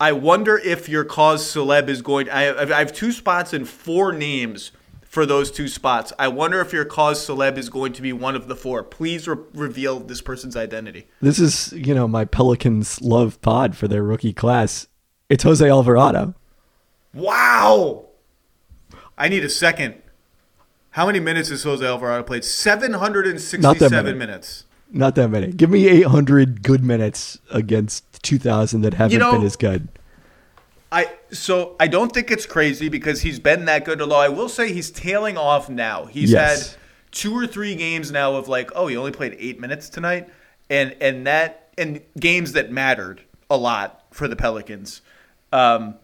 I 0.00 0.12
wonder 0.12 0.58
if 0.58 0.88
your 0.88 1.04
cause 1.04 1.44
celeb 1.44 1.88
is 1.88 2.02
going. 2.02 2.28
I 2.30 2.42
have, 2.42 2.72
I 2.72 2.78
have 2.78 2.92
two 2.92 3.12
spots 3.12 3.52
and 3.52 3.68
four 3.68 4.12
names 4.12 4.72
for 5.12 5.26
those 5.26 5.50
two 5.50 5.68
spots. 5.68 6.10
I 6.18 6.28
wonder 6.28 6.58
if 6.62 6.72
your 6.72 6.86
cause 6.86 7.24
celeb 7.28 7.58
is 7.58 7.68
going 7.68 7.92
to 7.92 8.00
be 8.00 8.14
one 8.14 8.34
of 8.34 8.48
the 8.48 8.56
four. 8.56 8.82
Please 8.82 9.28
re- 9.28 9.36
reveal 9.52 10.00
this 10.00 10.22
person's 10.22 10.56
identity. 10.56 11.06
This 11.20 11.38
is, 11.38 11.70
you 11.74 11.94
know, 11.94 12.08
my 12.08 12.24
Pelicans 12.24 12.98
love 13.02 13.38
pod 13.42 13.76
for 13.76 13.86
their 13.86 14.02
rookie 14.02 14.32
class. 14.32 14.86
It's 15.28 15.44
Jose 15.44 15.68
Alvarado. 15.68 16.34
Wow. 17.12 18.06
I 19.18 19.28
need 19.28 19.44
a 19.44 19.50
second. 19.50 19.96
How 20.92 21.04
many 21.04 21.20
minutes 21.20 21.50
has 21.50 21.62
Jose 21.62 21.84
Alvarado 21.84 22.22
played? 22.22 22.38
Not 22.42 22.44
767 22.46 23.90
that 23.90 24.04
many. 24.04 24.16
minutes. 24.18 24.64
Not 24.90 25.14
that 25.16 25.28
many. 25.28 25.48
Give 25.52 25.68
me 25.68 25.88
800 25.88 26.62
good 26.62 26.82
minutes 26.82 27.38
against 27.50 28.22
2,000 28.22 28.80
that 28.80 28.94
haven't 28.94 29.12
You 29.12 29.18
know- 29.18 29.32
been 29.32 29.42
as 29.44 29.56
good. 29.56 29.88
I 30.92 31.10
so 31.30 31.74
I 31.80 31.88
don't 31.88 32.12
think 32.12 32.30
it's 32.30 32.44
crazy 32.46 32.88
because 32.90 33.22
he's 33.22 33.40
been 33.40 33.64
that 33.64 33.84
good. 33.84 34.00
Although 34.02 34.16
I 34.16 34.28
will 34.28 34.48
say 34.50 34.72
he's 34.72 34.90
tailing 34.90 35.38
off 35.38 35.68
now. 35.70 36.04
He's 36.04 36.30
Yes. 36.30 36.72
had 36.72 36.76
two 37.10 37.34
or 37.36 37.46
three 37.46 37.74
games 37.74 38.12
now 38.12 38.34
of 38.34 38.46
like, 38.46 38.70
oh, 38.74 38.86
he 38.88 38.96
only 38.96 39.10
played 39.12 39.34
eight 39.38 39.58
minutes 39.58 39.88
tonight, 39.88 40.28
and 40.68 40.94
and 41.00 41.26
that 41.26 41.70
and 41.78 42.02
games 42.20 42.52
that 42.52 42.70
mattered 42.70 43.22
a 43.48 43.56
lot 43.56 44.04
for 44.10 44.28
the 44.28 44.36
Pelicans. 44.36 45.00
Um, 45.52 45.94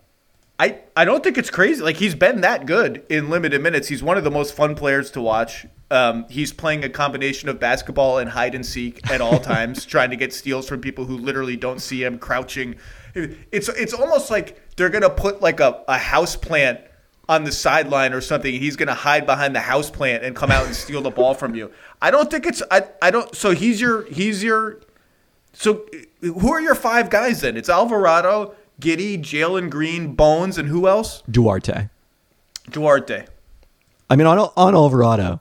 I 0.59 0.79
I 0.97 1.05
don't 1.05 1.23
think 1.23 1.37
it's 1.37 1.51
crazy. 1.51 1.83
Like 1.83 1.97
he's 1.97 2.15
been 2.15 2.41
that 2.41 2.65
good 2.67 3.05
in 3.11 3.29
limited 3.29 3.63
minutes. 3.63 3.89
He's 3.89 4.03
one 4.03 4.17
of 4.17 4.25
the 4.25 4.31
most 4.31 4.55
fun 4.55 4.75
players 4.75 5.11
to 5.13 5.21
watch. 5.21 5.67
Um, 5.91 6.27
he's 6.29 6.53
playing 6.53 6.85
a 6.85 6.89
combination 6.89 7.49
of 7.49 7.59
basketball 7.59 8.19
and 8.19 8.29
hide 8.31 8.55
and 8.55 8.65
seek 8.65 9.11
at 9.11 9.21
all 9.21 9.39
times, 9.55 9.87
trying 9.87 10.11
to 10.11 10.17
get 10.17 10.33
steals 10.33 10.69
from 10.69 10.81
people 10.81 11.07
who 11.07 11.17
literally 11.17 11.57
don't 11.57 11.81
see 11.81 12.03
him 12.05 12.19
crouching. 12.19 12.77
It's 13.15 13.69
it's 13.71 13.95
almost 13.95 14.31
like 14.31 14.77
they're 14.77 14.91
gonna 14.91 15.11
put 15.11 15.41
like 15.41 15.61
a, 15.61 15.83
a 15.89 15.99
house 15.99 16.37
plant 16.37 16.81
on 17.29 17.45
the 17.45 17.53
sideline 17.53 18.13
or 18.13 18.21
something. 18.21 18.55
and 18.55 18.63
He's 18.63 18.77
gonna 18.77 18.95
hide 18.95 19.27
behind 19.27 19.55
the 19.55 19.61
house 19.61 19.91
plant 19.91 20.25
and 20.25 20.37
come 20.37 20.51
out 20.51 20.67
and 20.67 20.75
steal 20.75 21.01
the 21.01 21.11
ball 21.11 21.35
from 21.35 21.55
you. 21.55 21.73
I 22.03 22.11
don't 22.11 22.31
think 22.31 22.47
it's 22.47 22.63
I, 22.71 22.85
I 23.01 23.11
don't. 23.11 23.35
So 23.35 23.53
he's 23.53 23.81
your 23.81 24.05
he's 24.05 24.45
your 24.45 24.81
so, 25.59 25.85
who 26.21 26.53
are 26.53 26.61
your 26.61 26.77
five 26.77 27.11
guys 27.11 27.41
then? 27.41 27.57
It's 27.57 27.69
Alvarado, 27.69 28.55
Giddey, 28.81 29.19
Jalen 29.19 29.71
Green, 29.71 30.15
Bones, 30.15 30.57
and 30.57 30.69
who 30.69 30.87
else? 30.87 31.25
Duarte. 31.29 31.89
Duarte. 32.71 33.27
I 34.09 34.15
mean, 34.15 34.29
on, 34.29 34.39
on 34.57 34.75
Alvarado, 34.77 35.41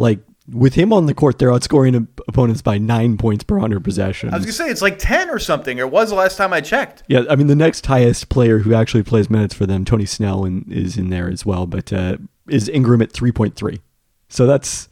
like 0.00 0.20
with 0.52 0.74
him 0.74 0.92
on 0.92 1.06
the 1.06 1.14
court, 1.14 1.38
they're 1.38 1.50
outscoring 1.50 2.08
opponents 2.26 2.62
by 2.62 2.78
nine 2.78 3.16
points 3.16 3.44
per 3.44 3.54
100 3.54 3.84
possessions. 3.84 4.32
I 4.32 4.36
was 4.36 4.44
gonna 4.44 4.52
say 4.52 4.68
it's 4.70 4.82
like 4.82 4.98
ten 4.98 5.30
or 5.30 5.38
something. 5.38 5.78
It 5.78 5.90
was 5.90 6.10
the 6.10 6.16
last 6.16 6.36
time 6.36 6.52
I 6.52 6.60
checked. 6.60 7.02
Yeah, 7.08 7.22
I 7.30 7.36
mean 7.36 7.46
the 7.46 7.54
next 7.54 7.86
highest 7.86 8.28
player 8.28 8.58
who 8.58 8.74
actually 8.74 9.02
plays 9.04 9.30
minutes 9.30 9.54
for 9.54 9.66
them, 9.66 9.84
Tony 9.84 10.06
Snell, 10.06 10.44
in, 10.44 10.64
is 10.70 10.96
in 10.96 11.10
there 11.10 11.28
as 11.30 11.46
well, 11.46 11.66
but 11.66 11.92
uh, 11.92 12.16
is 12.48 12.68
Ingram 12.68 13.02
at 13.02 13.12
three 13.12 13.32
point 13.32 13.54
three. 13.54 13.80
So 14.28 14.46
that's 14.46 14.88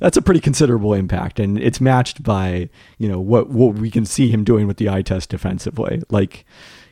that's 0.00 0.16
a 0.16 0.22
pretty 0.22 0.40
considerable 0.40 0.94
impact, 0.94 1.40
and 1.40 1.58
it's 1.58 1.80
matched 1.80 2.22
by 2.22 2.68
you 2.98 3.08
know 3.08 3.20
what 3.20 3.48
what 3.50 3.74
we 3.74 3.90
can 3.90 4.04
see 4.04 4.28
him 4.30 4.44
doing 4.44 4.66
with 4.66 4.76
the 4.76 4.88
eye 4.88 5.02
test 5.02 5.30
defensively. 5.30 6.02
Like, 6.10 6.44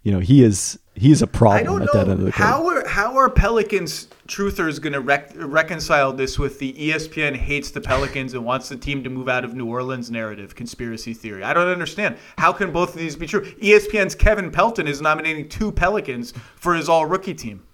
you 0.03 0.13
know, 0.13 0.21
he 0.21 0.43
is 0.43 0.79
he 0.95 1.13
is 1.13 1.23
a 1.23 1.27
I 1.27 1.29
problem 1.29 1.65
don't 1.65 1.83
at 1.83 1.93
that 1.93 2.01
end 2.03 2.11
of 2.13 2.19
know 2.21 2.25
the 2.27 2.33
court. 2.33 2.49
how 2.49 2.67
are 2.69 2.89
how 2.89 3.17
are 3.17 3.29
Pelicans 3.31 4.09
truthers 4.27 4.81
gonna 4.81 5.01
rec- 5.01 5.33
reconcile 5.35 6.13
this 6.13 6.39
with 6.39 6.59
the 6.59 6.73
ESPN 6.73 7.37
hates 7.37 7.71
the 7.71 7.81
Pelicans 7.81 8.35
and 8.35 8.45
wants 8.45 8.69
the 8.69 8.77
team 8.77 9.03
to 9.05 9.11
move 9.11 9.29
out 9.29 9.45
of 9.45 9.55
New 9.55 9.67
Orleans 9.67 10.11
narrative 10.11 10.55
conspiracy 10.55 11.15
theory? 11.15 11.43
I 11.43 11.53
don't 11.55 11.69
understand. 11.69 12.17
How 12.39 12.53
can 12.53 12.73
both 12.73 12.91
of 12.91 12.97
these 12.97 13.17
be 13.17 13.27
true? 13.27 13.43
ESPN's 13.57 14.15
Kevin 14.15 14.51
Pelton 14.51 14.87
is 14.87 15.01
nominating 15.01 15.49
two 15.49 15.73
Pelicans 15.73 16.33
for 16.57 16.75
his 16.75 16.89
All 16.89 17.07
Rookie 17.07 17.35
team. 17.35 17.67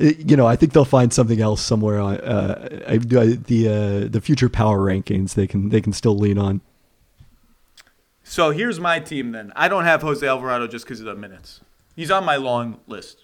Uh, 0.00 0.12
you 0.18 0.36
know, 0.36 0.46
I 0.46 0.56
think 0.56 0.72
they'll 0.72 0.84
find 0.84 1.12
something 1.12 1.40
else 1.40 1.60
somewhere 1.60 2.00
on 2.00 2.16
uh, 2.20 2.68
I, 2.88 2.92
I, 2.92 2.96
the 2.98 4.04
uh, 4.06 4.08
the 4.08 4.20
future 4.20 4.48
power 4.48 4.78
rankings. 4.78 5.34
They 5.34 5.46
can 5.46 5.68
they 5.68 5.80
can 5.80 5.92
still 5.92 6.16
lean 6.16 6.38
on. 6.38 6.62
So 8.24 8.50
here's 8.50 8.80
my 8.80 8.98
team 9.00 9.32
then. 9.32 9.52
I 9.54 9.68
don't 9.68 9.84
have 9.84 10.02
Jose 10.02 10.26
Alvarado 10.26 10.66
just 10.66 10.84
because 10.84 11.00
of 11.00 11.06
the 11.06 11.14
minutes. 11.14 11.60
He's 11.94 12.10
on 12.10 12.24
my 12.24 12.36
long 12.36 12.80
list, 12.86 13.21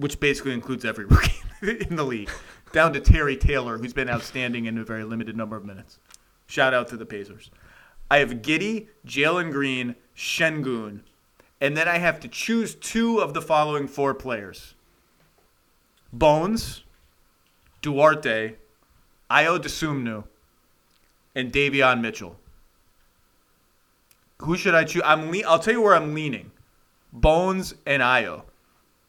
which 0.00 0.18
basically 0.18 0.52
includes 0.52 0.84
every 0.84 1.04
rookie 1.06 1.42
in 1.62 1.96
the 1.96 2.04
league, 2.04 2.30
down 2.72 2.92
to 2.94 3.00
Terry 3.00 3.36
Taylor, 3.36 3.78
who's 3.78 3.92
been 3.92 4.08
outstanding 4.08 4.64
in 4.64 4.78
a 4.78 4.84
very 4.84 5.04
limited 5.04 5.36
number 5.36 5.56
of 5.56 5.64
minutes. 5.64 5.98
Shout 6.46 6.72
out 6.72 6.88
to 6.88 6.96
the 6.96 7.06
Pacers. 7.06 7.50
I 8.10 8.18
have 8.18 8.42
Giddey, 8.42 8.88
Jalen 9.06 9.52
Green, 9.52 9.94
Sengun, 10.16 11.00
and 11.60 11.76
then 11.76 11.86
I 11.86 11.98
have 11.98 12.18
to 12.20 12.28
choose 12.28 12.74
two 12.74 13.18
of 13.18 13.34
the 13.34 13.42
following 13.42 13.86
four 13.86 14.14
players 14.14 14.74
Bones, 16.12 16.82
Duarte, 17.82 18.56
Ayo 19.30 19.58
Dosunmu, 19.58 20.24
and 21.34 21.52
Davion 21.52 22.00
Mitchell. 22.00 22.36
Who 24.38 24.56
should 24.56 24.74
I 24.74 24.84
choose? 24.84 25.02
I'm 25.04 25.30
le- 25.30 25.46
I'll 25.46 25.58
tell 25.58 25.74
you 25.74 25.82
where 25.82 25.94
I'm 25.94 26.14
leaning. 26.14 26.50
Bones 27.12 27.74
and 27.86 28.02
Ayo. 28.02 28.44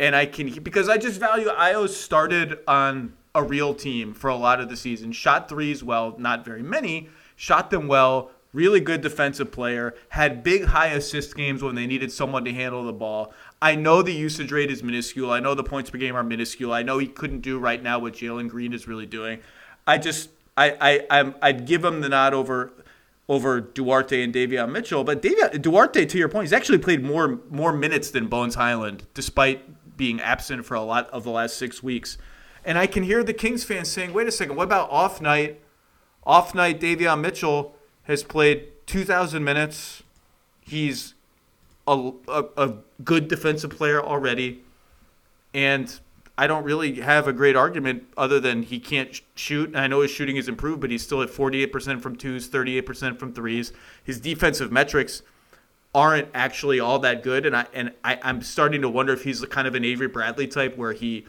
And 0.02 0.16
I 0.16 0.26
can 0.26 0.52
because 0.64 0.90
I 0.90 0.98
just 0.98 1.20
value 1.20 1.48
Ayo 1.48 1.88
started 1.88 2.58
on 2.68 3.14
a 3.36 3.44
real 3.44 3.76
team 3.76 4.14
for 4.16 4.30
a 4.30 4.36
lot 4.36 4.60
of 4.60 4.68
the 4.68 4.76
season. 4.76 5.12
Shot 5.12 5.48
threes 5.48 5.84
well, 5.84 6.16
not 6.18 6.44
very 6.44 6.64
many. 6.64 7.10
Shot 7.36 7.70
them 7.70 7.88
well. 7.88 8.32
Really 8.52 8.82
good 8.82 9.02
defensive 9.02 9.52
player. 9.52 9.94
Had 10.10 10.44
big 10.44 10.66
high 10.66 10.88
assist 10.88 11.38
games 11.38 11.64
when 11.64 11.76
they 11.76 11.86
needed 11.86 12.12
someone 12.12 12.44
to 12.46 12.52
handle 12.52 12.84
the 12.84 12.92
ball. 12.92 13.32
I 13.62 13.76
know 13.76 14.02
the 14.02 14.12
usage 14.12 14.52
rate 14.52 14.72
is 14.72 14.82
minuscule. 14.84 15.32
I 15.32 15.40
know 15.40 15.54
the 15.54 15.64
points 15.64 15.92
per 15.92 16.00
game 16.00 16.16
are 16.16 16.24
minuscule. 16.24 16.74
I 16.74 16.82
know 16.82 16.98
he 16.98 17.08
couldn't 17.08 17.42
do 17.42 17.60
right 17.60 17.82
now 17.82 18.00
what 18.00 18.14
Jalen 18.14 18.50
Green 18.50 18.74
is 18.74 18.88
really 18.88 19.06
doing. 19.06 19.40
I 19.86 20.00
just 20.00 20.32
I 20.58 20.76
I 20.82 21.20
I'm, 21.20 21.36
I'd 21.44 21.66
give 21.66 21.86
him 21.86 22.02
the 22.02 22.10
nod 22.10 22.34
over 22.34 22.74
over 23.30 23.62
Duarte 23.62 24.22
and 24.22 24.34
Davion 24.34 24.72
Mitchell. 24.72 25.06
But 25.06 25.22
Davion, 25.22 25.62
Duarte, 25.62 26.06
to 26.06 26.18
your 26.18 26.28
point, 26.28 26.46
he's 26.46 26.54
actually 26.54 26.80
played 26.80 27.04
more 27.04 27.40
more 27.50 27.72
minutes 27.72 28.12
than 28.12 28.28
Bones 28.28 28.56
Hyland, 28.56 29.06
despite 29.14 29.64
being 30.02 30.20
absent 30.20 30.66
for 30.66 30.74
a 30.74 30.82
lot 30.82 31.08
of 31.12 31.24
the 31.24 31.30
last 31.30 31.56
six 31.58 31.84
weeks. 31.84 32.18
And 32.66 32.76
I 32.76 32.88
can 32.88 33.04
hear 33.04 33.24
the 33.24 33.36
Kings 33.36 33.64
fans 33.64 33.88
saying, 33.88 34.14
"Wait 34.14 34.28
a 34.28 34.32
second, 34.32 34.56
what 34.56 34.64
about 34.64 34.90
off 34.90 35.22
night? 35.22 35.62
Off 36.24 36.56
night, 36.56 36.82
Davion 36.82 37.22
Mitchell 37.22 37.76
has 38.06 38.24
played 38.24 38.70
2,000 38.88 39.44
minutes. 39.44 40.02
He's 40.60 41.14
a, 41.88 42.14
a, 42.28 42.46
a 42.58 42.74
good 43.04 43.28
defensive 43.28 43.70
player 43.70 44.02
already, 44.02 44.64
and." 45.54 46.00
I 46.38 46.48
don't 46.48 46.64
really 46.64 47.02
have 47.02 47.28
a 47.28 47.34
great 47.34 47.56
argument 47.56 48.06
other 48.18 48.40
than 48.40 48.64
he 48.64 48.80
can't 48.80 49.14
sh- 49.14 49.22
shoot. 49.36 49.76
I 49.76 49.86
know 49.86 50.02
his 50.02 50.10
shooting 50.10 50.38
has 50.38 50.48
improved, 50.48 50.82
but 50.82 50.90
he's 50.90 51.04
still 51.04 51.22
at 51.22 51.30
48% 51.30 52.02
from 52.02 52.16
twos, 52.16 52.50
38% 52.50 53.20
from 53.20 53.32
threes. 53.34 53.74
His 54.04 54.20
defensive 54.20 54.72
metrics 54.72 55.22
aren't 55.94 56.30
actually 56.34 56.80
all 56.80 57.00
that 57.00 57.24
good, 57.24 57.46
and 57.46 57.56
I 57.56 57.66
and 57.74 57.92
I, 58.04 58.20
I'm 58.24 58.42
starting 58.42 58.82
to 58.82 58.90
wonder 58.90 59.14
if 59.14 59.24
he's 59.24 59.42
the 59.42 59.48
kind 59.48 59.68
of 59.68 59.76
an 59.76 59.84
Avery 59.84 60.08
Bradley 60.08 60.48
type 60.48 60.78
where 60.78 60.94
he 60.94 61.26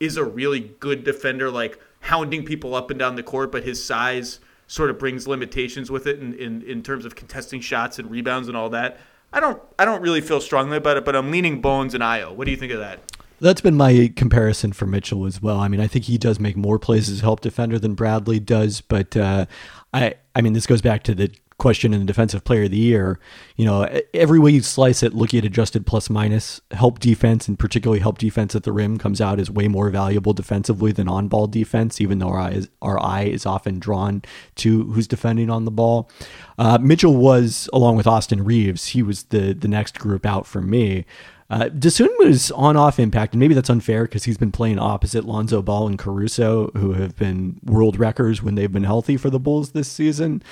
is 0.00 0.16
a 0.16 0.24
really 0.24 0.60
good 0.80 1.04
defender, 1.04 1.50
like 1.50 1.78
hounding 2.00 2.44
people 2.44 2.74
up 2.74 2.90
and 2.90 2.98
down 2.98 3.16
the 3.16 3.22
court, 3.22 3.50
but 3.50 3.64
his 3.64 3.84
size 3.84 4.40
sort 4.66 4.90
of 4.90 4.98
brings 4.98 5.26
limitations 5.26 5.90
with 5.90 6.06
it 6.06 6.18
in, 6.18 6.34
in, 6.34 6.62
in 6.62 6.82
terms 6.82 7.04
of 7.04 7.14
contesting 7.14 7.60
shots 7.60 7.98
and 7.98 8.10
rebounds 8.10 8.48
and 8.48 8.56
all 8.56 8.70
that. 8.70 8.98
I 9.32 9.40
don't 9.40 9.60
I 9.78 9.84
don't 9.84 10.02
really 10.02 10.20
feel 10.20 10.40
strongly 10.40 10.76
about 10.76 10.96
it, 10.96 11.04
but 11.04 11.16
I'm 11.16 11.30
leaning 11.30 11.60
Bones 11.60 11.94
and 11.94 12.02
Ayo. 12.02 12.34
What 12.34 12.44
do 12.44 12.50
you 12.50 12.56
think 12.56 12.72
of 12.72 12.78
that? 12.78 13.00
That's 13.40 13.60
been 13.60 13.74
my 13.74 14.12
comparison 14.14 14.72
for 14.72 14.86
Mitchell 14.86 15.26
as 15.26 15.42
well. 15.42 15.58
I 15.58 15.68
mean, 15.68 15.80
I 15.80 15.86
think 15.88 16.04
he 16.04 16.18
does 16.18 16.38
make 16.38 16.56
more 16.56 16.78
plays 16.78 17.10
as 17.10 17.20
help 17.20 17.40
defender 17.40 17.78
than 17.78 17.94
Bradley 17.94 18.38
does, 18.38 18.80
but 18.80 19.16
uh, 19.16 19.46
I, 19.92 20.14
I 20.36 20.40
mean, 20.40 20.52
this 20.52 20.66
goes 20.66 20.80
back 20.80 21.02
to 21.04 21.14
the 21.14 21.34
question 21.58 21.94
in 21.94 22.00
the 22.00 22.06
defensive 22.06 22.44
player 22.44 22.64
of 22.64 22.70
the 22.70 22.76
year. 22.76 23.18
You 23.56 23.64
know, 23.64 24.00
every 24.12 24.38
way 24.38 24.50
you 24.50 24.60
slice 24.60 25.02
it, 25.02 25.14
looking 25.14 25.38
at 25.38 25.44
adjusted 25.44 25.86
plus 25.86 26.10
minus, 26.10 26.60
help 26.72 26.98
defense 26.98 27.46
and 27.46 27.58
particularly 27.58 28.00
help 28.00 28.18
defense 28.18 28.54
at 28.54 28.64
the 28.64 28.72
rim 28.72 28.98
comes 28.98 29.20
out 29.20 29.38
as 29.38 29.50
way 29.50 29.68
more 29.68 29.90
valuable 29.90 30.32
defensively 30.32 30.92
than 30.92 31.08
on 31.08 31.28
ball 31.28 31.46
defense, 31.46 32.00
even 32.00 32.18
though 32.18 32.28
our 32.28 32.40
eye 32.40 32.50
is, 32.50 32.68
our 32.82 33.00
eye 33.00 33.24
is 33.24 33.46
often 33.46 33.78
drawn 33.78 34.22
to 34.56 34.84
who's 34.92 35.06
defending 35.06 35.50
on 35.50 35.64
the 35.64 35.70
ball. 35.70 36.10
Uh, 36.58 36.78
Mitchell 36.78 37.16
was, 37.16 37.68
along 37.72 37.96
with 37.96 38.06
Austin 38.06 38.44
Reaves, 38.44 38.88
he 38.88 39.02
was 39.02 39.24
the 39.24 39.52
the 39.52 39.68
next 39.68 39.98
group 39.98 40.26
out 40.26 40.46
for 40.46 40.60
me. 40.60 41.04
Uh, 41.50 41.68
Dosunmu's 41.68 42.50
on-off 42.52 42.98
impact, 42.98 43.34
and 43.34 43.40
maybe 43.40 43.54
that's 43.54 43.68
unfair 43.70 44.04
because 44.04 44.24
he's 44.24 44.38
been 44.38 44.50
playing 44.50 44.78
opposite 44.78 45.24
Lonzo 45.24 45.60
Ball 45.60 45.86
and 45.86 45.98
Caruso, 45.98 46.70
who 46.74 46.94
have 46.94 47.16
been 47.16 47.60
world 47.62 47.98
records 47.98 48.42
when 48.42 48.54
they've 48.54 48.72
been 48.72 48.84
healthy 48.84 49.16
for 49.16 49.28
the 49.28 49.38
Bulls 49.38 49.72
this 49.72 49.88
season, 49.88 50.42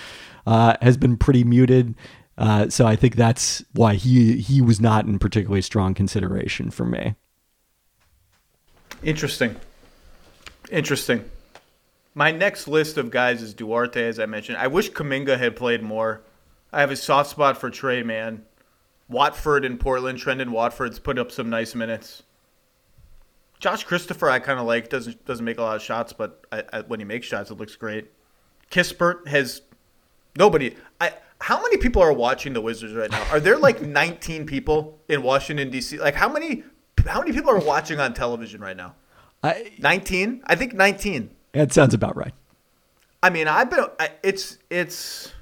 uh, 0.46 0.76
has 0.82 0.96
been 0.96 1.16
pretty 1.16 1.44
muted. 1.44 1.94
Uh, 2.38 2.68
so 2.68 2.86
I 2.86 2.96
think 2.96 3.16
that's 3.16 3.62
why 3.72 3.94
he 3.94 4.38
he 4.38 4.60
was 4.60 4.80
not 4.80 5.06
in 5.06 5.18
particularly 5.18 5.62
strong 5.62 5.94
consideration 5.94 6.70
for 6.70 6.84
me. 6.84 7.14
Interesting. 9.02 9.56
Interesting. 10.70 11.24
My 12.14 12.30
next 12.30 12.68
list 12.68 12.98
of 12.98 13.10
guys 13.10 13.42
is 13.42 13.54
Duarte, 13.54 14.02
as 14.02 14.18
I 14.18 14.26
mentioned. 14.26 14.58
I 14.58 14.66
wish 14.66 14.90
Kuminga 14.92 15.38
had 15.38 15.56
played 15.56 15.82
more. 15.82 16.22
I 16.72 16.80
have 16.80 16.90
a 16.90 16.96
soft 16.96 17.30
spot 17.30 17.56
for 17.56 17.70
Trey, 17.70 18.02
man. 18.02 18.44
Watford 19.08 19.64
in 19.64 19.76
Portland. 19.78 20.18
Trendon 20.18 20.50
Watford's 20.50 20.98
put 20.98 21.18
up 21.18 21.30
some 21.30 21.50
nice 21.50 21.74
minutes. 21.74 22.22
Josh 23.60 23.84
Christopher, 23.84 24.28
I 24.30 24.38
kind 24.40 24.58
of 24.58 24.66
like. 24.66 24.88
Doesn't 24.88 25.24
doesn't 25.24 25.44
make 25.44 25.58
a 25.58 25.62
lot 25.62 25.76
of 25.76 25.82
shots, 25.82 26.12
but 26.12 26.44
I, 26.50 26.64
I, 26.72 26.80
when 26.80 26.98
he 26.98 27.04
makes 27.04 27.26
shots, 27.26 27.50
it 27.50 27.54
looks 27.54 27.76
great. 27.76 28.10
Kispert 28.70 29.28
has 29.28 29.62
nobody. 30.36 30.76
I 31.00 31.12
how 31.40 31.60
many 31.60 31.76
people 31.76 32.02
are 32.02 32.12
watching 32.12 32.52
the 32.52 32.60
Wizards 32.60 32.94
right 32.94 33.10
now? 33.10 33.24
Are 33.30 33.40
there 33.40 33.58
like 33.58 33.82
19 33.82 34.46
people 34.46 35.00
in 35.08 35.22
Washington 35.22 35.70
D.C.? 35.70 35.98
Like 35.98 36.14
how 36.14 36.28
many 36.28 36.64
how 37.06 37.20
many 37.20 37.32
people 37.32 37.50
are 37.50 37.58
watching 37.58 38.00
on 38.00 38.14
television 38.14 38.60
right 38.60 38.76
now? 38.76 38.94
I, 39.42 39.72
19? 39.78 40.42
I 40.46 40.54
think 40.54 40.72
19. 40.72 41.30
That 41.52 41.72
sounds 41.72 41.94
about 41.94 42.16
right. 42.16 42.32
I 43.22 43.30
mean, 43.30 43.48
I've 43.48 43.70
been. 43.70 43.84
I, 44.00 44.10
it's 44.22 44.58
it's 44.70 45.32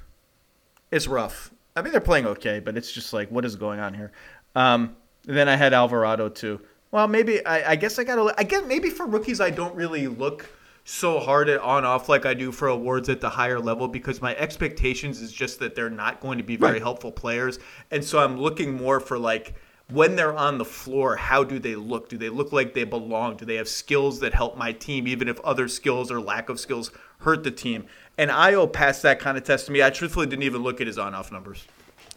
it's 0.91 1.07
rough. 1.07 1.51
I 1.75 1.81
mean, 1.81 1.91
they're 1.91 2.01
playing 2.01 2.27
okay, 2.27 2.59
but 2.59 2.77
it's 2.77 2.91
just 2.91 3.13
like, 3.13 3.31
what 3.31 3.45
is 3.45 3.55
going 3.55 3.79
on 3.79 3.93
here? 3.93 4.11
Um, 4.55 4.95
then 5.23 5.47
I 5.47 5.55
had 5.55 5.73
Alvarado 5.73 6.29
too. 6.29 6.61
Well, 6.91 7.07
maybe 7.07 7.43
I, 7.45 7.71
I 7.71 7.75
guess 7.75 7.97
I 7.97 8.03
got 8.03 8.15
to. 8.15 8.33
I 8.37 8.43
guess 8.43 8.63
maybe 8.67 8.89
for 8.89 9.05
rookies, 9.05 9.39
I 9.39 9.49
don't 9.49 9.73
really 9.75 10.07
look 10.07 10.49
so 10.83 11.19
hard 11.19 11.49
at 11.49 11.59
on 11.59 11.85
off 11.85 12.09
like 12.09 12.25
I 12.25 12.33
do 12.33 12.51
for 12.51 12.67
awards 12.67 13.09
at 13.09 13.21
the 13.21 13.29
higher 13.29 13.59
level 13.59 13.87
because 13.87 14.21
my 14.21 14.35
expectations 14.35 15.21
is 15.21 15.31
just 15.31 15.59
that 15.59 15.75
they're 15.75 15.89
not 15.89 16.19
going 16.19 16.37
to 16.37 16.43
be 16.43 16.55
very 16.55 16.73
right. 16.73 16.81
helpful 16.81 17.11
players, 17.11 17.59
and 17.91 18.03
so 18.03 18.19
I'm 18.19 18.39
looking 18.39 18.73
more 18.73 18.99
for 18.99 19.17
like 19.17 19.55
when 19.91 20.15
they're 20.15 20.33
on 20.33 20.57
the 20.57 20.65
floor, 20.65 21.15
how 21.15 21.43
do 21.43 21.59
they 21.59 21.75
look? 21.75 22.09
Do 22.09 22.17
they 22.17 22.29
look 22.29 22.51
like 22.51 22.73
they 22.73 22.83
belong? 22.83 23.37
Do 23.37 23.45
they 23.45 23.55
have 23.55 23.67
skills 23.67 24.19
that 24.21 24.33
help 24.33 24.57
my 24.57 24.71
team, 24.71 25.07
even 25.07 25.27
if 25.27 25.39
other 25.41 25.67
skills 25.67 26.11
or 26.11 26.21
lack 26.21 26.49
of 26.49 26.59
skills 26.59 26.91
hurt 27.19 27.43
the 27.43 27.51
team? 27.51 27.85
And 28.17 28.31
Ayo 28.31 28.71
passed 28.71 29.03
that 29.03 29.19
kind 29.19 29.37
of 29.37 29.43
test 29.43 29.65
to 29.65 29.71
me. 29.71 29.83
I 29.83 29.89
truthfully 29.89 30.27
didn't 30.27 30.43
even 30.43 30.63
look 30.63 30.79
at 30.79 30.87
his 30.87 30.97
on-off 30.97 31.31
numbers. 31.31 31.65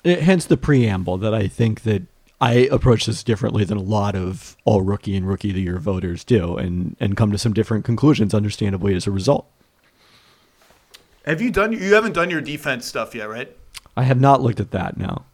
It, 0.04 0.22
hence 0.22 0.46
the 0.46 0.56
preamble 0.56 1.18
that 1.18 1.34
I 1.34 1.48
think 1.48 1.82
that 1.82 2.02
I 2.44 2.68
approach 2.70 3.06
this 3.06 3.24
differently 3.24 3.64
than 3.64 3.78
a 3.78 3.82
lot 3.82 4.14
of 4.14 4.56
all 4.66 4.82
rookie 4.82 5.16
and 5.16 5.26
rookie 5.26 5.48
of 5.48 5.54
the 5.54 5.62
year 5.62 5.78
voters 5.78 6.24
do, 6.24 6.58
and 6.58 6.94
and 7.00 7.16
come 7.16 7.32
to 7.32 7.38
some 7.38 7.54
different 7.54 7.86
conclusions, 7.86 8.34
understandably 8.34 8.94
as 8.94 9.06
a 9.06 9.10
result. 9.10 9.46
Have 11.24 11.40
you 11.40 11.50
done? 11.50 11.72
You 11.72 11.94
haven't 11.94 12.12
done 12.12 12.28
your 12.28 12.42
defense 12.42 12.84
stuff 12.84 13.14
yet, 13.14 13.30
right? 13.30 13.56
I 13.96 14.02
have 14.02 14.20
not 14.20 14.42
looked 14.42 14.60
at 14.60 14.72
that. 14.72 14.98
now 14.98 15.24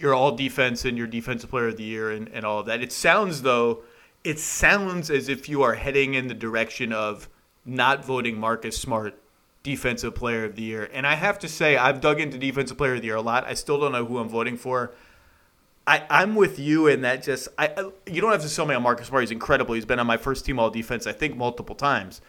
your 0.00 0.14
all 0.14 0.34
defense 0.34 0.84
and 0.84 0.96
your 0.96 1.06
defensive 1.06 1.50
player 1.50 1.68
of 1.68 1.76
the 1.76 1.82
year 1.82 2.10
and, 2.10 2.28
and 2.28 2.44
all 2.46 2.60
of 2.60 2.66
that. 2.66 2.82
It 2.82 2.92
sounds 2.92 3.42
though, 3.42 3.82
it 4.24 4.38
sounds 4.38 5.10
as 5.10 5.28
if 5.28 5.48
you 5.48 5.62
are 5.62 5.74
heading 5.74 6.14
in 6.14 6.28
the 6.28 6.34
direction 6.34 6.92
of 6.92 7.28
not 7.66 8.04
voting 8.04 8.38
Marcus 8.38 8.78
Smart 8.78 9.20
defensive 9.62 10.14
player 10.14 10.44
of 10.44 10.56
the 10.56 10.62
year. 10.62 10.88
And 10.92 11.06
I 11.06 11.16
have 11.16 11.38
to 11.40 11.48
say, 11.48 11.76
I've 11.76 12.00
dug 12.00 12.18
into 12.18 12.38
defensive 12.38 12.78
player 12.78 12.94
of 12.94 13.02
the 13.02 13.08
year 13.08 13.16
a 13.16 13.20
lot. 13.20 13.44
I 13.44 13.52
still 13.52 13.78
don't 13.78 13.92
know 13.92 14.06
who 14.06 14.18
I'm 14.18 14.28
voting 14.28 14.56
for. 14.56 14.92
I, 15.86 16.04
I'm 16.10 16.34
with 16.34 16.58
you 16.58 16.86
in 16.86 17.00
that 17.02 17.22
just 17.22 17.48
I 17.58 17.90
you 18.06 18.20
don't 18.20 18.32
have 18.32 18.42
to 18.42 18.48
sell 18.48 18.66
me 18.66 18.74
on 18.74 18.82
Marcus 18.82 19.08
Smart. 19.08 19.22
He's 19.22 19.30
incredible. 19.30 19.74
He's 19.74 19.84
been 19.84 19.98
on 19.98 20.06
my 20.06 20.16
first 20.16 20.44
team 20.44 20.58
all 20.58 20.70
defense, 20.70 21.06
I 21.06 21.12
think, 21.12 21.36
multiple 21.36 21.74
times. 21.74 22.20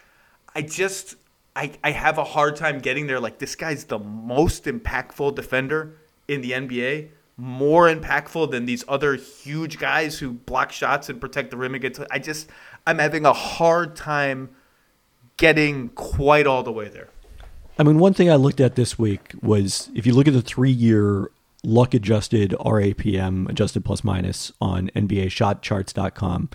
I 0.54 0.62
just 0.62 1.16
I, 1.54 1.72
I 1.84 1.90
have 1.90 2.18
a 2.18 2.24
hard 2.24 2.56
time 2.56 2.80
getting 2.80 3.06
there. 3.06 3.20
Like 3.20 3.38
this 3.38 3.54
guy's 3.54 3.84
the 3.84 3.98
most 3.98 4.64
impactful 4.64 5.34
defender 5.34 5.96
in 6.28 6.40
the 6.40 6.52
NBA 6.52 7.08
more 7.36 7.92
impactful 7.92 8.50
than 8.50 8.66
these 8.66 8.84
other 8.88 9.14
huge 9.14 9.78
guys 9.78 10.18
who 10.18 10.32
block 10.32 10.70
shots 10.70 11.08
and 11.08 11.20
protect 11.20 11.50
the 11.50 11.56
rim 11.56 11.74
against. 11.74 12.00
I 12.10 12.18
just 12.18 12.48
I'm 12.86 12.98
having 12.98 13.24
a 13.24 13.32
hard 13.32 13.96
time 13.96 14.50
getting 15.36 15.88
quite 15.90 16.46
all 16.46 16.62
the 16.62 16.72
way 16.72 16.88
there. 16.88 17.08
I 17.78 17.84
mean, 17.84 17.98
one 17.98 18.12
thing 18.14 18.30
I 18.30 18.36
looked 18.36 18.60
at 18.60 18.76
this 18.76 18.98
week 18.98 19.32
was 19.40 19.90
if 19.94 20.06
you 20.06 20.14
look 20.14 20.28
at 20.28 20.34
the 20.34 20.42
three-year 20.42 21.30
luck 21.64 21.94
adjusted 21.94 22.50
RAPM 22.60 23.48
adjusted 23.48 23.84
plus 23.84 24.02
minus 24.02 24.52
on 24.60 24.90
NBA 24.96 25.26
NBAShotCharts.com. 25.26 26.50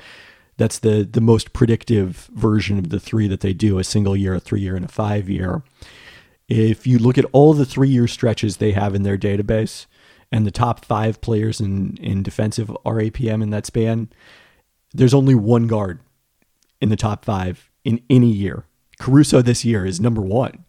That's 0.57 0.79
the 0.79 1.07
the 1.09 1.21
most 1.21 1.53
predictive 1.53 2.29
version 2.33 2.79
of 2.79 2.89
the 2.89 2.99
three 2.99 3.27
that 3.27 3.41
they 3.41 3.53
do: 3.53 3.77
a 3.79 3.83
single 3.83 4.15
year, 4.15 4.35
a 4.35 4.39
three 4.39 4.61
year, 4.61 4.75
and 4.75 4.85
a 4.85 4.89
five 4.89 5.29
year. 5.29 5.63
If 6.47 6.87
you 6.87 6.97
look 6.97 7.17
at 7.17 7.25
all 7.31 7.53
the 7.53 7.65
three 7.65 7.89
year 7.89 8.07
stretches 8.07 8.57
they 8.57 8.71
have 8.71 8.95
in 8.95 9.03
their 9.03 9.17
database, 9.17 9.85
and 10.31 10.45
the 10.45 10.51
top 10.51 10.83
five 10.83 11.21
players 11.21 11.59
in, 11.59 11.97
in 11.97 12.23
defensive 12.23 12.69
RAPM 12.85 13.43
in 13.43 13.49
that 13.51 13.65
span, 13.65 14.09
there's 14.93 15.13
only 15.13 15.35
one 15.35 15.67
guard 15.67 15.99
in 16.81 16.89
the 16.89 16.95
top 16.95 17.23
five 17.23 17.69
in 17.83 18.01
any 18.09 18.31
year. 18.31 18.65
Caruso 18.99 19.41
this 19.41 19.63
year 19.63 19.85
is 19.85 19.99
number 19.99 20.21
one, 20.21 20.65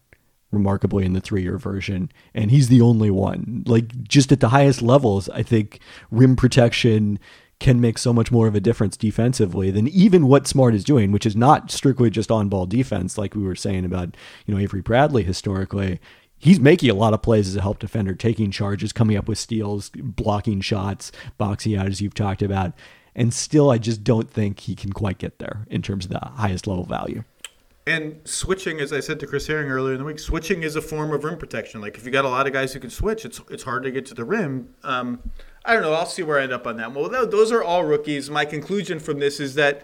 remarkably, 0.51 1.05
in 1.05 1.13
the 1.13 1.21
three 1.21 1.43
year 1.43 1.57
version. 1.57 2.11
And 2.33 2.51
he's 2.51 2.69
the 2.69 2.81
only 2.81 3.11
one. 3.11 3.63
Like, 3.67 4.03
just 4.03 4.31
at 4.31 4.39
the 4.39 4.49
highest 4.49 4.81
levels, 4.81 5.29
I 5.29 5.43
think 5.43 5.79
rim 6.11 6.35
protection 6.35 7.19
can 7.59 7.81
make 7.81 7.97
so 7.97 8.13
much 8.13 8.31
more 8.31 8.47
of 8.47 8.55
a 8.55 8.61
difference 8.61 8.95
defensively 8.95 9.69
than 9.69 9.87
even 9.89 10.27
what 10.27 10.47
Smart 10.47 10.73
is 10.73 10.85
doing, 10.85 11.11
which 11.11 11.25
is 11.25 11.35
not 11.35 11.71
strictly 11.71 12.09
just 12.09 12.31
on 12.31 12.47
ball 12.47 12.65
defense, 12.65 13.17
like 13.17 13.35
we 13.35 13.43
were 13.43 13.55
saying 13.55 13.83
about, 13.83 14.15
you 14.45 14.53
know, 14.53 14.59
Avery 14.61 14.81
Bradley 14.81 15.23
historically 15.23 15.99
he's 16.39 16.59
making 16.59 16.89
a 16.89 16.93
lot 16.93 17.13
of 17.13 17.21
plays 17.21 17.47
as 17.47 17.55
a 17.55 17.61
help 17.61 17.79
defender, 17.79 18.15
taking 18.15 18.49
charges, 18.49 18.91
coming 18.91 19.17
up 19.17 19.27
with 19.27 19.37
steals, 19.37 19.91
blocking 19.93 20.61
shots, 20.61 21.11
boxing 21.37 21.75
out, 21.75 21.87
as 21.87 22.01
you've 22.01 22.13
talked 22.13 22.41
about. 22.41 22.73
And 23.15 23.33
still, 23.33 23.69
I 23.69 23.77
just 23.77 24.03
don't 24.03 24.29
think 24.29 24.61
he 24.61 24.75
can 24.75 24.93
quite 24.93 25.17
get 25.17 25.39
there 25.39 25.65
in 25.69 25.81
terms 25.81 26.05
of 26.05 26.11
the 26.11 26.19
highest 26.19 26.65
level 26.65 26.85
value. 26.85 27.23
And 27.87 28.21
switching, 28.23 28.79
as 28.79 28.93
I 28.93 28.99
said 28.99 29.19
to 29.21 29.27
Chris 29.27 29.47
Herring 29.47 29.69
earlier 29.69 29.93
in 29.93 29.99
the 29.99 30.05
week, 30.05 30.19
switching 30.19 30.61
is 30.63 30.75
a 30.75 30.81
form 30.81 31.11
of 31.11 31.23
rim 31.23 31.37
protection. 31.37 31.81
Like 31.81 31.97
if 31.97 32.05
you 32.05 32.11
got 32.11 32.25
a 32.25 32.29
lot 32.29 32.45
of 32.45 32.53
guys 32.53 32.73
who 32.73 32.79
can 32.79 32.89
switch, 32.89 33.25
it's 33.25 33.41
it's 33.49 33.63
hard 33.63 33.83
to 33.83 33.91
get 33.91 34.05
to 34.07 34.13
the 34.13 34.23
rim. 34.23 34.75
Um, 34.83 35.19
I 35.65 35.73
don't 35.73 35.81
know. 35.81 35.93
I'll 35.93 36.05
see 36.05 36.23
where 36.23 36.39
I 36.39 36.43
end 36.43 36.53
up 36.53 36.67
on 36.67 36.77
that. 36.77 36.93
Well, 36.93 37.09
those 37.09 37.51
are 37.51 37.63
all 37.63 37.83
rookies. 37.83 38.29
My 38.29 38.45
conclusion 38.45 38.99
from 38.99 39.19
this 39.19 39.39
is 39.39 39.55
that 39.55 39.83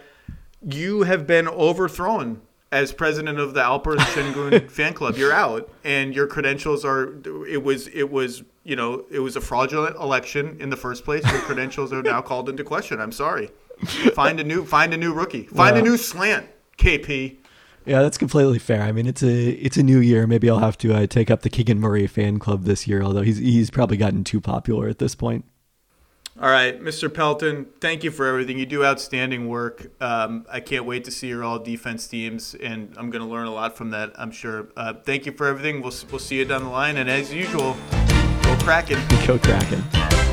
you 0.62 1.02
have 1.02 1.26
been 1.26 1.48
overthrown 1.48 2.42
as 2.72 2.92
president 2.92 3.38
of 3.38 3.54
the 3.54 3.60
Alper 3.60 3.96
Sengun 3.96 4.70
fan 4.70 4.94
club, 4.94 5.16
you're 5.16 5.32
out, 5.32 5.70
and 5.84 6.14
your 6.14 6.26
credentials 6.26 6.84
are. 6.84 7.14
It 7.48 7.62
was 7.62 7.88
it 7.88 8.10
was 8.10 8.44
you 8.64 8.76
know 8.76 9.04
it 9.10 9.20
was 9.20 9.36
a 9.36 9.40
fraudulent 9.40 9.96
election 9.96 10.56
in 10.60 10.70
the 10.70 10.76
first 10.76 11.04
place. 11.04 11.24
Your 11.30 11.40
credentials 11.40 11.92
are 11.92 12.02
now 12.02 12.20
called 12.22 12.48
into 12.48 12.64
question. 12.64 13.00
I'm 13.00 13.12
sorry. 13.12 13.50
Find 14.14 14.40
a 14.40 14.44
new 14.44 14.64
find 14.64 14.94
a 14.94 14.96
new 14.96 15.12
rookie. 15.12 15.44
Find 15.44 15.76
a 15.76 15.82
new 15.82 15.96
slant. 15.96 16.46
KP. 16.78 17.38
Yeah, 17.86 18.02
that's 18.02 18.18
completely 18.18 18.58
fair. 18.58 18.82
I 18.82 18.90
mean, 18.90 19.06
it's 19.06 19.22
a 19.22 19.50
it's 19.50 19.76
a 19.76 19.82
new 19.82 20.00
year. 20.00 20.26
Maybe 20.26 20.50
I'll 20.50 20.58
have 20.58 20.76
to 20.78 20.92
uh, 20.92 21.06
take 21.06 21.30
up 21.30 21.42
the 21.42 21.50
Keegan 21.50 21.78
Murray 21.78 22.06
fan 22.08 22.38
club 22.38 22.64
this 22.64 22.88
year. 22.88 23.00
Although 23.00 23.22
he's 23.22 23.38
he's 23.38 23.70
probably 23.70 23.96
gotten 23.96 24.24
too 24.24 24.40
popular 24.40 24.88
at 24.88 24.98
this 24.98 25.14
point. 25.14 25.44
All 26.38 26.50
right, 26.50 26.78
Mr. 26.82 27.12
Pelton, 27.12 27.66
thank 27.80 28.04
you 28.04 28.10
for 28.10 28.26
everything. 28.26 28.58
You 28.58 28.66
do 28.66 28.84
outstanding 28.84 29.48
work. 29.48 29.90
Um, 30.02 30.44
I 30.50 30.60
can't 30.60 30.84
wait 30.84 31.04
to 31.04 31.10
see 31.10 31.28
your 31.28 31.42
all 31.42 31.58
defense 31.58 32.06
teams, 32.06 32.54
and 32.54 32.92
I'm 32.98 33.08
going 33.08 33.24
to 33.24 33.28
learn 33.28 33.46
a 33.46 33.52
lot 33.52 33.74
from 33.74 33.88
that, 33.90 34.12
I'm 34.16 34.30
sure. 34.30 34.68
Uh, 34.76 34.92
thank 34.92 35.24
you 35.24 35.32
for 35.32 35.46
everything. 35.46 35.80
We'll, 35.80 35.94
we'll 36.10 36.18
see 36.18 36.36
you 36.36 36.44
down 36.44 36.64
the 36.64 36.68
line. 36.68 36.98
And 36.98 37.08
as 37.08 37.32
usual, 37.32 37.74
go 38.42 38.54
Kraken. 38.58 39.00
Go 39.26 39.38
Kraken. 39.38 40.25